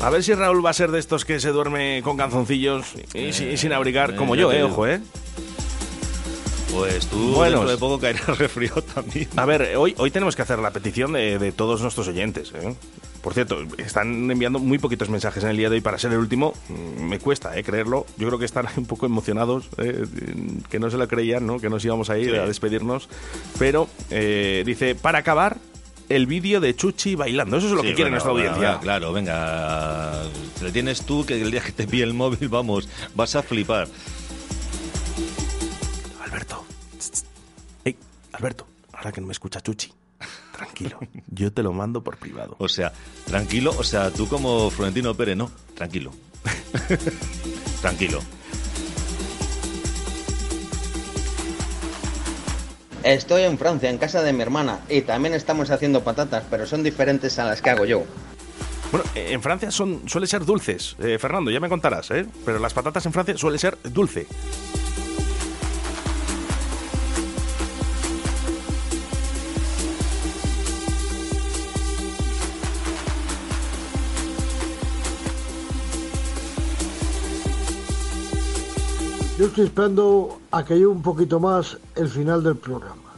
A 0.01 0.09
ver 0.09 0.23
si 0.23 0.33
Raúl 0.33 0.65
va 0.65 0.69
a 0.69 0.73
ser 0.73 0.91
de 0.91 0.99
estos 0.99 1.25
que 1.25 1.41
se 1.41 1.49
duerme 1.49 1.99
con 2.03 2.15
calzoncillos 2.15 2.85
y, 3.13 3.33
sin- 3.33 3.73
abrigar, 3.73 4.11
eh, 4.11 4.15
como 4.15 4.33
yo, 4.35 4.49
eh, 4.53 4.63
ojo, 4.63 4.87
eh. 4.87 5.01
Pues 6.71 7.07
tú 7.07 7.33
Bueno. 7.33 7.57
dentro 7.59 7.71
de 7.71 7.77
poco 7.77 7.99
caerás 7.99 8.37
resfriado 8.37 8.81
también. 8.93 9.27
A 9.35 9.45
ver, 9.45 9.75
hoy, 9.77 9.95
hoy 9.97 10.11
tenemos 10.11 10.35
que 10.35 10.41
hacer 10.43 10.59
la 10.59 10.71
petición 10.71 11.13
de, 11.13 11.39
de 11.39 11.51
todos 11.51 11.81
nuestros 11.81 12.07
oyentes. 12.07 12.51
¿eh? 12.55 12.75
Por 13.23 13.33
cierto, 13.33 13.57
están 13.77 14.29
enviando 14.31 14.59
muy 14.59 14.77
poquitos 14.77 15.09
mensajes 15.09 15.43
en 15.43 15.49
el 15.49 15.57
día 15.57 15.69
de 15.69 15.75
hoy 15.75 15.81
para 15.81 15.97
ser 15.97 16.11
el 16.11 16.19
último. 16.19 16.53
Mm, 16.69 17.03
Me 17.03 17.19
cuesta 17.19 17.57
¿eh? 17.57 17.63
creerlo. 17.63 18.05
Yo 18.17 18.27
creo 18.27 18.39
que 18.39 18.45
están 18.45 18.67
un 18.77 18.85
poco 18.85 19.05
emocionados, 19.07 19.65
¿eh? 19.77 20.05
que 20.69 20.79
no 20.79 20.89
se 20.91 20.97
lo 20.97 21.07
creían, 21.07 21.45
¿no? 21.47 21.59
que 21.59 21.69
nos 21.69 21.83
íbamos 21.83 22.09
a 22.09 22.17
ir 22.17 22.31
Sí. 22.31 22.37
a 22.37 22.45
despedirnos. 22.45 23.09
Pero 23.57 23.89
eh, 24.11 24.63
dice, 24.65 24.93
para 24.95 25.19
acabar, 25.19 25.57
el 26.07 26.27
vídeo 26.27 26.59
de 26.61 26.75
Chuchi 26.75 27.15
bailando. 27.15 27.57
Eso 27.57 27.67
es 27.67 27.73
lo 27.73 27.81
Sí, 27.81 27.87
que 27.89 27.95
quiere 27.95 28.09
bueno, 28.11 28.15
nuestra 28.15 28.31
bueno, 28.31 28.47
audiencia. 28.49 28.69
bueno, 28.77 28.81
claro, 28.83 29.13
venga. 29.13 30.23
Le 30.61 30.71
tienes 30.71 31.01
tú 31.01 31.25
que 31.25 31.41
el 31.41 31.51
día 31.51 31.61
que 31.61 31.71
te 31.71 31.87
pille 31.87 32.03
el 32.03 32.13
móvil, 32.13 32.47
vamos, 32.47 32.87
vas 33.15 33.35
a 33.35 33.43
flipar. 33.43 33.87
Alberto. 36.39 36.63
Ey, 37.83 37.97
Alberto, 38.31 38.65
ahora 38.93 39.11
que 39.11 39.19
no 39.19 39.27
me 39.27 39.33
escucha 39.33 39.59
Chuchi, 39.59 39.91
tranquilo. 40.55 40.97
Yo 41.27 41.51
te 41.51 41.61
lo 41.63 41.73
mando 41.73 42.01
por 42.01 42.15
privado. 42.15 42.55
O 42.59 42.69
sea, 42.69 42.93
tranquilo, 43.25 43.75
o 43.77 43.83
sea, 43.83 44.09
tú 44.09 44.25
como 44.29 44.69
Florentino 44.69 45.13
Pérez, 45.15 45.35
no, 45.35 45.51
tranquilo. 45.75 46.13
tranquilo. 47.81 48.21
Estoy 53.03 53.43
en 53.43 53.57
Francia, 53.57 53.89
en 53.89 53.97
casa 53.97 54.21
de 54.21 54.31
mi 54.31 54.41
hermana, 54.41 54.79
y 54.87 55.01
también 55.01 55.33
estamos 55.33 55.71
haciendo 55.71 56.05
patatas, 56.05 56.45
pero 56.49 56.65
son 56.65 56.83
diferentes 56.83 57.37
a 57.37 57.45
las 57.45 57.61
que 57.61 57.69
hago 57.71 57.85
yo. 57.85 58.05
Bueno, 58.91 59.05
en 59.13 59.41
Francia 59.41 59.71
son, 59.71 60.07
suele 60.07 60.25
ser 60.25 60.45
dulces. 60.45 60.95
Eh, 60.99 61.17
Fernando, 61.19 61.51
ya 61.51 61.59
me 61.59 61.67
contarás, 61.67 62.09
¿eh? 62.11 62.25
Pero 62.45 62.59
las 62.59 62.73
patatas 62.73 63.05
en 63.05 63.11
Francia 63.11 63.37
suele 63.37 63.57
ser 63.57 63.77
dulce. 63.83 64.25
Yo 79.39 79.45
estoy 79.45 79.67
esperando 79.67 80.37
a 80.51 80.65
que 80.65 80.73
llegue 80.73 80.87
un 80.87 81.01
poquito 81.01 81.39
más 81.39 81.77
el 81.95 82.09
final 82.09 82.43
del 82.43 82.57
programa. 82.57 83.13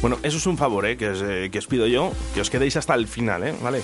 Bueno, 0.00 0.16
eso 0.22 0.36
es 0.36 0.46
un 0.46 0.56
favor, 0.56 0.86
¿eh? 0.86 0.96
Que 0.96 1.08
os, 1.08 1.20
eh, 1.20 1.48
que 1.50 1.58
os 1.58 1.66
pido 1.66 1.88
yo, 1.88 2.12
que 2.34 2.40
os 2.40 2.48
quedéis 2.48 2.76
hasta 2.76 2.94
el 2.94 3.08
final, 3.08 3.42
¿eh? 3.42 3.54
¿Vale? 3.60 3.82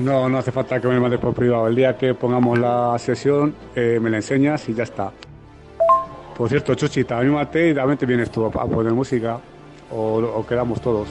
No, 0.00 0.30
no 0.30 0.38
hace 0.38 0.50
falta 0.50 0.80
que 0.80 0.88
me 0.88 0.98
mandes 0.98 1.20
por 1.20 1.34
privado. 1.34 1.68
El 1.68 1.76
día 1.76 1.96
que 1.96 2.14
pongamos 2.14 2.58
la 2.58 2.98
sesión, 2.98 3.54
eh, 3.74 3.98
me 4.00 4.08
la 4.08 4.16
enseñas 4.16 4.66
y 4.68 4.74
ya 4.74 4.84
está. 4.84 5.12
Por 6.36 6.48
cierto, 6.48 6.74
Chuchi, 6.74 7.04
te 7.04 7.12
anímate 7.12 7.68
y 7.68 7.74
también 7.74 7.98
te 7.98 8.06
vienes 8.06 8.30
tú 8.30 8.46
a 8.46 8.50
poner 8.50 8.92
música 8.92 9.38
o 9.90 10.44
quedamos 10.48 10.80
todos. 10.80 11.08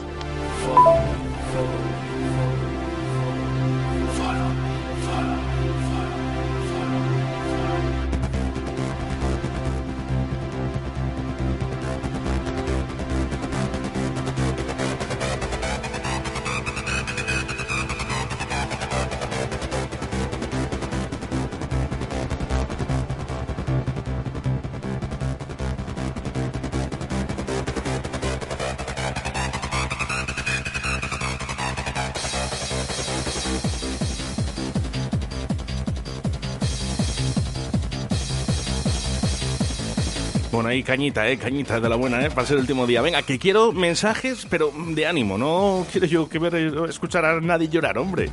Ahí 40.70 40.84
cañita, 40.84 41.28
eh, 41.28 41.38
cañita 41.38 41.80
de 41.80 41.90
la 41.90 41.96
buena, 41.96 42.24
eh, 42.26 42.30
para 42.30 42.48
ser 42.48 42.56
el 42.56 42.62
último 42.62 42.88
día. 42.88 43.02
Venga, 43.02 43.22
que 43.24 43.40
quiero 43.40 43.72
mensajes, 43.72 44.48
pero 44.50 44.72
de 44.76 45.06
ánimo. 45.06 45.38
No 45.38 45.86
quiero 45.92 46.08
yo 46.08 46.30
que 46.30 46.40
ver, 46.40 46.56
escuchar 46.90 47.26
a 47.26 47.42
nadie 47.42 47.68
llorar, 47.68 47.98
hombre. 47.98 48.30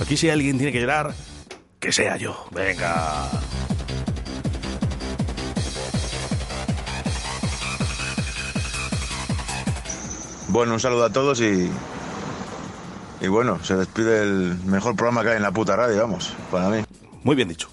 Aquí 0.00 0.16
si 0.16 0.30
alguien 0.30 0.56
tiene 0.56 0.72
que 0.72 0.80
llorar, 0.80 1.14
que 1.78 1.92
sea 1.92 2.16
yo. 2.16 2.46
Venga. 2.52 3.30
Bueno, 10.48 10.74
un 10.74 10.80
saludo 10.80 11.04
a 11.04 11.10
todos 11.10 11.40
y. 11.40 11.70
Y 13.20 13.28
bueno, 13.28 13.58
se 13.64 13.74
despide 13.76 14.22
el 14.22 14.56
mejor 14.66 14.94
programa 14.96 15.22
que 15.22 15.30
hay 15.30 15.36
en 15.36 15.42
la 15.42 15.52
puta 15.52 15.76
radio, 15.76 15.96
vamos, 16.00 16.34
para 16.50 16.68
mí. 16.68 16.84
Muy 17.22 17.34
bien 17.34 17.48
dicho. 17.48 17.68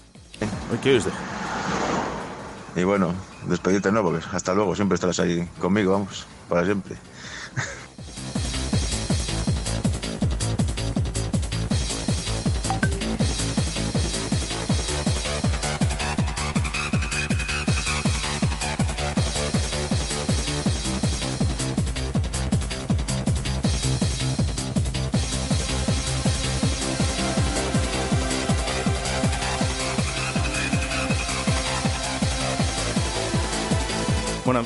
¿Qué 0.82 0.96
os 0.96 1.04
dejo? 1.04 1.16
Y 2.74 2.84
bueno, 2.84 3.14
despedirte 3.46 3.92
no, 3.92 4.02
porque 4.02 4.24
hasta 4.32 4.54
luego, 4.54 4.74
siempre 4.74 4.94
estarás 4.96 5.20
ahí 5.20 5.48
conmigo, 5.58 5.92
vamos, 5.92 6.26
para 6.48 6.64
siempre. 6.64 7.02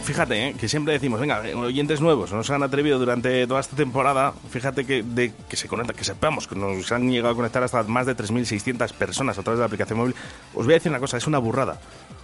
Fíjate, 0.06 0.48
¿eh? 0.48 0.54
que 0.58 0.68
siempre 0.68 0.94
decimos, 0.94 1.20
venga, 1.20 1.46
eh, 1.46 1.54
oyentes 1.54 2.00
nuevos, 2.00 2.32
no 2.32 2.44
se 2.44 2.54
han 2.54 2.62
atrevido 2.62 2.98
durante 2.98 3.44
toda 3.46 3.60
esta 3.60 3.74
temporada, 3.74 4.32
fíjate 4.50 4.86
que, 4.86 5.02
de, 5.02 5.32
que 5.48 5.56
se 5.56 5.66
conecta, 5.66 5.92
que 5.92 6.04
sepamos 6.04 6.46
que 6.46 6.54
nos 6.54 6.90
han 6.92 7.10
llegado 7.10 7.32
a 7.32 7.36
conectar 7.36 7.62
hasta 7.62 7.82
más 7.82 8.06
de 8.06 8.16
3.600 8.16 8.92
personas 8.92 9.36
a 9.36 9.42
través 9.42 9.58
de 9.58 9.62
la 9.62 9.66
aplicación 9.66 9.98
móvil. 9.98 10.14
Os 10.54 10.64
voy 10.64 10.74
a 10.74 10.76
decir 10.76 10.90
una 10.90 11.00
cosa, 11.00 11.16
es 11.16 11.26
una 11.26 11.38
burrada. 11.38 11.80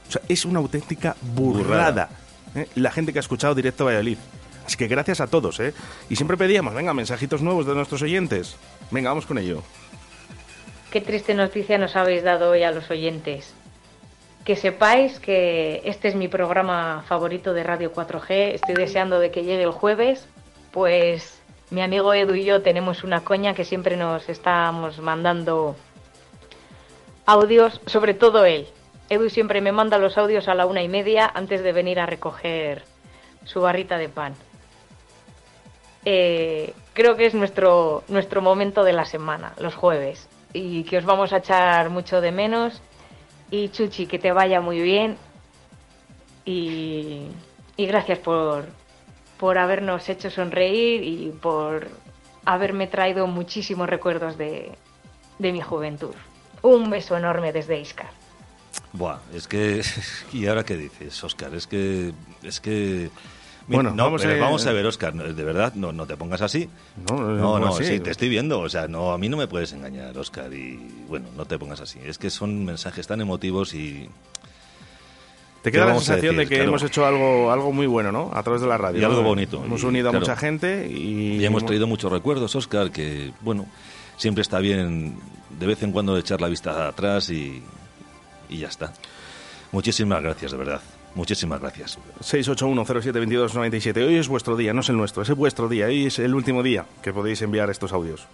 O 0.08 0.12
sea, 0.12 0.22
es 0.28 0.44
una 0.44 0.60
auténtica 0.60 1.16
burrada. 1.34 2.08
¿eh? 2.54 2.68
La 2.76 2.92
gente 2.92 3.12
que 3.12 3.18
ha 3.18 3.20
escuchado 3.20 3.54
directo 3.54 3.84
Valladolid. 3.84 4.18
Así 4.64 4.76
que 4.76 4.86
gracias 4.86 5.20
a 5.20 5.26
todos, 5.26 5.58
¿eh? 5.58 5.74
Y 6.08 6.14
siempre 6.14 6.36
pedíamos, 6.36 6.72
venga, 6.74 6.94
mensajitos 6.94 7.42
nuevos 7.42 7.66
de 7.66 7.74
nuestros 7.74 8.00
oyentes. 8.02 8.56
Venga, 8.92 9.10
vamos 9.10 9.26
con 9.26 9.38
ello. 9.38 9.64
Qué 10.92 11.00
triste 11.00 11.34
noticia 11.34 11.78
nos 11.78 11.96
habéis 11.96 12.22
dado 12.22 12.50
hoy 12.50 12.62
a 12.62 12.70
los 12.70 12.88
oyentes. 12.90 13.54
Que 14.44 14.56
sepáis 14.56 15.20
que 15.20 15.82
este 15.84 16.08
es 16.08 16.16
mi 16.16 16.26
programa 16.26 17.04
favorito 17.06 17.54
de 17.54 17.62
Radio 17.62 17.92
4G. 17.92 18.54
Estoy 18.54 18.74
deseando 18.74 19.20
de 19.20 19.30
que 19.30 19.44
llegue 19.44 19.62
el 19.62 19.70
jueves. 19.70 20.26
Pues 20.72 21.40
mi 21.70 21.80
amigo 21.80 22.12
Edu 22.12 22.34
y 22.34 22.44
yo 22.44 22.60
tenemos 22.60 23.04
una 23.04 23.22
coña 23.22 23.54
que 23.54 23.64
siempre 23.64 23.96
nos 23.96 24.28
estamos 24.28 24.98
mandando 24.98 25.76
audios, 27.24 27.80
sobre 27.86 28.14
todo 28.14 28.44
él. 28.44 28.66
Edu 29.08 29.30
siempre 29.30 29.60
me 29.60 29.70
manda 29.70 29.98
los 29.98 30.18
audios 30.18 30.48
a 30.48 30.54
la 30.54 30.66
una 30.66 30.82
y 30.82 30.88
media 30.88 31.30
antes 31.32 31.62
de 31.62 31.72
venir 31.72 32.00
a 32.00 32.06
recoger 32.06 32.82
su 33.44 33.60
barrita 33.60 33.96
de 33.96 34.08
pan. 34.08 34.34
Eh, 36.04 36.74
creo 36.94 37.16
que 37.16 37.26
es 37.26 37.34
nuestro, 37.34 38.02
nuestro 38.08 38.42
momento 38.42 38.82
de 38.82 38.92
la 38.92 39.04
semana, 39.04 39.52
los 39.58 39.76
jueves, 39.76 40.28
y 40.52 40.82
que 40.82 40.98
os 40.98 41.04
vamos 41.04 41.32
a 41.32 41.38
echar 41.38 41.90
mucho 41.90 42.20
de 42.20 42.32
menos. 42.32 42.82
Y 43.52 43.68
Chuchi, 43.68 44.06
que 44.06 44.18
te 44.18 44.32
vaya 44.32 44.62
muy 44.62 44.80
bien. 44.80 45.18
Y, 46.46 47.26
y 47.76 47.86
gracias 47.86 48.18
por, 48.18 48.64
por 49.38 49.58
habernos 49.58 50.08
hecho 50.08 50.30
sonreír 50.30 51.02
y 51.04 51.30
por 51.32 51.86
haberme 52.46 52.86
traído 52.86 53.26
muchísimos 53.26 53.90
recuerdos 53.90 54.38
de, 54.38 54.72
de 55.38 55.52
mi 55.52 55.60
juventud. 55.60 56.14
Un 56.62 56.88
beso 56.88 57.14
enorme 57.14 57.52
desde 57.52 57.78
Iscar. 57.78 58.10
Buah, 58.94 59.18
es 59.34 59.46
que... 59.46 59.82
¿Y 60.32 60.46
ahora 60.46 60.64
qué 60.64 60.78
dices, 60.78 61.22
Oscar? 61.22 61.54
Es 61.54 61.66
que... 61.66 62.14
Es 62.42 62.58
que... 62.58 63.10
Bueno, 63.68 63.90
no, 63.90 64.04
vamos 64.04 64.22
pero 64.22 64.34
a- 64.34 64.44
vamos 64.46 64.66
a 64.66 64.72
ver, 64.72 64.84
Oscar, 64.86 65.14
de 65.14 65.44
verdad, 65.44 65.74
no, 65.74 65.92
no 65.92 66.06
te 66.06 66.16
pongas 66.16 66.42
así. 66.42 66.68
No, 67.08 67.16
no, 67.20 67.58
no, 67.58 67.68
así. 67.68 67.84
sí, 67.84 68.00
te 68.00 68.10
estoy 68.10 68.28
viendo, 68.28 68.60
o 68.60 68.68
sea, 68.68 68.88
no, 68.88 69.12
a 69.12 69.18
mí 69.18 69.28
no 69.28 69.36
me 69.36 69.46
puedes 69.46 69.72
engañar, 69.72 70.16
Oscar, 70.18 70.52
y 70.52 70.76
bueno, 71.08 71.26
no 71.36 71.44
te 71.44 71.58
pongas 71.58 71.80
así. 71.80 71.98
Es 72.04 72.18
que 72.18 72.28
son 72.30 72.64
mensajes 72.64 73.06
tan 73.06 73.20
emotivos 73.20 73.74
y... 73.74 74.08
Te 75.62 75.70
¿Qué 75.70 75.78
queda 75.78 75.86
la 75.86 75.94
sensación 75.94 76.36
decir? 76.36 76.38
de 76.38 76.46
que 76.48 76.54
Claro. 76.56 76.70
hemos 76.70 76.82
hecho 76.82 77.06
algo, 77.06 77.52
algo 77.52 77.72
muy 77.72 77.86
bueno, 77.86 78.10
¿no? 78.10 78.30
A 78.34 78.42
través 78.42 78.60
de 78.62 78.66
la 78.66 78.76
radio. 78.78 79.00
Y 79.00 79.04
algo 79.04 79.22
bonito. 79.22 79.62
Hemos 79.64 79.82
y, 79.84 79.86
unido 79.86 80.08
a 80.08 80.10
claro, 80.10 80.26
mucha 80.26 80.36
gente 80.36 80.88
y... 80.90 81.36
y 81.36 81.44
hemos 81.44 81.64
traído 81.64 81.86
muchos 81.86 82.10
recuerdos, 82.10 82.56
Oscar, 82.56 82.90
que, 82.90 83.30
bueno, 83.42 83.66
siempre 84.16 84.42
está 84.42 84.58
bien 84.58 85.16
de 85.60 85.66
vez 85.66 85.80
en 85.84 85.92
cuando 85.92 86.16
echar 86.18 86.40
la 86.40 86.48
vista 86.48 86.88
atrás 86.88 87.30
y, 87.30 87.62
y 88.48 88.58
ya 88.58 88.66
está. 88.66 88.92
Muchísimas 89.70 90.20
gracias, 90.20 90.50
de 90.50 90.58
verdad. 90.58 90.80
Muchísimas 91.14 91.60
gracias. 91.60 91.98
681072297. 92.20 94.06
Hoy 94.06 94.16
es 94.16 94.28
vuestro 94.28 94.56
día, 94.56 94.72
no 94.72 94.80
es 94.80 94.88
el 94.88 94.96
nuestro, 94.96 95.22
es 95.22 95.30
vuestro 95.30 95.68
día. 95.68 95.86
Hoy 95.86 96.06
es 96.06 96.18
el 96.18 96.34
último 96.34 96.62
día 96.62 96.86
que 97.02 97.12
podéis 97.12 97.42
enviar 97.42 97.68
estos 97.70 97.92
audios. 97.92 98.26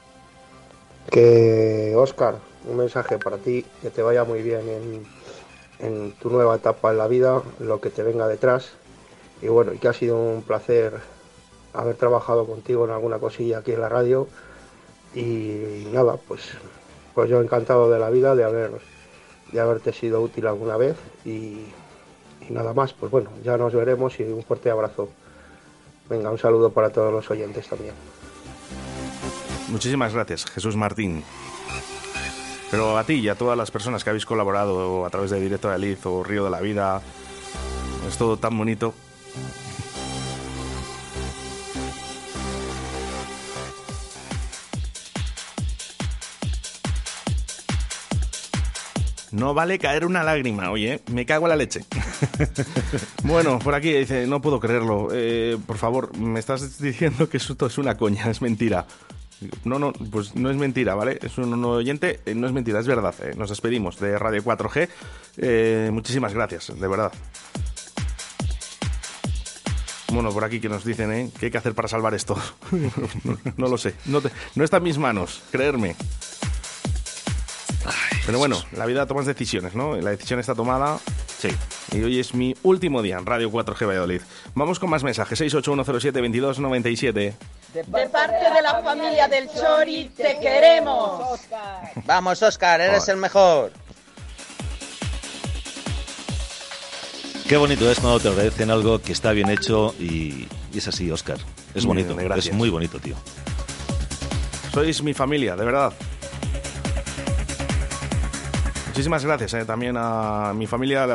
Que, 1.11 1.95
Oscar, 1.97 2.37
un 2.69 2.77
mensaje 2.77 3.19
para 3.19 3.39
ti, 3.39 3.65
que 3.83 3.91
te 3.91 4.03
vaya 4.03 4.25
muy 4.25 4.43
bien 4.43 4.61
en, 4.69 5.07
en 5.81 6.13
tu 6.13 6.31
nueva 6.31 6.57
etapa 6.57 6.93
en 6.93 6.99
la 6.99 7.09
vida, 7.09 7.43
lo 7.59 7.81
que 7.81 7.91
te 7.91 8.03
venga 8.03 8.29
detrás. 8.29 8.71
Y 9.43 9.49
bueno, 9.49 9.73
y 9.73 9.79
que 9.79 9.89
ha 9.89 9.93
sido 9.93 10.17
un 10.17 10.43
placer 10.43 10.95
haber 11.73 11.97
trabajado 11.97 12.47
contigo 12.47 12.85
en 12.85 12.93
alguna 12.93 13.19
cosilla 13.19 13.59
aquí 13.59 13.73
en 13.73 13.81
la 13.81 13.89
radio. 13.89 14.29
Y 15.15 15.89
nada, 15.93 16.17
pues, 16.29 16.43
pues 17.15 17.29
yo 17.29 17.41
encantado 17.41 17.91
de 17.91 17.99
la 17.99 18.11
vida 18.11 18.37
de 18.37 18.45
haber 18.45 18.71
de 19.53 19.61
haberte 19.61 19.93
sido 19.93 20.21
útil 20.21 20.47
alguna 20.47 20.77
vez 20.77 20.97
y, 21.25 21.31
y 21.31 21.73
nada 22.51 22.73
más, 22.75 22.93
pues 22.93 23.11
bueno, 23.11 23.31
ya 23.45 23.57
nos 23.57 23.75
veremos 23.75 24.19
y 24.21 24.25
un 24.25 24.43
fuerte 24.43 24.71
abrazo. 24.71 25.09
Venga, 26.09 26.31
un 26.31 26.39
saludo 26.39 26.71
para 26.71 26.91
todos 26.91 27.13
los 27.13 27.31
oyentes 27.31 27.69
también. 27.69 27.95
Muchísimas 29.69 30.15
gracias, 30.15 30.47
Jesús 30.47 30.77
Martín. 30.77 31.23
Pero 32.71 32.99
a 32.99 33.05
ti 33.05 33.15
y 33.15 33.29
a 33.29 33.35
todas 33.35 33.57
las 33.57 33.71
personas 33.71 34.05
que 34.05 34.11
habéis 34.11 34.27
colaborado 34.27 35.05
a 35.05 35.11
través 35.11 35.31
de 35.31 35.41
Directo 35.41 35.71
de 35.71 35.79
Liz 35.79 36.05
o 36.07 36.23
Río 36.23 36.45
de 36.45 36.51
la 36.51 36.61
Vida, 36.61 37.01
es 38.07 38.17
todo 38.17 38.37
tan 38.37 38.57
bonito. 38.57 38.95
No 49.31 49.53
vale 49.55 49.79
caer 49.79 50.07
una 50.07 50.23
lágrima, 50.25 50.71
oye, 50.71 51.03
me 51.13 51.27
cago 51.27 51.47
en 51.47 51.51
la 51.51 51.57
leche. 51.57 51.85
bueno, 53.25 53.59
por 53.59 53.75
aquí 53.75 53.93
dice, 53.93 54.27
no 54.27 54.41
puedo 54.41 54.59
creerlo. 54.59 55.09
Eh, 55.13 55.59
por 55.67 55.77
favor, 55.77 56.17
me 56.17 56.41
estás 56.41 56.79
diciendo 56.81 57.29
que 57.29 57.37
esto 57.37 57.67
es 57.67 57.77
una 57.79 57.97
coña, 57.97 58.31
es 58.31 58.41
mentira. 58.41 58.87
No, 59.65 59.79
no, 59.79 59.93
pues 59.93 60.35
no 60.35 60.51
es 60.51 60.57
mentira, 60.57 60.95
¿vale? 60.95 61.19
Es 61.23 61.39
un 61.39 61.65
oyente, 61.65 62.21
eh, 62.27 62.35
no 62.35 62.47
es 62.47 62.53
mentira, 62.53 62.81
es 62.81 62.87
verdad. 62.87 63.15
eh. 63.23 63.35
Nos 63.37 63.51
despedimos 63.51 64.01
de 64.01 64.19
Radio 64.19 64.43
4G. 64.43 64.89
Eh, 65.37 65.91
muchísimas 65.93 66.35
gracias, 66.35 66.73
de 66.79 66.89
verdad. 66.89 67.13
Bueno, 70.13 70.33
por 70.33 70.43
aquí 70.43 70.59
que 70.59 70.69
nos 70.71 70.85
dicen, 70.85 71.13
¿eh? 71.13 71.31
¿Qué 71.39 71.47
hay 71.47 71.53
que 71.53 71.59
hacer 71.59 71.75
para 71.75 71.87
salvar 71.87 72.15
esto? 72.15 72.37
no, 73.57 73.69
lo 73.69 73.77
sé. 73.77 73.95
No, 74.07 74.23
no 74.55 74.65
está 74.65 74.79
en 74.79 74.83
mis 74.85 74.99
manos, 74.99 75.43
creerme. 75.53 75.95
Pero 78.27 78.39
bueno, 78.39 78.63
la 78.73 78.87
vida 78.87 79.07
tomas 79.07 79.27
decisiones, 79.27 79.75
¿no? 79.75 79.97
La 79.97 80.11
decisión 80.11 80.41
está 80.41 80.55
tomada. 80.55 80.99
Sí. 81.39 81.49
Y 81.93 82.03
hoy 82.03 82.19
es 82.19 82.35
mi 82.35 82.55
último 82.63 83.01
día 83.03 83.17
en 83.19 83.27
Radio 83.27 83.51
4G 83.51 83.87
Valladolid. 83.87 84.21
Vamos 84.55 84.79
con 84.79 84.91
más 84.91 85.03
mensajes. 85.05 85.41
681072297. 85.41 87.13
De 87.73 87.85
parte 87.85 88.51
de 88.55 88.63
la 88.63 88.83
familia 88.83 89.29
del 89.29 89.49
Chori, 89.49 90.11
te 90.17 90.39
queremos. 90.41 91.41
Vamos, 92.07 92.43
Oscar, 92.43 92.81
eres 92.81 93.09
el 93.09 93.19
mejor. 93.19 93.73
Qué 97.47 97.57
bonito 97.57 97.91
es 97.91 97.99
cuando 98.01 98.21
te 98.21 98.29
agradecen 98.29 98.71
algo 98.71 99.01
que 99.01 99.13
está 99.13 99.33
bien 99.33 99.49
hecho 99.49 99.95
y, 99.99 100.47
y 100.73 100.79
es 100.79 100.87
así, 100.89 101.11
Oscar. 101.11 101.39
Es 101.75 101.87
bonito, 101.87 102.15
bien, 102.15 102.29
gracias. 102.29 102.49
es 102.49 102.55
muy 102.55 102.69
bonito, 102.69 102.99
tío. 102.99 103.15
Sois 104.73 105.03
mi 105.03 105.15
familia, 105.15 105.57
de 105.57 105.65
verdad. 105.65 105.93
Muchísimas 108.99 109.25
gracias 109.25 109.55
eh, 109.55 109.65
también 109.65 109.95
a 109.97 110.53
mi 110.57 110.67
familia, 110.67 111.07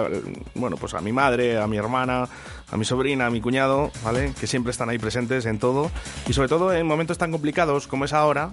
bueno, 0.56 0.78
pues 0.78 0.94
a 0.94 1.02
mi 1.02 1.12
madre, 1.12 1.58
a 1.60 1.68
mi 1.68 1.76
hermana, 1.76 2.30
a 2.72 2.78
mi 2.78 2.86
sobrina, 2.86 3.26
a 3.26 3.30
mi 3.30 3.42
cuñado, 3.42 3.92
¿vale? 4.06 4.32
Que 4.40 4.48
siempre 4.48 4.72
están 4.72 4.88
ahí 4.88 4.98
presentes 4.98 5.46
en 5.46 5.60
todo 5.60 5.92
y 6.26 6.32
sobre 6.32 6.48
todo 6.48 6.74
en 6.74 6.88
momentos 6.88 7.18
tan 7.18 7.34
complicados 7.34 7.88
como 7.88 8.06
es 8.06 8.14
ahora, 8.14 8.52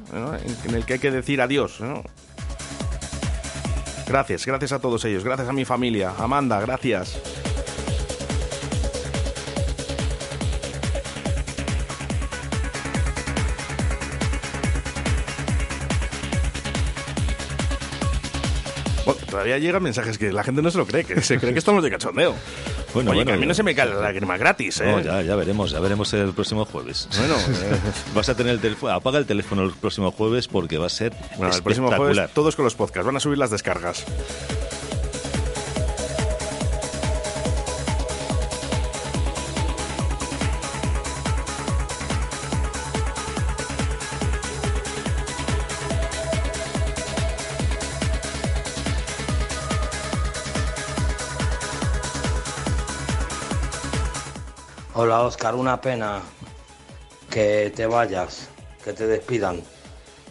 en, 0.65 0.75
el 0.75 0.85
que 0.85 0.95
hay 0.95 0.99
que 0.99 1.13
decir 1.13 1.41
adiós. 1.41 1.79
Gracias, 4.09 4.47
gracias 4.47 4.73
a 4.73 4.81
todos 4.81 5.05
ellos, 5.05 5.23
gracias 5.23 5.49
a 5.49 5.53
mi 5.53 5.65
familia, 5.65 6.13
Amanda, 6.19 6.61
gracias. 6.61 7.40
Todavía 19.31 19.59
llegan 19.59 19.83
mensajes 19.83 20.19
que 20.19 20.33
la 20.33 20.43
gente 20.45 20.61
no 20.63 20.71
se 20.71 20.79
lo 20.79 20.87
cree, 20.87 21.05
que 21.05 21.21
se 21.23 21.39
cree 21.39 21.53
que 21.53 21.59
estamos 21.59 21.83
de 21.83 21.91
cachondeo. 21.91 22.35
Bueno, 22.93 23.13
Oye, 23.13 23.19
bueno, 23.19 23.31
que 23.31 23.35
a 23.37 23.41
mí 23.41 23.47
no 23.47 23.55
se 23.55 23.63
me 23.63 23.73
cae 23.73 23.87
la 23.89 24.01
lágrima 24.01 24.37
gratis, 24.37 24.81
¿eh? 24.81 24.87
No, 24.87 24.99
ya, 25.01 25.23
ya 25.23 25.37
veremos, 25.37 25.71
ya 25.71 25.79
veremos 25.79 26.13
el 26.13 26.33
próximo 26.33 26.65
jueves. 26.65 27.09
Bueno, 27.17 27.37
eh. 27.39 27.79
vas 28.17 28.29
a 28.29 28.35
tener 28.35 28.53
el 28.55 28.61
teléfono, 28.61 28.93
apaga 28.93 29.19
el 29.19 29.27
teléfono 29.27 29.63
el 29.63 29.71
próximo 29.71 30.11
jueves 30.11 30.49
porque 30.49 30.77
va 30.77 30.87
a 30.87 30.89
ser 30.89 31.13
Bueno, 31.37 31.55
el 31.55 31.63
próximo 31.63 31.87
espectacular. 31.87 32.15
jueves 32.17 32.35
todos 32.35 32.57
con 32.57 32.65
los 32.65 32.75
podcasts, 32.75 33.07
van 33.07 33.15
a 33.15 33.21
subir 33.21 33.39
las 33.39 33.53
descargas. 33.53 34.05
Oscar, 55.19 55.55
una 55.55 55.81
pena 55.81 56.23
que 57.29 57.73
te 57.75 57.87
vayas, 57.87 58.49
que 58.85 58.93
te 58.93 59.07
despidan. 59.07 59.63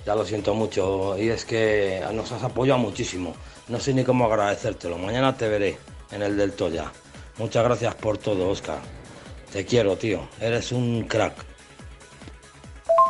Ya 0.05 0.15
lo 0.15 0.25
siento 0.25 0.53
mucho 0.53 1.17
y 1.17 1.29
es 1.29 1.45
que 1.45 2.01
nos 2.13 2.31
has 2.31 2.43
apoyado 2.43 2.79
muchísimo. 2.79 3.33
No 3.67 3.79
sé 3.79 3.93
ni 3.93 4.03
cómo 4.03 4.25
agradecértelo. 4.25 4.97
Mañana 4.97 5.35
te 5.35 5.47
veré 5.47 5.77
en 6.11 6.21
el 6.21 6.37
del 6.37 6.53
Toya. 6.53 6.91
Muchas 7.37 7.63
gracias 7.63 7.95
por 7.95 8.17
todo, 8.17 8.49
Oscar. 8.49 8.79
Te 9.51 9.65
quiero, 9.65 9.97
tío. 9.97 10.27
Eres 10.39 10.71
un 10.71 11.03
crack. 11.03 11.33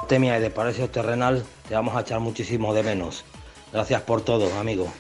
Temia 0.07 0.37
y 0.37 0.41
de 0.41 0.49
Palacio 0.49 0.89
Terrenal 0.89 1.45
te 1.67 1.75
vamos 1.75 1.95
a 1.95 2.01
echar 2.01 2.19
muchísimo 2.19 2.73
de 2.73 2.83
menos. 2.83 3.23
Gracias 3.71 4.01
por 4.01 4.21
todo, 4.21 4.51
amigo. 4.59 4.91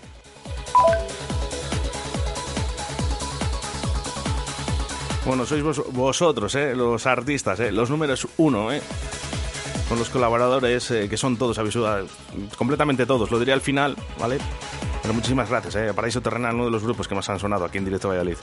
Bueno, 5.29 5.45
sois 5.45 5.61
vos- 5.61 5.83
vosotros, 5.93 6.55
¿eh? 6.55 6.73
los 6.75 7.05
artistas, 7.05 7.59
¿eh? 7.59 7.71
los 7.71 7.91
números 7.91 8.27
uno, 8.37 8.71
¿eh? 8.71 8.81
con 9.87 9.99
los 9.99 10.09
colaboradores 10.09 10.87
que 10.87 11.17
son 11.17 11.37
todos, 11.37 11.55
habéis 11.59 11.73
sudado, 11.73 12.07
completamente 12.57 13.05
todos, 13.05 13.29
lo 13.29 13.37
diré 13.37 13.53
al 13.53 13.61
final, 13.61 13.95
¿vale? 14.19 14.39
Pero 15.03 15.13
muchísimas 15.13 15.47
gracias, 15.47 15.75
¿eh? 15.75 15.93
Paraíso 15.93 16.19
Terrenal, 16.21 16.55
uno 16.55 16.65
de 16.65 16.71
los 16.71 16.83
grupos 16.83 17.07
que 17.07 17.13
más 17.13 17.29
han 17.29 17.37
sonado 17.39 17.65
aquí 17.65 17.77
en 17.77 17.85
Directo 17.85 18.07
Valladolid. 18.09 18.37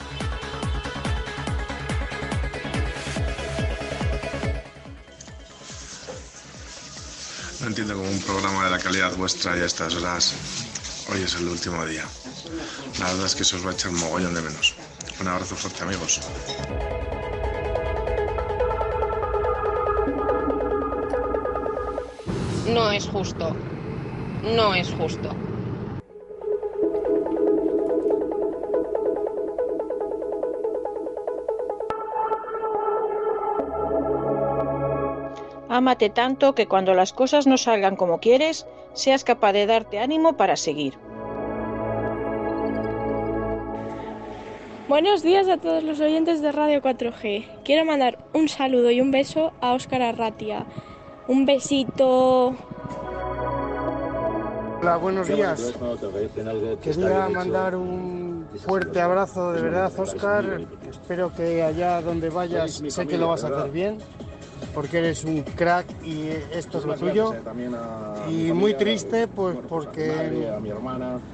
No 7.61 7.67
entiendo 7.67 7.95
cómo 7.95 8.09
un 8.09 8.21
programa 8.21 8.65
de 8.65 8.71
la 8.71 8.79
calidad 8.79 9.15
vuestra 9.15 9.57
y 9.57 9.61
a 9.61 9.65
estas 9.65 9.95
horas 9.95 10.33
hoy 11.09 11.21
es 11.23 11.35
el 11.35 11.47
último 11.47 11.85
día. 11.85 12.05
La 12.99 13.07
verdad 13.07 13.25
es 13.25 13.35
que 13.35 13.43
eso 13.43 13.57
os 13.57 13.65
va 13.65 13.71
a 13.71 13.73
echar 13.73 13.91
mogollón 13.91 14.33
de 14.33 14.41
menos. 14.41 14.75
Un 15.19 15.27
abrazo 15.27 15.55
fuerte, 15.55 15.83
amigos. 15.83 16.21
No 22.67 22.91
es 22.91 23.07
justo. 23.07 23.55
No 24.43 24.75
es 24.75 24.91
justo. 24.93 25.29
Ámate 35.69 36.09
tanto 36.09 36.53
que 36.55 36.67
cuando 36.67 36.93
las 36.93 37.13
cosas 37.13 37.47
no 37.47 37.57
salgan 37.57 37.95
como 37.95 38.19
quieres, 38.19 38.65
seas 38.93 39.23
capaz 39.23 39.53
de 39.53 39.65
darte 39.65 39.99
ánimo 39.99 40.37
para 40.37 40.55
seguir. 40.55 40.97
Buenos 44.87 45.21
días 45.21 45.49
a 45.49 45.57
todos 45.57 45.83
los 45.83 45.99
oyentes 45.99 46.41
de 46.41 46.53
Radio 46.53 46.81
4G. 46.81 47.45
Quiero 47.65 47.83
mandar 47.83 48.17
un 48.33 48.47
saludo 48.47 48.89
y 48.89 49.01
un 49.01 49.11
beso 49.11 49.51
a 49.59 49.73
Óscar 49.73 50.01
Arratia. 50.01 50.65
Un 51.27 51.45
besito. 51.45 52.55
Hola, 54.79 54.95
buenos 54.95 55.27
días. 55.27 55.73
Quería 56.81 57.27
mandar 57.27 57.75
un 57.75 58.47
fuerte 58.65 59.01
abrazo 59.01 59.51
de 59.51 59.61
verdad, 59.61 59.91
Oscar. 59.97 60.61
Espero 60.89 61.33
que 61.33 61.63
allá 61.63 62.01
donde 62.01 62.29
vayas, 62.29 62.81
sé 62.87 63.05
que 63.05 63.17
lo 63.17 63.27
vas 63.27 63.43
a 63.43 63.47
hacer 63.47 63.71
bien, 63.71 63.97
porque 64.77 64.99
eres 64.99 65.23
un 65.23 65.41
crack 65.41 65.87
y 66.05 66.29
esto 66.51 66.77
es 66.77 66.85
lo 66.85 66.93
tuyo. 66.93 67.33
Y 68.29 68.51
muy 68.51 68.75
triste, 68.75 69.27
pues 69.27 69.57
porque 69.67 70.53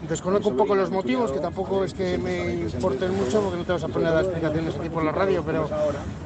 desconozco 0.08 0.48
un 0.48 0.56
poco 0.56 0.76
los 0.76 0.90
motivos, 0.90 1.30
que 1.30 1.42
tampoco 1.42 1.84
es 1.84 1.94
que 1.94 2.18
me 2.18 2.54
importen 2.54 3.14
mucho, 3.14 3.42
porque 3.42 3.58
no 3.58 3.66
te 3.66 3.74
vas 3.74 3.84
a 3.84 3.90
poner 3.90 4.08
a 4.08 4.12
dar 4.14 4.24
explicaciones 4.24 4.78
aquí 4.78 4.88
por 4.88 5.04
la 5.04 5.12
radio, 5.12 5.44
pero 5.46 5.70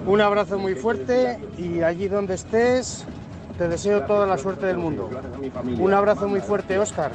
un 0.05 0.21
abrazo 0.21 0.59
muy 0.59 0.75
fuerte 0.75 1.39
y 1.57 1.81
allí 1.81 2.07
donde 2.07 2.35
estés, 2.35 3.03
te 3.57 3.67
deseo 3.67 4.03
toda 4.03 4.27
la 4.27 4.37
suerte 4.37 4.67
del 4.67 4.77
mundo. 4.77 5.09
Un 5.79 5.93
abrazo 5.95 6.27
muy 6.27 6.41
fuerte, 6.41 6.77
Oscar. 6.77 7.13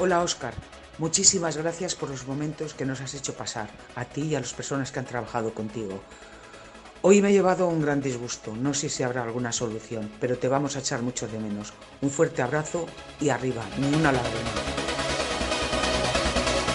Hola 0.00 0.20
Oscar, 0.20 0.52
muchísimas 0.98 1.56
gracias 1.56 1.94
por 1.94 2.10
los 2.10 2.26
momentos 2.26 2.74
que 2.74 2.84
nos 2.84 3.00
has 3.00 3.14
hecho 3.14 3.34
pasar, 3.34 3.70
a 3.94 4.04
ti 4.04 4.22
y 4.22 4.34
a 4.34 4.40
las 4.40 4.52
personas 4.52 4.92
que 4.92 4.98
han 4.98 5.06
trabajado 5.06 5.54
contigo. 5.54 6.00
Hoy 7.00 7.22
me 7.22 7.30
he 7.30 7.32
llevado 7.32 7.68
un 7.68 7.80
gran 7.80 8.00
disgusto, 8.00 8.56
no 8.56 8.74
sé 8.74 8.88
si 8.88 9.04
habrá 9.04 9.22
alguna 9.22 9.52
solución, 9.52 10.10
pero 10.20 10.36
te 10.36 10.48
vamos 10.48 10.74
a 10.74 10.80
echar 10.80 11.00
mucho 11.02 11.28
de 11.28 11.38
menos. 11.38 11.72
Un 12.02 12.10
fuerte 12.10 12.42
abrazo 12.42 12.86
y 13.20 13.28
arriba, 13.28 13.62
ni 13.78 13.86
una 13.94 14.10
lágrima. 14.10 14.50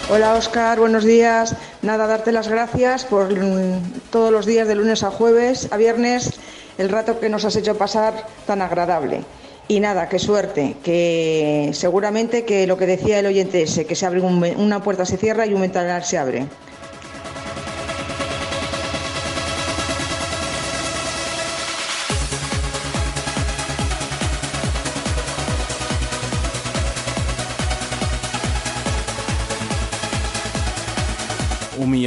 Hola 0.09 0.35
Oscar, 0.35 0.79
buenos 0.79 1.03
días. 1.03 1.55
Nada, 1.81 2.07
darte 2.07 2.31
las 2.31 2.47
gracias 2.47 3.03
por 3.03 3.33
mm, 3.37 3.81
todos 4.11 4.31
los 4.31 4.45
días 4.45 4.67
de 4.67 4.75
lunes 4.75 5.03
a 5.03 5.11
jueves, 5.11 5.67
a 5.71 5.77
viernes, 5.77 6.39
el 6.77 6.89
rato 6.89 7.19
que 7.19 7.29
nos 7.29 7.45
has 7.45 7.55
hecho 7.55 7.77
pasar 7.77 8.27
tan 8.45 8.61
agradable. 8.61 9.25
Y 9.67 9.79
nada, 9.79 10.09
qué 10.09 10.19
suerte, 10.19 10.75
que 10.83 11.71
seguramente 11.73 12.43
que 12.43 12.67
lo 12.67 12.77
que 12.77 12.85
decía 12.85 13.19
el 13.19 13.25
oyente 13.25 13.63
ese, 13.63 13.85
que 13.85 13.95
se 13.95 14.05
abre 14.05 14.19
un 14.21 14.43
una 14.57 14.83
puerta 14.83 15.05
se 15.05 15.17
cierra 15.17 15.45
y 15.45 15.53
un 15.53 15.61
ventanal 15.61 16.03
se 16.03 16.17
abre. 16.17 16.47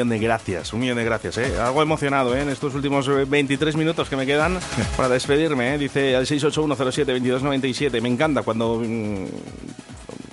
Millón 0.06 0.20
de 0.20 0.26
gracias, 0.26 0.72
un 0.72 0.80
millón 0.80 0.96
de 0.96 1.04
gracias, 1.04 1.38
¿eh? 1.38 1.58
Algo 1.58 1.82
emocionado, 1.82 2.36
¿eh? 2.36 2.42
En 2.42 2.48
estos 2.48 2.74
últimos 2.74 3.08
eh, 3.08 3.24
23 3.26 3.76
minutos 3.76 4.08
que 4.08 4.16
me 4.16 4.26
quedan 4.26 4.58
para 4.96 5.08
despedirme, 5.08 5.74
¿eh? 5.74 5.78
Dice 5.78 6.16
al 6.16 6.26
681072297. 6.26 8.00
Me 8.00 8.08
encanta 8.08 8.42
cuando... 8.42 8.80
mm, 8.84 9.26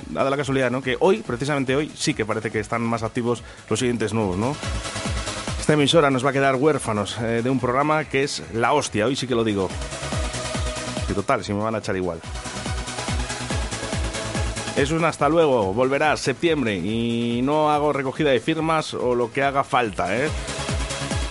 da 0.10 0.30
la 0.30 0.38
casualidad, 0.38 0.70
¿no? 0.70 0.82
Que 0.82 0.96
hoy, 1.00 1.24
precisamente 1.26 1.76
hoy, 1.76 1.92
sí 1.96 2.14
que 2.14 2.24
parece 2.24 2.52
que 2.52 2.60
están 2.60 2.82
más 2.84 3.02
activos 3.02 3.44
los 3.70 3.80
siguientes 3.80 4.14
nuevos, 4.14 4.38
¿no? 4.38 4.56
Esta 5.60 5.74
emisora 5.74 6.12
nos 6.12 6.24
va 6.24 6.30
a 6.30 6.34
quedar 6.34 6.56
huérfanos 6.56 7.18
eh, 7.20 7.42
de 7.44 7.50
un 7.50 7.60
programa 7.60 8.04
que 8.06 8.24
es 8.24 8.44
la 8.54 8.74
hostia, 8.74 9.08
hoy 9.08 9.16
sí 9.16 9.26
que 9.26 9.34
lo 9.34 9.44
digo. 9.44 9.70
Y 11.10 11.14
total, 11.14 11.44
si 11.44 11.54
me 11.54 11.64
van 11.64 11.74
a 11.76 11.80
echar 11.80 11.96
igual. 11.96 12.20
Es 14.76 14.90
un 14.90 15.06
hasta 15.06 15.30
luego, 15.30 15.72
volverás 15.72 16.20
septiembre 16.20 16.76
y 16.76 17.42
no 17.44 17.72
hago 17.72 17.94
recogida 17.94 18.32
de 18.32 18.40
firmas 18.40 18.96
o 18.96 19.14
lo 19.14 19.32
que 19.32 19.44
haga 19.44 19.64
falta, 19.64 20.18
¿eh? 20.18 20.30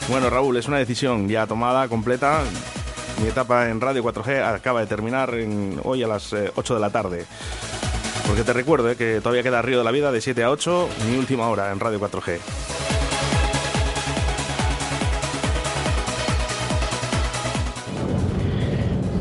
Bueno, 0.09 0.31
Raúl, 0.31 0.56
es 0.56 0.69
una 0.69 0.78
decisión 0.78 1.28
ya 1.28 1.47
tomada, 1.48 1.89
completa. 1.89 2.43
Mi 3.20 3.28
etapa 3.28 3.69
en 3.69 3.81
Radio 3.81 4.05
4G 4.05 4.43
acaba 4.44 4.81
de 4.81 4.86
terminar 4.86 5.35
hoy 5.82 6.02
a 6.05 6.06
las 6.06 6.32
eh, 6.32 6.52
8 6.55 6.74
de 6.74 6.81
la 6.81 6.90
tarde. 6.90 7.27
Porque 8.28 8.44
te 8.44 8.52
recuerdo 8.52 8.90
eh, 8.90 8.97
que 8.97 9.20
todavía 9.20 9.43
queda 9.43 9.60
Río 9.60 9.78
de 9.78 9.85
la 9.85 9.90
Vida 9.90 10.12
de 10.12 10.20
7 10.20 10.44
a 10.44 10.51
8, 10.51 10.89
mi 11.10 11.19
última 11.19 11.48
hora 11.48 11.73
en 11.73 11.81
Radio 11.81 12.01
4G. 12.01 12.39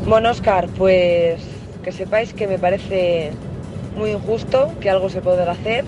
Bueno, 0.06 0.30
Oscar, 0.30 0.68
pues 0.78 1.40
que 1.82 1.90
sepáis 1.90 2.32
que 2.34 2.46
me 2.46 2.58
parece 2.58 3.32
muy 3.96 4.10
injusto 4.10 4.72
que 4.80 4.90
algo 4.90 5.08
se 5.08 5.20
pueda 5.20 5.50
hacer, 5.50 5.84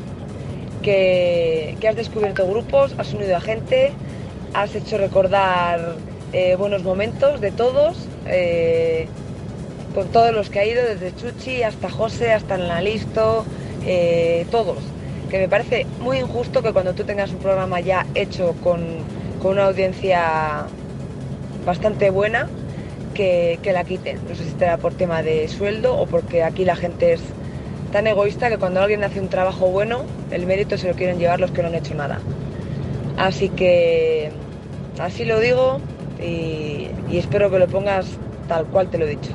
que, 0.83 1.77
que 1.81 1.89
has 1.89 1.97
descubierto 1.97 2.47
grupos, 2.47 2.95
has 2.99 3.13
unido 3.15 3.37
a 3.37 3.41
gente, 3.41 3.93
has 4.53 4.75
hecho 4.75 4.99
recordar 4.99 5.97
eh, 6.33 6.57
buenos 6.57 6.83
momentos 6.83 7.41
de 7.41 7.51
todos, 7.51 7.97
eh, 8.27 9.07
con 9.95 10.09
todos 10.09 10.35
los 10.35 10.51
que 10.51 10.59
ha 10.59 10.67
ido, 10.67 10.83
desde 10.83 11.15
Chuchi 11.15 11.63
hasta 11.63 11.89
José, 11.89 12.33
hasta 12.33 12.57
Listo, 12.81 13.45
eh, 13.87 14.47
todos. 14.51 14.79
Que 15.31 15.39
me 15.39 15.49
parece 15.49 15.87
muy 16.01 16.19
injusto 16.19 16.63
que 16.63 16.73
cuando 16.73 16.95
tú 16.95 17.05
tengas 17.05 17.31
un 17.31 17.39
programa 17.39 17.81
ya 17.81 18.07
hecho 18.15 18.55
con, 18.63 18.83
con 19.41 19.53
una 19.53 19.67
audiencia 19.67 20.67
bastante 21.65 22.11
buena, 22.11 22.49
que, 23.15 23.59
que 23.63 23.73
la 23.73 23.85
quiten. 23.85 24.19
No 24.29 24.35
sé 24.35 24.45
si 24.45 24.51
será 24.59 24.77
por 24.77 24.95
tema 24.95 25.23
de 25.23 25.49
sueldo 25.49 25.97
o 25.97 26.07
porque 26.07 26.43
aquí 26.43 26.65
la 26.65 26.77
gente 26.77 27.13
es 27.15 27.21
tan 27.95 28.09
egoísta 28.09 28.49
que 28.49 28.59
cuando 28.59 28.81
alguien 28.81 29.05
hace 29.05 29.21
un 29.21 29.29
trabajo 29.29 29.69
bueno, 29.69 30.03
el 30.33 30.47
mérito 30.47 30.77
se 30.77 30.89
lo 30.89 30.95
quieren 30.95 31.17
llevar 31.17 31.39
los 31.39 31.53
que 31.53 31.63
no 31.63 31.69
han 31.69 31.77
hecho 31.77 31.95
nada. 31.95 32.19
Así 33.17 33.51
que 33.51 34.33
así 34.99 35.25
lo 35.25 35.39
digo 35.39 35.81
y, 36.21 36.89
espero 37.13 37.53
que 37.53 37.61
lo 37.61 37.69
pongas 37.69 38.07
tal 38.49 38.67
cual 38.67 38.91
te 38.91 38.99
lo 38.99 39.07
he 39.07 39.11
dicho. 39.11 39.31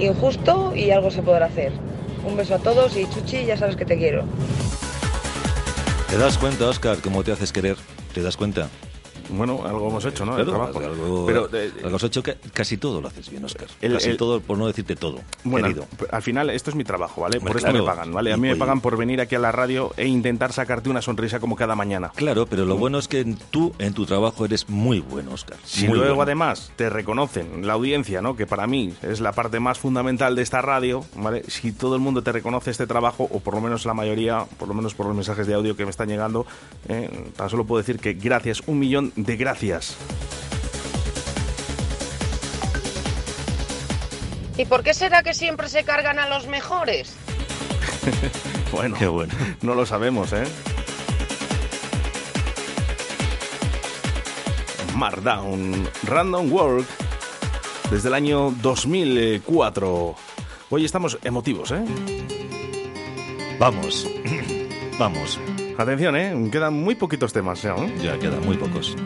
Injusto 0.00 0.74
y 0.74 0.92
algo 0.92 1.10
se 1.10 1.20
podrá 1.20 1.44
hacer. 1.44 1.72
Un 2.26 2.38
beso 2.38 2.54
a 2.54 2.58
todos 2.58 2.96
y 2.96 3.06
Chuchi, 3.10 3.44
ya 3.44 3.58
sabes 3.58 3.76
que 3.76 3.84
te 3.84 3.98
quiero. 3.98 4.24
¿Te 6.08 6.16
das 6.16 6.38
cuenta, 6.38 6.68
Oscar, 6.68 6.96
cómo 7.02 7.22
te 7.22 7.32
haces 7.32 7.52
querer? 7.52 7.76
¿Te 8.14 8.22
das 8.22 8.38
cuenta? 8.38 8.70
Bueno, 9.30 9.60
algo 9.64 9.88
hemos 9.88 10.04
hecho, 10.04 10.24
¿no? 10.24 10.38
El 10.38 10.46
trabajo. 10.46 10.78
Algo, 10.78 11.26
Pero, 11.26 11.48
eh, 11.52 11.72
algo 11.84 11.96
has 11.96 12.02
hecho 12.04 12.22
casi 12.52 12.76
todo 12.78 13.00
lo 13.00 13.08
haces 13.08 13.28
bien, 13.30 13.44
Oscar. 13.44 13.66
El- 13.80 13.94
casi 13.94 14.10
el- 14.10 14.16
todo, 14.16 14.40
por 14.40 14.56
no 14.58 14.66
decirte 14.66 14.96
todo. 14.96 15.20
Bueno, 15.44 15.68
querido. 15.68 15.86
al 16.10 16.22
final 16.22 16.50
esto 16.50 16.70
es 16.70 16.76
mi 16.76 16.84
trabajo, 16.84 17.22
¿vale? 17.22 17.40
Por 17.40 17.56
esto 17.56 17.72
me 17.72 17.82
pagan, 17.82 18.12
¿vale? 18.12 18.32
A 18.32 18.36
mí 18.36 18.48
me 18.48 18.56
pagan 18.56 18.80
por 18.80 18.96
venir 18.96 19.20
aquí 19.20 19.34
a 19.34 19.38
la 19.38 19.52
radio 19.52 19.92
e 19.96 20.06
intentar 20.06 20.52
sacarte 20.52 20.88
una 20.90 21.02
sonrisa 21.02 21.40
como 21.40 21.56
cada 21.56 21.74
mañana. 21.74 22.10
Claro, 22.14 22.46
pero 22.46 22.64
lo 22.64 22.76
bueno 22.76 22.98
es 22.98 23.08
que 23.08 23.24
tú 23.50 23.72
en 23.78 23.94
tu 23.94 24.06
trabajo 24.06 24.44
eres 24.44 24.68
muy 24.68 25.00
bueno, 25.00 25.32
Oscar. 25.32 25.56
Si 25.64 25.86
Muy 25.88 25.96
luego 25.98 26.14
bueno. 26.16 26.22
además 26.22 26.72
te 26.76 26.88
reconocen 26.90 27.66
la 27.66 27.74
audiencia, 27.74 28.22
¿no? 28.22 28.36
Que 28.36 28.46
para 28.46 28.66
mí 28.66 28.92
es 29.02 29.20
la 29.20 29.32
parte 29.32 29.60
más 29.60 29.78
fundamental 29.78 30.34
de 30.36 30.42
esta 30.42 30.62
radio, 30.62 31.04
¿vale? 31.16 31.42
Si 31.48 31.72
todo 31.72 31.94
el 31.94 32.00
mundo 32.00 32.22
te 32.22 32.32
reconoce 32.32 32.70
este 32.70 32.86
trabajo, 32.86 33.28
o 33.30 33.40
por 33.40 33.54
lo 33.54 33.60
menos 33.60 33.84
la 33.86 33.94
mayoría, 33.94 34.44
por 34.58 34.68
lo 34.68 34.74
menos 34.74 34.94
por 34.94 35.06
los 35.06 35.14
mensajes 35.14 35.46
de 35.46 35.54
audio 35.54 35.76
que 35.76 35.84
me 35.84 35.90
están 35.90 36.08
llegando, 36.08 36.46
eh, 36.88 37.30
tan 37.36 37.50
solo 37.50 37.64
puedo 37.64 37.78
decir 37.82 37.98
que 37.98 38.14
gracias, 38.14 38.62
un 38.66 38.78
millón 38.78 39.12
de 39.24 39.36
gracias. 39.36 39.96
¿Y 44.56 44.64
por 44.64 44.82
qué 44.82 44.94
será 44.94 45.22
que 45.22 45.34
siempre 45.34 45.68
se 45.68 45.84
cargan 45.84 46.18
a 46.18 46.28
los 46.28 46.46
mejores? 46.46 47.14
bueno, 48.72 48.96
Qué 48.98 49.06
bueno. 49.06 49.32
no 49.62 49.74
lo 49.74 49.86
sabemos, 49.86 50.32
¿eh? 50.32 50.44
Markdown, 54.96 55.88
Random 56.04 56.50
Work, 56.52 56.86
desde 57.90 58.08
el 58.08 58.14
año 58.14 58.50
2004. 58.62 60.16
Hoy 60.70 60.84
estamos 60.84 61.18
emotivos, 61.22 61.70
¿eh? 61.70 61.84
Vamos, 63.60 64.06
vamos. 64.98 65.38
Atención, 65.78 66.16
¿eh? 66.16 66.34
Quedan 66.50 66.74
muy 66.74 66.96
poquitos 66.96 67.32
temas 67.32 67.62
ya, 67.62 67.76
¿eh? 67.76 67.94
Ya 68.02 68.18
quedan 68.18 68.44
muy 68.44 68.56
pocos. 68.56 68.96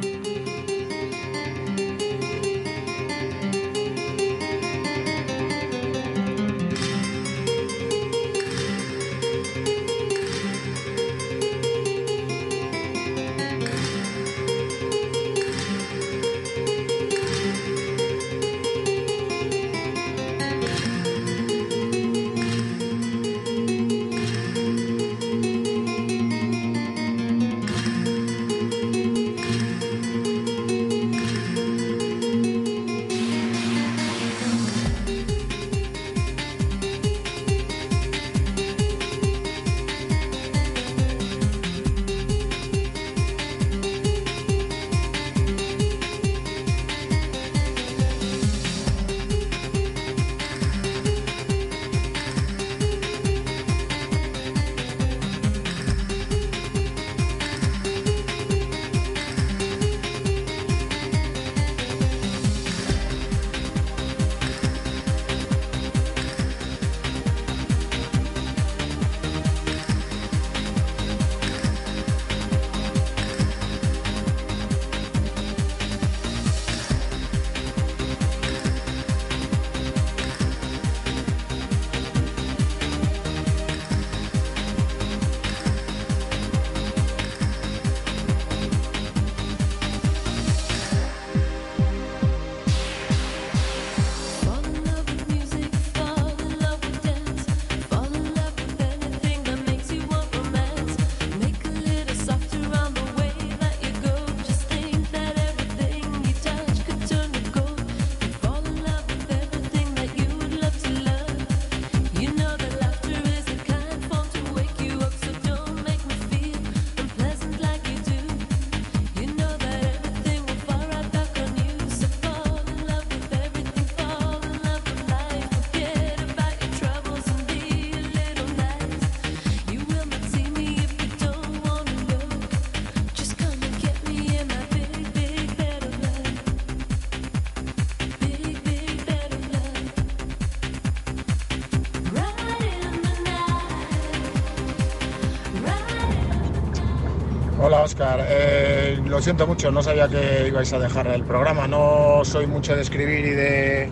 Oscar, 147.82 148.24
Eh, 148.28 149.00
lo 149.04 149.20
siento 149.20 149.46
mucho, 149.46 149.70
no 149.70 149.82
sabía 149.82 150.09
que 150.09 150.46
ibais 150.48 150.72
a 150.72 150.78
dejar 150.78 151.06
el 151.09 151.24
programa, 151.24 151.66
no 151.66 152.20
soy 152.24 152.46
mucho 152.46 152.74
de 152.74 152.82
escribir 152.82 153.24
y 153.26 153.30
de, 153.30 153.90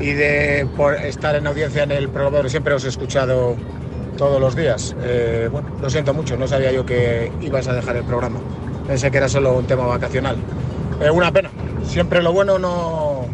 y 0.00 0.12
de 0.12 0.66
por 0.76 0.94
estar 0.94 1.34
en 1.36 1.46
audiencia 1.46 1.82
en 1.82 1.92
el 1.92 2.08
programa, 2.08 2.48
siempre 2.48 2.74
os 2.74 2.84
he 2.84 2.88
escuchado 2.88 3.56
todos 4.16 4.40
los 4.40 4.54
días. 4.56 4.94
Eh, 5.02 5.48
bueno, 5.50 5.68
lo 5.80 5.90
siento 5.90 6.14
mucho, 6.14 6.36
no 6.36 6.46
sabía 6.46 6.72
yo 6.72 6.86
que 6.86 7.30
ibas 7.40 7.68
a 7.68 7.74
dejar 7.74 7.96
el 7.96 8.04
programa. 8.04 8.38
Pensé 8.86 9.10
que 9.10 9.18
era 9.18 9.28
solo 9.28 9.54
un 9.54 9.66
tema 9.66 9.86
vacacional. 9.86 10.36
Eh, 11.00 11.10
una 11.10 11.32
pena, 11.32 11.50
siempre 11.84 12.22
lo 12.22 12.32
bueno 12.32 12.58
no, 12.58 13.26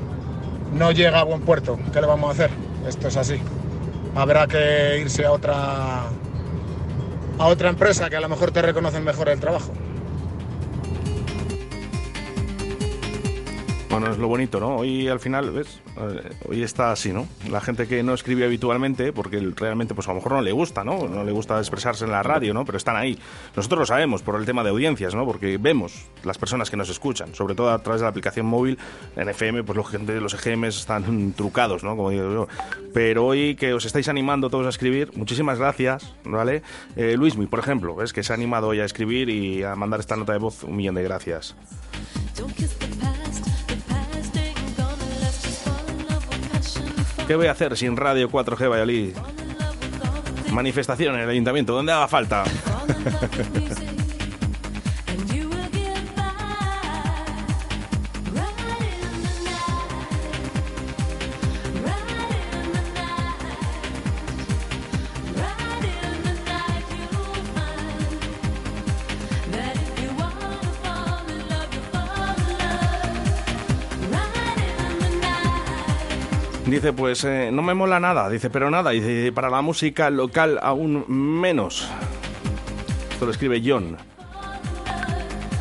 no 0.72 0.90
llega 0.92 1.20
a 1.20 1.24
buen 1.24 1.42
puerto. 1.42 1.78
¿Qué 1.92 2.00
le 2.00 2.06
vamos 2.06 2.30
a 2.30 2.32
hacer? 2.32 2.50
Esto 2.88 3.08
es 3.08 3.16
así. 3.16 3.40
Habrá 4.14 4.46
que 4.46 4.98
irse 5.00 5.24
a 5.24 5.32
otra, 5.32 6.02
a 7.38 7.46
otra 7.46 7.68
empresa 7.68 8.10
que 8.10 8.16
a 8.16 8.20
lo 8.20 8.28
mejor 8.28 8.50
te 8.50 8.62
reconocen 8.62 9.04
mejor 9.04 9.28
el 9.28 9.38
trabajo. 9.40 9.72
Bueno, 14.02 14.16
es 14.16 14.20
lo 14.20 14.26
bonito, 14.26 14.58
¿no? 14.58 14.78
Hoy 14.78 15.06
al 15.06 15.20
final, 15.20 15.52
¿ves? 15.52 15.80
Eh, 15.96 16.30
hoy 16.48 16.64
está 16.64 16.90
así, 16.90 17.12
¿no? 17.12 17.28
La 17.48 17.60
gente 17.60 17.86
que 17.86 18.02
no 18.02 18.14
escribe 18.14 18.44
habitualmente, 18.44 19.12
porque 19.12 19.38
realmente 19.54 19.94
pues 19.94 20.08
a 20.08 20.10
lo 20.10 20.16
mejor 20.16 20.32
no 20.32 20.42
le 20.42 20.50
gusta, 20.50 20.82
¿no? 20.82 21.06
No 21.06 21.22
le 21.22 21.30
gusta 21.30 21.56
expresarse 21.60 22.04
en 22.04 22.10
la 22.10 22.20
radio, 22.20 22.52
¿no? 22.52 22.64
Pero 22.64 22.78
están 22.78 22.96
ahí. 22.96 23.16
Nosotros 23.54 23.78
lo 23.78 23.86
sabemos 23.86 24.22
por 24.22 24.34
el 24.34 24.44
tema 24.44 24.64
de 24.64 24.70
audiencias, 24.70 25.14
¿no? 25.14 25.24
Porque 25.24 25.56
vemos 25.56 26.06
las 26.24 26.36
personas 26.36 26.68
que 26.68 26.76
nos 26.76 26.88
escuchan, 26.88 27.32
sobre 27.36 27.54
todo 27.54 27.70
a 27.70 27.78
través 27.80 28.00
de 28.00 28.06
la 28.06 28.10
aplicación 28.10 28.44
móvil. 28.44 28.76
En 29.14 29.28
FM, 29.28 29.62
pues 29.62 29.76
los, 29.76 29.92
los 29.92 30.34
EGMs 30.34 30.78
están 30.78 31.32
trucados, 31.36 31.84
¿no? 31.84 31.94
Como 31.94 32.10
digo 32.10 32.28
yo. 32.32 32.48
Pero 32.92 33.24
hoy 33.24 33.54
que 33.54 33.72
os 33.72 33.84
estáis 33.84 34.08
animando 34.08 34.50
todos 34.50 34.66
a 34.66 34.70
escribir, 34.70 35.16
muchísimas 35.16 35.60
gracias, 35.60 36.12
¿vale? 36.24 36.62
Eh, 36.96 37.14
Luismi, 37.16 37.46
por 37.46 37.60
ejemplo, 37.60 37.94
¿ves? 37.94 38.12
Que 38.12 38.24
se 38.24 38.32
ha 38.32 38.34
animado 38.34 38.66
hoy 38.66 38.80
a 38.80 38.84
escribir 38.84 39.28
y 39.28 39.62
a 39.62 39.76
mandar 39.76 40.00
esta 40.00 40.16
nota 40.16 40.32
de 40.32 40.40
voz, 40.40 40.64
un 40.64 40.74
millón 40.74 40.96
de 40.96 41.04
gracias. 41.04 41.54
¿Qué 47.32 47.36
voy 47.36 47.46
a 47.46 47.52
hacer 47.52 47.74
sin 47.78 47.96
Radio 47.96 48.28
4G 48.28 48.68
Valladolid? 48.68 49.16
Manifestación 50.50 51.14
en 51.14 51.22
el 51.22 51.30
ayuntamiento, 51.30 51.72
donde 51.72 51.90
haga 51.90 52.06
falta. 52.06 52.44
Dice, 76.72 76.94
pues 76.94 77.22
eh, 77.24 77.50
no 77.52 77.60
me 77.60 77.74
mola 77.74 78.00
nada. 78.00 78.30
Dice, 78.30 78.48
pero 78.48 78.70
nada. 78.70 78.92
Dice, 78.92 79.30
para 79.30 79.50
la 79.50 79.60
música 79.60 80.08
local 80.08 80.58
aún 80.62 81.04
menos. 81.06 81.86
Esto 83.12 83.26
lo 83.26 83.30
escribe 83.30 83.60
John. 83.62 83.98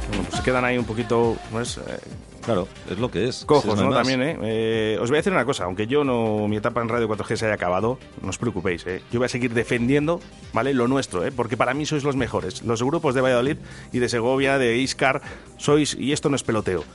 Bueno, 0.08 0.24
pues 0.30 0.36
se 0.38 0.42
quedan 0.42 0.64
ahí 0.64 0.78
un 0.78 0.86
poquito, 0.86 1.36
pues, 1.52 1.80
eh, 1.80 2.00
Claro, 2.46 2.70
es 2.90 2.98
lo 2.98 3.12
que 3.12 3.28
es. 3.28 3.44
cojos, 3.44 3.78
Si 3.78 3.84
no. 3.86 3.94
También, 3.94 4.22
¿eh? 4.22 4.38
Eh, 4.42 4.98
Os 5.02 5.10
voy 5.10 5.18
a 5.18 5.20
decir 5.20 5.34
una 5.34 5.44
cosa, 5.44 5.66
aunque 5.66 5.86
yo 5.86 6.06
no, 6.06 6.48
mi 6.48 6.56
etapa 6.56 6.82
en 6.82 6.88
Radio 6.88 7.10
4G 7.10 7.36
se 7.36 7.46
haya 7.46 7.56
acabado, 7.56 8.00
no 8.22 8.30
os 8.30 8.38
preocupéis, 8.38 8.88
¿eh? 8.88 9.02
Yo 9.12 9.20
voy 9.20 9.26
a 9.26 9.30
seguir 9.30 9.54
defendiendo, 9.54 10.22
¿vale? 10.54 10.74
Lo 10.74 10.88
nuestro, 10.88 11.26
¿eh? 11.26 11.34
Porque 11.34 11.58
para 11.58 11.74
mí 11.74 11.86
sois 11.86 12.06
los 12.06 12.16
mejores. 12.16 12.62
Los 12.64 12.82
grupos 12.82 13.16
de 13.16 13.22
Valladolid 13.22 13.58
y 13.92 14.00
de 14.00 14.08
Segovia, 14.08 14.58
de 14.58 14.78
Iscar, 14.78 15.22
sois, 15.58 15.94
y 15.94 16.14
esto 16.14 16.30
no 16.30 16.38
es 16.38 16.44
peloteo, 16.44 16.86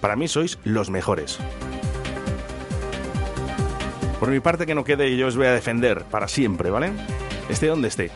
para 0.00 0.16
mí 0.16 0.28
sois 0.28 0.58
los 0.64 0.88
mejores. 0.88 1.38
Por 4.18 4.30
mi 4.30 4.40
parte, 4.40 4.66
que 4.66 4.74
no 4.74 4.84
quede, 4.84 5.16
yo 5.16 5.26
os 5.26 5.36
voy 5.36 5.46
a 5.46 5.52
defender 5.52 6.04
para 6.04 6.26
siempre, 6.28 6.70
¿vale? 6.70 6.90
Esté 7.48 7.66
donde 7.66 7.88
esté. 7.88 8.10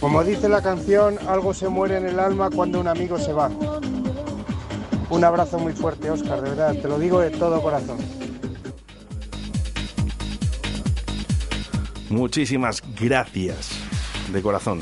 Como 0.00 0.24
dice 0.24 0.48
la 0.48 0.62
canción, 0.62 1.18
algo 1.28 1.52
se 1.52 1.68
muere 1.68 1.98
en 1.98 2.06
el 2.06 2.18
alma 2.18 2.48
cuando 2.50 2.80
un 2.80 2.88
amigo 2.88 3.18
se 3.18 3.32
va. 3.32 3.50
Un 5.10 5.24
abrazo 5.24 5.58
muy 5.58 5.72
fuerte, 5.72 6.10
Oscar, 6.10 6.40
de 6.40 6.50
verdad, 6.50 6.74
te 6.74 6.88
lo 6.88 6.98
digo 6.98 7.20
de 7.20 7.30
todo 7.30 7.60
corazón. 7.60 7.98
Muchísimas 12.08 12.82
gracias 12.98 13.70
de 14.32 14.42
corazón. 14.42 14.80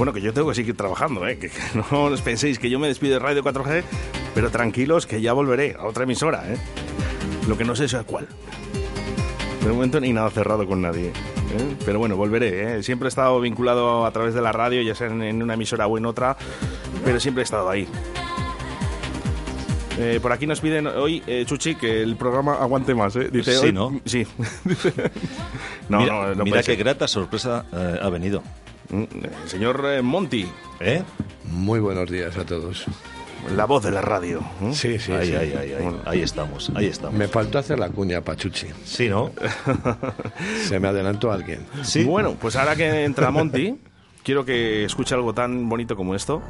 Bueno, 0.00 0.14
que 0.14 0.22
yo 0.22 0.32
tengo 0.32 0.48
que 0.48 0.54
seguir 0.54 0.74
trabajando, 0.78 1.28
¿eh? 1.28 1.36
que, 1.36 1.50
que 1.50 1.58
no 1.92 2.04
os 2.04 2.22
penséis 2.22 2.58
que 2.58 2.70
yo 2.70 2.78
me 2.78 2.88
despido 2.88 3.12
de 3.12 3.18
Radio 3.18 3.44
4G, 3.44 3.82
pero 4.34 4.50
tranquilos 4.50 5.06
que 5.06 5.20
ya 5.20 5.34
volveré 5.34 5.76
a 5.78 5.84
otra 5.84 6.04
emisora. 6.04 6.42
¿eh? 6.50 6.56
Lo 7.46 7.58
que 7.58 7.66
no 7.66 7.76
sé 7.76 7.84
es 7.84 7.92
a 7.92 8.02
cuál. 8.04 8.26
De 9.62 9.70
momento 9.70 10.00
ni 10.00 10.14
nada 10.14 10.30
cerrado 10.30 10.66
con 10.66 10.80
nadie. 10.80 11.08
¿eh? 11.08 11.76
Pero 11.84 11.98
bueno, 11.98 12.16
volveré. 12.16 12.78
¿eh? 12.78 12.82
Siempre 12.82 13.08
he 13.08 13.10
estado 13.10 13.38
vinculado 13.42 14.06
a 14.06 14.10
través 14.10 14.32
de 14.32 14.40
la 14.40 14.52
radio, 14.52 14.80
ya 14.80 14.94
sea 14.94 15.08
en, 15.08 15.42
una 15.42 15.52
emisora 15.52 15.86
o 15.86 15.98
en 15.98 16.06
otra, 16.06 16.34
pero 17.04 17.20
siempre 17.20 17.42
he 17.42 17.44
estado 17.44 17.68
ahí. 17.68 17.86
Eh, 19.98 20.18
por 20.22 20.32
aquí 20.32 20.46
nos 20.46 20.62
piden 20.62 20.86
hoy, 20.86 21.22
eh, 21.26 21.44
Chuchi, 21.46 21.74
que 21.74 22.02
el 22.02 22.16
programa 22.16 22.54
aguante 22.54 22.94
más. 22.94 23.14
¿eh? 23.16 23.28
Dice, 23.30 23.52
Sí, 23.52 23.66
hoy- 23.66 23.72
¿no? 23.74 24.00
Sí. 24.06 24.26
no, 25.90 26.00
mira, 26.00 26.12
no, 26.28 26.34
no 26.36 26.44
mira 26.44 26.62
qué 26.62 26.76
grata 26.76 27.06
sorpresa 27.06 27.66
eh, 27.70 27.98
ha 28.00 28.08
venido. 28.08 28.42
Mm, 28.90 29.04
Señor 29.46 29.82
eh, 29.86 30.02
Monti. 30.02 30.46
¿Eh? 30.80 31.02
Muy 31.44 31.80
buenos 31.80 32.10
días 32.10 32.36
a 32.36 32.44
todos. 32.44 32.86
La 33.56 33.64
voz 33.64 33.82
de 33.84 33.90
la 33.90 34.02
radio. 34.02 34.40
¿eh? 34.62 34.72
Sí, 34.74 34.98
sí, 34.98 35.12
Ahí, 35.12 35.28
sí. 35.28 35.34
ahí, 35.34 35.52
ahí, 35.54 35.72
ahí. 35.72 35.96
Ahí 36.04 36.22
estamos, 36.22 36.70
ahí 36.74 36.86
estamos. 36.86 37.16
Me 37.18 37.26
faltó 37.28 37.58
hacer 37.58 37.78
la 37.78 37.88
cuña, 37.88 38.20
Pachuchi. 38.20 38.66
Sí, 38.84 39.08
¿no? 39.08 39.30
Se 40.68 40.78
me 40.78 40.88
adelantó 40.88 41.32
alguien. 41.32 41.64
Sí. 41.82 42.04
Bueno, 42.04 42.34
pues 42.38 42.56
ahora 42.56 42.76
que 42.76 43.04
entra 43.04 43.30
Monty, 43.30 43.80
quiero 44.22 44.44
que 44.44 44.84
escuche 44.84 45.14
algo 45.14 45.32
tan 45.32 45.68
bonito 45.68 45.96
como 45.96 46.14
esto. 46.14 46.42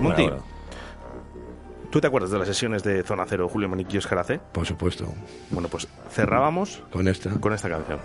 Monty, 0.00 0.22
Bueno, 0.24 0.44
¿tú 1.90 2.00
te 2.00 2.06
acuerdas 2.06 2.30
de 2.30 2.38
las 2.38 2.46
sesiones 2.48 2.82
de 2.82 3.02
Zona 3.04 3.24
Cero, 3.26 3.48
Julio 3.50 3.68
Maniquí 3.68 3.94
y 3.94 3.98
Oscar 3.98 4.18
Ace? 4.18 4.38
Por 4.52 4.66
supuesto. 4.66 5.06
Bueno, 5.50 5.68
pues 5.68 5.88
cerrábamos 6.10 6.82
Con 6.92 7.08
esta. 7.08 7.30
con 7.40 7.52
esta 7.54 7.68
canción. 7.70 7.98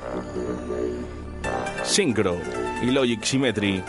Synchro 1.83 2.37
y 2.81 2.91
Logic 2.91 3.23
Symmetry. 3.23 3.83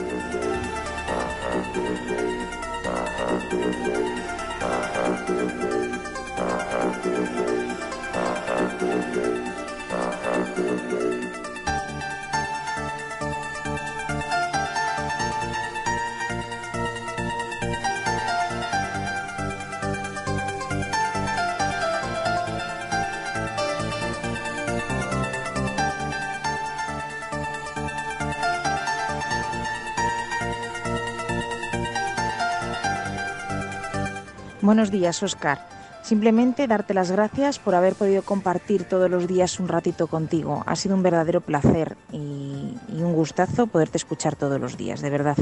Buenos 34.64 34.90
días, 34.90 35.22
Oscar. 35.22 35.58
Simplemente 36.00 36.66
darte 36.66 36.94
las 36.94 37.10
gracias 37.10 37.58
por 37.58 37.74
haber 37.74 37.94
podido 37.94 38.22
compartir 38.22 38.84
todos 38.84 39.10
los 39.10 39.28
días 39.28 39.60
un 39.60 39.68
ratito 39.68 40.06
contigo. 40.06 40.62
Ha 40.64 40.74
sido 40.74 40.94
un 40.94 41.02
verdadero 41.02 41.42
placer 41.42 41.98
y, 42.10 42.74
un 42.88 43.12
gustazo 43.12 43.66
poderte 43.66 43.98
escuchar 43.98 44.36
todos 44.36 44.58
los 44.58 44.78
días. 44.78 45.02
De 45.02 45.10
verdad, 45.10 45.36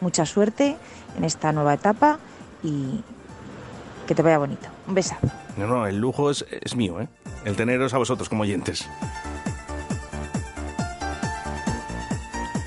mucha 0.00 0.24
suerte 0.26 0.76
en 1.16 1.24
esta 1.24 1.50
nueva 1.50 1.74
etapa 1.74 2.20
y 2.62 3.02
que 4.06 4.14
te 4.14 4.22
vaya 4.22 4.38
bonito. 4.38 4.68
Un 4.86 4.94
besazo. 4.94 5.26
No, 5.56 5.66
no, 5.66 5.88
el 5.88 5.98
lujo 5.98 6.30
es, 6.30 6.46
es 6.48 6.76
mío, 6.76 7.00
¿eh? 7.00 7.08
El 7.44 7.56
teneros 7.56 7.94
a 7.94 7.98
vosotros 7.98 8.28
como 8.28 8.44
oyentes. 8.44 8.88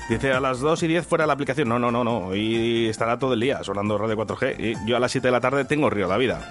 Dice 0.08 0.32
a 0.32 0.40
las 0.40 0.60
2 0.60 0.82
y 0.82 0.88
10 0.88 1.06
fuera 1.06 1.26
la 1.26 1.32
aplicación. 1.32 1.68
No, 1.68 1.78
no, 1.78 1.90
no, 1.90 2.04
no. 2.04 2.26
Hoy 2.28 2.88
estará 2.88 3.18
todo 3.18 3.34
el 3.34 3.40
día 3.40 3.62
sonando 3.62 3.96
Radio 3.96 4.16
4G. 4.16 4.56
Y 4.58 4.86
yo 4.86 4.96
a 4.96 5.00
las 5.00 5.12
7 5.12 5.28
de 5.28 5.32
la 5.32 5.40
tarde 5.40 5.64
tengo 5.64 5.88
Río 5.88 6.08
la 6.08 6.16
Vida. 6.16 6.46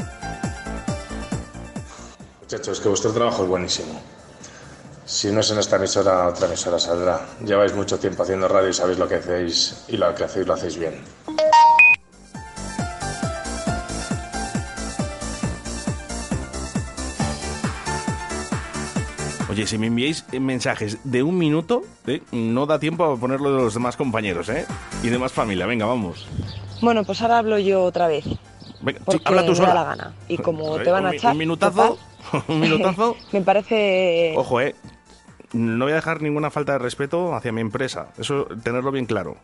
Muchachos, 2.41 2.79
que 2.79 2.89
vuestro 2.89 3.13
trabajo 3.13 3.43
es 3.43 3.49
buenísimo. 3.49 4.01
Si 5.05 5.31
no 5.31 5.41
es 5.41 5.51
en 5.51 5.59
esta 5.59 5.75
emisora, 5.75 6.27
otra 6.27 6.47
emisora 6.47 6.79
saldrá. 6.79 7.19
Lleváis 7.43 7.73
mucho 7.73 7.99
tiempo 7.99 8.23
haciendo 8.23 8.47
radio 8.47 8.69
y 8.69 8.73
sabéis 8.73 8.97
lo 8.97 9.07
que 9.07 9.15
hacéis 9.15 9.83
y 9.89 9.97
lo 9.97 10.13
que 10.15 10.23
hacéis 10.23 10.47
lo 10.47 10.53
hacéis 10.53 10.77
bien. 10.77 11.01
Oye, 19.51 19.67
si 19.67 19.77
me 19.77 19.87
enviáis 19.87 20.23
eh, 20.31 20.39
mensajes 20.39 20.99
de 21.03 21.23
un 21.23 21.37
minuto, 21.37 21.81
¿eh? 22.07 22.21
no 22.31 22.65
da 22.65 22.79
tiempo 22.79 23.03
a 23.03 23.17
ponerlo 23.17 23.51
de 23.51 23.63
los 23.63 23.73
demás 23.73 23.97
compañeros, 23.97 24.47
¿eh? 24.47 24.65
Y 25.03 25.09
demás 25.09 25.33
familia. 25.33 25.65
Venga, 25.65 25.85
vamos. 25.85 26.25
Bueno, 26.81 27.03
pues 27.03 27.21
ahora 27.21 27.39
hablo 27.39 27.59
yo 27.59 27.83
otra 27.83 28.07
vez. 28.07 28.23
Venga, 28.81 29.01
sí, 29.09 29.21
habla 29.25 29.41
tú 29.43 29.49
me 29.49 29.55
sola. 29.57 29.67
da 29.67 29.73
la 29.73 29.83
gana. 29.83 30.15
Y 30.29 30.37
como 30.37 30.77
te 30.77 30.89
van 30.89 31.05
a 31.05 31.13
echar. 31.13 31.33
Un 31.33 31.37
minutazo. 31.39 31.99
un 32.47 32.59
minutazo. 32.61 33.17
me 33.33 33.41
parece. 33.41 34.33
Ojo, 34.37 34.61
eh. 34.61 34.73
No 35.51 35.83
voy 35.83 35.91
a 35.91 35.95
dejar 35.95 36.21
ninguna 36.21 36.49
falta 36.49 36.71
de 36.71 36.79
respeto 36.79 37.35
hacia 37.35 37.51
mi 37.51 37.59
empresa. 37.59 38.07
Eso, 38.17 38.47
tenerlo 38.63 38.89
bien 38.89 39.05
claro. 39.05 39.35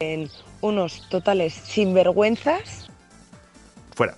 en 0.00 0.28
unos 0.60 1.08
totales 1.08 1.54
sinvergüenzas. 1.54 2.90
Fuera. 3.94 4.16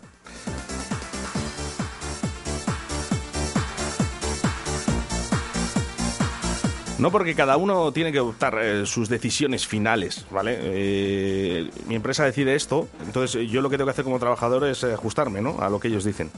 No 7.05 7.11
porque 7.11 7.35
cada 7.35 7.59
uno 7.59 7.93
tiene 7.93 8.13
que 8.13 8.17
adoptar 8.17 8.59
eh, 8.63 8.87
sus 8.87 9.11
decisiones 9.11 9.67
finales, 9.67 10.25
¿vale? 10.31 10.57
Eh, 10.59 11.71
mi 11.87 11.97
empresa 11.97 12.25
decide 12.25 12.55
esto, 12.55 12.89
entonces 13.05 13.43
eh, 13.43 13.47
yo 13.47 13.61
lo 13.61 13.69
que 13.69 13.77
tengo 13.77 13.89
que 13.89 13.91
hacer 13.91 14.05
como 14.05 14.19
trabajador 14.19 14.65
es 14.65 14.83
eh, 14.85 14.95
ajustarme, 14.95 15.43
¿no? 15.43 15.61
A 15.61 15.69
lo 15.69 15.79
que 15.79 15.89
ellos 15.89 16.03
dicen. 16.03 16.31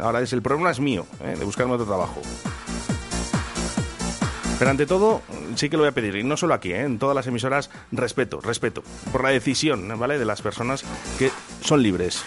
Ahora 0.00 0.20
es 0.20 0.32
el 0.32 0.42
problema 0.42 0.70
es 0.70 0.78
mío, 0.78 1.08
de 1.20 1.44
buscarme 1.44 1.72
otro 1.72 1.86
trabajo. 1.86 2.22
Pero 4.60 4.70
ante 4.70 4.86
todo, 4.86 5.22
sí 5.56 5.68
que 5.68 5.76
lo 5.76 5.82
voy 5.82 5.88
a 5.88 5.92
pedir, 5.92 6.14
y 6.14 6.22
no 6.22 6.36
solo 6.36 6.54
aquí, 6.54 6.72
en 6.72 7.00
todas 7.00 7.16
las 7.16 7.26
emisoras, 7.26 7.68
respeto, 7.90 8.40
respeto 8.40 8.84
por 9.10 9.24
la 9.24 9.30
decisión, 9.30 9.92
¿vale? 9.98 10.20
De 10.20 10.24
las 10.24 10.40
personas 10.40 10.84
que 11.18 11.32
son 11.62 11.82
libres. 11.82 12.22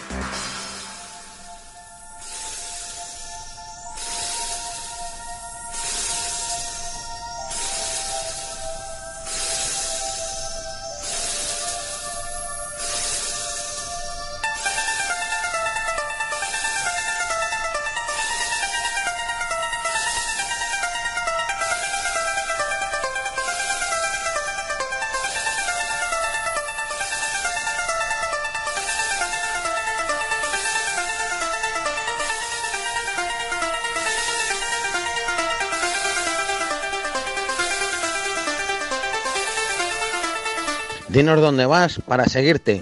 Dinos 41.30 41.42
dónde 41.42 41.68
vas 41.68 42.02
para 42.08 42.26
seguirte. 42.26 42.82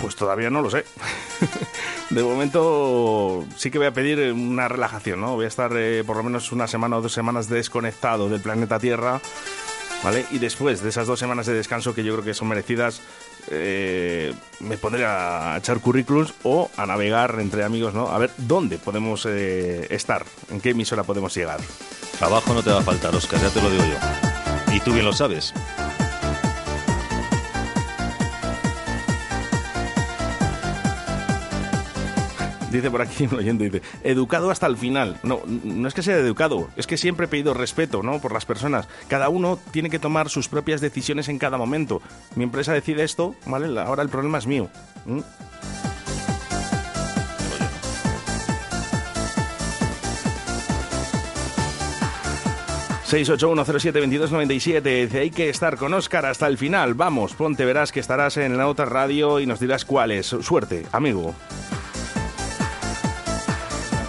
Pues 0.00 0.16
todavía 0.16 0.48
no 0.48 0.62
lo 0.62 0.70
sé. 0.70 0.86
De 2.10 2.22
momento 2.22 3.44
sí 3.54 3.70
que 3.70 3.76
voy 3.76 3.88
a 3.88 3.92
pedir 3.92 4.32
una 4.32 4.66
relajación, 4.68 5.20
¿no? 5.20 5.34
Voy 5.34 5.44
a 5.44 5.48
estar 5.48 5.72
eh, 5.76 6.04
por 6.06 6.16
lo 6.16 6.22
menos 6.22 6.52
una 6.52 6.66
semana 6.66 6.96
o 6.96 7.02
dos 7.02 7.12
semanas 7.12 7.50
desconectado 7.50 8.30
del 8.30 8.40
planeta 8.40 8.78
Tierra, 8.78 9.20
¿vale? 10.02 10.24
Y 10.30 10.38
después 10.38 10.82
de 10.82 10.88
esas 10.88 11.06
dos 11.06 11.18
semanas 11.18 11.44
de 11.44 11.52
descanso 11.52 11.94
que 11.94 12.02
yo 12.02 12.14
creo 12.14 12.24
que 12.24 12.32
son 12.32 12.48
merecidas, 12.48 13.02
eh, 13.50 14.32
me 14.60 14.78
pondré 14.78 15.04
a 15.04 15.56
echar 15.58 15.80
currículums 15.80 16.32
o 16.44 16.70
a 16.78 16.86
navegar 16.86 17.36
entre 17.40 17.62
amigos, 17.62 17.92
¿no? 17.92 18.08
A 18.08 18.16
ver 18.16 18.30
dónde 18.38 18.78
podemos 18.78 19.26
eh, 19.26 19.86
estar, 19.90 20.24
en 20.50 20.62
qué 20.62 20.70
emisora 20.70 21.02
podemos 21.02 21.34
llegar. 21.34 21.60
Trabajo 22.18 22.54
no 22.54 22.62
te 22.62 22.70
va 22.70 22.78
a 22.78 22.82
faltar, 22.82 23.14
Oscar, 23.14 23.40
ya 23.40 23.50
te 23.50 23.60
lo 23.60 23.70
digo 23.70 23.84
yo. 23.84 24.74
Y 24.74 24.80
tú 24.80 24.92
bien 24.92 25.04
lo 25.04 25.12
sabes. 25.12 25.52
Dice 32.70 32.90
por 32.90 33.00
aquí 33.00 33.24
un 33.24 33.34
oyente, 33.36 33.64
dice, 33.64 33.82
educado 34.02 34.50
hasta 34.50 34.66
el 34.66 34.76
final. 34.76 35.18
No, 35.22 35.40
no 35.46 35.88
es 35.88 35.94
que 35.94 36.02
sea 36.02 36.16
educado, 36.16 36.68
es 36.76 36.86
que 36.86 36.96
siempre 36.96 37.26
he 37.26 37.28
pedido 37.28 37.54
respeto, 37.54 38.02
¿no? 38.02 38.18
Por 38.20 38.32
las 38.32 38.44
personas. 38.44 38.88
Cada 39.08 39.28
uno 39.28 39.58
tiene 39.70 39.88
que 39.88 39.98
tomar 39.98 40.28
sus 40.28 40.48
propias 40.48 40.80
decisiones 40.80 41.28
en 41.28 41.38
cada 41.38 41.58
momento. 41.58 42.02
Mi 42.34 42.44
empresa 42.44 42.72
decide 42.72 43.04
esto, 43.04 43.34
¿vale? 43.46 43.80
Ahora 43.80 44.02
el 44.02 44.08
problema 44.08 44.38
es 44.38 44.46
mío. 44.46 44.68
...681072297... 53.06 54.82
Dice, 54.82 55.18
hay 55.20 55.30
que 55.30 55.48
estar 55.48 55.76
con 55.76 55.94
Óscar 55.94 56.26
hasta 56.26 56.48
el 56.48 56.58
final. 56.58 56.94
Vamos, 56.94 57.34
ponte, 57.34 57.64
verás 57.64 57.92
que 57.92 58.00
estarás 58.00 58.36
en 58.36 58.56
la 58.56 58.66
otra 58.66 58.84
radio 58.84 59.38
y 59.38 59.46
nos 59.46 59.60
dirás 59.60 59.84
cuál 59.84 60.10
es. 60.10 60.26
Suerte, 60.26 60.84
amigo. 60.90 61.34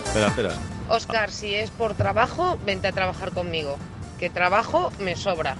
Espera, 0.05 0.27
espera. 0.27 0.53
Oscar, 0.89 1.31
si 1.31 1.53
es 1.53 1.69
por 1.69 1.93
trabajo, 1.93 2.57
vente 2.65 2.87
a 2.87 2.91
trabajar 2.91 3.31
conmigo. 3.31 3.77
Que 4.17 4.31
trabajo 4.31 4.91
me 4.99 5.15
sobra. 5.15 5.57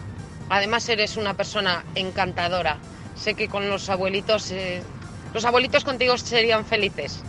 Además 0.49 0.89
eres 0.89 1.15
una 1.18 1.35
persona 1.35 1.84
encantadora. 1.93 2.77
Sé 3.15 3.35
que 3.35 3.47
con 3.47 3.69
los 3.69 3.89
abuelitos, 3.89 4.49
eh, 4.51 4.81
los 5.34 5.45
abuelitos 5.45 5.84
contigo 5.84 6.18
serían 6.18 6.65
felices. 6.65 7.23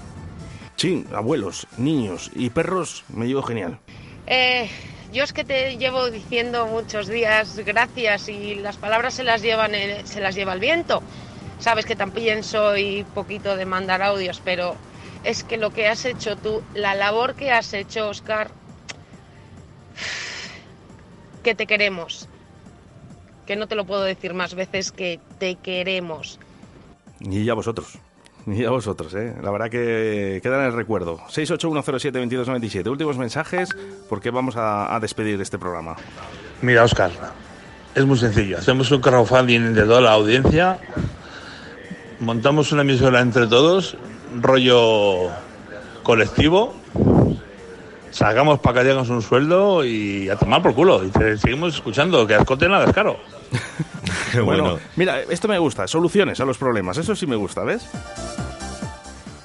Sí, 0.77 1.05
abuelos, 1.13 1.67
niños 1.77 2.31
y 2.35 2.51
perros 2.51 3.05
me 3.09 3.27
llevo 3.27 3.43
genial. 3.43 3.79
Eh, 4.27 4.71
yo 5.13 5.25
es 5.25 5.33
que 5.33 5.45
te 5.45 5.77
llevo 5.77 6.11
diciendo 6.11 6.67
muchos 6.67 7.07
días 7.09 7.59
gracias 7.65 8.29
y 8.29 8.55
las 8.57 8.77
palabras 8.77 9.15
se 9.15 9.25
las 9.25 9.43
llevan 9.43 9.75
el- 9.75 10.07
se 10.07 10.21
las 10.21 10.35
lleva 10.35 10.53
el 10.53 10.61
viento. 10.61 11.03
Sabes 11.61 11.87
que 11.87 11.97
también 11.97 12.45
soy 12.45 13.05
poquito 13.15 13.57
de 13.57 13.65
mandar 13.67 14.03
audios, 14.03 14.41
pero 14.45 14.77
es 15.25 15.43
que 15.43 15.57
lo 15.57 15.71
que 15.71 15.89
has 15.89 16.05
hecho 16.05 16.37
tú, 16.37 16.63
la 16.75 16.95
labor 16.95 17.35
que 17.35 17.51
has 17.51 17.73
hecho, 17.75 18.09
Oscar, 18.09 18.51
que 21.43 21.55
te 21.55 21.67
queremos. 21.67 22.29
Que 23.47 23.57
no 23.57 23.67
te 23.67 23.75
lo 23.75 23.85
puedo 23.87 24.03
decir 24.05 24.35
más 24.35 24.55
veces 24.55 24.93
que 24.93 25.21
te 25.39 25.57
queremos. 25.57 26.39
Y 27.21 27.45
ya 27.45 27.55
vosotros. 27.55 27.99
Y 28.59 28.65
a 28.65 28.71
vosotros, 28.71 29.15
¿eh? 29.15 29.35
La 29.43 29.51
verdad 29.51 29.71
que 29.71 30.41
queda 30.43 30.61
en 30.61 30.67
el 30.67 30.73
recuerdo. 30.73 31.19
681072297. 31.29 32.89
Últimos 32.89 33.19
mensajes 33.19 33.71
porque 34.09 34.31
vamos 34.31 34.57
a, 34.57 34.95
a 34.95 35.01
despedir 35.01 35.41
este 35.41 35.59
programa. 35.59 35.97
Mira, 36.63 36.85
Oscar, 36.85 37.11
es 37.95 38.05
muy 38.05 38.19
sencillo. 38.19 38.59
Hacemos 38.59 38.91
un 38.91 39.01
crowdfunding 39.01 39.75
de 39.75 39.83
toda 39.83 40.01
la 40.01 40.13
audiencia, 40.13 40.79
montamos 42.21 42.73
una 42.73 42.83
emisora 42.83 43.21
entre 43.21 43.47
todos, 43.47 43.97
rollo 44.41 45.31
colectivo, 46.03 46.75
sacamos 48.11 48.59
para 48.61 48.81
que 48.81 48.89
tengas 48.89 49.09
un 49.09 49.23
sueldo 49.23 49.85
y 49.85 50.29
a 50.29 50.37
tomar 50.37 50.63
por 50.63 50.75
culo. 50.75 51.05
Y 51.05 51.09
te 51.09 51.37
seguimos 51.39 51.75
escuchando, 51.75 52.27
que 52.27 52.35
ascote 52.35 52.69
nada 52.69 52.87
es 52.87 52.93
caro. 52.93 53.19
bueno, 54.45 54.79
mira, 54.97 55.23
esto 55.23 55.49
me 55.49 55.59
gusta. 55.59 55.87
Soluciones 55.87 56.41
a 56.41 56.45
los 56.45 56.59
problemas. 56.59 56.99
Eso 56.99 57.15
sí 57.15 57.27
me 57.27 57.37
gusta, 57.37 57.65
¿ves? 57.65 57.83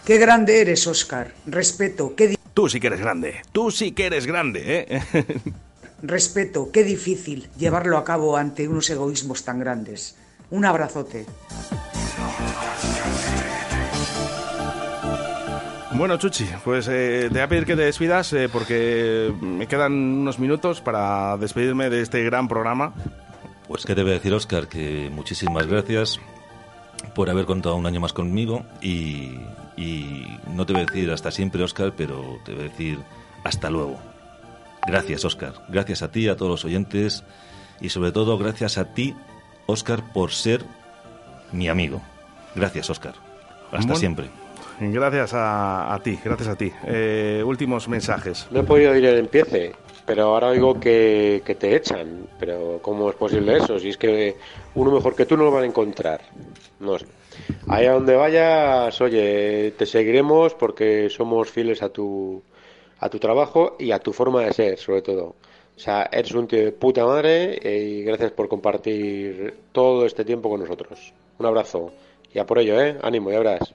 Qué 0.05 0.17
grande 0.17 0.61
eres, 0.61 0.85
Oscar. 0.87 1.33
Respeto, 1.45 2.13
qué 2.15 2.35
Tú 2.53 2.69
sí 2.69 2.79
que 2.79 2.87
eres 2.87 2.99
grande. 2.99 3.41
Tú 3.51 3.71
sí 3.71 3.93
que 3.93 4.05
eres 4.05 4.27
grande, 4.27 4.85
¿eh? 4.89 5.03
respeto, 6.03 6.69
qué 6.71 6.83
difícil 6.83 7.49
llevarlo 7.57 7.97
a 7.97 8.03
cabo 8.03 8.37
ante 8.37 8.67
unos 8.67 8.89
egoísmos 8.89 9.43
tan 9.43 9.59
grandes. 9.59 10.15
Un 10.51 10.65
abrazote. 10.65 11.25
Bueno, 15.95 16.17
Chuchi, 16.17 16.47
pues 16.63 16.87
eh, 16.89 17.29
te 17.29 17.33
voy 17.33 17.41
a 17.41 17.47
pedir 17.47 17.65
que 17.65 17.75
te 17.75 17.83
despidas 17.83 18.33
eh, 18.33 18.49
porque 18.51 19.31
me 19.41 19.67
quedan 19.67 19.93
unos 19.93 20.39
minutos 20.39 20.81
para 20.81 21.37
despedirme 21.37 21.89
de 21.89 22.01
este 22.01 22.23
gran 22.23 22.47
programa. 22.47 22.93
Pues 23.67 23.85
qué 23.85 23.95
te 23.95 24.03
voy 24.03 24.11
a 24.11 24.15
decir, 24.15 24.33
Oscar, 24.33 24.67
que 24.67 25.09
muchísimas 25.11 25.67
gracias 25.67 26.19
por 27.15 27.29
haber 27.29 27.45
contado 27.45 27.75
un 27.75 27.85
año 27.85 27.99
más 27.99 28.13
conmigo 28.13 28.63
y, 28.81 29.37
y 29.77 30.25
no 30.53 30.65
te 30.65 30.73
voy 30.73 30.83
a 30.83 30.85
decir 30.85 31.11
hasta 31.11 31.31
siempre, 31.31 31.63
Oscar, 31.63 31.93
pero 31.95 32.39
te 32.45 32.53
voy 32.53 32.61
a 32.65 32.69
decir 32.69 32.99
hasta 33.43 33.69
luego. 33.69 33.99
Gracias, 34.87 35.23
Oscar. 35.25 35.53
Gracias 35.69 36.01
a 36.01 36.11
ti, 36.11 36.27
a 36.27 36.35
todos 36.35 36.51
los 36.51 36.65
oyentes 36.65 37.23
y 37.79 37.89
sobre 37.89 38.11
todo 38.11 38.37
gracias 38.37 38.77
a 38.77 38.93
ti, 38.93 39.15
Oscar, 39.65 40.03
por 40.13 40.31
ser 40.31 40.63
mi 41.51 41.67
amigo. 41.69 42.01
Gracias, 42.55 42.89
Oscar. 42.89 43.13
Hasta 43.65 43.77
Bueno, 43.77 43.95
siempre. 43.95 44.29
Gracias 44.79 45.33
a, 45.33 45.93
a 45.93 45.99
ti, 45.99 46.19
gracias 46.23 46.49
a 46.49 46.55
ti. 46.55 46.71
Eh, 46.85 47.41
últimos 47.45 47.87
mensajes. 47.87 48.47
No 48.51 48.59
he 48.61 48.63
podido 48.63 48.91
oír 48.91 49.05
el 49.05 49.19
empiece, 49.19 49.73
pero 50.05 50.23
ahora 50.23 50.49
oigo 50.49 50.79
que, 50.79 51.41
que 51.45 51.55
te 51.55 51.75
echan. 51.75 52.27
Pero 52.39 52.79
¿cómo 52.81 53.09
es 53.09 53.15
posible 53.15 53.57
eso? 53.57 53.79
Si 53.79 53.89
es 53.89 53.97
que 53.97 54.35
uno 54.75 54.91
mejor 54.91 55.15
que 55.15 55.25
tú 55.25 55.37
no 55.37 55.43
lo 55.43 55.51
van 55.51 55.63
a 55.63 55.67
encontrar. 55.67 56.21
No 56.79 56.97
sé. 56.97 57.05
Allá 57.67 57.93
donde 57.93 58.15
vayas, 58.15 58.99
oye, 59.01 59.71
te 59.77 59.85
seguiremos 59.85 60.53
porque 60.53 61.09
somos 61.09 61.49
fieles 61.49 61.81
a 61.81 61.89
tu, 61.89 62.41
a 62.99 63.09
tu 63.09 63.19
trabajo 63.19 63.75
y 63.79 63.91
a 63.91 63.99
tu 63.99 64.13
forma 64.13 64.41
de 64.41 64.53
ser, 64.53 64.77
sobre 64.77 65.01
todo. 65.01 65.35
O 65.75 65.79
sea, 65.79 66.07
eres 66.11 66.31
un 66.33 66.47
tío 66.47 66.59
de 66.59 66.71
puta 66.71 67.05
madre 67.05 67.59
y 67.63 68.03
gracias 68.03 68.31
por 68.31 68.47
compartir 68.47 69.55
todo 69.71 70.05
este 70.05 70.23
tiempo 70.23 70.49
con 70.49 70.59
nosotros. 70.59 71.13
Un 71.39 71.45
abrazo. 71.45 71.91
Y 72.33 72.39
a 72.39 72.45
por 72.45 72.59
ello, 72.59 72.79
¿eh? 72.79 72.97
Ánimo, 73.01 73.31
ya 73.31 73.39
verás. 73.39 73.73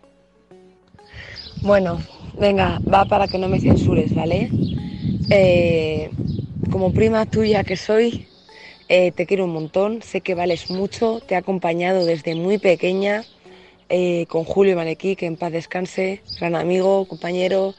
Bueno, 1.63 1.99
venga, 2.39 2.79
va 2.93 3.05
para 3.05 3.27
que 3.27 3.39
no 3.39 3.49
me 3.49 3.61
censures, 3.61 4.15
¿vale? 4.15 4.49
Eh, 5.31 6.11
como 6.71 6.93
prima 6.93 7.27
tuya 7.27 7.65
que 7.65 7.77
soy, 7.77 8.27
eh, 8.89 9.13
te 9.13 9.27
quiero 9.27 9.45
un 9.45 9.53
montón, 9.53 10.01
sé 10.03 10.23
que 10.23 10.35
vales 10.35 10.71
mucho, 10.71 11.21
te 11.27 11.35
he 11.35 11.37
acompañado 11.37 12.07
desde 12.07 12.35
muy 12.35 12.57
pequeña 12.57 13.25
eh, 13.91 14.25
con 14.29 14.45
Julio 14.45 14.77
Manequí, 14.77 15.17
que 15.17 15.27
en 15.27 15.37
paz 15.37 15.53
descanse, 15.53 16.23
gran 16.41 16.55
amigo, 16.55 17.07
compañero, 17.07 17.75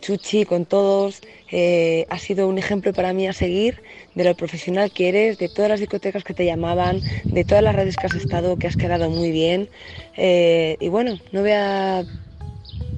Chuchi, 0.00 0.44
con 0.44 0.66
todos. 0.66 1.20
Eh, 1.50 2.06
ha 2.10 2.18
sido 2.18 2.48
un 2.48 2.58
ejemplo 2.58 2.92
para 2.92 3.12
mí 3.12 3.26
a 3.26 3.32
seguir 3.32 3.82
de 4.14 4.24
lo 4.24 4.36
profesional 4.36 4.92
que 4.92 5.08
eres, 5.08 5.38
de 5.38 5.48
todas 5.48 5.70
las 5.70 5.80
discotecas 5.80 6.22
que 6.22 6.34
te 6.34 6.44
llamaban, 6.44 7.02
de 7.32 7.44
todas 7.44 7.64
las 7.64 7.74
redes 7.74 7.96
que 7.96 8.06
has 8.06 8.14
estado, 8.14 8.56
que 8.56 8.68
has 8.68 8.76
quedado 8.76 9.10
muy 9.10 9.30
bien. 9.30 9.68
Y 10.16 10.88
bueno, 10.88 11.18
no 11.32 11.40
voy 11.40 11.52
a 11.52 12.04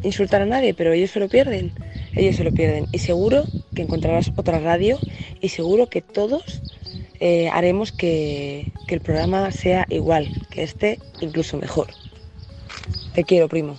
insultar 0.02 0.42
a 0.42 0.46
nadie, 0.46 0.74
pero 0.74 0.92
ellos 0.92 1.10
se 1.10 1.20
lo 1.20 1.28
pierden, 1.28 1.72
ellos 2.16 2.36
se 2.36 2.44
lo 2.44 2.52
pierden. 2.52 2.86
Y 2.92 2.98
seguro 2.98 3.44
que 3.74 3.82
encontrarás 3.82 4.32
otra 4.36 4.58
radio 4.58 4.98
y 5.40 5.50
seguro 5.50 5.88
que 5.88 6.02
todos 6.02 6.62
eh, 7.20 7.48
haremos 7.50 7.92
que, 7.92 8.72
que 8.86 8.94
el 8.94 9.00
programa 9.00 9.50
sea 9.50 9.86
igual, 9.90 10.28
que 10.50 10.62
este 10.62 10.98
incluso 11.20 11.56
mejor. 11.56 11.88
Te 13.14 13.24
quiero, 13.24 13.48
primo. 13.48 13.76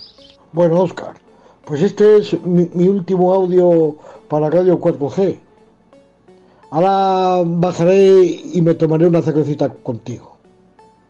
Bueno, 0.52 0.80
Oscar, 0.80 1.14
pues 1.64 1.82
este 1.82 2.18
es 2.18 2.40
mi, 2.42 2.68
mi 2.72 2.88
último 2.88 3.34
audio 3.34 3.96
para 4.28 4.50
Radio 4.50 4.80
4G. 4.80 5.38
Ahora 6.70 7.42
bajaré 7.44 8.40
y 8.52 8.60
me 8.60 8.74
tomaré 8.74 9.06
una 9.06 9.22
cervecita 9.22 9.68
contigo. 9.70 10.36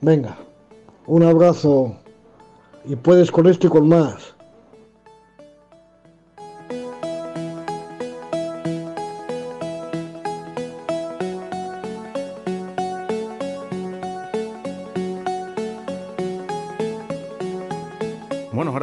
Venga, 0.01 0.39
un 1.07 1.25
abrazo 1.25 1.97
y 2.85 2.95
puedes 2.95 3.31
con 3.31 3.47
esto 3.49 3.67
y 3.67 3.71
con 3.71 3.89
más. 3.89 4.38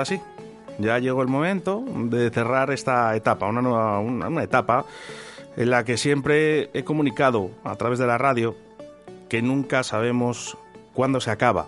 Sí, 0.06 0.22
ya 0.78 1.00
llegó 1.00 1.22
el 1.22 1.28
momento 1.28 1.84
de 1.88 2.30
cerrar 2.30 2.72
esta 2.72 3.16
etapa, 3.16 3.48
una 3.48 3.62
nueva 3.62 4.00
una 4.00 4.44
etapa 4.44 4.86
en 5.56 5.70
la 5.70 5.84
que 5.84 5.98
siempre 5.98 6.70
he 6.74 6.84
comunicado 6.84 7.52
a 7.64 7.76
través 7.76 8.00
de 8.00 8.08
la 8.08 8.18
radio 8.18 8.56
que 9.30 9.42
nunca 9.42 9.84
sabemos 9.84 10.58
cuándo 10.94 11.20
se 11.22 11.32
acaba. 11.32 11.68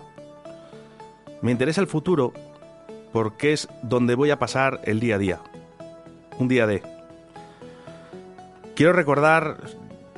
Me 1.40 1.52
interesa 1.52 1.80
el 1.80 1.86
futuro 1.86 2.32
porque 3.12 3.52
es 3.52 3.68
donde 3.82 4.14
voy 4.14 4.30
a 4.30 4.38
pasar 4.38 4.80
el 4.84 5.00
día 5.00 5.14
a 5.14 5.18
día. 5.18 5.40
Un 6.38 6.48
día 6.48 6.66
de. 6.66 6.82
Quiero 8.74 8.92
recordar 8.92 9.56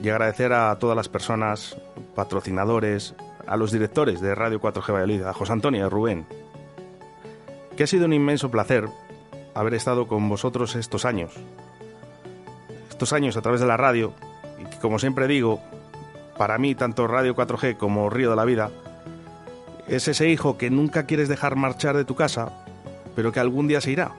y 0.03 0.09
agradecer 0.09 0.53
a 0.53 0.77
todas 0.79 0.97
las 0.97 1.09
personas, 1.09 1.77
patrocinadores, 2.15 3.15
a 3.47 3.57
los 3.57 3.73
directores 3.73 4.21
de 4.21 4.35
Radio 4.35 4.61
4G 4.61 4.93
Valladolid, 4.93 5.23
a 5.23 5.33
José 5.33 5.53
Antonio 5.53 5.81
y 5.81 5.85
a 5.85 5.89
Rubén, 5.89 6.27
que 7.81 7.85
ha 7.85 7.87
sido 7.87 8.05
un 8.05 8.13
inmenso 8.13 8.51
placer 8.51 8.91
haber 9.55 9.73
estado 9.73 10.07
con 10.07 10.29
vosotros 10.29 10.77
estos 10.77 11.07
años. 11.07 11.33
Estos 12.91 13.15
años 13.15 13.39
a 13.39 13.41
través 13.41 13.63
de 13.63 13.67
la 13.67 13.79
radio, 13.79 14.13
y 14.61 14.67
que 14.67 14.77
como 14.77 14.99
siempre 14.99 15.27
digo, 15.27 15.63
para 16.37 16.59
mí 16.59 16.75
tanto 16.75 17.07
Radio 17.07 17.35
4G 17.35 17.79
como 17.79 18.11
Río 18.11 18.29
de 18.29 18.37
la 18.37 18.45
Vida, 18.45 18.71
es 19.89 20.09
ese 20.09 20.29
hijo 20.29 20.59
que 20.59 20.69
nunca 20.69 21.07
quieres 21.07 21.31
dejar 21.31 21.57
marchar 21.57 21.97
de 21.97 22.05
tu 22.05 22.15
casa, 22.17 22.53
pero 23.17 23.33
que 23.33 23.41
algún 23.41 23.67
día 23.67 23.81
se 23.81 23.93
irá. 23.93 24.13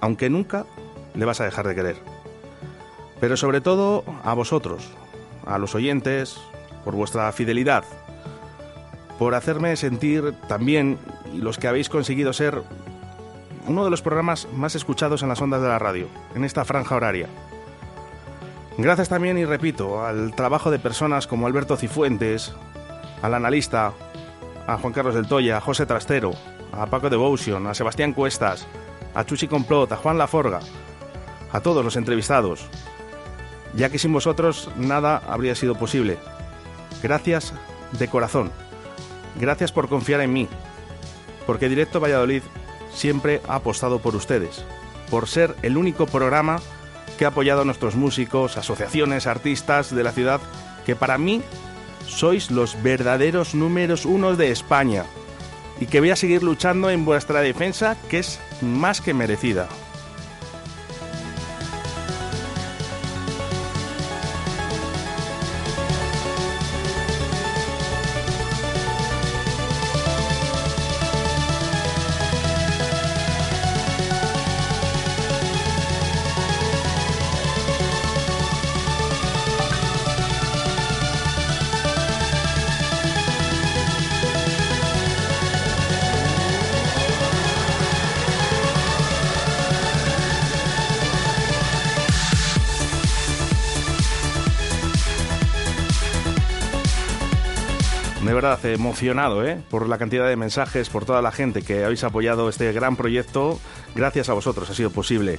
Aunque 0.00 0.30
nunca 0.30 0.64
le 1.14 1.26
vas 1.26 1.42
a 1.42 1.44
dejar 1.44 1.68
de 1.68 1.74
querer. 1.74 1.96
Pero 3.20 3.36
sobre 3.36 3.60
todo 3.60 4.02
a 4.24 4.32
vosotros, 4.32 4.88
a 5.44 5.58
los 5.58 5.74
oyentes, 5.74 6.38
por 6.86 6.94
vuestra 6.94 7.30
fidelidad, 7.32 7.84
por 9.18 9.34
hacerme 9.34 9.76
sentir 9.76 10.34
también, 10.46 10.98
los 11.34 11.58
que 11.58 11.68
habéis 11.68 11.88
conseguido 11.88 12.32
ser, 12.32 12.62
uno 13.66 13.84
de 13.84 13.90
los 13.90 14.00
programas 14.00 14.48
más 14.54 14.74
escuchados 14.74 15.22
en 15.22 15.28
las 15.28 15.40
ondas 15.42 15.60
de 15.60 15.68
la 15.68 15.78
radio, 15.78 16.06
en 16.34 16.44
esta 16.44 16.64
franja 16.64 16.94
horaria. 16.94 17.28
Gracias 18.78 19.08
también, 19.08 19.36
y 19.36 19.44
repito, 19.44 20.06
al 20.06 20.34
trabajo 20.34 20.70
de 20.70 20.78
personas 20.78 21.26
como 21.26 21.46
Alberto 21.46 21.76
Cifuentes, 21.76 22.54
al 23.20 23.34
analista, 23.34 23.92
a 24.68 24.78
Juan 24.78 24.92
Carlos 24.92 25.14
del 25.14 25.26
Toya, 25.26 25.56
a 25.56 25.60
José 25.60 25.84
Trastero, 25.84 26.32
a 26.72 26.86
Paco 26.86 27.10
Devotion, 27.10 27.66
a 27.66 27.74
Sebastián 27.74 28.12
Cuestas, 28.12 28.66
a 29.14 29.24
Chuchi 29.24 29.48
Complot, 29.48 29.90
a 29.90 29.96
Juan 29.96 30.16
Laforga, 30.16 30.60
a 31.50 31.60
todos 31.60 31.84
los 31.84 31.96
entrevistados, 31.96 32.66
ya 33.74 33.90
que 33.90 33.98
sin 33.98 34.12
vosotros 34.12 34.70
nada 34.76 35.20
habría 35.26 35.56
sido 35.56 35.74
posible. 35.74 36.18
Gracias 37.02 37.52
de 37.98 38.08
corazón. 38.08 38.52
Gracias 39.38 39.72
por 39.72 39.88
confiar 39.88 40.20
en 40.20 40.32
mí, 40.32 40.48
porque 41.46 41.68
Directo 41.68 42.00
Valladolid 42.00 42.42
siempre 42.92 43.40
ha 43.48 43.56
apostado 43.56 44.00
por 44.00 44.16
ustedes, 44.16 44.64
por 45.10 45.28
ser 45.28 45.54
el 45.62 45.76
único 45.76 46.06
programa 46.06 46.60
que 47.18 47.24
ha 47.24 47.28
apoyado 47.28 47.62
a 47.62 47.64
nuestros 47.64 47.96
músicos, 47.96 48.56
asociaciones, 48.56 49.26
artistas 49.26 49.94
de 49.94 50.02
la 50.02 50.12
ciudad, 50.12 50.40
que 50.84 50.96
para 50.96 51.18
mí 51.18 51.42
sois 52.06 52.50
los 52.50 52.82
verdaderos 52.82 53.54
números 53.54 54.06
uno 54.06 54.34
de 54.36 54.50
España 54.50 55.04
y 55.80 55.86
que 55.86 56.00
voy 56.00 56.10
a 56.10 56.16
seguir 56.16 56.42
luchando 56.42 56.90
en 56.90 57.04
vuestra 57.04 57.40
defensa, 57.40 57.96
que 58.08 58.18
es 58.18 58.40
más 58.62 59.00
que 59.00 59.14
merecida. 59.14 59.68
De 98.28 98.34
verdad 98.34 98.62
emocionado 98.66 99.42
¿eh? 99.46 99.58
por 99.70 99.88
la 99.88 99.96
cantidad 99.96 100.28
de 100.28 100.36
mensajes, 100.36 100.90
por 100.90 101.06
toda 101.06 101.22
la 101.22 101.32
gente 101.32 101.62
que 101.62 101.84
habéis 101.84 102.04
apoyado 102.04 102.50
este 102.50 102.70
gran 102.74 102.94
proyecto. 102.94 103.58
Gracias 103.94 104.28
a 104.28 104.34
vosotros 104.34 104.68
ha 104.68 104.74
sido 104.74 104.90
posible. 104.90 105.38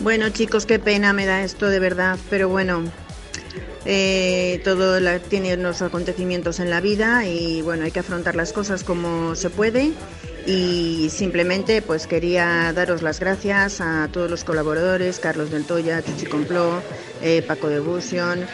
Bueno 0.00 0.30
chicos, 0.30 0.64
qué 0.64 0.78
pena 0.78 1.12
me 1.12 1.26
da 1.26 1.42
esto 1.42 1.68
de 1.68 1.78
verdad, 1.78 2.18
pero 2.30 2.48
bueno, 2.48 2.84
eh, 3.84 4.62
todo 4.64 4.98
tiene 5.28 5.52
unos 5.54 5.82
acontecimientos 5.82 6.58
en 6.58 6.70
la 6.70 6.80
vida 6.80 7.26
y 7.26 7.60
bueno, 7.60 7.84
hay 7.84 7.90
que 7.90 8.00
afrontar 8.00 8.34
las 8.34 8.54
cosas 8.54 8.82
como 8.82 9.34
se 9.34 9.50
puede 9.50 9.92
y 10.46 11.08
simplemente 11.10 11.80
pues 11.82 12.06
quería 12.06 12.72
daros 12.72 13.02
las 13.02 13.20
gracias 13.20 13.80
a 13.80 14.08
todos 14.12 14.30
los 14.30 14.44
colaboradores, 14.44 15.18
Carlos 15.18 15.50
del 15.50 15.64
Toya, 15.64 16.02
Chuchi 16.02 16.26
Compló, 16.26 16.82
eh, 17.22 17.42
Paco 17.46 17.68
de 17.68 17.80
Busion 17.80 18.46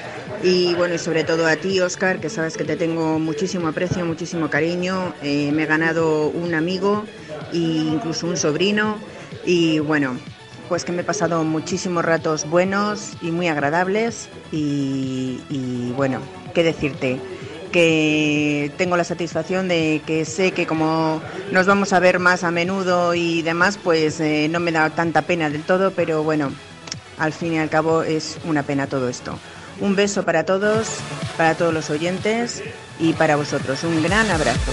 y 0.43 0.75
bueno, 0.75 0.95
y 0.95 0.99
sobre 0.99 1.25
todo 1.25 1.47
a 1.47 1.57
ti, 1.57 1.81
Oscar, 1.81 2.21
que 2.21 2.31
sabes 2.31 2.57
que 2.57 2.65
te 2.65 2.77
tengo 2.77 3.19
muchísimo 3.19 3.69
aprecio, 3.69 4.07
muchísimo 4.07 4.49
cariño. 4.49 5.15
Eh, 5.23 5.51
me 5.53 5.65
he 5.65 5.67
ganado 5.67 6.29
un 6.29 6.55
amigo 6.55 7.05
e 7.53 7.59
incluso 7.59 8.27
un 8.27 8.37
sobrino 8.37 8.97
y 9.45 9.81
bueno, 9.81 10.17
pues 10.69 10.85
que 10.85 10.93
me 10.93 11.03
he 11.03 11.05
pasado 11.05 11.43
muchísimos 11.45 12.05
ratos 12.05 12.49
buenos 12.49 13.11
y 13.21 13.33
muy 13.33 13.49
agradables 13.49 14.29
y, 14.53 15.41
y 15.51 15.93
bueno, 15.97 16.21
¿qué 16.55 16.63
decirte? 16.63 17.19
Que 17.71 18.73
tengo 18.77 18.97
la 18.97 19.05
satisfacción 19.05 19.69
de 19.69 20.03
que 20.07 20.25
sé 20.25 20.53
que 20.53 20.67
como 20.67 21.23
nos 21.53 21.67
vamos 21.67 21.93
a 21.93 22.01
ver 22.01 22.19
más 22.19 22.45
a 22.45 22.51
menudo 22.51 23.15
y 23.15 23.43
demás, 23.43 23.79
pues 23.83 24.21
eh, 24.21 24.49
no 24.51 24.61
me 24.61 24.73
da 24.73 24.91
tanta 24.91 25.23
pena 25.23 25.51
del 25.51 25.63
todo, 25.63 25.93
pero 25.93 26.23
bueno, 26.23 26.53
al 27.19 27.33
fin 27.33 27.55
y 27.55 27.59
al 27.59 27.71
cabo 27.71 28.03
es 28.03 28.39
una 28.45 28.63
pena 28.63 28.87
todo 28.87 29.09
esto. 29.09 29.39
Un 29.81 29.97
beso 29.97 30.25
para 30.25 30.45
todos, 30.45 30.89
para 31.37 31.55
todos 31.55 31.73
los 31.73 31.91
oyentes 31.91 32.63
y 32.99 33.13
para 33.15 33.37
vosotros. 33.37 33.83
Un 33.85 34.03
gran 34.03 34.29
abrazo. 34.31 34.73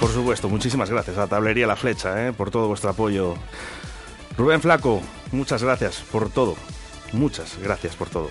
Por 0.00 0.12
supuesto, 0.12 0.48
muchísimas 0.48 0.90
gracias 0.90 1.18
a 1.18 1.26
Tablería 1.26 1.66
La 1.66 1.76
Flecha 1.76 2.28
¿eh? 2.28 2.32
por 2.32 2.50
todo 2.50 2.68
vuestro 2.68 2.90
apoyo. 2.90 3.34
Rubén 4.36 4.60
Flaco, 4.60 5.02
muchas 5.32 5.62
gracias 5.62 6.02
por 6.12 6.30
todo. 6.30 6.56
Muchas 7.12 7.58
gracias 7.58 7.96
por 7.96 8.10
todo. 8.10 8.30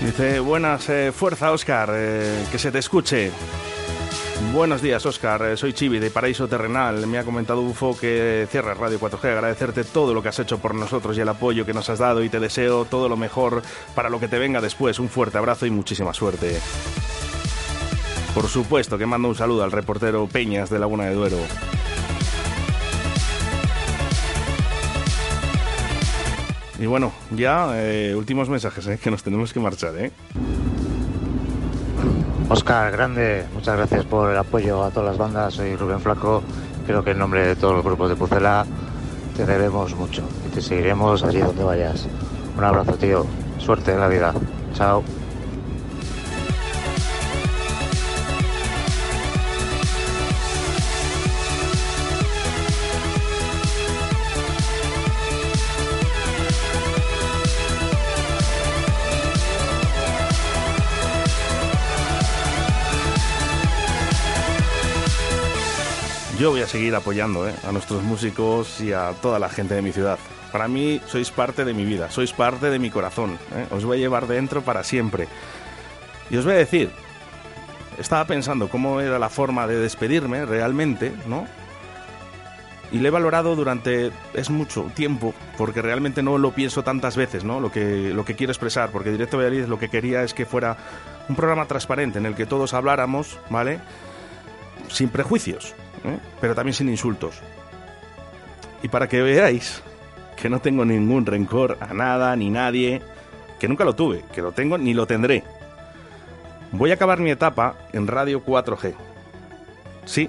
Dice, 0.00 0.38
buenas, 0.38 0.88
eh, 0.90 1.12
fuerza 1.12 1.50
Oscar, 1.50 1.88
eh, 1.92 2.44
que 2.52 2.58
se 2.58 2.70
te 2.70 2.78
escuche. 2.78 3.32
Buenos 4.52 4.82
días, 4.82 5.04
Oscar. 5.06 5.42
Eh, 5.42 5.56
soy 5.56 5.72
Chivi 5.72 5.98
de 5.98 6.10
Paraíso 6.10 6.48
Terrenal. 6.48 7.06
Me 7.06 7.18
ha 7.18 7.24
comentado 7.24 7.60
UFO 7.60 7.96
que 7.96 8.46
cierra 8.50 8.74
Radio 8.74 8.98
4G. 8.98 9.24
Agradecerte 9.32 9.84
todo 9.84 10.12
lo 10.12 10.22
que 10.22 10.28
has 10.28 10.38
hecho 10.38 10.58
por 10.58 10.74
nosotros 10.74 11.16
y 11.16 11.20
el 11.20 11.28
apoyo 11.28 11.64
que 11.64 11.72
nos 11.72 11.88
has 11.90 11.98
dado 11.98 12.22
y 12.22 12.28
te 12.28 12.40
deseo 12.40 12.84
todo 12.84 13.08
lo 13.08 13.16
mejor 13.16 13.62
para 13.94 14.10
lo 14.10 14.20
que 14.20 14.28
te 14.28 14.38
venga 14.38 14.60
después. 14.60 14.98
Un 14.98 15.08
fuerte 15.08 15.38
abrazo 15.38 15.66
y 15.66 15.70
muchísima 15.70 16.12
suerte. 16.12 16.58
Por 18.34 18.48
supuesto 18.48 18.98
que 18.98 19.06
mando 19.06 19.28
un 19.28 19.36
saludo 19.36 19.62
al 19.62 19.72
reportero 19.72 20.26
Peñas 20.26 20.68
de 20.68 20.78
Laguna 20.80 21.04
de 21.04 21.14
Duero. 21.14 21.38
Y 26.78 26.86
bueno, 26.86 27.12
ya 27.30 27.70
eh, 27.74 28.14
últimos 28.16 28.48
mensajes, 28.48 28.86
eh, 28.88 28.98
que 29.02 29.10
nos 29.10 29.22
tenemos 29.22 29.52
que 29.52 29.60
marchar, 29.60 29.96
¿eh? 29.96 30.10
Oscar, 32.48 32.92
grande, 32.92 33.46
muchas 33.54 33.76
gracias 33.76 34.04
por 34.04 34.30
el 34.30 34.36
apoyo 34.36 34.84
a 34.84 34.90
todas 34.90 35.10
las 35.10 35.18
bandas. 35.18 35.54
Soy 35.54 35.76
Rubén 35.76 36.00
Flaco. 36.00 36.42
Creo 36.86 37.02
que 37.02 37.12
en 37.12 37.18
nombre 37.18 37.46
de 37.46 37.56
todos 37.56 37.74
los 37.74 37.84
grupos 37.84 38.10
de 38.10 38.16
Pucela 38.16 38.66
te 39.34 39.46
debemos 39.46 39.94
mucho 39.96 40.22
y 40.46 40.50
te 40.54 40.60
seguiremos 40.60 41.24
allí 41.24 41.40
donde 41.40 41.64
vayas. 41.64 42.06
Un 42.56 42.64
abrazo, 42.64 42.92
tío. 42.94 43.24
Suerte 43.58 43.92
en 43.92 44.00
la 44.00 44.08
vida. 44.08 44.34
Chao. 44.74 45.02
Yo 66.44 66.50
voy 66.50 66.60
a 66.60 66.66
seguir 66.66 66.94
apoyando 66.94 67.48
¿eh? 67.48 67.54
a 67.66 67.72
nuestros 67.72 68.02
músicos 68.02 68.78
y 68.82 68.92
a 68.92 69.12
toda 69.22 69.38
la 69.38 69.48
gente 69.48 69.74
de 69.74 69.80
mi 69.80 69.92
ciudad. 69.92 70.18
Para 70.52 70.68
mí 70.68 71.00
sois 71.06 71.30
parte 71.30 71.64
de 71.64 71.72
mi 71.72 71.86
vida, 71.86 72.10
sois 72.10 72.34
parte 72.34 72.68
de 72.68 72.78
mi 72.78 72.90
corazón. 72.90 73.38
¿eh? 73.54 73.66
Os 73.70 73.86
voy 73.86 73.96
a 73.96 74.00
llevar 74.00 74.26
dentro 74.26 74.60
para 74.60 74.84
siempre. 74.84 75.26
Y 76.28 76.36
os 76.36 76.44
voy 76.44 76.52
a 76.52 76.58
decir, 76.58 76.90
estaba 77.98 78.26
pensando 78.26 78.68
cómo 78.68 79.00
era 79.00 79.18
la 79.18 79.30
forma 79.30 79.66
de 79.66 79.78
despedirme 79.78 80.44
realmente, 80.44 81.14
¿no? 81.26 81.46
Y 82.92 82.98
le 82.98 83.08
he 83.08 83.10
valorado 83.10 83.56
durante 83.56 84.12
es 84.34 84.50
mucho 84.50 84.90
tiempo, 84.94 85.32
porque 85.56 85.80
realmente 85.80 86.22
no 86.22 86.36
lo 86.36 86.50
pienso 86.50 86.84
tantas 86.84 87.16
veces, 87.16 87.42
¿no? 87.42 87.58
Lo 87.58 87.72
que, 87.72 88.12
lo 88.12 88.26
que 88.26 88.36
quiero 88.36 88.52
expresar, 88.52 88.90
porque 88.90 89.10
Directo 89.10 89.38
Valladolid 89.38 89.64
lo 89.64 89.78
que 89.78 89.88
quería 89.88 90.22
es 90.22 90.34
que 90.34 90.44
fuera 90.44 90.76
un 91.26 91.36
programa 91.36 91.64
transparente 91.64 92.18
en 92.18 92.26
el 92.26 92.34
que 92.34 92.44
todos 92.44 92.74
habláramos, 92.74 93.38
¿vale? 93.48 93.80
Sin 94.88 95.08
prejuicios, 95.08 95.74
¿eh? 96.04 96.18
pero 96.40 96.54
también 96.54 96.74
sin 96.74 96.88
insultos. 96.88 97.40
Y 98.82 98.88
para 98.88 99.08
que 99.08 99.22
veáis 99.22 99.82
que 100.36 100.48
no 100.48 100.60
tengo 100.60 100.84
ningún 100.84 101.26
rencor 101.26 101.78
a 101.80 101.94
nada 101.94 102.34
ni 102.36 102.50
nadie, 102.50 103.02
que 103.58 103.68
nunca 103.68 103.84
lo 103.84 103.94
tuve, 103.94 104.24
que 104.32 104.42
lo 104.42 104.52
tengo 104.52 104.78
ni 104.78 104.94
lo 104.94 105.06
tendré. 105.06 105.42
Voy 106.72 106.90
a 106.90 106.94
acabar 106.94 107.20
mi 107.20 107.30
etapa 107.30 107.76
en 107.92 108.06
Radio 108.06 108.44
4G. 108.44 108.94
Sí, 110.04 110.28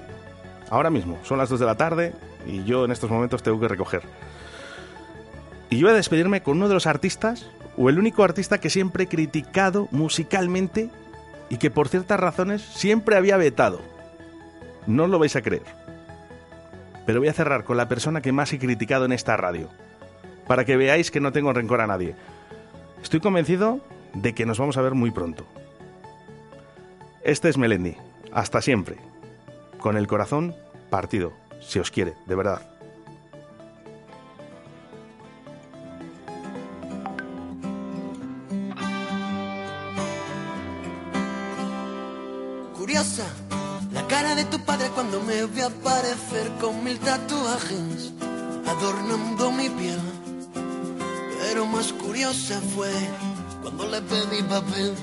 ahora 0.69 0.89
mismo, 0.89 1.19
son 1.23 1.37
las 1.37 1.49
2 1.49 1.59
de 1.59 1.65
la 1.65 1.75
tarde 1.75 2.13
y 2.45 2.63
yo 2.63 2.85
en 2.85 2.91
estos 2.91 3.09
momentos 3.09 3.43
tengo 3.43 3.59
que 3.59 3.67
recoger. 3.67 4.03
Y 5.69 5.77
yo 5.77 5.87
voy 5.87 5.93
a 5.93 5.97
despedirme 5.97 6.41
con 6.41 6.57
uno 6.57 6.67
de 6.67 6.75
los 6.75 6.87
artistas, 6.87 7.47
o 7.77 7.89
el 7.89 7.99
único 7.99 8.23
artista 8.23 8.59
que 8.59 8.69
siempre 8.69 9.03
he 9.03 9.07
criticado 9.07 9.87
musicalmente 9.91 10.89
y 11.49 11.57
que 11.57 11.71
por 11.71 11.89
ciertas 11.89 12.19
razones 12.19 12.61
siempre 12.61 13.17
había 13.17 13.37
vetado. 13.37 13.81
No 14.87 15.07
lo 15.07 15.19
vais 15.19 15.35
a 15.35 15.41
creer. 15.41 15.65
Pero 17.05 17.19
voy 17.19 17.27
a 17.27 17.33
cerrar 17.33 17.63
con 17.63 17.77
la 17.77 17.87
persona 17.87 18.21
que 18.21 18.31
más 18.31 18.51
he 18.53 18.59
criticado 18.59 19.05
en 19.05 19.11
esta 19.11 19.37
radio, 19.37 19.69
para 20.47 20.65
que 20.65 20.77
veáis 20.77 21.11
que 21.11 21.19
no 21.19 21.31
tengo 21.31 21.53
rencor 21.53 21.81
a 21.81 21.87
nadie. 21.87 22.15
Estoy 23.01 23.19
convencido 23.19 23.79
de 24.13 24.33
que 24.33 24.45
nos 24.45 24.59
vamos 24.59 24.77
a 24.77 24.81
ver 24.81 24.93
muy 24.93 25.11
pronto. 25.11 25.45
Este 27.23 27.49
es 27.49 27.57
Melendi. 27.57 27.95
Hasta 28.31 28.61
siempre. 28.61 28.97
Con 29.79 29.97
el 29.97 30.07
corazón 30.07 30.55
partido, 30.89 31.33
si 31.61 31.79
os 31.79 31.89
quiere, 31.91 32.13
de 32.25 32.35
verdad. 32.35 32.74
Aparecer 45.45 46.51
con 46.59 46.83
mil 46.83 46.97
tatuajes 46.99 48.11
adornando 48.67 49.51
mi 49.51 49.69
piel. 49.69 49.99
Pero 51.41 51.65
más 51.67 51.93
curiosa 51.93 52.59
fue 52.73 52.91
cuando 53.61 53.87
le 53.87 54.01
pedí 54.01 54.41
papel. 54.43 54.93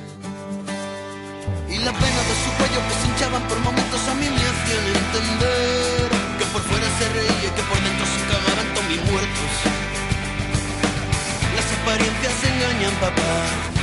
Y 1.69 1.79
la 1.79 1.93
pena 1.93 2.21
de 2.29 2.35
su 2.43 2.51
cuello 2.59 2.81
que 2.89 2.95
se 3.01 3.07
hinchaban 3.09 3.43
por 3.49 3.59
momentos 3.61 4.09
a 4.09 4.15
mí 4.15 4.27
me 4.29 4.45
hacían 4.53 4.85
entender 5.03 6.11
que 6.39 6.45
por 6.53 6.63
fuera 6.63 6.89
se 6.99 7.09
reía 7.09 7.49
y 7.49 7.55
que 7.57 7.63
por 7.63 7.79
dentro 7.81 8.07
se 8.07 8.21
cagaban 8.31 8.75
todos 8.75 8.89
mis 8.91 9.03
muertos. 9.11 9.53
Las 11.57 11.69
apariencias 11.81 12.35
engañan, 12.51 12.95
papá. 13.01 13.82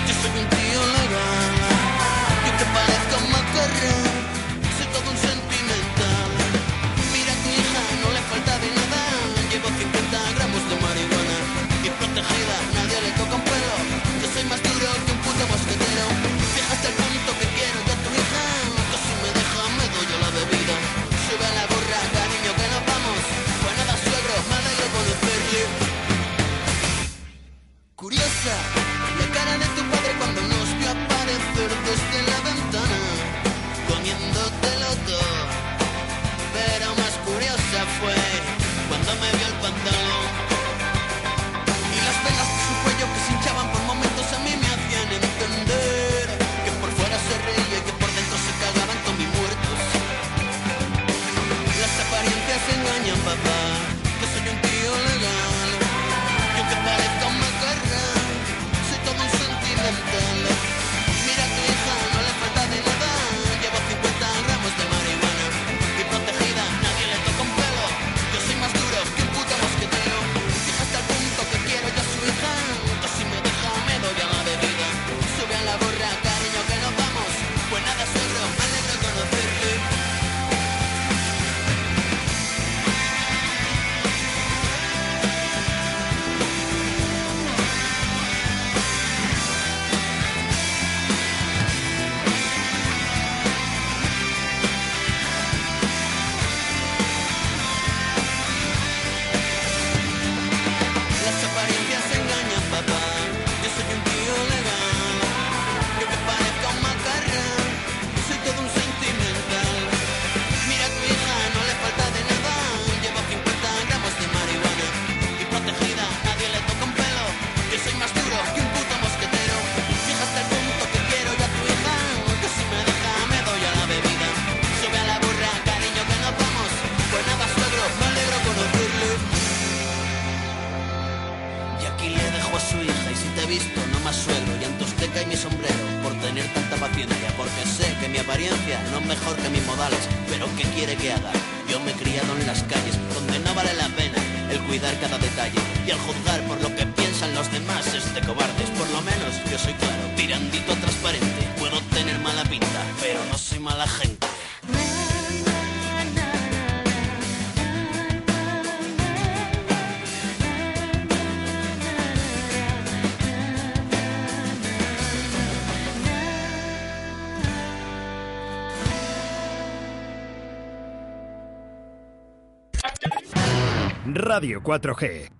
Radio 174.39 174.61
4G. 174.61 175.27